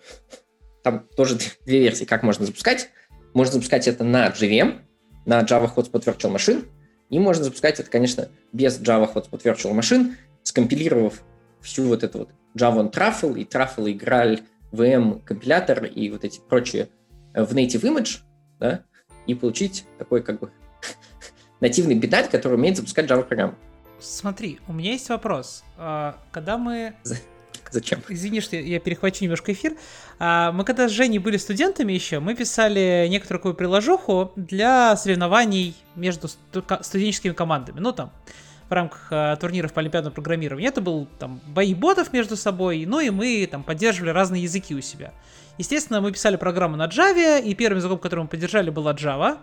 Там 0.85 1.09
тоже 1.17 1.39
две 1.67 1.81
версии, 1.81 2.05
как 2.05 2.23
можно 2.23 2.47
запускать. 2.47 2.91
Можно 3.35 3.55
запускать 3.55 3.89
это 3.89 4.05
на 4.05 4.29
JVM, 4.29 4.81
на 5.27 5.43
Java 5.43 5.73
Hotspot 5.75 6.05
Virtual 6.05 6.35
Machine, 6.35 6.69
и 7.11 7.19
можно 7.19 7.45
запускать 7.45 7.81
это, 7.81 7.91
конечно, 7.91 8.29
без 8.53 8.81
Java 8.81 9.13
Hotspot 9.13 9.43
Virtual 9.43 9.77
Machine, 9.77 10.15
скомпилировав 10.43 11.23
всю 11.61 11.85
вот 11.85 12.03
эту 12.05 12.21
вот 12.21 12.31
Java 12.57 12.79
on 12.79 12.93
Truffle 12.93 13.39
и 13.41 13.45
Truffle 13.45 13.91
и 13.91 13.99
Graal 13.99 14.43
VM 14.73 15.23
компилятор 15.23 15.85
и 15.85 16.11
вот 16.11 16.25
эти 16.25 16.41
прочие 16.41 16.89
э, 17.35 17.45
в 17.45 17.53
native 17.55 17.83
image, 17.83 18.21
да, 18.59 18.83
и 19.27 19.35
получить 19.35 19.85
такой 19.99 20.23
как 20.23 20.41
бы 20.41 20.51
нативный 21.61 21.95
бинарь, 21.95 22.29
который 22.29 22.55
умеет 22.55 22.77
запускать 22.77 23.07
Java 23.07 23.23
программу. 23.23 23.55
Смотри, 24.01 24.59
у 24.67 24.73
меня 24.73 24.93
есть 24.93 25.09
вопрос. 25.11 25.63
А, 25.79 26.19
когда 26.33 26.59
мы... 26.59 26.95
Зачем? 27.71 28.03
Извини, 28.09 28.41
что 28.41 28.57
я 28.57 28.81
перехвачу 28.81 29.23
немножко 29.23 29.53
эфир. 29.53 29.77
А, 30.19 30.53
мы 30.53 30.65
когда 30.65 30.89
с 30.89 30.93
Женей 30.93 31.19
были 31.19 31.37
студентами 31.37 31.93
еще, 31.93 32.19
мы 32.19 32.35
писали 32.35 33.07
некоторую 33.09 33.39
такую 33.39 33.55
приложуху 33.55 34.33
для 34.37 34.97
соревнований 34.97 35.75
между 35.95 36.29
студенческими 36.29 37.33
командами. 37.33 37.79
Ну, 37.79 37.93
там, 37.93 38.13
в 38.73 38.75
рамках 38.75 39.09
э, 39.11 39.37
турниров 39.39 39.75
по 39.75 39.81
олимпиадному 39.83 40.15
программированию. 40.15 40.71
Это 40.71 40.81
был 40.81 41.07
там 41.19 41.41
бои 41.47 41.75
ботов 41.75 42.11
между 42.15 42.37
собой, 42.37 42.87
ну 42.87 43.01
и 43.01 43.11
мы 43.11 43.47
там 43.51 43.63
поддерживали 43.63 44.11
разные 44.11 44.45
языки 44.45 44.75
у 44.75 44.81
себя. 44.81 45.13
Естественно, 45.59 46.01
мы 46.01 46.11
писали 46.11 46.37
программу 46.37 46.77
на 46.77 46.87
Java, 46.87 47.43
и 47.43 47.55
первым 47.55 47.79
языком, 47.79 47.99
который 47.99 48.21
мы 48.21 48.29
поддержали, 48.29 48.71
была 48.71 48.95
Java, 48.95 49.37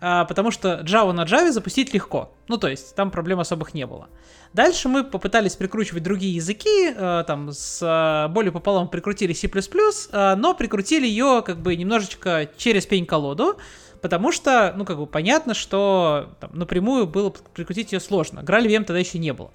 э, 0.00 0.24
потому 0.28 0.52
что 0.52 0.82
Java 0.84 1.10
на 1.10 1.24
Java 1.24 1.50
запустить 1.50 1.92
легко. 1.92 2.32
Ну, 2.46 2.58
то 2.58 2.68
есть, 2.68 2.94
там 2.94 3.10
проблем 3.10 3.40
особых 3.40 3.74
не 3.74 3.86
было. 3.86 4.08
Дальше 4.52 4.88
мы 4.88 5.02
попытались 5.02 5.56
прикручивать 5.56 6.04
другие 6.04 6.36
языки, 6.36 6.92
э, 6.94 7.24
там 7.26 7.50
с 7.50 7.82
э, 7.82 8.32
более 8.32 8.52
пополам 8.52 8.86
прикрутили 8.86 9.32
C++, 9.32 9.48
э, 9.48 10.34
но 10.36 10.54
прикрутили 10.54 11.08
ее 11.08 11.42
как 11.44 11.60
бы 11.60 11.74
немножечко 11.74 12.48
через 12.56 12.86
пень-колоду, 12.86 13.58
Потому 14.00 14.32
что, 14.32 14.72
ну, 14.76 14.84
как 14.84 14.98
бы 14.98 15.06
понятно, 15.06 15.54
что 15.54 16.30
там, 16.40 16.50
напрямую 16.54 17.06
было 17.06 17.30
прикрутить 17.30 17.92
ее 17.92 18.00
сложно. 18.00 18.40
GraalVM 18.40 18.84
тогда 18.84 18.98
еще 18.98 19.18
не 19.18 19.32
было. 19.32 19.50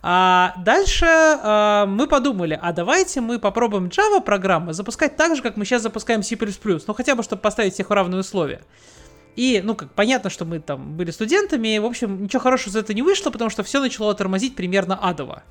А 0.00 0.54
дальше 0.58 1.06
а, 1.08 1.86
мы 1.86 2.06
подумали, 2.06 2.58
а 2.60 2.72
давайте 2.72 3.20
мы 3.20 3.38
попробуем 3.38 3.86
Java 3.86 4.20
программы 4.20 4.72
запускать 4.72 5.16
так 5.16 5.34
же, 5.34 5.42
как 5.42 5.56
мы 5.56 5.64
сейчас 5.64 5.82
запускаем 5.82 6.22
C++, 6.22 6.36
ну 6.86 6.94
хотя 6.94 7.16
бы, 7.16 7.22
чтобы 7.22 7.42
поставить 7.42 7.74
всех 7.74 7.90
в 7.90 7.92
равные 7.92 8.20
условия. 8.20 8.60
И, 9.34 9.60
ну, 9.62 9.74
как 9.74 9.92
понятно, 9.92 10.30
что 10.30 10.44
мы 10.44 10.60
там 10.60 10.96
были 10.96 11.10
студентами, 11.10 11.78
в 11.78 11.84
общем, 11.84 12.24
ничего 12.24 12.40
хорошего 12.40 12.70
из 12.70 12.76
этого 12.76 12.94
не 12.94 13.02
вышло, 13.02 13.30
потому 13.30 13.50
что 13.50 13.62
все 13.62 13.80
начало 13.80 14.14
тормозить 14.14 14.56
примерно 14.56 14.96
адово. 14.96 15.42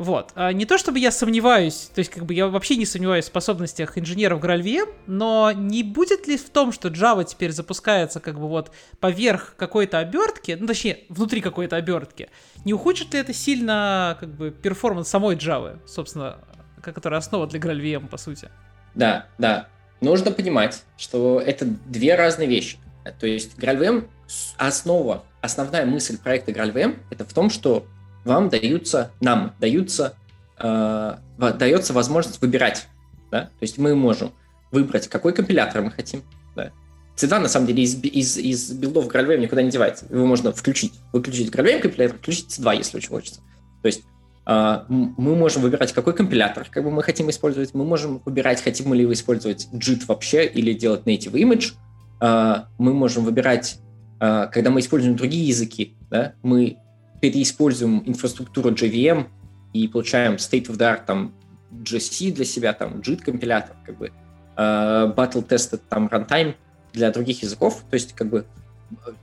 Вот. 0.00 0.32
А 0.34 0.54
не 0.54 0.64
то 0.64 0.78
чтобы 0.78 0.98
я 0.98 1.10
сомневаюсь, 1.10 1.90
то 1.94 1.98
есть 1.98 2.10
как 2.10 2.24
бы 2.24 2.32
я 2.32 2.46
вообще 2.46 2.76
не 2.76 2.86
сомневаюсь 2.86 3.26
в 3.26 3.28
способностях 3.28 3.98
инженеров 3.98 4.42
GraalVM, 4.42 4.88
но 5.06 5.52
не 5.52 5.82
будет 5.82 6.26
ли 6.26 6.38
в 6.38 6.48
том, 6.48 6.72
что 6.72 6.88
Java 6.88 7.22
теперь 7.22 7.52
запускается 7.52 8.18
как 8.18 8.40
бы 8.40 8.48
вот 8.48 8.72
поверх 8.98 9.54
какой-то 9.58 9.98
обертки, 9.98 10.56
ну 10.58 10.66
точнее, 10.66 11.00
внутри 11.10 11.42
какой-то 11.42 11.76
обертки, 11.76 12.30
не 12.64 12.72
ухудшит 12.72 13.12
ли 13.12 13.20
это 13.20 13.34
сильно 13.34 14.16
как 14.18 14.30
бы 14.30 14.50
перформанс 14.50 15.08
самой 15.08 15.36
Java, 15.36 15.78
собственно, 15.86 16.38
которая 16.80 17.18
основа 17.18 17.46
для 17.46 17.60
GraalVM, 17.60 18.08
по 18.08 18.16
сути? 18.16 18.48
Да, 18.94 19.26
да. 19.36 19.68
Нужно 20.00 20.30
понимать, 20.30 20.82
что 20.96 21.42
это 21.44 21.66
две 21.66 22.14
разные 22.14 22.48
вещи. 22.48 22.78
То 23.20 23.26
есть 23.26 23.58
GraalVM, 23.58 24.08
основа, 24.56 25.24
основная 25.42 25.84
мысль 25.84 26.16
проекта 26.16 26.52
GraalVM, 26.52 26.96
это 27.10 27.26
в 27.26 27.34
том, 27.34 27.50
что 27.50 27.84
вам 28.30 28.48
даются, 28.48 29.10
нам 29.20 29.54
даются, 29.58 30.14
э, 30.58 31.16
дается 31.58 31.92
возможность 31.92 32.40
выбирать. 32.40 32.86
Да? 33.30 33.42
То 33.42 33.62
есть 33.62 33.76
мы 33.76 33.94
можем 33.94 34.32
выбрать, 34.70 35.08
какой 35.08 35.32
компилятор 35.32 35.82
мы 35.82 35.90
хотим. 35.90 36.22
Да? 36.54 36.70
C2, 37.16 37.38
на 37.40 37.48
самом 37.48 37.66
деле, 37.66 37.82
из, 37.82 37.96
из, 38.02 38.38
из 38.38 38.72
билдов 38.72 39.08
GraalVM 39.08 39.38
никуда 39.38 39.62
не 39.62 39.70
девается. 39.70 40.06
Его 40.10 40.26
можно 40.26 40.52
включить. 40.52 40.94
Выключить 41.12 41.52
GraalVM 41.52 41.80
компилятор, 41.80 42.18
включить 42.18 42.46
C2, 42.58 42.76
если 42.76 42.96
очень 42.98 43.08
хочется. 43.08 43.40
То 43.82 43.86
есть 43.86 44.02
э, 44.46 44.78
мы 44.88 45.34
можем 45.34 45.62
выбирать, 45.62 45.92
какой 45.92 46.14
компилятор 46.14 46.68
как 46.70 46.84
бы 46.84 46.90
мы 46.92 47.02
хотим 47.02 47.28
использовать. 47.30 47.74
Мы 47.74 47.84
можем 47.84 48.22
выбирать, 48.24 48.62
хотим 48.62 48.88
мы 48.88 48.96
ли 48.96 49.12
использовать 49.12 49.68
JIT 49.72 50.06
вообще 50.06 50.46
или 50.46 50.72
делать 50.72 51.02
native 51.04 51.32
image. 51.32 51.72
Э, 52.20 52.66
мы 52.78 52.94
можем 52.94 53.24
выбирать, 53.24 53.80
э, 54.20 54.46
когда 54.52 54.70
мы 54.70 54.78
используем 54.78 55.16
другие 55.16 55.48
языки, 55.48 55.96
да, 56.10 56.34
мы 56.42 56.78
переиспользуем 57.20 58.02
инфраструктуру 58.06 58.70
JVM 58.70 59.26
и 59.72 59.88
получаем 59.88 60.34
state-of-the-art 60.34 61.04
там 61.06 61.32
GC 61.72 62.32
для 62.32 62.44
себя, 62.44 62.72
там 62.72 63.00
JIT 63.00 63.22
компилятор, 63.22 63.76
как 63.84 63.98
бы 63.98 64.12
uh, 64.56 65.14
battle 65.14 65.46
tested 65.46 65.80
там 65.88 66.08
runtime 66.08 66.54
для 66.92 67.10
других 67.10 67.42
языков, 67.42 67.82
то 67.88 67.94
есть 67.94 68.14
как 68.14 68.28
бы 68.28 68.44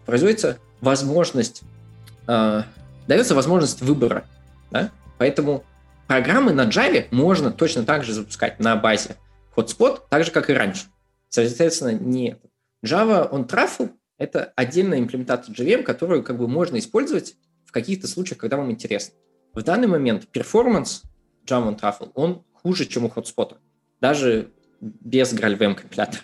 производится 0.06 0.60
возможность, 0.80 1.64
uh, 2.28 2.64
дается 3.07 3.36
возможность 3.36 3.82
выбора, 3.82 4.26
да? 4.72 4.91
поэтому 5.18 5.65
программы 6.07 6.53
на 6.53 6.68
Java 6.68 7.06
можно 7.11 7.52
точно 7.52 7.84
так 7.84 8.03
же 8.03 8.14
запускать 8.14 8.60
на 8.60 8.76
базе 8.76 9.18
Hotspot, 9.56 10.02
так 10.10 10.24
же, 10.24 10.32
как 10.32 10.49
и 10.49 10.53
раньше. 10.53 10.86
Соответственно, 11.30 11.91
не 11.91 12.38
Java 12.86 13.30
on 13.30 13.48
Truffle— 13.48 13.91
это 14.18 14.53
отдельная 14.56 14.99
имплементация 14.99 15.53
JVM, 15.53 15.84
которую 15.84 16.24
как 16.24 16.38
бы 16.38 16.48
можно 16.48 16.78
использовать 16.78 17.36
в 17.68 17.72
каких-то 17.72 18.07
случаях, 18.07 18.39
когда 18.39 18.57
вам 18.57 18.72
интересно. 18.72 19.14
В 19.53 19.61
данный 19.61 19.88
момент 19.88 20.27
перформанс 20.27 21.03
Java 21.45 21.69
on 21.69 21.80
Truffle, 21.80 22.11
он 22.15 22.44
хуже, 22.53 22.85
чем 22.85 23.06
у 23.06 23.10
Hotspot. 23.10 23.57
Даже 24.02 24.52
без 24.81 25.34
GraalVM 25.34 25.76
компилятора. 25.76 26.22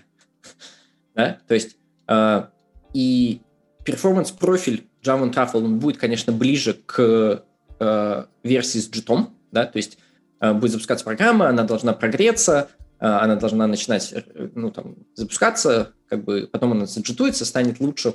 да? 1.15 1.39
То 1.47 1.53
есть 1.53 1.77
э, 2.07 2.47
и 2.93 3.41
перформанс-профиль 3.83 4.87
Java 5.03 5.29
on 5.29 5.33
Truffle 5.33 5.63
он 5.63 5.79
будет, 5.79 5.97
конечно, 5.97 6.31
ближе 6.31 6.73
к 6.73 7.43
э, 7.79 8.25
версии 8.43 8.79
с 8.79 8.89
JIT, 8.89 9.27
да, 9.51 9.65
то 9.65 9.77
есть 9.77 9.97
э, 10.39 10.53
будет 10.53 10.71
запускаться 10.71 11.05
программа, 11.05 11.49
она 11.49 11.63
должна 11.63 11.93
прогреться, 11.93 12.69
э, 12.99 13.05
она 13.05 13.35
должна 13.35 13.67
начинать, 13.67 14.13
э, 14.13 14.49
ну, 14.55 14.71
там, 14.71 14.95
запускаться, 15.15 15.93
как 16.07 16.23
бы, 16.23 16.47
потом 16.51 16.71
она 16.71 16.85
заджитуется, 16.85 17.45
станет 17.45 17.79
лучше. 17.79 18.13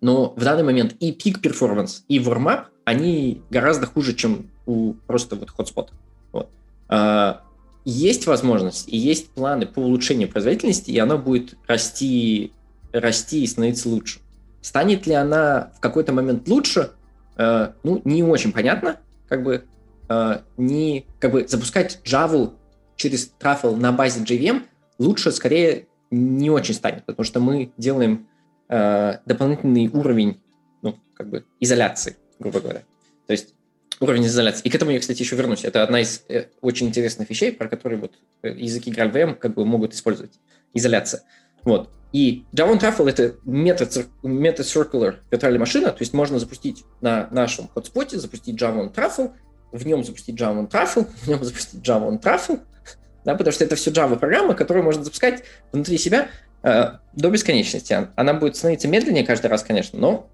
Но 0.00 0.34
в 0.36 0.42
данный 0.42 0.62
момент 0.62 0.94
и 1.00 1.12
пик 1.12 1.40
перформанс, 1.40 2.04
и 2.08 2.18
warm 2.18 2.66
они 2.84 3.42
гораздо 3.50 3.86
хуже, 3.86 4.14
чем 4.14 4.50
у 4.66 4.94
просто 5.06 5.36
вот 5.36 5.50
hotspot. 5.56 5.88
Вот. 6.32 6.50
А, 6.88 7.42
есть 7.84 8.26
возможность 8.26 8.88
и 8.88 8.96
есть 8.96 9.30
планы 9.30 9.66
по 9.66 9.78
улучшению 9.78 10.28
производительности, 10.28 10.90
и 10.90 10.98
она 10.98 11.16
будет 11.16 11.54
расти, 11.66 12.52
расти 12.92 13.44
и 13.44 13.46
становиться 13.46 13.88
лучше. 13.88 14.20
Станет 14.60 15.06
ли 15.06 15.14
она 15.14 15.72
в 15.76 15.80
какой-то 15.80 16.12
момент 16.12 16.48
лучше, 16.48 16.90
э, 17.36 17.72
ну, 17.84 18.02
не 18.04 18.24
очень 18.24 18.52
понятно, 18.52 18.98
как 19.28 19.44
бы, 19.44 19.64
э, 20.08 20.38
не, 20.56 21.06
как 21.20 21.30
бы 21.30 21.46
запускать 21.46 22.00
Java 22.04 22.52
через 22.96 23.32
Truffle 23.40 23.76
на 23.76 23.92
базе 23.92 24.20
JVM 24.24 24.64
лучше, 24.98 25.30
скорее, 25.30 25.86
не 26.10 26.50
очень 26.50 26.74
станет, 26.74 27.04
потому 27.06 27.24
что 27.24 27.38
мы 27.38 27.72
делаем 27.76 28.26
э, 28.68 29.18
дополнительный 29.26 29.88
уровень, 29.88 30.42
ну, 30.82 30.98
как 31.14 31.28
бы, 31.28 31.44
изоляции, 31.60 32.16
грубо 32.38 32.60
говоря. 32.60 32.82
То 33.26 33.32
есть 33.32 33.54
уровень 34.00 34.26
изоляции. 34.26 34.62
И 34.64 34.70
к 34.70 34.74
этому 34.74 34.90
я, 34.90 35.00
кстати, 35.00 35.22
еще 35.22 35.36
вернусь. 35.36 35.64
Это 35.64 35.82
одна 35.82 36.00
из 36.00 36.22
э, 36.28 36.46
очень 36.60 36.88
интересных 36.88 37.30
вещей, 37.30 37.52
про 37.52 37.68
которые 37.68 38.00
вот 38.00 38.12
э, 38.42 38.50
языки 38.50 38.90
GraalVM 38.90 39.34
как 39.34 39.54
бы 39.54 39.64
могут 39.64 39.94
использовать. 39.94 40.32
Изоляция. 40.74 41.22
Вот. 41.64 41.90
И 42.12 42.44
Java 42.54 42.72
on 42.72 42.80
Truffle— 42.80 43.08
это 43.10 43.36
метод, 43.44 44.06
метод 44.22 44.66
circular 44.66 45.16
виртуальная 45.30 45.60
машина, 45.60 45.90
то 45.90 46.00
есть 46.00 46.14
можно 46.14 46.38
запустить 46.38 46.84
на 47.00 47.28
нашем 47.30 47.68
хотспоте, 47.68 48.18
запустить 48.18 48.60
Java 48.60 48.86
on 48.86 48.94
Truffle, 48.94 49.32
в 49.72 49.86
нем 49.86 50.04
запустить 50.04 50.40
Java 50.40 50.58
on 50.58 50.70
Truffle, 50.70 51.06
в 51.22 51.28
нем 51.28 51.42
запустить 51.44 51.80
Java 51.80 52.08
on 52.08 52.20
Truffle, 52.20 52.60
да, 53.24 53.34
потому 53.34 53.52
что 53.52 53.64
это 53.64 53.76
все 53.76 53.90
Java 53.90 54.16
программа, 54.18 54.54
которую 54.54 54.84
можно 54.84 55.02
запускать 55.02 55.42
внутри 55.72 55.98
себя 55.98 56.28
до 56.66 57.30
бесконечности. 57.30 58.08
Она 58.16 58.34
будет 58.34 58.56
становиться 58.56 58.88
медленнее 58.88 59.24
каждый 59.24 59.46
раз, 59.46 59.62
конечно, 59.62 59.98
но 59.98 60.28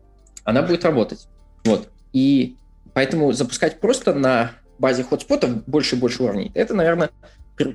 она 0.45 0.63
будет 0.63 0.85
работать. 0.85 1.29
Вот. 1.65 1.89
И 2.13 2.57
Поэтому 2.95 3.33
запускать 3.33 3.81
просто 3.81 4.15
на 4.15 4.53
базе 4.79 5.05
хотспотов 5.05 5.65
больше 5.67 5.97
и 5.97 5.99
больше 5.99 6.23
уровней, 6.23 6.51
это, 6.55 6.75
наверное, 6.75 7.11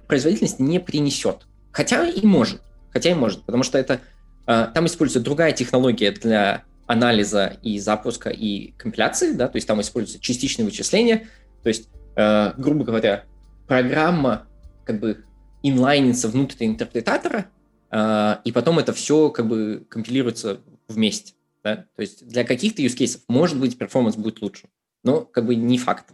производительность 0.08 0.60
не 0.60 0.80
принесет. 0.80 1.48
Хотя 1.72 2.08
и 2.08 2.26
может. 2.26 2.62
Хотя 2.92 3.12
и 3.12 3.14
может, 3.14 3.44
потому 3.44 3.64
что 3.64 3.78
это 3.78 4.00
э, 4.48 4.68
там 4.74 4.86
используется 4.86 5.24
другая 5.24 5.52
технология 5.52 6.12
для 6.12 6.64
анализа 6.86 7.58
и 7.62 7.80
запуска 7.80 8.30
и 8.30 8.72
компиляции, 8.78 9.34
да, 9.34 9.48
то 9.48 9.58
есть 9.58 9.68
там 9.68 9.82
используется 9.82 10.22
частичное 10.22 10.66
вычисление, 10.66 11.28
то 11.64 11.70
есть, 11.70 11.90
э, 12.16 12.54
грубо 12.58 12.86
говоря, 12.86 13.26
программа 13.68 14.48
как 14.86 15.00
бы 15.00 15.26
инлайнится 15.64 16.30
внутрь 16.30 16.66
интерпретатора, 16.66 17.38
э, 17.40 17.44
и 17.92 18.52
потом 18.52 18.80
это 18.80 18.94
все 18.94 19.30
как 19.30 19.48
бы 19.48 19.86
компилируется 19.90 20.60
вместе. 20.88 21.34
Да? 21.64 21.86
То 21.96 22.02
есть 22.02 22.28
для 22.28 22.44
каких-то 22.44 22.82
use 22.82 22.98
cases, 22.98 23.22
может 23.28 23.60
быть, 23.60 23.78
перформанс 23.78 24.16
будет 24.16 24.42
лучше 24.42 24.68
но 25.08 25.22
как 25.22 25.46
бы 25.46 25.56
не 25.56 25.78
факт. 25.78 26.14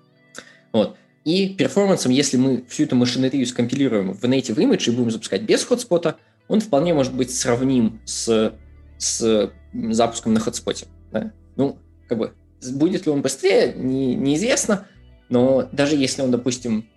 Вот. 0.72 0.96
И 1.26 1.50
перформансом, 1.50 2.12
если 2.12 2.38
мы 2.38 2.64
всю 2.68 2.84
эту 2.84 2.96
машинерию 2.96 3.46
скомпилируем 3.46 4.14
в 4.14 4.24
native 4.24 4.56
image 4.56 4.88
и 4.88 4.92
будем 4.92 5.12
запускать 5.12 5.42
без 5.44 5.64
хотспота, 5.64 6.18
он 6.48 6.60
вполне 6.60 6.94
может 6.94 7.14
быть 7.14 7.34
сравним 7.34 8.02
с, 8.06 8.54
с 8.98 9.52
запуском 9.74 10.34
на 10.34 10.40
хотспоте. 10.40 10.88
Да? 11.12 11.32
Ну, 11.56 11.80
как 12.08 12.18
бы, 12.18 12.34
будет 12.74 13.06
ли 13.06 13.12
он 13.12 13.22
быстрее, 13.22 13.74
не, 13.74 14.16
неизвестно, 14.16 14.88
но 15.30 15.68
даже 15.72 15.96
если 15.96 16.22
он, 16.22 16.32
допустим, 16.32 16.88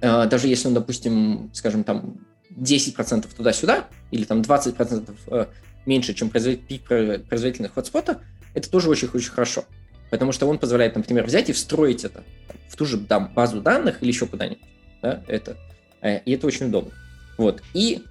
э, 0.00 0.26
даже 0.26 0.48
если 0.48 0.68
он, 0.68 0.74
допустим, 0.74 1.50
скажем, 1.52 1.84
там 1.84 2.25
10% 2.50 3.26
туда-сюда, 3.36 3.88
или 4.10 4.24
там 4.24 4.40
20% 4.40 5.14
э, 5.28 5.46
меньше, 5.84 6.14
чем 6.14 6.30
пик 6.30 6.84
производительных 6.84 7.74
хотспота, 7.74 8.20
это 8.54 8.70
тоже 8.70 8.88
очень-очень 8.90 9.30
хорошо 9.30 9.64
потому 10.10 10.32
что 10.32 10.46
он 10.46 10.58
позволяет, 10.58 10.94
например, 10.96 11.24
взять 11.24 11.50
и 11.50 11.52
встроить 11.52 12.04
это 12.04 12.22
в 12.68 12.76
ту 12.76 12.84
же 12.84 12.98
там, 12.98 13.32
базу 13.34 13.60
данных 13.60 14.02
или 14.02 14.08
еще 14.08 14.26
куда-нибудь. 14.26 14.62
Да, 15.02 15.22
это, 15.26 15.56
э, 16.00 16.20
и 16.20 16.32
это 16.32 16.46
очень 16.46 16.66
удобно. 16.66 16.92
Вот. 17.38 17.62
И, 17.74 18.02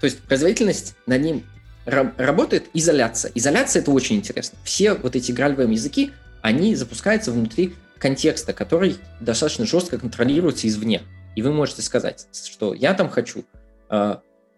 то 0.00 0.04
есть, 0.04 0.20
производительность 0.20 0.94
над 1.06 1.22
ним 1.22 1.44
работает 1.84 2.68
изоляция. 2.74 3.32
Изоляция— 3.34 3.82
это 3.82 3.90
очень 3.90 4.16
интересно. 4.16 4.58
Все 4.64 4.94
вот 4.94 5.16
эти 5.16 5.32
гральвые 5.32 5.70
языки, 5.70 6.12
они 6.40 6.74
запускаются 6.76 7.32
внутри 7.32 7.74
контекста, 7.98 8.52
который 8.52 8.96
достаточно 9.18 9.66
жестко 9.66 9.98
контролируется 9.98 10.68
извне. 10.68 11.02
И 11.36 11.42
вы 11.42 11.52
можете 11.52 11.82
сказать, 11.82 12.26
что 12.32 12.74
я 12.74 12.94
там 12.94 13.08
хочу, 13.08 13.44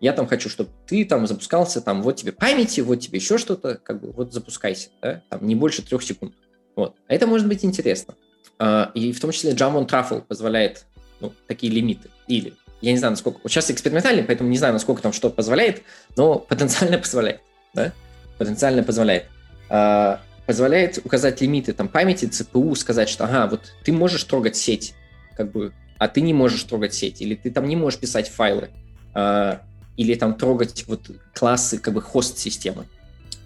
я 0.02 0.12
там 0.12 0.26
хочу, 0.26 0.48
чтобы 0.48 0.70
ты 0.86 1.04
там 1.04 1.28
запускался, 1.28 1.80
там 1.80 2.02
вот 2.02 2.16
тебе 2.16 2.32
памяти, 2.32 2.80
вот 2.80 2.96
тебе 2.96 3.20
еще 3.20 3.38
что-то, 3.38 3.76
как 3.76 4.00
бы 4.00 4.10
вот 4.10 4.32
запускайся, 4.32 4.90
да? 5.00 5.22
там 5.30 5.46
не 5.46 5.54
больше 5.54 5.82
трех 5.82 6.02
секунд. 6.02 6.34
Вот. 6.74 6.96
Это 7.06 7.28
может 7.28 7.46
быть 7.46 7.64
интересно. 7.64 8.14
Uh, 8.58 8.90
и 8.94 9.12
в 9.12 9.20
том 9.20 9.30
числе 9.30 9.52
Java 9.52 9.74
on 9.74 9.88
Truffle 9.88 10.22
позволяет 10.22 10.86
ну, 11.20 11.32
такие 11.46 11.72
лимиты. 11.72 12.10
Или, 12.26 12.54
я 12.80 12.90
не 12.90 12.98
знаю, 12.98 13.12
насколько... 13.12 13.38
Вот 13.44 13.52
сейчас 13.52 13.70
экспериментальный, 13.70 14.24
поэтому 14.24 14.50
не 14.50 14.58
знаю, 14.58 14.72
насколько 14.72 15.02
там 15.02 15.12
что 15.12 15.30
позволяет, 15.30 15.82
но 16.16 16.38
потенциально 16.38 16.98
позволяет. 16.98 17.40
Да? 17.72 17.92
Потенциально 18.38 18.82
позволяет. 18.82 19.26
Uh, 19.70 20.18
позволяет 20.46 20.98
указать 21.04 21.40
лимиты 21.40 21.72
там, 21.72 21.88
памяти, 21.88 22.26
ЦПУ, 22.26 22.74
сказать, 22.74 23.08
что 23.08 23.24
ага, 23.24 23.46
вот 23.46 23.72
ты 23.84 23.92
можешь 23.92 24.24
трогать 24.24 24.56
сеть, 24.56 24.94
как 25.36 25.52
бы, 25.52 25.72
а 25.98 26.08
ты 26.08 26.20
не 26.20 26.34
можешь 26.34 26.64
трогать 26.64 26.92
сеть, 26.92 27.22
или 27.22 27.36
ты 27.36 27.52
там 27.52 27.68
не 27.68 27.76
можешь 27.76 28.00
писать 28.00 28.28
файлы, 28.28 28.70
или 29.14 30.14
там 30.14 30.34
трогать 30.34 30.84
вот 30.86 31.10
классы, 31.34 31.78
как 31.78 31.94
бы, 31.94 32.00
хост-системы. 32.00 32.86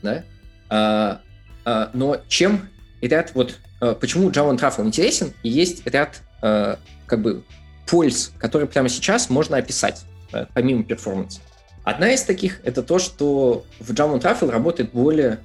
Да? 0.03 0.25
Uh, 0.69 1.19
uh, 1.65 1.91
но 1.93 2.21
чем 2.29 2.69
ряд 3.01 3.33
вот 3.35 3.59
э, 3.81 3.95
почему 3.95 4.31
Java 4.31 4.55
on 4.55 4.59
Truffle 4.59 4.85
интересен, 4.85 5.33
и 5.43 5.49
есть 5.49 5.87
ряд 5.87 6.23
э, 6.43 6.77
как 7.07 7.23
бы 7.23 7.45
польз, 7.87 8.33
которые 8.39 8.69
прямо 8.69 8.89
сейчас 8.89 9.31
можно 9.31 9.57
описать, 9.57 10.05
э, 10.33 10.47
помимо 10.55 10.85
перформанса. 10.85 11.41
Одна 11.85 12.11
из 12.13 12.23
таких 12.23 12.65
это 12.65 12.83
то, 12.83 12.99
что 12.99 13.65
в 13.79 13.91
Java 13.93 14.19
on 14.19 14.21
Truffle 14.21 14.51
работает 14.51 14.93
более, 14.93 15.39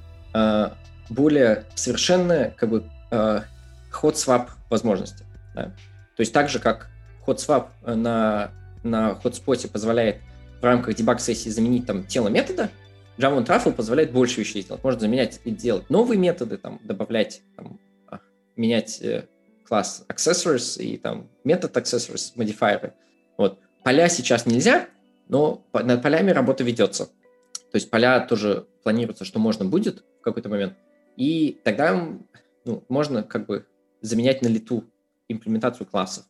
более 1.08 1.66
совершенная 1.76 2.50
как 2.56 2.68
бы 2.68 2.84
hot 3.12 4.14
swap 4.14 4.48
возможности. 4.68 5.24
Да? 5.54 5.66
То 6.16 6.20
есть 6.20 6.32
так 6.32 6.48
же, 6.48 6.58
как 6.58 6.90
hot 7.24 7.36
swap 7.36 7.68
на, 7.86 8.50
на 8.82 9.14
хотспоте 9.14 9.68
позволяет 9.68 10.16
в 10.60 10.64
рамках 10.64 10.94
дебаг-сессии 10.94 11.48
заменить 11.48 11.86
там 11.86 12.04
тело 12.06 12.28
метода, 12.28 12.70
Java 13.18 13.44
Truffle 13.44 13.72
позволяет 13.72 14.12
больше 14.12 14.40
вещей 14.40 14.62
сделать. 14.62 14.82
Можно 14.82 15.00
заменять 15.00 15.40
и 15.44 15.50
делать 15.50 15.90
новые 15.90 16.18
методы, 16.18 16.56
там, 16.56 16.80
добавлять, 16.82 17.42
там, 17.56 17.78
а, 18.06 18.20
менять 18.56 19.00
э, 19.02 19.26
класс 19.66 20.04
accessories 20.08 20.82
и 20.82 20.96
там 20.96 21.28
метод 21.44 21.76
accessories, 21.76 22.32
модифайеры. 22.36 22.94
Вот. 23.36 23.58
Поля 23.84 24.08
сейчас 24.08 24.46
нельзя, 24.46 24.88
но 25.28 25.64
над 25.72 26.02
полями 26.02 26.30
работа 26.30 26.64
ведется. 26.64 27.06
То 27.06 27.76
есть 27.76 27.90
поля 27.90 28.20
тоже 28.20 28.66
планируется, 28.82 29.24
что 29.24 29.38
можно 29.38 29.64
будет 29.64 30.04
в 30.20 30.22
какой-то 30.22 30.48
момент. 30.48 30.74
И 31.16 31.60
тогда 31.64 32.08
ну, 32.64 32.84
можно 32.88 33.22
как 33.22 33.46
бы 33.46 33.66
заменять 34.00 34.42
на 34.42 34.48
лету 34.48 34.84
имплементацию 35.28 35.86
классов, 35.86 36.24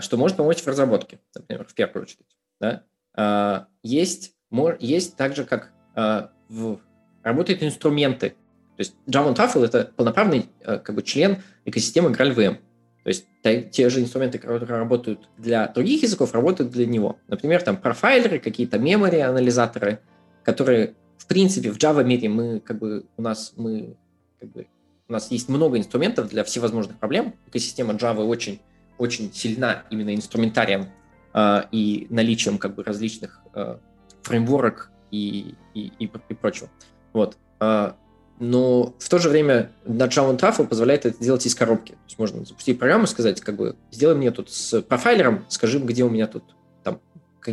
что 0.00 0.16
может 0.16 0.36
помочь 0.36 0.62
в 0.62 0.66
разработке, 0.66 1.20
например, 1.34 1.66
в 1.66 1.74
первую 1.74 2.02
очередь. 2.02 2.26
Да? 2.60 2.82
А, 3.14 3.66
есть, 3.82 4.34
есть 4.80 5.16
также 5.16 5.44
как 5.44 5.72
Э, 5.96 6.28
в, 6.48 6.78
работают 7.24 7.62
инструменты. 7.62 8.30
То 8.30 8.80
есть 8.80 8.94
Java 9.08 9.34
Truffle— 9.34 9.64
это 9.64 9.90
полноправный 9.96 10.50
э, 10.60 10.78
как 10.78 10.94
бы, 10.94 11.02
член 11.02 11.38
экосистемы 11.64 12.10
GraalVM. 12.10 12.58
То 13.02 13.08
есть 13.08 13.26
те 13.42 13.88
же 13.88 14.00
инструменты, 14.00 14.38
которые 14.38 14.66
работают 14.66 15.28
для 15.38 15.68
других 15.68 16.02
языков, 16.02 16.34
работают 16.34 16.72
для 16.72 16.86
него. 16.86 17.18
Например, 17.28 17.62
там 17.62 17.76
профайлеры, 17.76 18.38
какие-то 18.38 18.76
memory 18.76 19.20
анализаторы, 19.20 20.00
которые, 20.44 20.94
в 21.16 21.26
принципе, 21.26 21.70
в 21.70 21.78
Java 21.78 22.04
мире 22.04 22.28
мы 22.28 22.60
как 22.60 22.78
бы 22.78 23.06
у 23.16 23.22
нас 23.22 23.54
мы 23.56 23.96
как 24.40 24.50
бы 24.50 24.66
у 25.08 25.12
нас 25.12 25.30
есть 25.30 25.48
много 25.48 25.78
инструментов 25.78 26.28
для 26.28 26.42
всевозможных 26.44 26.98
проблем. 26.98 27.34
Экосистема 27.46 27.94
Java 27.94 28.24
очень 28.24 28.60
очень 28.98 29.32
сильна 29.32 29.84
именно 29.90 30.14
инструментарием 30.14 30.88
э, 31.34 31.62
и 31.72 32.06
наличием 32.10 32.58
как 32.58 32.74
бы 32.74 32.82
различных 32.82 33.40
э, 33.54 33.78
фреймворок 34.22 34.90
и, 35.10 35.54
и, 35.74 35.92
и, 35.98 36.10
и 36.28 36.34
прочего. 36.34 36.68
Вот. 37.12 37.36
А, 37.60 37.96
но 38.38 38.94
в 38.98 39.08
то 39.08 39.18
же 39.18 39.28
время 39.28 39.72
Java 39.86 40.36
Truffle 40.38 40.66
позволяет 40.66 41.06
это 41.06 41.22
делать 41.22 41.46
из 41.46 41.54
коробки. 41.54 41.92
То 41.92 41.98
есть 42.06 42.18
можно 42.18 42.44
запустить 42.44 42.78
программу, 42.78 43.06
сказать, 43.06 43.40
как 43.40 43.56
бы, 43.56 43.76
сделай 43.90 44.14
мне 44.14 44.30
тут 44.30 44.50
с 44.50 44.82
профайлером, 44.82 45.44
скажи, 45.48 45.78
где 45.78 46.04
у 46.04 46.10
меня 46.10 46.26
тут, 46.26 46.44
там, 46.82 47.00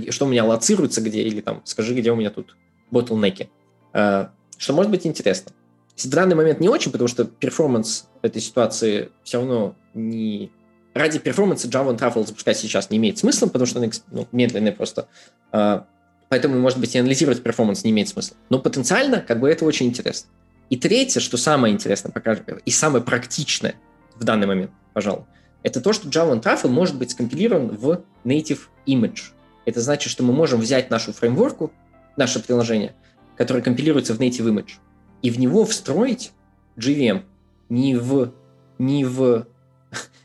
что 0.10 0.26
у 0.26 0.28
меня 0.28 0.44
лоцируется 0.44 1.02
где, 1.02 1.22
или 1.22 1.42
там, 1.42 1.62
скажи, 1.64 1.94
где 1.94 2.12
у 2.12 2.16
меня 2.16 2.30
тут 2.30 2.58
ботлнеки. 2.92 3.50
А, 3.94 4.32
что 4.58 4.74
может 4.74 4.92
быть 4.92 5.08
интересно. 5.08 5.52
В 5.96 6.10
данный 6.10 6.36
момент 6.36 6.60
не 6.60 6.70
очень, 6.70 6.92
потому 6.92 7.08
что 7.08 7.24
перформанс 7.26 8.10
этой 8.22 8.42
ситуации 8.42 9.10
все 9.24 9.38
равно 9.38 9.76
не... 9.94 10.52
Ради 10.94 11.20
перформанса 11.20 11.68
Java 11.68 11.98
Truffle 11.98 12.26
запускать 12.26 12.58
сейчас 12.58 12.90
не 12.90 12.98
имеет 12.98 13.18
смысла, 13.18 13.48
потому 13.48 13.66
что 13.66 13.80
он 13.80 13.92
ну, 14.12 14.28
медленный 14.32 14.72
просто. 14.72 15.08
А, 15.52 15.88
поэтому, 16.30 16.60
может 16.60 16.80
быть, 16.80 16.96
и 16.96 17.00
анализировать 17.00 17.42
перформанс 17.42 17.84
не 17.84 17.92
имеет 17.92 18.10
смысла. 18.10 18.38
Но 18.50 18.60
потенциально, 18.60 19.20
как 19.20 19.40
бы, 19.40 19.50
это 19.50 19.66
очень 19.66 19.88
интересно. 19.88 20.30
И 20.70 20.78
третье, 20.78 21.20
что 21.20 21.38
самое 21.38 21.74
интересное 21.74 22.12
покажет, 22.12 22.44
и 22.66 22.72
самое 22.72 23.04
практичное 23.04 23.76
в 24.16 24.24
данный 24.24 24.48
момент, 24.48 24.72
пожалуй, 24.94 25.24
это 25.64 25.82
то, 25.82 25.94
что 25.94 26.10
Java 26.10 26.40
Truffle 26.42 26.70
может 26.70 26.98
быть 26.98 27.12
скомпилирован 27.12 27.70
в 27.70 28.04
native 28.24 28.60
image. 28.86 29.32
Это 29.66 29.82
значит, 29.82 30.12
что 30.12 30.24
мы 30.24 30.34
можем 30.34 30.60
взять 30.60 30.90
нашу 30.90 31.14
фреймворку, 31.14 31.72
наше 32.18 32.40
приложение, 32.42 32.94
которое 33.38 33.62
компилируется 33.62 34.14
в 34.14 34.20
native 34.20 34.54
image, 34.54 34.74
и 35.22 35.30
в 35.32 35.40
него 35.40 35.66
встроить 35.66 36.32
JVM. 36.78 37.24
Не 37.70 37.96
в, 37.96 38.34
не 38.78 39.06
в 39.06 39.48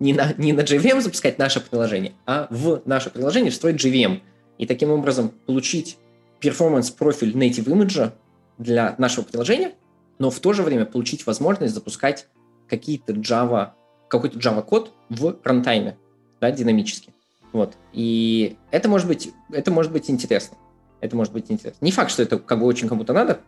не 0.00 0.14
на, 0.14 0.32
не 0.38 0.52
на 0.52 0.62
JVM 0.62 1.00
запускать 1.00 1.38
наше 1.38 1.60
приложение, 1.60 2.12
а 2.26 2.48
в 2.50 2.82
наше 2.86 3.10
приложение 3.10 3.52
встроить 3.52 3.84
JVM. 3.84 4.20
И 4.58 4.66
таким 4.66 4.90
образом 4.90 5.32
получить 5.46 5.98
перформанс-профиль 6.40 7.34
native 7.36 7.66
image 7.66 8.12
для 8.58 8.94
нашего 8.98 9.24
приложения, 9.24 9.72
но 10.18 10.30
в 10.30 10.40
то 10.40 10.52
же 10.52 10.62
время 10.62 10.86
получить 10.86 11.26
возможность 11.26 11.74
запускать 11.74 12.26
какие-то 12.68 13.12
Java, 13.12 13.70
какой-то 14.08 14.38
Java 14.38 14.62
код 14.62 14.92
в 15.08 15.36
рантайме, 15.44 15.96
да, 16.40 16.50
динамически. 16.50 17.12
Вот. 17.52 17.74
И 17.92 18.56
это 18.70 18.88
может 18.88 19.06
быть, 19.06 19.32
это 19.50 19.70
может 19.70 19.92
быть 19.92 20.10
интересно. 20.10 20.56
Это 21.00 21.16
может 21.16 21.32
быть 21.32 21.50
интересно. 21.50 21.84
Не 21.84 21.90
факт, 21.90 22.10
что 22.10 22.22
это 22.22 22.38
как 22.38 22.60
бы 22.60 22.66
очень 22.66 22.88
кому-то 22.88 23.12
надо, 23.12 23.40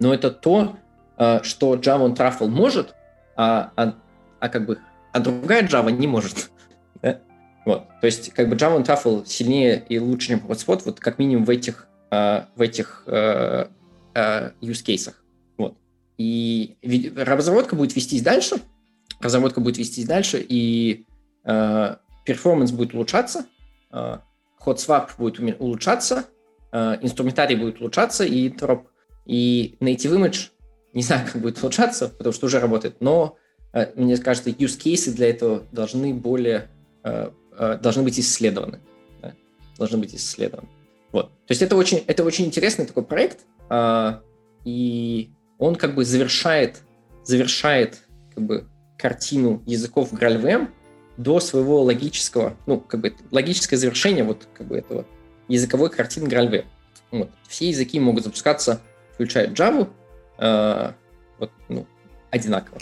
но 0.00 0.12
это 0.12 0.30
то, 0.30 0.76
э, 1.16 1.40
что 1.42 1.74
Java 1.74 2.08
on 2.08 2.16
Truffle 2.16 2.48
может, 2.48 2.94
а, 3.36 3.72
а, 3.76 3.94
а 4.40 4.48
как 4.48 4.66
бы 4.66 4.78
а 5.12 5.20
другая 5.20 5.62
Java 5.66 5.90
не 5.90 6.06
может. 6.06 6.50
да? 7.02 7.20
Вот. 7.64 7.84
То 8.00 8.06
есть 8.06 8.32
как 8.32 8.48
бы 8.48 8.56
Java 8.56 8.82
Truffle 8.84 9.26
сильнее 9.26 9.84
и 9.88 9.98
лучше, 9.98 10.28
чем 10.28 10.38
Hotspot, 10.40 10.82
вот 10.84 11.00
как 11.00 11.18
минимум 11.18 11.44
в 11.44 11.50
этих, 11.50 11.88
э, 12.10 12.42
в 12.56 12.60
этих 12.60 13.04
э, 13.06 13.66
э, 14.14 14.50
use 14.60 14.82
кейсах. 14.82 15.22
Вот. 15.56 15.76
И 16.16 16.76
разработка 17.16 17.76
будет 17.76 17.94
вестись 17.94 18.22
дальше, 18.22 18.56
разработка 19.20 19.60
будет 19.60 19.78
вестись 19.78 20.06
дальше, 20.06 20.44
и 20.46 21.06
э, 21.44 21.96
перформанс 22.24 22.72
будет 22.72 22.94
улучшаться, 22.94 23.46
э, 23.92 24.18
ход 24.56 24.78
swap 24.78 25.10
будет 25.18 25.60
улучшаться, 25.60 26.24
э, 26.72 26.98
инструментарий 27.02 27.56
будет 27.56 27.80
улучшаться, 27.80 28.24
и 28.24 28.48
троп, 28.48 28.88
и 29.26 29.76
native 29.80 30.16
image, 30.16 30.48
не 30.92 31.02
знаю, 31.02 31.26
как 31.30 31.40
будет 31.40 31.60
улучшаться, 31.62 32.08
потому 32.08 32.32
что 32.32 32.46
уже 32.46 32.60
работает, 32.60 33.00
но 33.00 33.36
мне 33.96 34.16
кажется, 34.16 34.50
use 34.50 34.78
кейсы 34.78 35.12
для 35.12 35.30
этого 35.30 35.64
должны 35.72 36.14
более 36.14 36.68
э, 37.04 37.30
э, 37.56 37.78
должны 37.82 38.02
быть 38.02 38.18
исследованы. 38.18 38.80
Да? 39.20 39.34
Должны 39.76 39.98
быть 39.98 40.14
исследованы. 40.14 40.68
Вот. 41.12 41.30
То 41.46 41.52
есть 41.52 41.62
это 41.62 41.76
очень, 41.76 42.02
это 42.06 42.24
очень 42.24 42.44
интересный 42.44 42.86
такой 42.86 43.02
проект, 43.02 43.40
а, 43.68 44.22
и 44.64 45.30
он 45.58 45.74
как 45.76 45.94
бы 45.94 46.04
завершает, 46.04 46.82
завершает 47.24 48.00
как 48.34 48.44
бы 48.44 48.68
картину 48.98 49.62
языков 49.66 50.12
GraalVM 50.12 50.68
до 51.16 51.40
своего 51.40 51.82
логического, 51.82 52.56
ну, 52.66 52.80
как 52.80 53.00
бы 53.00 53.14
логическое 53.30 53.76
завершение 53.76 54.24
вот 54.24 54.46
как 54.54 54.66
бы 54.66 54.76
этого 54.76 55.06
языковой 55.48 55.90
картины 55.90 56.28
GraalVM. 56.28 56.64
Вот. 57.10 57.30
Все 57.48 57.68
языки 57.68 57.98
могут 57.98 58.24
запускаться, 58.24 58.82
включая 59.14 59.48
Java, 59.48 59.88
э, 60.38 60.92
вот, 61.38 61.50
ну, 61.68 61.86
одинаково. 62.30 62.78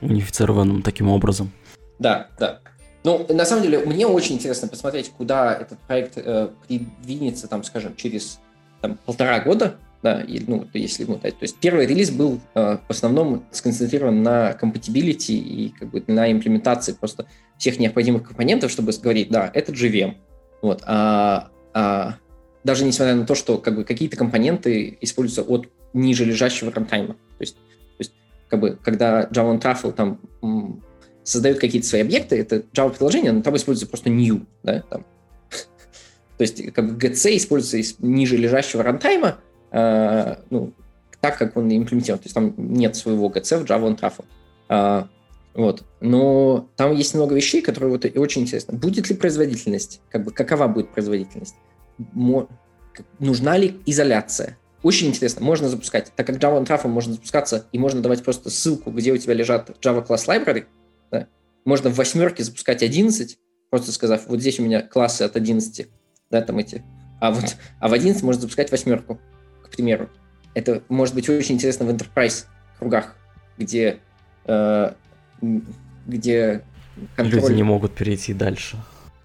Унифицированным 0.00 0.82
таким 0.82 1.08
образом. 1.08 1.50
Да, 1.98 2.28
да. 2.38 2.60
Ну, 3.04 3.26
на 3.28 3.44
самом 3.44 3.62
деле, 3.62 3.78
мне 3.80 4.06
очень 4.06 4.36
интересно 4.36 4.68
посмотреть, 4.68 5.10
куда 5.16 5.54
этот 5.54 5.78
проект 5.80 6.14
э, 6.16 6.48
придвинется, 6.66 7.48
там, 7.48 7.64
скажем, 7.64 7.96
через 7.96 8.40
там, 8.80 8.98
полтора 9.06 9.40
года, 9.40 9.76
да, 10.02 10.20
и, 10.20 10.40
ну, 10.46 10.66
если 10.74 11.04
ну, 11.04 11.16
то 11.18 11.28
есть 11.40 11.56
первый 11.58 11.86
релиз 11.86 12.10
был 12.10 12.40
э, 12.54 12.78
в 12.86 12.90
основном 12.90 13.44
сконцентрирован 13.50 14.22
на 14.22 14.52
compatibility 14.52 15.32
и 15.32 15.74
как 15.76 15.90
бы 15.90 16.04
на 16.06 16.30
имплементации 16.30 16.92
просто 16.92 17.26
всех 17.56 17.80
необходимых 17.80 18.26
компонентов, 18.28 18.70
чтобы 18.70 18.92
говорить, 18.92 19.30
да, 19.30 19.50
это 19.52 19.72
JVM. 19.72 20.14
Вот, 20.62 20.82
а, 20.86 21.50
а 21.74 22.16
даже 22.62 22.84
несмотря 22.84 23.14
на 23.14 23.26
то, 23.26 23.34
что 23.34 23.58
как 23.58 23.74
бы 23.74 23.84
какие-то 23.84 24.16
компоненты 24.16 24.98
используются 25.00 25.42
от 25.42 25.68
ниже 25.92 26.24
лежащего 26.24 26.70
рантайма. 26.70 27.14
То 27.14 27.40
есть 27.40 27.56
как 28.48 28.60
бы, 28.60 28.78
когда 28.82 29.24
Java 29.24 29.56
on 29.56 29.60
Truffle 29.60 29.92
там 29.92 30.20
м, 30.42 30.82
создает 31.22 31.58
какие-то 31.58 31.86
свои 31.86 32.02
объекты, 32.02 32.38
это 32.38 32.64
Java-приложение, 32.72 33.32
но 33.32 33.42
там 33.42 33.56
используется 33.56 33.90
просто 33.90 34.10
new, 34.10 34.46
да, 34.62 34.82
там. 34.90 35.04
То 36.38 36.42
есть 36.42 36.72
как 36.72 36.92
бы 36.92 36.98
GC 36.98 37.36
используется 37.36 37.78
из 37.78 37.98
ниже 38.00 38.36
лежащего 38.36 38.82
рантайма, 38.82 39.38
Э, 39.70 40.36
ну, 40.50 40.72
так, 41.20 41.38
как 41.38 41.56
он 41.56 41.74
имплементирован. 41.74 42.20
То 42.20 42.26
есть 42.26 42.34
там 42.34 42.54
нет 42.56 42.96
своего 42.96 43.28
GC 43.28 43.58
в 43.58 43.64
Java 43.64 43.88
on 43.88 43.98
Truffle. 43.98 44.24
А, 44.68 45.08
вот. 45.54 45.84
Но 46.00 46.68
там 46.76 46.94
есть 46.94 47.14
много 47.14 47.34
вещей, 47.34 47.62
которые 47.62 47.90
вот 47.90 48.04
и 48.04 48.18
очень 48.18 48.42
интересно. 48.42 48.76
Будет 48.76 49.08
ли 49.10 49.16
производительность? 49.16 50.00
Как 50.10 50.24
бы 50.24 50.30
какова 50.30 50.68
будет 50.68 50.90
производительность? 50.90 51.56
Мо... 52.12 52.48
Нужна 53.18 53.56
ли 53.56 53.80
изоляция? 53.86 54.57
Очень 54.82 55.08
интересно. 55.08 55.44
Можно 55.44 55.68
запускать, 55.68 56.12
так 56.14 56.26
как 56.26 56.36
Java 56.36 56.62
on 56.62 56.66
Truffle 56.66 56.88
можно 56.88 57.14
запускаться, 57.14 57.66
и 57.72 57.78
можно 57.78 58.00
давать 58.00 58.22
просто 58.22 58.50
ссылку, 58.50 58.90
где 58.90 59.12
у 59.12 59.16
тебя 59.16 59.34
лежат 59.34 59.70
Java 59.84 60.06
Class 60.06 60.26
Library, 60.26 60.66
да? 61.10 61.26
можно 61.64 61.90
в 61.90 61.96
восьмерке 61.96 62.44
запускать 62.44 62.82
11, 62.82 63.38
просто 63.70 63.92
сказав, 63.92 64.28
вот 64.28 64.40
здесь 64.40 64.60
у 64.60 64.62
меня 64.62 64.82
классы 64.82 65.22
от 65.22 65.36
11, 65.36 65.88
да, 66.30 66.42
там 66.42 66.58
эти, 66.58 66.84
а 67.20 67.32
вот, 67.32 67.56
а 67.80 67.88
в 67.88 67.92
11 67.92 68.22
можно 68.22 68.42
запускать 68.42 68.70
восьмерку 68.70 69.18
к 69.64 69.70
примеру. 69.70 70.08
Это 70.54 70.82
может 70.88 71.14
быть 71.14 71.28
очень 71.28 71.56
интересно 71.56 71.84
в 71.86 71.90
enterprise 71.90 72.46
кругах, 72.78 73.14
где, 73.56 74.00
э, 74.44 74.92
где 76.06 76.64
контроль... 77.16 77.42
Люди 77.42 77.52
не 77.52 77.62
могут 77.62 77.94
перейти 77.94 78.32
дальше. 78.32 78.76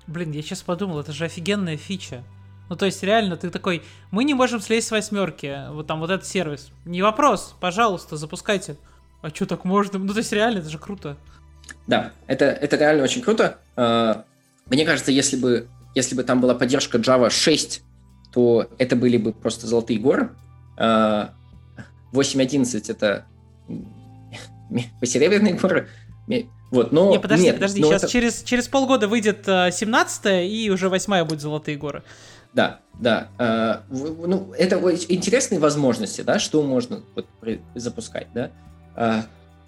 Блин, 0.08 0.32
я 0.32 0.42
сейчас 0.42 0.62
подумал, 0.62 1.00
это 1.00 1.12
же 1.14 1.26
офигенная 1.26 1.78
фича. 1.78 2.24
Ну, 2.70 2.76
то 2.76 2.86
есть, 2.86 3.04
реально, 3.04 3.38
ты 3.38 3.50
такой, 3.50 3.84
мы 4.12 4.24
не 4.24 4.34
можем 4.34 4.60
слезть 4.60 4.88
с 4.88 4.92
восьмерки, 4.92 5.70
вот 5.70 5.88
там 5.88 6.00
вот 6.00 6.10
этот 6.10 6.26
сервис. 6.26 6.70
Не 6.86 7.02
вопрос, 7.02 7.56
пожалуйста, 7.60 8.18
запускайте. 8.18 8.78
А 9.22 9.30
что 9.30 9.46
так 9.46 9.66
можно? 9.66 10.00
Ну, 10.00 10.14
то 10.14 10.20
есть, 10.20 10.32
реально, 10.32 10.60
это 10.60 10.70
же 10.70 10.78
круто. 10.78 11.18
Да, 11.88 12.12
это, 12.28 12.46
это 12.46 12.78
реально 12.78 13.04
очень 13.04 13.22
круто. 13.22 13.58
Э, 13.76 14.24
мне 14.68 14.86
кажется, 14.86 15.12
если 15.12 15.38
бы, 15.38 15.68
если 15.96 16.16
бы 16.16 16.24
там 16.24 16.42
была 16.42 16.56
поддержка 16.56 16.98
Java 16.98 17.30
6 17.30 17.84
то 18.34 18.68
это 18.80 18.96
были 18.96 19.18
бы 19.18 19.32
просто 19.32 19.68
золотые 19.68 20.00
горы. 20.00 20.32
8.11 20.76 21.80
а, 22.76 22.92
это 22.92 23.26
посеребряные 25.00 25.54
горы. 25.62 25.88
Вот, 26.72 26.92
но... 26.92 27.12
Не, 27.12 27.20
подожди, 27.20 27.46
нет, 27.46 27.56
подожди, 27.56 27.84
сейчас 27.84 28.04
это... 28.04 28.12
через, 28.12 28.42
через 28.42 28.68
полгода 28.68 29.08
выйдет 29.08 29.46
17 29.46 30.26
э, 30.26 30.48
и 30.48 30.72
уже 30.72 30.90
8 30.90 31.26
будет 31.26 31.42
Золотые 31.42 31.78
горы. 31.78 32.04
Да, 32.54 32.80
да. 33.00 33.30
Э, 33.40 33.80
ну, 33.90 34.54
это 34.58 34.78
интересные 35.10 35.60
возможности, 35.60 36.22
да, 36.22 36.40
что 36.40 36.62
можно 36.64 37.02
вот, 37.16 37.28
запускать, 37.76 38.28
да. 38.34 38.52
Э, 38.96 39.24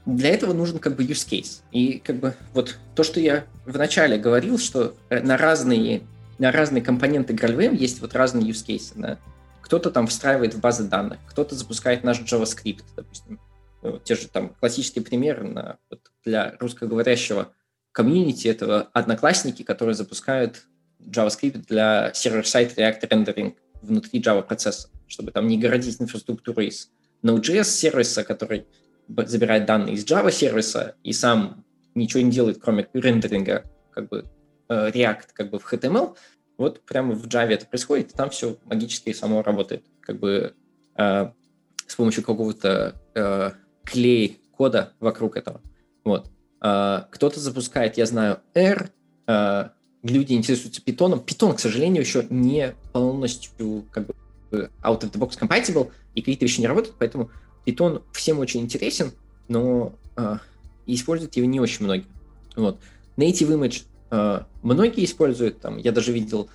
для 0.06 0.30
этого 0.30 0.54
нужен 0.54 0.80
как 0.80 0.96
бы 0.96 1.04
use 1.04 1.28
case. 1.28 1.62
И 1.72 2.00
как 2.00 2.18
бы 2.18 2.36
вот 2.54 2.78
то, 2.94 3.04
что 3.04 3.20
я 3.20 3.46
вначале 3.66 4.18
говорил, 4.18 4.60
что 4.60 4.94
на 5.10 5.36
разные 5.38 6.04
на 6.38 6.52
разные 6.52 6.84
компоненты 6.84 7.34
GraalVM 7.34 7.76
есть 7.76 8.02
вот 8.02 8.14
разные 8.14 8.50
use 8.50 8.66
cases. 8.66 8.94
Да? 8.96 9.18
Кто-то 9.62 9.90
там 9.90 10.08
встраивает 10.08 10.54
в 10.54 10.60
базы 10.60 10.84
данных, 10.88 11.20
кто-то 11.28 11.56
запускает 11.56 12.04
наш 12.04 12.20
JavaScript, 12.20 12.84
допустим. 12.96 13.40
Ну, 13.82 14.00
те 14.00 14.16
же 14.16 14.28
там 14.28 14.50
классические 14.50 15.04
примеры 15.04 15.48
на, 15.48 15.78
вот 15.90 16.02
для 16.24 16.56
русскоговорящего 16.60 17.52
комьюнити 17.92 18.48
этого 18.48 18.90
одноклассники, 18.94 19.64
которые 19.64 19.96
запускают 19.96 20.64
JavaScript 21.08 21.66
для 21.68 22.14
сервер-сайт 22.14 22.78
React 22.78 23.10
Rendering 23.10 23.56
внутри 23.82 24.22
Java 24.22 24.42
процесса, 24.42 24.90
чтобы 25.08 25.32
там 25.32 25.48
не 25.48 25.58
городить 25.58 26.02
инфраструктуру 26.02 26.62
из 26.62 26.92
Node.js 27.24 27.66
сервиса, 27.66 28.24
который 28.24 28.66
забирает 29.08 29.66
данные 29.66 29.96
из 29.96 30.06
Java 30.06 30.32
сервиса 30.32 30.96
и 31.04 31.14
сам 31.14 31.64
ничего 31.94 32.22
не 32.22 32.32
делает, 32.32 32.60
кроме 32.62 32.88
рендеринга 32.94 33.64
как 33.92 34.10
бы 34.10 34.30
Э, 34.68 34.90
React 34.90 35.28
как 35.34 35.50
бы 35.52 35.60
в 35.60 35.74
HTML, 35.74 36.18
вот 36.58 36.82
прямо 36.86 37.14
в 37.14 37.28
Java 37.28 37.54
это 37.54 37.68
происходит, 37.68 38.14
там 38.14 38.30
все 38.30 38.58
магически 38.66 39.14
само 39.14 39.44
работает. 39.44 39.86
Как 40.02 40.20
бы 40.20 40.56
э, 40.98 41.32
с 41.86 41.96
помощью 41.96 42.24
какого-то 42.24 42.96
э, 43.14 43.52
клей 43.84 44.40
кода 44.52 44.94
вокруг 45.00 45.38
этого. 45.38 45.62
Вот. 46.04 46.32
Э, 46.62 47.04
кто-то 47.12 47.40
запускает, 47.40 47.98
я 47.98 48.06
знаю, 48.08 48.40
R, 48.56 48.90
э, 49.28 49.70
люди 50.06 50.34
интересуются 50.34 50.82
питоном. 50.82 51.20
Питон, 51.20 51.56
к 51.56 51.60
сожалению, 51.60 52.02
еще 52.02 52.26
не 52.30 52.76
полностью 52.94 53.86
как 53.92 54.08
бы 54.08 54.14
out 54.84 55.02
of 55.02 55.12
the 55.12 55.20
box 55.20 55.38
compatible, 55.40 55.92
и 56.14 56.22
какие-то 56.22 56.46
вещи 56.46 56.62
не 56.62 56.68
работают, 56.68 56.96
поэтому 56.98 57.30
питон 57.66 58.04
всем 58.14 58.40
очень 58.40 58.62
интересен, 58.62 59.12
но 59.48 59.94
э, 60.16 60.38
используют 60.86 61.36
его 61.36 61.48
не 61.48 61.60
очень 61.60 61.84
многие. 61.86 62.06
Вот. 62.56 62.80
Native 63.18 63.60
Image 63.60 63.84
э, 64.12 64.42
многие 64.62 65.06
используют, 65.06 65.60
там, 65.60 65.78
я 65.78 65.92
даже 65.92 66.12
видел 66.12 66.50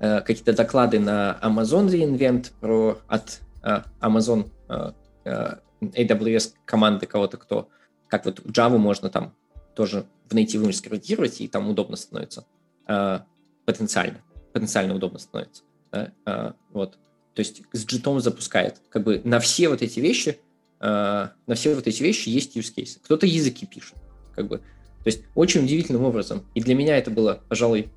э, 0.00 0.20
какие-то 0.20 0.52
доклады 0.52 0.98
на 0.98 1.38
Amazon 1.42 1.88
reInvent 1.88 2.50
про 2.60 2.98
от 3.06 3.40
э, 3.62 3.82
Amazon 4.00 4.50
э, 4.68 5.54
AWS 5.80 6.54
команды 6.64 7.06
кого-то, 7.06 7.36
кто, 7.36 7.68
как 8.08 8.24
вот 8.24 8.40
Java 8.40 8.78
можно 8.78 9.08
там 9.10 9.32
тоже 9.74 10.06
в 10.28 10.34
Native 10.34 10.64
Image 10.64 10.72
сконвертировать, 10.72 11.40
и 11.40 11.48
там 11.48 11.68
удобно 11.68 11.96
становится. 11.96 12.44
Э, 12.86 13.20
потенциально. 13.64 14.20
Потенциально 14.52 14.94
удобно 14.94 15.18
становится. 15.18 15.62
Да? 15.92 16.12
Э, 16.24 16.52
вот. 16.72 16.98
То 17.34 17.40
есть 17.40 17.62
с 17.72 17.84
джитом 17.84 18.20
запускает. 18.20 18.80
Как 18.88 19.02
бы 19.02 19.20
на 19.24 19.40
все 19.40 19.68
вот 19.68 19.82
эти 19.82 20.00
вещи, 20.00 20.38
э, 20.80 21.28
на 21.46 21.54
все 21.54 21.74
вот 21.74 21.86
эти 21.86 22.02
вещи 22.02 22.28
есть 22.28 22.56
use 22.56 22.72
case. 22.74 22.98
Кто-то 23.02 23.26
языки 23.26 23.66
пишет. 23.66 23.96
Как 24.34 24.46
бы. 24.46 24.58
То 24.58 25.06
есть 25.06 25.22
очень 25.34 25.64
удивительным 25.64 26.04
образом. 26.04 26.44
И 26.54 26.60
для 26.60 26.74
меня 26.74 26.96
это 26.96 27.10
было, 27.10 27.40
пожалуй, 27.48 27.90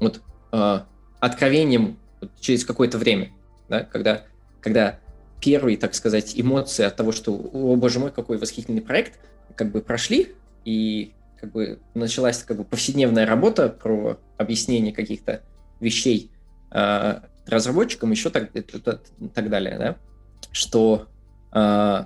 вот 0.00 0.22
откровением 1.20 1.98
через 2.40 2.64
какое-то 2.64 2.96
время, 2.96 3.32
да, 3.68 3.82
когда, 3.82 4.24
когда 4.60 4.98
первые, 5.40 5.76
так 5.76 5.94
сказать, 5.94 6.32
эмоции 6.36 6.84
от 6.84 6.96
того, 6.96 7.12
что, 7.12 7.32
о 7.32 7.76
боже 7.76 7.98
мой, 7.98 8.10
какой 8.10 8.38
восхитительный 8.38 8.80
проект, 8.80 9.18
как 9.54 9.70
бы 9.70 9.82
прошли, 9.82 10.34
и 10.64 11.12
как 11.40 11.52
бы 11.52 11.80
началась 11.94 12.42
как 12.42 12.56
бы 12.56 12.64
повседневная 12.64 13.26
работа 13.26 13.68
про 13.68 14.18
объяснение 14.36 14.92
каких-то 14.92 15.42
вещей 15.80 16.30
э, 16.70 17.20
разработчикам, 17.46 18.10
еще 18.10 18.30
так, 18.30 18.50
так, 18.52 19.02
так 19.34 19.50
далее, 19.50 19.78
да, 19.78 19.96
что, 20.52 21.08
э, 21.52 22.04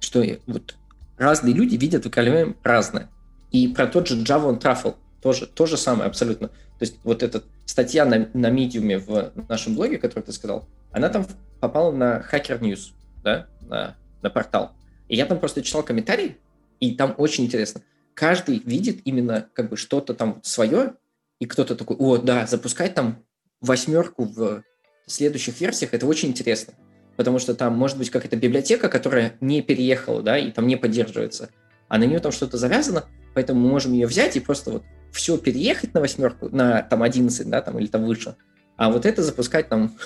что 0.00 0.24
вот 0.46 0.76
разные 1.16 1.54
люди 1.54 1.76
видят 1.76 2.04
в 2.04 2.54
разное. 2.62 3.08
И 3.50 3.68
про 3.68 3.86
тот 3.86 4.08
же 4.08 4.22
Java 4.22 4.50
on 4.50 4.60
Truffle 4.60 4.96
тоже 5.20 5.46
то 5.46 5.66
же 5.66 5.76
самое 5.76 6.08
абсолютно. 6.08 6.48
То 6.48 6.84
есть 6.84 6.96
вот 7.04 7.22
эта 7.22 7.42
статья 7.64 8.04
на, 8.04 8.28
на 8.34 8.50
медиуме 8.50 8.98
в 8.98 9.32
нашем 9.48 9.74
блоге, 9.74 9.98
которую 9.98 10.24
ты 10.24 10.32
сказал, 10.32 10.68
она 10.90 11.08
там 11.08 11.26
попала 11.60 11.92
на 11.92 12.20
Hacker 12.20 12.58
News, 12.60 12.92
да, 13.22 13.46
на, 13.60 13.96
на 14.20 14.30
портал. 14.30 14.72
И 15.08 15.16
я 15.16 15.26
там 15.26 15.38
просто 15.38 15.62
читал 15.62 15.82
комментарии, 15.82 16.38
и 16.80 16.96
там 16.96 17.14
очень 17.18 17.44
интересно 17.44 17.82
каждый 18.14 18.58
видит 18.58 19.00
именно 19.04 19.48
как 19.52 19.70
бы 19.70 19.76
что-то 19.76 20.14
там 20.14 20.40
свое, 20.42 20.94
и 21.38 21.46
кто-то 21.46 21.74
такой, 21.74 21.96
о, 21.96 22.18
да, 22.18 22.46
запускать 22.46 22.94
там 22.94 23.24
восьмерку 23.60 24.24
в 24.24 24.62
следующих 25.06 25.60
версиях, 25.60 25.94
это 25.94 26.06
очень 26.06 26.28
интересно. 26.28 26.74
Потому 27.16 27.38
что 27.38 27.54
там 27.54 27.76
может 27.76 27.98
быть 27.98 28.10
какая-то 28.10 28.36
библиотека, 28.36 28.88
которая 28.88 29.34
не 29.40 29.60
переехала, 29.60 30.22
да, 30.22 30.38
и 30.38 30.50
там 30.50 30.66
не 30.66 30.76
поддерживается, 30.76 31.50
а 31.88 31.98
на 31.98 32.04
нее 32.04 32.20
там 32.20 32.32
что-то 32.32 32.56
завязано, 32.56 33.04
поэтому 33.34 33.60
мы 33.60 33.68
можем 33.68 33.92
ее 33.92 34.06
взять 34.06 34.36
и 34.36 34.40
просто 34.40 34.70
вот 34.70 34.84
все 35.12 35.36
переехать 35.36 35.94
на 35.94 36.00
восьмерку, 36.00 36.48
на 36.48 36.82
там 36.82 37.02
11, 37.02 37.48
да, 37.50 37.60
там 37.60 37.78
или 37.78 37.86
там 37.86 38.04
выше, 38.04 38.36
а 38.76 38.90
вот 38.90 39.04
это 39.04 39.22
запускать 39.22 39.68
там 39.68 39.96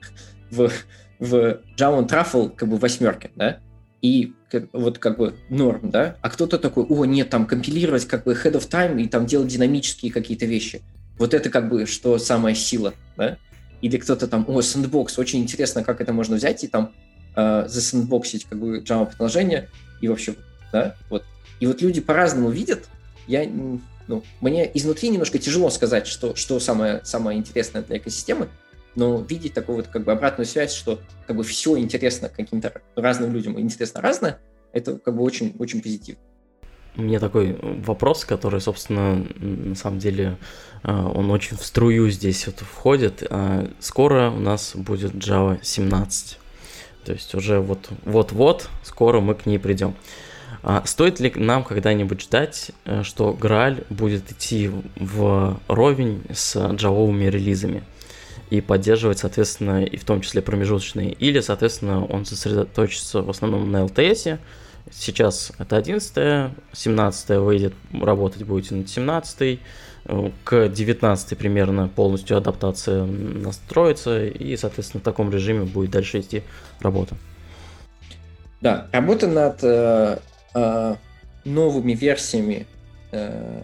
в, 0.50 0.70
в 1.18 1.60
Java 1.76 2.08
Truffle 2.08 2.54
как 2.54 2.68
бы 2.68 2.78
восьмерке, 2.78 3.30
да, 3.36 3.60
и 4.04 4.34
вот 4.74 4.98
как 4.98 5.16
бы 5.16 5.34
норм, 5.48 5.88
да, 5.88 6.18
а 6.20 6.28
кто-то 6.28 6.58
такой, 6.58 6.84
о, 6.84 7.06
нет, 7.06 7.30
там 7.30 7.46
компилировать 7.46 8.04
как 8.04 8.24
бы 8.24 8.34
ahead 8.34 8.52
of 8.52 8.68
time 8.68 9.00
и 9.00 9.08
там 9.08 9.24
делать 9.24 9.48
динамические 9.48 10.12
какие-то 10.12 10.44
вещи. 10.44 10.82
Вот 11.18 11.32
это 11.32 11.48
как 11.48 11.70
бы 11.70 11.86
что 11.86 12.18
самая 12.18 12.54
сила, 12.54 12.92
да? 13.16 13.38
Или 13.80 13.96
кто-то 13.96 14.28
там, 14.28 14.44
о, 14.46 14.60
сэндбокс, 14.60 15.18
очень 15.18 15.40
интересно, 15.40 15.82
как 15.82 16.02
это 16.02 16.12
можно 16.12 16.36
взять 16.36 16.64
и 16.64 16.68
там 16.68 16.92
э, 17.34 17.64
засэндбоксить 17.66 18.44
как 18.44 18.58
бы 18.58 18.80
Java 18.80 19.10
приложение 19.10 19.70
и 20.02 20.08
вообще, 20.08 20.34
да, 20.70 20.96
вот. 21.08 21.24
И 21.60 21.66
вот 21.66 21.80
люди 21.80 22.02
по-разному 22.02 22.50
видят, 22.50 22.90
я, 23.26 23.48
ну, 24.06 24.22
мне 24.42 24.70
изнутри 24.74 25.08
немножко 25.08 25.38
тяжело 25.38 25.70
сказать, 25.70 26.06
что, 26.06 26.36
что 26.36 26.60
самое, 26.60 27.00
самое 27.04 27.38
интересное 27.38 27.80
для 27.80 27.96
экосистемы, 27.96 28.50
но 28.94 29.20
видеть 29.20 29.54
такую 29.54 29.76
вот 29.76 29.88
как 29.88 30.04
бы 30.04 30.12
обратную 30.12 30.46
связь, 30.46 30.72
что 30.72 31.00
как 31.26 31.36
бы 31.36 31.44
все 31.44 31.76
интересно 31.78 32.28
каким-то 32.28 32.82
разным 32.96 33.32
людям, 33.32 33.58
интересно 33.58 34.00
разное, 34.00 34.38
это 34.72 34.98
как 34.98 35.16
бы 35.16 35.22
очень, 35.22 35.54
очень 35.58 35.82
позитивно. 35.82 36.20
У 36.96 37.02
меня 37.02 37.18
такой 37.18 37.58
вопрос, 37.60 38.24
который, 38.24 38.60
собственно, 38.60 39.16
на 39.16 39.74
самом 39.74 39.98
деле, 39.98 40.38
э, 40.84 40.92
он 40.92 41.28
очень 41.32 41.56
в 41.56 41.64
струю 41.64 42.08
здесь 42.10 42.46
вот 42.46 42.60
входит. 42.60 43.24
Э, 43.28 43.68
скоро 43.80 44.30
у 44.30 44.38
нас 44.38 44.76
будет 44.76 45.12
Java 45.12 45.58
17. 45.60 46.38
То 47.04 47.12
есть 47.12 47.34
уже 47.34 47.58
вот, 47.58 47.88
вот-вот, 48.04 48.68
скоро 48.84 49.20
мы 49.20 49.34
к 49.34 49.44
ней 49.44 49.58
придем. 49.58 49.96
А 50.62 50.82
стоит 50.86 51.18
ли 51.18 51.32
нам 51.34 51.64
когда-нибудь 51.64 52.22
ждать, 52.22 52.70
э, 52.84 53.02
что 53.02 53.36
Graal 53.38 53.84
будет 53.90 54.30
идти 54.30 54.70
в 54.96 55.60
ровень 55.66 56.22
с 56.32 56.56
джавовыми 56.74 57.24
релизами? 57.24 57.82
И 58.50 58.60
поддерживать, 58.60 59.18
соответственно, 59.18 59.84
и 59.84 59.96
в 59.96 60.04
том 60.04 60.20
числе 60.20 60.42
промежуточные. 60.42 61.12
Или, 61.12 61.40
соответственно, 61.40 62.04
он 62.04 62.24
сосредоточится 62.24 63.22
в 63.22 63.30
основном 63.30 63.70
на 63.70 63.84
LTS. 63.84 64.38
Сейчас 64.92 65.52
это 65.58 65.76
11, 65.76 66.52
17 66.72 67.30
выйдет, 67.38 67.74
работать 67.92 68.42
будете 68.42 68.74
над 68.74 68.88
17, 68.88 69.60
к 70.44 70.68
19 70.68 71.38
примерно 71.38 71.88
полностью 71.88 72.36
адаптация 72.36 73.04
настроится, 73.04 74.24
и, 74.24 74.56
соответственно, 74.56 75.00
в 75.00 75.04
таком 75.04 75.30
режиме 75.30 75.64
будет 75.64 75.90
дальше 75.90 76.20
идти 76.20 76.42
работа. 76.80 77.16
Да, 78.60 78.88
работа 78.92 79.26
над 79.26 79.62
э, 79.62 80.18
э, 80.54 80.94
новыми 81.44 81.92
версиями, 81.92 82.66
э, 83.12 83.62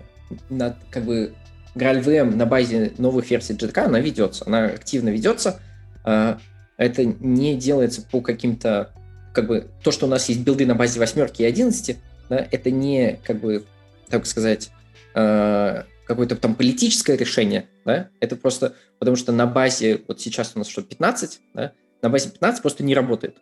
над 0.49 0.77
как 0.91 1.05
бы 1.05 1.35
GraalVM 1.75 2.35
на 2.35 2.47
базе 2.47 2.93
новых 2.99 3.31
версий 3.31 3.55
JDK, 3.55 3.81
она 3.81 4.01
ведется, 4.01 4.45
она 4.47 4.67
активно 4.67 5.11
ведется. 5.11 5.61
А, 6.05 6.39
это 6.77 7.05
не 7.05 7.57
делается 7.57 8.03
по 8.03 8.21
каким-то, 8.21 8.93
как 9.35 9.47
бы, 9.47 9.71
то, 9.83 9.91
что 9.91 10.07
у 10.07 10.09
нас 10.09 10.29
есть 10.29 10.41
билды 10.41 10.67
на 10.67 10.75
базе 10.75 10.99
восьмерки 10.99 11.43
и 11.43 11.45
одиннадцати, 11.45 11.99
да, 12.29 12.47
это 12.51 12.71
не, 12.71 13.21
как 13.25 13.41
бы, 13.41 13.65
так 14.09 14.27
сказать, 14.27 14.71
а, 15.15 15.85
какое-то 16.07 16.37
там 16.37 16.55
политическое 16.55 17.17
решение, 17.17 17.67
да, 17.85 18.09
это 18.21 18.37
просто 18.37 18.75
потому 18.99 19.17
что 19.17 19.33
на 19.33 19.47
базе, 19.47 20.03
вот 20.07 20.21
сейчас 20.21 20.53
у 20.55 20.59
нас 20.59 20.69
что, 20.69 20.83
15, 20.83 21.41
да, 21.55 21.73
на 22.03 22.11
базе 22.11 22.31
15 22.31 22.63
просто 22.63 22.85
не 22.85 22.95
работает. 22.95 23.37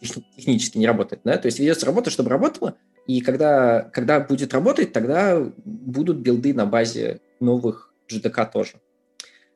Технически 0.36 0.78
не 0.78 0.86
работает, 0.86 1.22
да, 1.24 1.36
то 1.38 1.46
есть 1.46 1.58
ведется 1.58 1.86
работа, 1.86 2.10
чтобы 2.10 2.30
работала, 2.30 2.76
и 3.06 3.20
когда, 3.20 3.82
когда 3.82 4.20
будет 4.20 4.54
работать, 4.54 4.92
тогда 4.92 5.42
будут 5.64 6.18
билды 6.18 6.54
на 6.54 6.66
базе 6.66 7.20
новых 7.40 7.92
JDK 8.08 8.50
тоже. 8.52 8.74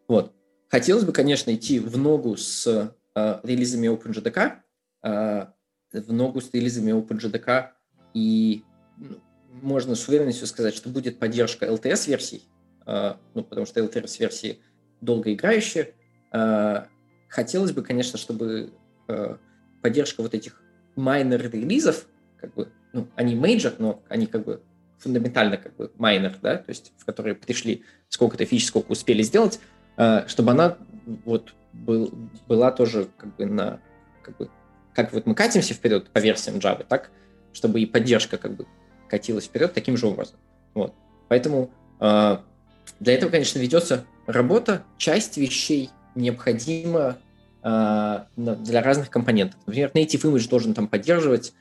Вот. 0.08 0.32
Хотелось 0.68 1.04
бы, 1.04 1.12
конечно, 1.12 1.54
идти 1.54 1.78
в 1.78 1.96
ногу 1.96 2.36
с 2.36 2.66
э, 3.14 3.40
релизами 3.42 3.88
OpenJDK, 3.88 4.52
э, 5.04 5.46
в 5.92 6.12
ногу 6.12 6.40
с 6.40 6.52
релизами 6.52 6.92
OpenJDK, 6.92 7.68
и 8.14 8.64
ну, 8.96 9.20
можно 9.62 9.94
с 9.94 10.08
уверенностью 10.08 10.46
сказать, 10.46 10.74
что 10.74 10.88
будет 10.88 11.18
поддержка 11.18 11.66
LTS-версий, 11.66 12.42
э, 12.86 13.14
ну, 13.34 13.44
потому 13.44 13.66
что 13.66 13.80
LTS-версии 13.80 14.58
долгоиграющие. 15.00 15.94
Э, 16.32 16.86
хотелось 17.28 17.72
бы, 17.72 17.82
конечно, 17.82 18.18
чтобы 18.18 18.72
э, 19.08 19.36
поддержка 19.82 20.22
вот 20.22 20.34
этих 20.34 20.60
minor-релизов, 20.96 22.06
как 22.40 22.54
бы 22.54 22.72
ну, 22.96 23.08
они 23.14 23.34
major, 23.34 23.74
но 23.78 24.02
они 24.08 24.26
как 24.26 24.44
бы 24.44 24.62
фундаментально 24.98 25.58
как 25.58 25.76
бы 25.76 25.92
minor, 25.98 26.36
да, 26.40 26.56
то 26.56 26.70
есть 26.70 26.92
в 26.96 27.04
которые 27.04 27.34
пришли 27.34 27.84
сколько-то 28.08 28.46
фич, 28.46 28.66
сколько 28.66 28.92
успели 28.92 29.22
сделать, 29.22 29.60
э, 29.98 30.26
чтобы 30.26 30.52
она 30.52 30.78
вот 31.24 31.54
был, 31.74 32.10
была 32.48 32.72
тоже 32.72 33.08
как 33.18 33.36
бы 33.36 33.44
на 33.44 33.80
как 34.22 34.36
бы 34.38 34.50
как 34.94 35.12
вот 35.12 35.26
мы 35.26 35.34
катимся 35.34 35.74
вперед 35.74 36.08
по 36.08 36.18
версиям 36.18 36.56
Java, 36.56 36.84
так 36.88 37.10
чтобы 37.52 37.80
и 37.80 37.86
поддержка 37.86 38.38
как 38.38 38.56
бы 38.56 38.66
катилась 39.08 39.44
вперед 39.44 39.74
таким 39.74 39.96
же 39.96 40.06
образом. 40.06 40.36
Вот. 40.74 40.94
Поэтому 41.28 41.70
э, 42.00 42.38
для 43.00 43.14
этого, 43.14 43.30
конечно, 43.30 43.58
ведется 43.58 44.04
работа, 44.26 44.84
часть 44.96 45.36
вещей 45.36 45.90
необходима 46.14 47.18
э, 47.62 48.20
для 48.36 48.82
разных 48.82 49.10
компонентов. 49.10 49.60
Например, 49.66 49.90
Native 49.92 50.22
Image 50.22 50.48
должен 50.48 50.72
там 50.72 50.88
поддерживать 50.88 51.52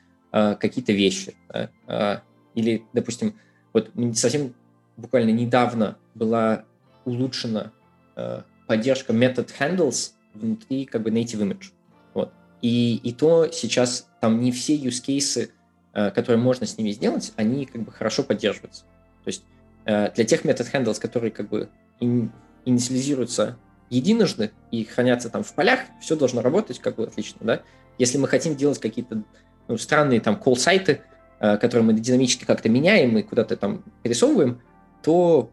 какие-то 0.56 0.92
вещи. 0.92 1.34
Да? 1.48 1.70
А, 1.86 2.22
или, 2.54 2.84
допустим, 2.92 3.38
вот 3.72 3.90
совсем 4.14 4.54
буквально 4.96 5.30
недавно 5.30 5.96
была 6.14 6.64
улучшена 7.04 7.72
а, 8.16 8.44
поддержка 8.66 9.12
method 9.12 9.50
handles 9.58 10.12
внутри 10.34 10.84
как 10.84 11.02
бы 11.02 11.10
native 11.10 11.40
image. 11.40 11.72
Вот. 12.14 12.32
И 12.60 13.00
и, 13.02 13.12
то 13.12 13.48
сейчас 13.50 14.08
там 14.20 14.40
не 14.40 14.52
все 14.52 14.76
use 14.76 15.02
cases, 15.06 15.50
которые 15.92 16.38
можно 16.38 16.66
с 16.66 16.76
ними 16.76 16.90
сделать, 16.90 17.32
они 17.36 17.64
как 17.64 17.82
бы 17.82 17.90
хорошо 17.90 18.22
поддерживаются. 18.22 18.84
То 19.24 19.28
есть 19.28 19.44
для 19.84 20.24
тех 20.24 20.44
метод 20.44 20.68
handles, 20.70 21.00
которые 21.00 21.30
как 21.30 21.48
бы 21.48 21.70
ин, 22.00 22.32
инициализируются 22.66 23.56
единожды 23.88 24.50
и 24.70 24.84
хранятся 24.84 25.30
там 25.30 25.42
в 25.42 25.54
полях, 25.54 25.80
все 26.02 26.16
должно 26.16 26.42
работать 26.42 26.80
как 26.80 26.96
бы 26.96 27.04
отлично, 27.04 27.38
да. 27.40 27.62
Если 27.98 28.18
мы 28.18 28.28
хотим 28.28 28.56
делать 28.56 28.78
какие-то 28.78 29.22
ну, 29.68 29.78
странные 29.78 30.20
там 30.20 30.40
call-сайты, 30.42 31.02
э, 31.40 31.56
которые 31.58 31.86
мы 31.86 31.92
динамически 31.94 32.44
как-то 32.44 32.68
меняем 32.68 33.16
и 33.18 33.22
куда-то 33.22 33.56
там 33.56 33.82
пересовываем, 34.02 34.60
то, 35.02 35.50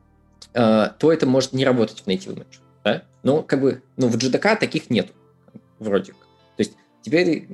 э, 0.53 0.89
то 0.97 1.11
это 1.11 1.25
может 1.25 1.53
не 1.53 1.65
работать 1.65 2.01
в 2.01 2.07
native 2.07 2.35
image. 2.35 2.59
Да? 2.83 3.03
Но 3.23 3.43
как 3.43 3.61
бы 3.61 3.81
ну, 3.97 4.07
в 4.07 4.15
JDK 4.15 4.57
таких 4.57 4.89
нет 4.89 5.11
вроде 5.79 6.13
как. 6.13 6.21
То 6.21 6.59
есть 6.59 6.77
теперь 7.01 7.47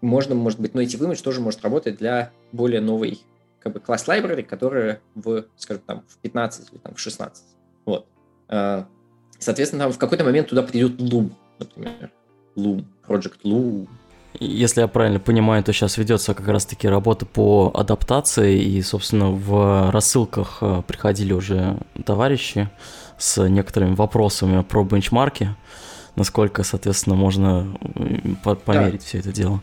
можно, 0.00 0.34
может 0.34 0.60
быть, 0.60 0.72
native 0.72 1.00
image 1.00 1.22
тоже 1.22 1.40
может 1.40 1.62
работать 1.62 1.98
для 1.98 2.32
более 2.52 2.80
новой 2.80 3.20
как 3.60 3.74
бы 3.74 3.80
класс 3.80 4.08
library, 4.08 4.42
которая 4.42 5.00
в, 5.14 5.44
скажем, 5.56 5.82
там, 5.86 6.04
в 6.08 6.16
15 6.18 6.72
или 6.72 6.78
там, 6.78 6.94
в 6.94 7.00
16. 7.00 7.44
Вот. 7.84 8.06
Э, 8.48 8.84
соответственно, 9.38 9.84
там 9.84 9.92
в 9.92 9.98
какой-то 9.98 10.24
момент 10.24 10.48
туда 10.48 10.62
придет 10.62 11.00
Loom, 11.00 11.32
например. 11.58 12.10
Loom, 12.56 12.84
Project 13.06 13.42
Loom, 13.44 13.88
если 14.38 14.80
я 14.80 14.88
правильно 14.88 15.18
понимаю, 15.18 15.62
то 15.64 15.72
сейчас 15.72 15.98
ведется 15.98 16.34
как 16.34 16.46
раз-таки 16.48 16.88
работа 16.88 17.26
по 17.26 17.70
адаптации, 17.74 18.62
и, 18.62 18.80
собственно, 18.82 19.30
в 19.30 19.90
рассылках 19.90 20.58
э, 20.60 20.82
приходили 20.86 21.32
уже 21.32 21.78
товарищи 22.04 22.70
с 23.18 23.46
некоторыми 23.48 23.94
вопросами 23.94 24.62
про 24.62 24.84
бенчмарки, 24.84 25.54
насколько, 26.16 26.62
соответственно, 26.62 27.16
можно 27.16 27.76
померить 28.64 29.00
да. 29.00 29.06
все 29.06 29.18
это 29.18 29.32
дело. 29.32 29.60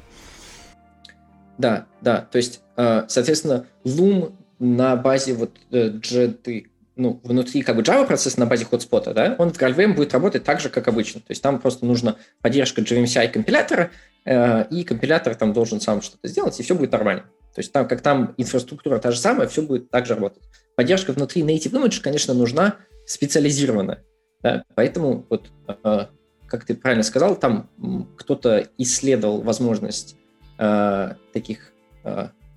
Да, 1.57 1.85
да, 2.01 2.27
то 2.29 2.37
есть, 2.37 2.61
э, 2.75 3.05
соответственно, 3.07 3.65
Loom 3.83 4.33
на 4.59 4.95
базе 4.95 5.33
вот 5.33 5.57
GT, 5.71 6.47
э, 6.47 6.63
ну, 6.95 7.19
внутри 7.23 7.61
как 7.61 7.75
бы 7.75 7.83
Java 7.83 8.05
процесса 8.05 8.39
на 8.39 8.45
базе 8.45 8.65
хотспота, 8.65 9.13
да, 9.13 9.35
он 9.37 9.53
в 9.53 9.57
GraalVM 9.57 9.93
будет 9.93 10.13
работать 10.13 10.43
так 10.43 10.59
же, 10.59 10.69
как 10.69 10.87
обычно. 10.87 11.21
То 11.21 11.29
есть 11.29 11.41
там 11.41 11.59
просто 11.59 11.85
нужна 11.85 12.15
поддержка 12.41 12.81
JVMCI 12.81 13.29
компилятора, 13.29 13.91
и 14.27 14.83
компилятор 14.83 15.35
там 15.35 15.53
должен 15.53 15.79
сам 15.79 16.01
что-то 16.01 16.27
сделать, 16.27 16.59
и 16.59 16.63
все 16.63 16.75
будет 16.75 16.91
нормально. 16.91 17.23
То 17.55 17.61
есть 17.61 17.71
там, 17.71 17.87
как 17.87 18.01
там 18.01 18.33
инфраструктура 18.37 18.99
та 18.99 19.11
же 19.11 19.17
самая, 19.17 19.47
все 19.47 19.61
будет 19.61 19.89
так 19.89 20.05
же 20.05 20.15
работать. 20.15 20.43
Поддержка 20.75 21.13
внутри 21.13 21.43
Native 21.43 21.71
Image, 21.71 22.01
конечно, 22.01 22.33
нужна 22.33 22.75
специализированная. 23.05 24.03
Да? 24.41 24.63
Поэтому, 24.75 25.25
вот, 25.29 25.49
э, 25.67 26.05
как 26.47 26.65
ты 26.65 26.75
правильно 26.75 27.03
сказал, 27.03 27.35
там 27.35 27.69
кто-то 28.17 28.67
исследовал 28.77 29.41
возможность 29.41 30.17
э, 30.59 31.13
таких 31.33 31.73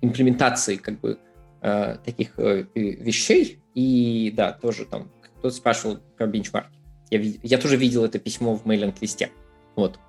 имплементаций, 0.01 0.77
как 0.77 0.99
бы, 0.99 1.17
таких 1.61 2.37
вещей, 2.37 3.61
и 3.75 4.33
да, 4.35 4.51
тоже 4.51 4.85
там 4.85 5.11
кто-то 5.21 5.55
спрашивал 5.55 5.99
про 6.17 6.25
бенчмарки. 6.25 6.75
Я, 7.11 7.19
я 7.43 7.57
тоже 7.59 7.77
видел 7.77 8.03
это 8.03 8.17
письмо 8.17 8.55
в 8.55 8.65
мейлинг-листе. 8.65 9.29
Вот. 9.75 9.99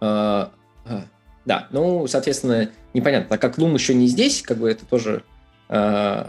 Да, 1.45 1.67
ну, 1.71 2.07
соответственно, 2.07 2.71
непонятно. 2.95 3.29
Так 3.31 3.41
как 3.41 3.59
Лум 3.59 3.75
еще 3.75 3.95
не 3.95 4.07
здесь, 4.07 4.43
как 4.43 4.59
бы 4.59 4.71
это 4.71 4.87
тоже 4.87 5.25
э, 5.69 6.25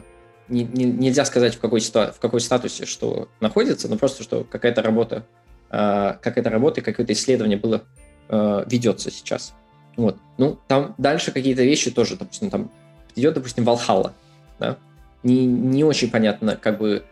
не, 0.50 0.64
не, 0.64 0.86
нельзя 0.86 1.26
сказать, 1.26 1.56
в 1.56 1.60
какой, 1.60 1.82
в 1.82 2.20
какой 2.20 2.42
статусе 2.42 2.86
что 2.86 3.30
находится, 3.40 3.88
но 3.88 3.98
просто, 3.98 4.24
что 4.24 4.44
какая-то 4.44 4.82
работа, 4.82 5.26
э, 5.70 6.14
какая-то 6.22 6.50
работа 6.50 6.82
и 6.82 6.84
какое-то 6.84 7.14
исследование 7.14 7.58
было, 7.58 7.84
э, 8.30 8.64
ведется 8.68 9.12
сейчас. 9.12 9.54
Вот. 9.96 10.18
Ну, 10.38 10.60
там 10.68 10.96
дальше 10.98 11.32
какие-то 11.32 11.64
вещи 11.64 11.92
тоже, 11.92 12.18
допустим, 12.18 12.50
там 12.50 12.72
идет, 13.16 13.36
допустим, 13.36 13.64
Valhalla, 13.64 14.14
да? 14.60 14.78
Не, 15.22 15.46
не 15.46 15.84
очень 15.84 16.10
понятно, 16.10 16.58
как 16.58 16.80
бы 16.80 17.06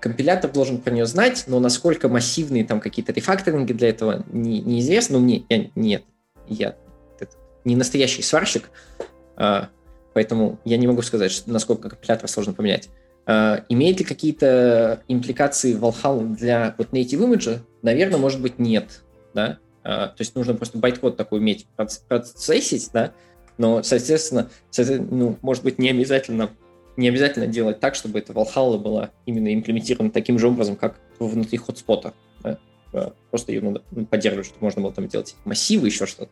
компилятор 0.00 0.50
должен 0.50 0.78
про 0.78 0.90
нее 0.90 1.06
знать, 1.06 1.44
но 1.46 1.60
насколько 1.60 2.08
массивные 2.08 2.64
там 2.64 2.80
какие-то 2.80 3.12
рефакторинги 3.12 3.72
для 3.72 3.90
этого 3.90 4.24
не, 4.32 4.60
неизвестно. 4.60 5.18
Ну, 5.18 5.24
мне 5.24 5.44
я, 5.48 5.66
нет, 5.74 6.04
я 6.48 6.76
не 7.64 7.76
настоящий 7.76 8.22
сварщик, 8.22 8.70
а, 9.36 9.68
поэтому 10.14 10.58
я 10.64 10.76
не 10.76 10.86
могу 10.86 11.02
сказать, 11.02 11.42
насколько 11.46 11.90
компилятор 11.90 12.28
сложно 12.28 12.52
поменять. 12.52 12.88
А, 13.24 13.64
имеет 13.68 14.00
ли 14.00 14.04
какие-то 14.04 15.02
импликации 15.08 15.76
Valhalla 15.76 16.34
для 16.34 16.74
вот 16.78 16.90
native 16.90 17.20
image? 17.20 17.60
Наверное, 17.82 18.18
может 18.18 18.40
быть, 18.40 18.58
нет. 18.58 19.02
Да? 19.34 19.58
А, 19.84 20.08
то 20.08 20.20
есть 20.20 20.34
нужно 20.34 20.54
просто 20.54 20.78
байткод 20.78 21.16
такой 21.16 21.38
уметь 21.38 21.66
процессить, 22.08 22.90
да? 22.92 23.12
но, 23.58 23.82
соответственно, 23.82 24.50
ну, 25.10 25.38
может 25.42 25.62
быть, 25.62 25.78
не 25.78 25.90
обязательно, 25.90 26.50
не 26.96 27.08
обязательно 27.08 27.46
делать 27.46 27.80
так, 27.80 27.94
чтобы 27.94 28.18
эта 28.18 28.32
Valhalla 28.32 28.78
была 28.78 29.10
именно 29.26 29.52
имплементирована 29.54 30.10
таким 30.10 30.38
же 30.38 30.48
образом, 30.48 30.76
как 30.76 30.96
внутри 31.18 31.58
хотспота. 31.58 32.12
Да? 32.42 32.58
Просто 33.30 33.52
ее 33.52 33.62
надо 33.62 33.82
поддерживать, 34.10 34.46
чтобы 34.46 34.64
можно 34.64 34.82
было 34.82 34.92
там 34.92 35.08
делать 35.08 35.36
массивы, 35.44 35.86
еще 35.86 36.06
что-то. 36.06 36.30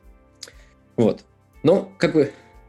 Вот. 1.00 1.24
Но 1.62 1.90
как 1.96 2.12
бы, 2.12 2.26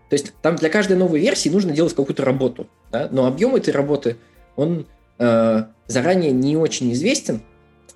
то 0.09 0.13
есть 0.13 0.33
там 0.41 0.55
для 0.55 0.69
каждой 0.69 0.95
новой 0.95 1.19
версии 1.19 1.49
нужно 1.49 1.73
делать 1.73 1.93
какую-то 1.93 2.23
работу, 2.23 2.67
да? 2.89 3.09
но 3.11 3.25
объем 3.25 3.55
этой 3.55 3.71
работы, 3.71 4.15
он 4.55 4.87
э, 5.19 5.63
заранее 5.87 6.31
не 6.31 6.55
очень 6.55 6.93
известен, 6.93 7.41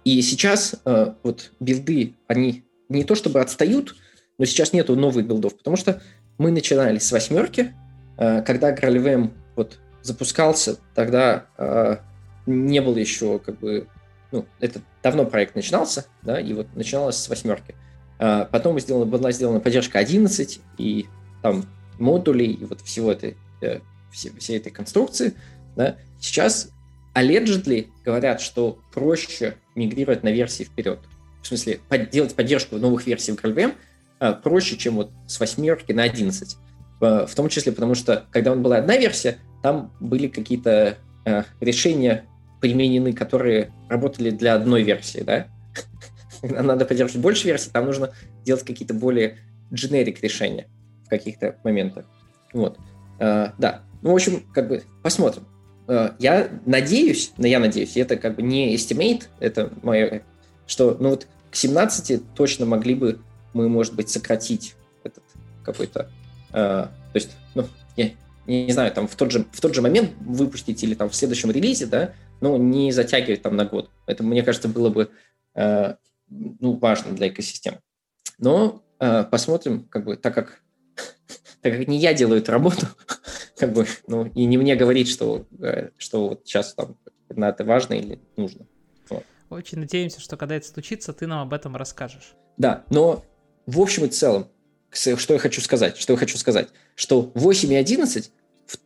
и 0.03 0.21
сейчас 0.21 0.75
э, 0.83 1.13
вот 1.23 1.51
билды, 1.61 2.15
они 2.27 2.65
не 2.89 3.05
то 3.05 3.15
чтобы 3.15 3.39
отстают, 3.39 3.95
но 4.37 4.43
сейчас 4.43 4.73
нету 4.73 4.97
новых 4.97 5.25
билдов, 5.25 5.57
потому 5.57 5.77
что 5.77 6.01
мы 6.37 6.51
начинали 6.51 6.99
с 6.99 7.09
восьмерки, 7.13 7.73
э, 8.17 8.41
когда 8.41 8.75
GraalVM 8.75 9.31
вот 9.55 9.79
запускался, 10.01 10.77
тогда 10.95 11.45
э, 11.57 11.97
не 12.45 12.81
было 12.81 12.97
еще 12.97 13.39
как 13.39 13.57
бы, 13.59 13.87
ну, 14.33 14.45
это 14.59 14.81
давно 15.01 15.25
проект 15.25 15.55
начинался, 15.55 16.05
да, 16.23 16.41
и 16.41 16.51
вот 16.51 16.67
начиналось 16.75 17.15
с 17.15 17.29
восьмерки. 17.29 17.73
А, 18.17 18.45
потом 18.45 18.79
сделана, 18.79 19.05
была 19.05 19.31
сделана 19.31 19.59
поддержка 19.59 19.99
11 19.99 20.59
и 20.77 21.05
там 21.41 21.65
модулей 21.99 22.51
и 22.51 22.65
вот 22.65 22.81
всего 22.81 23.11
этой, 23.11 23.35
э, 23.61 23.79
все, 24.11 24.31
всей 24.37 24.57
этой 24.57 24.71
конструкции. 24.71 25.33
Да. 25.75 25.97
Сейчас 26.19 26.69
allegedly 27.13 27.87
говорят, 28.03 28.41
что 28.41 28.79
проще 28.93 29.55
мигрировать 29.75 30.23
на 30.23 30.31
версии 30.31 30.63
вперед. 30.63 30.99
В 31.41 31.47
смысле, 31.47 31.79
под, 31.89 32.09
делать 32.09 32.35
поддержку 32.35 32.77
новых 32.77 33.05
версий 33.05 33.31
в 33.31 33.35
GraalVM 33.35 33.73
а, 34.19 34.33
проще, 34.33 34.77
чем 34.77 34.95
вот 34.95 35.11
с 35.27 35.39
восьмерки 35.39 35.91
на 35.91 36.03
11. 36.03 36.57
В, 36.99 37.29
том 37.35 37.49
числе 37.49 37.71
потому, 37.71 37.93
что 37.93 38.25
когда 38.31 38.55
была 38.55 38.77
одна 38.77 38.97
версия, 38.97 39.37
там 39.61 39.93
были 39.99 40.27
какие-то 40.27 40.97
э, 41.25 41.43
решения 41.59 42.25
применены, 42.61 43.13
которые 43.13 43.73
работали 43.89 44.29
для 44.29 44.55
одной 44.55 44.83
версии, 44.83 45.19
да, 45.19 45.47
надо 46.61 46.85
поддерживать 46.85 47.21
больше 47.21 47.47
версий, 47.47 47.69
там 47.71 47.85
нужно 47.85 48.11
делать 48.43 48.63
какие-то 48.63 48.93
более 48.93 49.37
generic 49.71 50.19
решения 50.21 50.67
в 51.05 51.09
каких-то 51.09 51.57
моментах. 51.63 52.05
Вот. 52.53 52.77
Uh, 53.19 53.51
да. 53.57 53.83
Ну, 54.01 54.11
в 54.11 54.15
общем, 54.15 54.43
как 54.53 54.67
бы 54.67 54.83
посмотрим. 55.01 55.47
Uh, 55.87 56.13
я 56.19 56.49
надеюсь, 56.65 57.31
но 57.37 57.47
я 57.47 57.59
надеюсь, 57.59 57.95
это 57.95 58.17
как 58.17 58.35
бы 58.35 58.41
не 58.41 58.75
estimate, 58.75 59.23
это 59.39 59.71
мое, 59.83 60.23
что, 60.67 60.97
ну 60.99 61.11
вот 61.11 61.27
к 61.51 61.55
17 61.55 62.33
точно 62.33 62.65
могли 62.65 62.95
бы 62.95 63.19
мы, 63.53 63.69
может 63.69 63.95
быть, 63.95 64.09
сократить 64.09 64.75
этот 65.03 65.23
какой-то, 65.63 66.09
uh, 66.51 66.87
то 66.87 66.91
есть, 67.13 67.31
ну, 67.53 67.65
я 67.95 68.11
не, 68.47 68.65
не 68.65 68.71
знаю, 68.71 68.91
там 68.91 69.07
в 69.07 69.15
тот 69.15 69.31
же 69.31 69.45
в 69.51 69.61
тот 69.61 69.73
же 69.73 69.81
момент 69.81 70.11
выпустить 70.19 70.83
или 70.83 70.95
там 70.95 71.09
в 71.09 71.15
следующем 71.15 71.51
релизе, 71.51 71.85
да, 71.85 72.13
ну 72.41 72.57
не 72.57 72.91
затягивать 72.91 73.41
там 73.41 73.55
на 73.55 73.65
год. 73.65 73.89
Это, 74.05 74.23
мне 74.23 74.43
кажется, 74.43 74.67
было 74.67 74.89
бы 74.89 75.09
ну, 76.29 76.77
важно 76.77 77.13
для 77.13 77.29
экосистемы. 77.29 77.79
Но 78.37 78.83
э, 78.99 79.23
посмотрим, 79.23 79.85
как 79.85 80.05
бы, 80.05 80.17
так 80.17 80.33
как, 80.33 80.61
так 81.61 81.73
как 81.73 81.87
не 81.87 81.97
я 81.97 82.13
делаю 82.13 82.41
эту 82.41 82.51
работу, 82.51 82.87
как 83.57 83.73
бы, 83.73 83.85
ну, 84.07 84.25
и 84.25 84.45
не 84.45 84.57
мне 84.57 84.75
говорить, 84.75 85.09
что, 85.09 85.45
э, 85.59 85.89
что 85.97 86.29
вот 86.29 86.41
сейчас 86.45 86.73
там 86.73 86.97
на 87.29 87.49
это 87.49 87.63
важно 87.63 87.93
или 87.93 88.19
нужно. 88.37 88.65
Вот. 89.09 89.23
Очень 89.49 89.79
надеемся, 89.79 90.19
что 90.19 90.37
когда 90.37 90.55
это 90.55 90.67
случится, 90.67 91.13
ты 91.13 91.27
нам 91.27 91.41
об 91.41 91.53
этом 91.53 91.75
расскажешь. 91.75 92.35
Да, 92.57 92.83
но 92.89 93.25
в 93.65 93.79
общем 93.79 94.05
и 94.05 94.07
целом, 94.09 94.47
что 94.91 95.33
я 95.33 95.39
хочу 95.39 95.61
сказать, 95.61 95.97
что 95.97 96.13
я 96.13 96.17
хочу 96.17 96.37
сказать, 96.37 96.69
что 96.95 97.31
8 97.35 97.73
и 97.73 97.75
11 97.75 98.31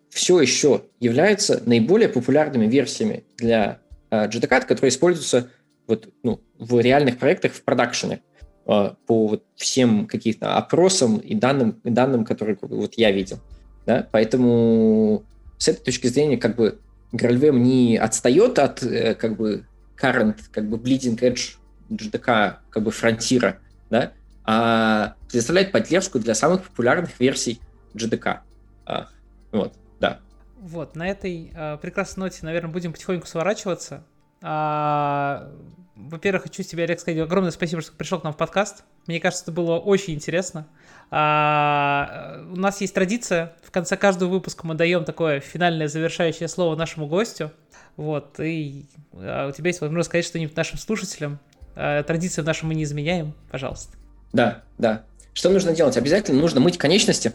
все 0.10 0.41
еще 0.41 0.86
являются 0.99 1.61
наиболее 1.66 2.10
популярными 2.10 2.66
версиями 2.66 3.26
для 3.38 3.80
э, 4.10 4.28
JDK, 4.28 4.66
которые 4.66 4.90
используются 4.90 5.52
вот, 5.90 6.07
ну, 6.24 6.40
в 6.60 6.80
реальных 6.80 7.18
проектах 7.18 7.53
в 7.53 7.64
продакшене 7.64 8.22
а, 8.66 8.95
по 9.07 9.28
вот 9.28 9.44
всем 9.56 10.06
каким-то 10.06 10.56
опросам 10.56 11.18
и 11.18 11.34
данным, 11.34 11.82
и 11.84 11.90
данным, 11.90 12.24
которые 12.24 12.57
вот 12.61 12.94
я 12.95 13.11
видел. 13.11 13.40
Да? 13.88 14.07
Поэтому 14.11 15.26
с 15.57 15.68
этой 15.68 15.84
точки 15.84 16.07
зрения 16.07 16.38
как 16.38 16.56
бы 16.56 16.80
GraalVM 17.11 17.57
не 17.57 17.98
отстает 17.98 18.60
от 18.60 18.84
э, 18.84 19.16
как 19.16 19.36
бы 19.36 19.66
current, 19.99 20.38
как 20.52 20.70
бы 20.70 20.78
bleeding 20.78 21.18
edge 21.20 21.57
JDK 21.90 22.57
как 22.70 22.84
бы 22.84 22.91
фронтира, 22.91 23.57
да? 23.90 24.14
а 24.45 25.16
предоставлять 25.28 25.72
поддержку 25.72 26.20
для 26.20 26.36
самых 26.36 26.64
популярных 26.66 27.20
версий 27.20 27.60
GDK. 27.95 28.41
А, 28.86 29.07
вот, 29.52 29.74
да. 29.99 30.20
Вот, 30.60 30.95
на 30.95 31.10
этой 31.10 31.52
э, 31.56 31.78
прекрасной 31.82 32.26
ноте, 32.26 32.40
наверное, 32.44 32.72
будем 32.72 32.94
потихоньку 32.94 33.26
сворачиваться. 33.26 34.03
А, 34.41 35.52
во-первых, 35.95 36.44
хочу 36.44 36.64
тебе, 36.64 36.84
Олег, 36.84 36.99
сказать 36.99 37.20
огромное 37.20 37.52
спасибо, 37.52 37.82
что 37.82 37.91
пришел 37.91 38.20
к 38.20 38.24
нам 38.24 38.34
в 38.34 38.38
подкаст. 38.38 38.84
Мне 39.06 39.20
кажется, 39.20 39.45
это 39.45 39.52
было 39.52 39.78
очень 39.78 40.14
интересно. 40.14 40.68
А, 41.11 42.45
у 42.52 42.56
нас 42.56 42.82
есть 42.82 42.94
традиция, 42.94 43.53
в 43.64 43.72
конце 43.72 43.98
каждого 43.98 44.30
выпуска 44.30 44.66
мы 44.66 44.76
даем 44.76 45.03
такое 45.03 45.40
финальное 45.40 45.88
завершающее 45.88 46.48
слово 46.48 46.76
нашему 46.76 47.07
гостю. 47.07 47.52
Вот, 47.98 48.40
и 48.40 48.86
а 49.14 49.49
у 49.49 49.52
тебя 49.52 49.68
есть 49.68 49.82
возможность 49.82 50.10
сказать 50.10 50.26
что-нибудь 50.26 50.56
нашим 50.56 50.78
слушателям. 50.78 51.40
А, 51.76 52.03
традиции 52.03 52.41
наши 52.41 52.66
мы 52.66 52.76
не 52.76 52.84
изменяем, 52.84 53.34
пожалуйста. 53.52 53.98
Да, 54.32 54.64
да. 54.78 55.03
Что 55.34 55.49
нужно 55.49 55.74
делать? 55.74 55.98
Обязательно 55.98 56.40
нужно 56.40 56.60
мыть 56.60 56.78
конечности 56.78 57.34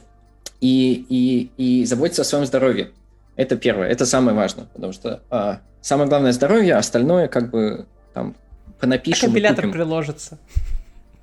и, 0.61 1.05
и, 1.09 1.51
и 1.57 1.85
заботиться 1.85 2.23
о 2.23 2.25
своем 2.25 2.47
здоровье. 2.47 2.93
Это 3.37 3.57
первое, 3.57 3.89
это 3.89 4.07
самое 4.07 4.37
важное, 4.37 4.67
потому 4.67 4.93
что 4.93 5.23
а, 5.31 5.61
самое 5.81 6.09
главное 6.09 6.33
здоровье, 6.33 6.77
а 6.77 6.79
остальное 6.79 7.29
как 7.29 7.51
бы 7.51 7.87
там 8.13 8.37
понапишем. 8.81 9.25
А 9.25 9.33
компилятор 9.33 9.71
приложится. 9.71 10.39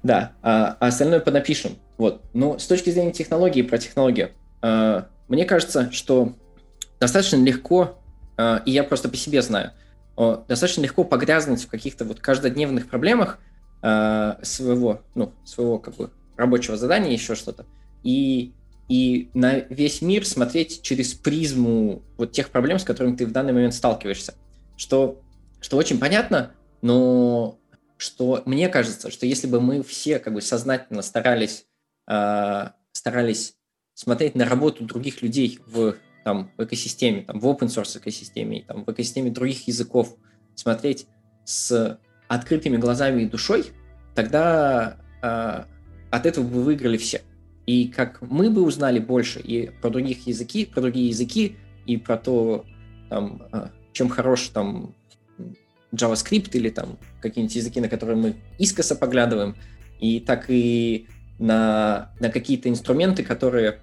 Да, 0.04 0.34
а, 0.42 0.78
а 0.80 0.88
остальное 0.88 1.20
понапишем. 1.20 1.78
Вот. 1.98 2.22
Но 2.34 2.58
с 2.58 2.66
точки 2.68 2.90
зрения 2.90 3.12
технологии, 3.12 3.62
про 3.62 3.78
технологию, 3.78 4.32
а, 4.62 5.08
мне 5.28 5.46
кажется, 5.46 5.92
что 5.92 6.34
достаточно 7.00 7.38
легко, 7.38 8.00
а, 8.38 8.62
и 8.66 8.72
я 8.72 8.84
просто 8.84 9.10
по 9.10 9.16
себе 9.16 9.42
знаю, 9.42 9.72
а, 10.18 10.44
достаточно 10.48 10.82
легко 10.82 11.04
погрязнуть 11.04 11.64
в 11.64 11.68
каких-то 11.68 12.04
вот 12.06 12.20
каждодневных 12.20 12.88
проблемах 12.88 13.40
а, 13.82 14.38
своего, 14.42 15.02
ну, 15.16 15.34
своего 15.46 15.80
как 15.80 15.96
бы 15.96 16.12
рабочего 16.36 16.78
задания, 16.78 17.12
еще 17.12 17.36
что-то, 17.36 17.66
и 18.04 18.54
и 18.92 19.30
на 19.34 19.60
весь 19.70 20.02
мир 20.02 20.28
смотреть 20.28 20.82
через 20.82 21.14
призму 21.14 22.04
вот 22.18 22.34
тех 22.34 22.50
проблем, 22.50 22.78
с 22.78 22.84
которыми 22.84 23.16
ты 23.16 23.26
в 23.26 23.32
данный 23.32 23.54
момент 23.54 23.74
сталкиваешься. 23.74 24.34
Что, 24.76 25.22
что 25.62 25.78
очень 25.78 25.98
понятно, 25.98 26.52
но 26.82 27.58
что 27.96 28.44
мне 28.46 28.68
кажется, 28.68 29.10
что 29.10 29.26
если 29.26 29.48
бы 29.48 29.62
мы 29.62 29.82
все 29.82 30.20
как 30.20 30.34
бы 30.34 30.42
сознательно 30.42 31.04
старались, 31.04 31.68
э, 32.10 32.66
старались 32.92 33.54
смотреть 33.94 34.36
на 34.36 34.44
работу 34.44 34.84
других 34.84 35.22
людей 35.22 35.58
в, 35.66 35.96
там, 36.26 36.52
в 36.58 36.66
экосистеме, 36.66 37.22
там, 37.22 37.40
в 37.40 37.48
open 37.48 37.68
source 37.68 37.98
экосистеме, 37.98 38.66
там, 38.68 38.84
в 38.84 38.92
экосистеме 38.92 39.32
других 39.32 39.70
языков, 39.70 40.18
смотреть 40.56 41.08
с 41.46 41.98
открытыми 42.28 42.76
глазами 42.76 43.22
и 43.22 43.26
душой, 43.26 43.68
тогда 44.16 44.98
э, 45.24 45.64
от 46.12 46.26
этого 46.26 46.46
бы 46.46 46.62
выиграли 46.62 46.98
все. 46.98 47.22
И 47.66 47.88
как 47.88 48.22
мы 48.22 48.50
бы 48.50 48.64
узнали 48.64 49.00
больше 49.00 49.40
и 49.40 49.70
про 49.82 49.90
других 49.90 50.28
языки, 50.28 50.66
про 50.66 50.82
другие 50.82 51.10
языки, 51.10 51.58
и 51.86 51.98
про 51.98 52.18
то, 52.18 52.66
там, 53.10 53.44
а, 53.52 53.72
чем 53.94 54.10
хорош 54.10 54.48
там 54.50 54.94
JavaScript 55.94 56.52
или 56.54 56.70
там 56.70 56.98
какие-нибудь 57.22 57.56
языки, 57.56 57.82
на 57.82 57.90
которые 57.90 58.18
мы 58.18 58.36
искоса 58.58 58.96
поглядываем, 58.96 59.56
и 60.00 60.20
так 60.20 60.46
и 60.48 61.08
на, 61.38 62.12
на 62.20 62.30
какие-то 62.30 62.70
инструменты, 62.70 63.24
которые, 63.24 63.80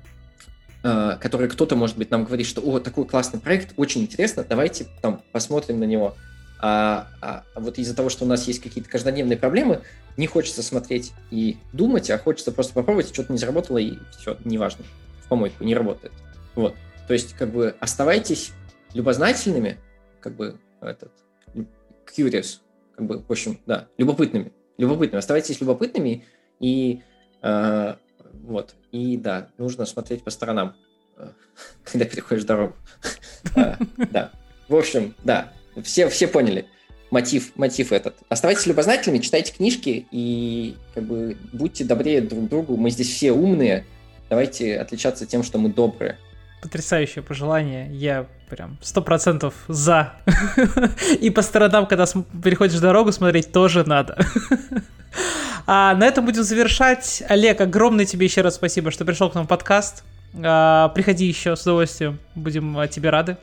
э, 0.83 1.19
которые 1.21 1.49
кто-то, 1.49 1.77
может 1.77 1.97
быть, 1.99 2.11
нам 2.11 2.25
говорит, 2.25 2.47
что 2.47 2.61
«О, 2.61 2.81
такой 2.81 3.05
классный 3.05 3.41
проект, 3.41 3.75
очень 3.77 4.03
интересно, 4.03 4.45
давайте 4.49 4.87
там 5.03 5.23
посмотрим 5.33 5.81
на 5.81 5.85
него». 5.85 6.17
А, 6.61 7.09
а, 7.21 7.45
вот 7.55 7.79
из-за 7.79 7.95
того, 7.95 8.09
что 8.09 8.25
у 8.25 8.29
нас 8.29 8.49
есть 8.49 8.61
какие-то 8.61 8.91
каждодневные 8.91 9.37
проблемы, 9.37 9.83
не 10.19 10.27
хочется 10.27 10.63
смотреть 10.63 11.13
и 11.31 11.57
думать, 11.73 12.11
а 12.11 12.19
хочется 12.19 12.53
просто 12.53 12.75
попробовать, 12.75 13.15
что-то 13.15 13.33
не 13.33 13.39
заработало, 13.39 13.79
и 13.79 13.95
все, 14.19 14.37
неважно, 14.45 14.85
в 15.23 15.29
помойку, 15.29 15.65
не 15.65 15.75
работает. 15.75 16.13
Вот. 16.57 16.75
То 17.07 17.15
есть, 17.15 17.35
как 17.35 17.53
бы, 17.53 17.75
оставайтесь 17.81 18.51
любознательными, 18.95 19.79
как 20.21 20.35
бы, 20.35 20.59
этот, 20.81 21.13
curious, 22.05 22.59
как 22.97 23.07
бы, 23.07 23.21
в 23.21 23.31
общем, 23.31 23.61
да, 23.65 23.87
любопытными. 23.97 24.53
Любопытными. 24.77 25.19
Оставайтесь 25.19 25.61
любопытными, 25.61 26.25
и 26.59 27.01
э, 27.43 27.95
вот, 28.33 28.75
и 28.91 29.17
да, 29.17 29.51
нужно 29.57 29.87
смотреть 29.87 30.25
по 30.25 30.31
сторонам, 30.31 30.75
э, 31.17 31.29
когда 31.85 32.05
переходишь 32.05 32.45
дорогу. 32.45 32.75
Э, 33.55 33.77
да. 34.11 34.33
В 34.69 34.75
общем, 34.75 35.15
да, 35.23 35.53
все, 35.83 36.09
все 36.09 36.27
поняли 36.27 36.67
мотив, 37.11 37.53
мотив 37.57 37.93
этот. 37.93 38.17
Оставайтесь 38.29 38.67
любознательными, 38.67 39.23
читайте 39.23 39.53
книжки 39.53 40.07
и 40.11 40.77
как 40.95 41.05
бы 41.05 41.37
будьте 41.53 41.85
добрее 41.85 42.21
друг 42.21 42.49
другу. 42.49 42.77
Мы 42.77 42.91
здесь 42.91 43.09
все 43.09 43.33
умные. 43.33 43.85
Давайте 44.29 44.79
отличаться 44.79 45.27
тем, 45.27 45.43
что 45.43 45.59
мы 45.59 45.71
добрые. 45.71 46.19
Потрясающее 46.61 47.23
пожелание. 47.23 47.89
Я 47.93 48.27
прям 48.51 48.79
сто 48.83 49.01
процентов 49.01 49.55
за. 49.69 50.15
И 51.21 51.31
по 51.31 51.43
сторонам, 51.43 51.87
когда 51.87 52.05
переходишь 52.43 52.81
дорогу, 52.81 53.13
смотреть 53.13 53.53
тоже 53.53 53.85
надо. 53.85 54.19
А 55.71 55.95
на 55.95 56.05
этом 56.07 56.25
будем 56.25 56.45
завершать. 56.45 57.23
Олег, 57.29 57.61
огромное 57.61 58.07
тебе 58.07 58.25
еще 58.25 58.41
раз 58.41 58.55
спасибо, 58.55 58.91
что 58.91 59.05
пришел 59.05 59.29
к 59.29 59.35
нам 59.35 59.45
в 59.45 59.49
подкаст. 59.49 60.03
А, 60.43 60.89
приходи 60.95 61.27
еще 61.27 61.57
с 61.57 61.63
удовольствием. 61.63 62.19
Будем 62.35 62.89
тебе 62.89 63.11
рады. 63.11 63.37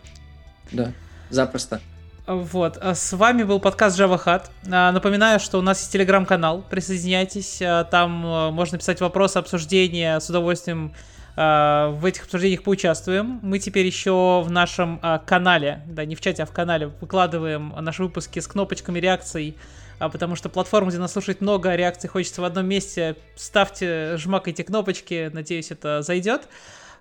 Да, 0.72 0.92
запросто. 1.30 1.82
Вот, 2.28 2.80
а 2.82 2.96
с 2.96 3.14
вами 3.14 3.44
был 3.44 3.60
подкаст 3.60 4.00
Java 4.00 4.20
Hat. 4.24 4.46
А, 4.72 4.92
напоминаю, 4.92 5.40
что 5.40 5.60
у 5.60 5.62
нас 5.62 5.80
есть 5.80 5.92
телеграм-канал, 5.92 6.64
присоединяйтесь, 6.68 7.62
а, 7.62 7.84
там 7.84 8.10
можно 8.52 8.80
писать 8.80 9.00
вопросы, 9.00 9.38
обсуждения, 9.38 10.20
с 10.20 10.28
удовольствием 10.30 10.94
в 11.38 12.00
этих 12.06 12.24
обсуждениях 12.24 12.64
поучаствуем. 12.64 13.42
Мы 13.44 13.60
теперь 13.60 13.86
еще 13.86 14.42
в 14.42 14.50
нашем 14.50 15.02
канале, 15.26 15.82
да, 15.86 16.06
не 16.06 16.16
в 16.16 16.22
чате, 16.22 16.44
а 16.44 16.46
в 16.46 16.52
канале, 16.52 16.88
выкладываем 17.02 17.74
наши 17.78 18.04
выпуски 18.04 18.40
с 18.40 18.48
кнопочками 18.48 19.00
реакций, 19.00 19.58
потому 20.00 20.38
что 20.38 20.48
платформа, 20.48 20.92
где 20.92 20.98
нас 20.98 21.12
слушать 21.12 21.42
много, 21.42 21.76
реакций 21.76 22.10
хочется 22.10 22.42
в 22.42 22.46
одном 22.46 22.68
месте. 22.68 23.18
Ставьте, 23.36 24.16
жмакайте 24.16 24.64
кнопочки, 24.64 25.30
надеюсь, 25.34 25.72
это 25.72 26.02
зайдет. 26.04 26.44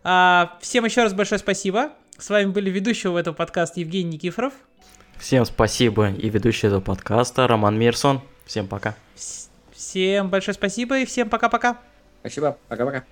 Всем 0.02 0.84
еще 0.84 1.04
раз 1.04 1.14
большое 1.14 1.38
спасибо. 1.38 1.90
С 2.18 2.28
вами 2.28 2.46
были 2.46 2.70
ведущие 2.70 3.12
в 3.12 3.16
этом 3.16 3.36
подкаста 3.36 3.78
Евгений 3.78 4.14
Никифоров. 4.14 4.52
Всем 5.18 5.44
спасибо 5.44 6.10
и 6.10 6.28
ведущий 6.28 6.66
этого 6.66 6.80
подкаста 6.80 7.46
Роман 7.46 7.78
Мирсон. 7.78 8.20
Всем 8.46 8.68
пока. 8.68 8.94
Всем 9.72 10.28
большое 10.28 10.54
спасибо 10.54 10.98
и 10.98 11.04
всем 11.04 11.28
пока-пока. 11.28 11.78
Спасибо, 12.20 12.56
пока-пока. 12.68 13.04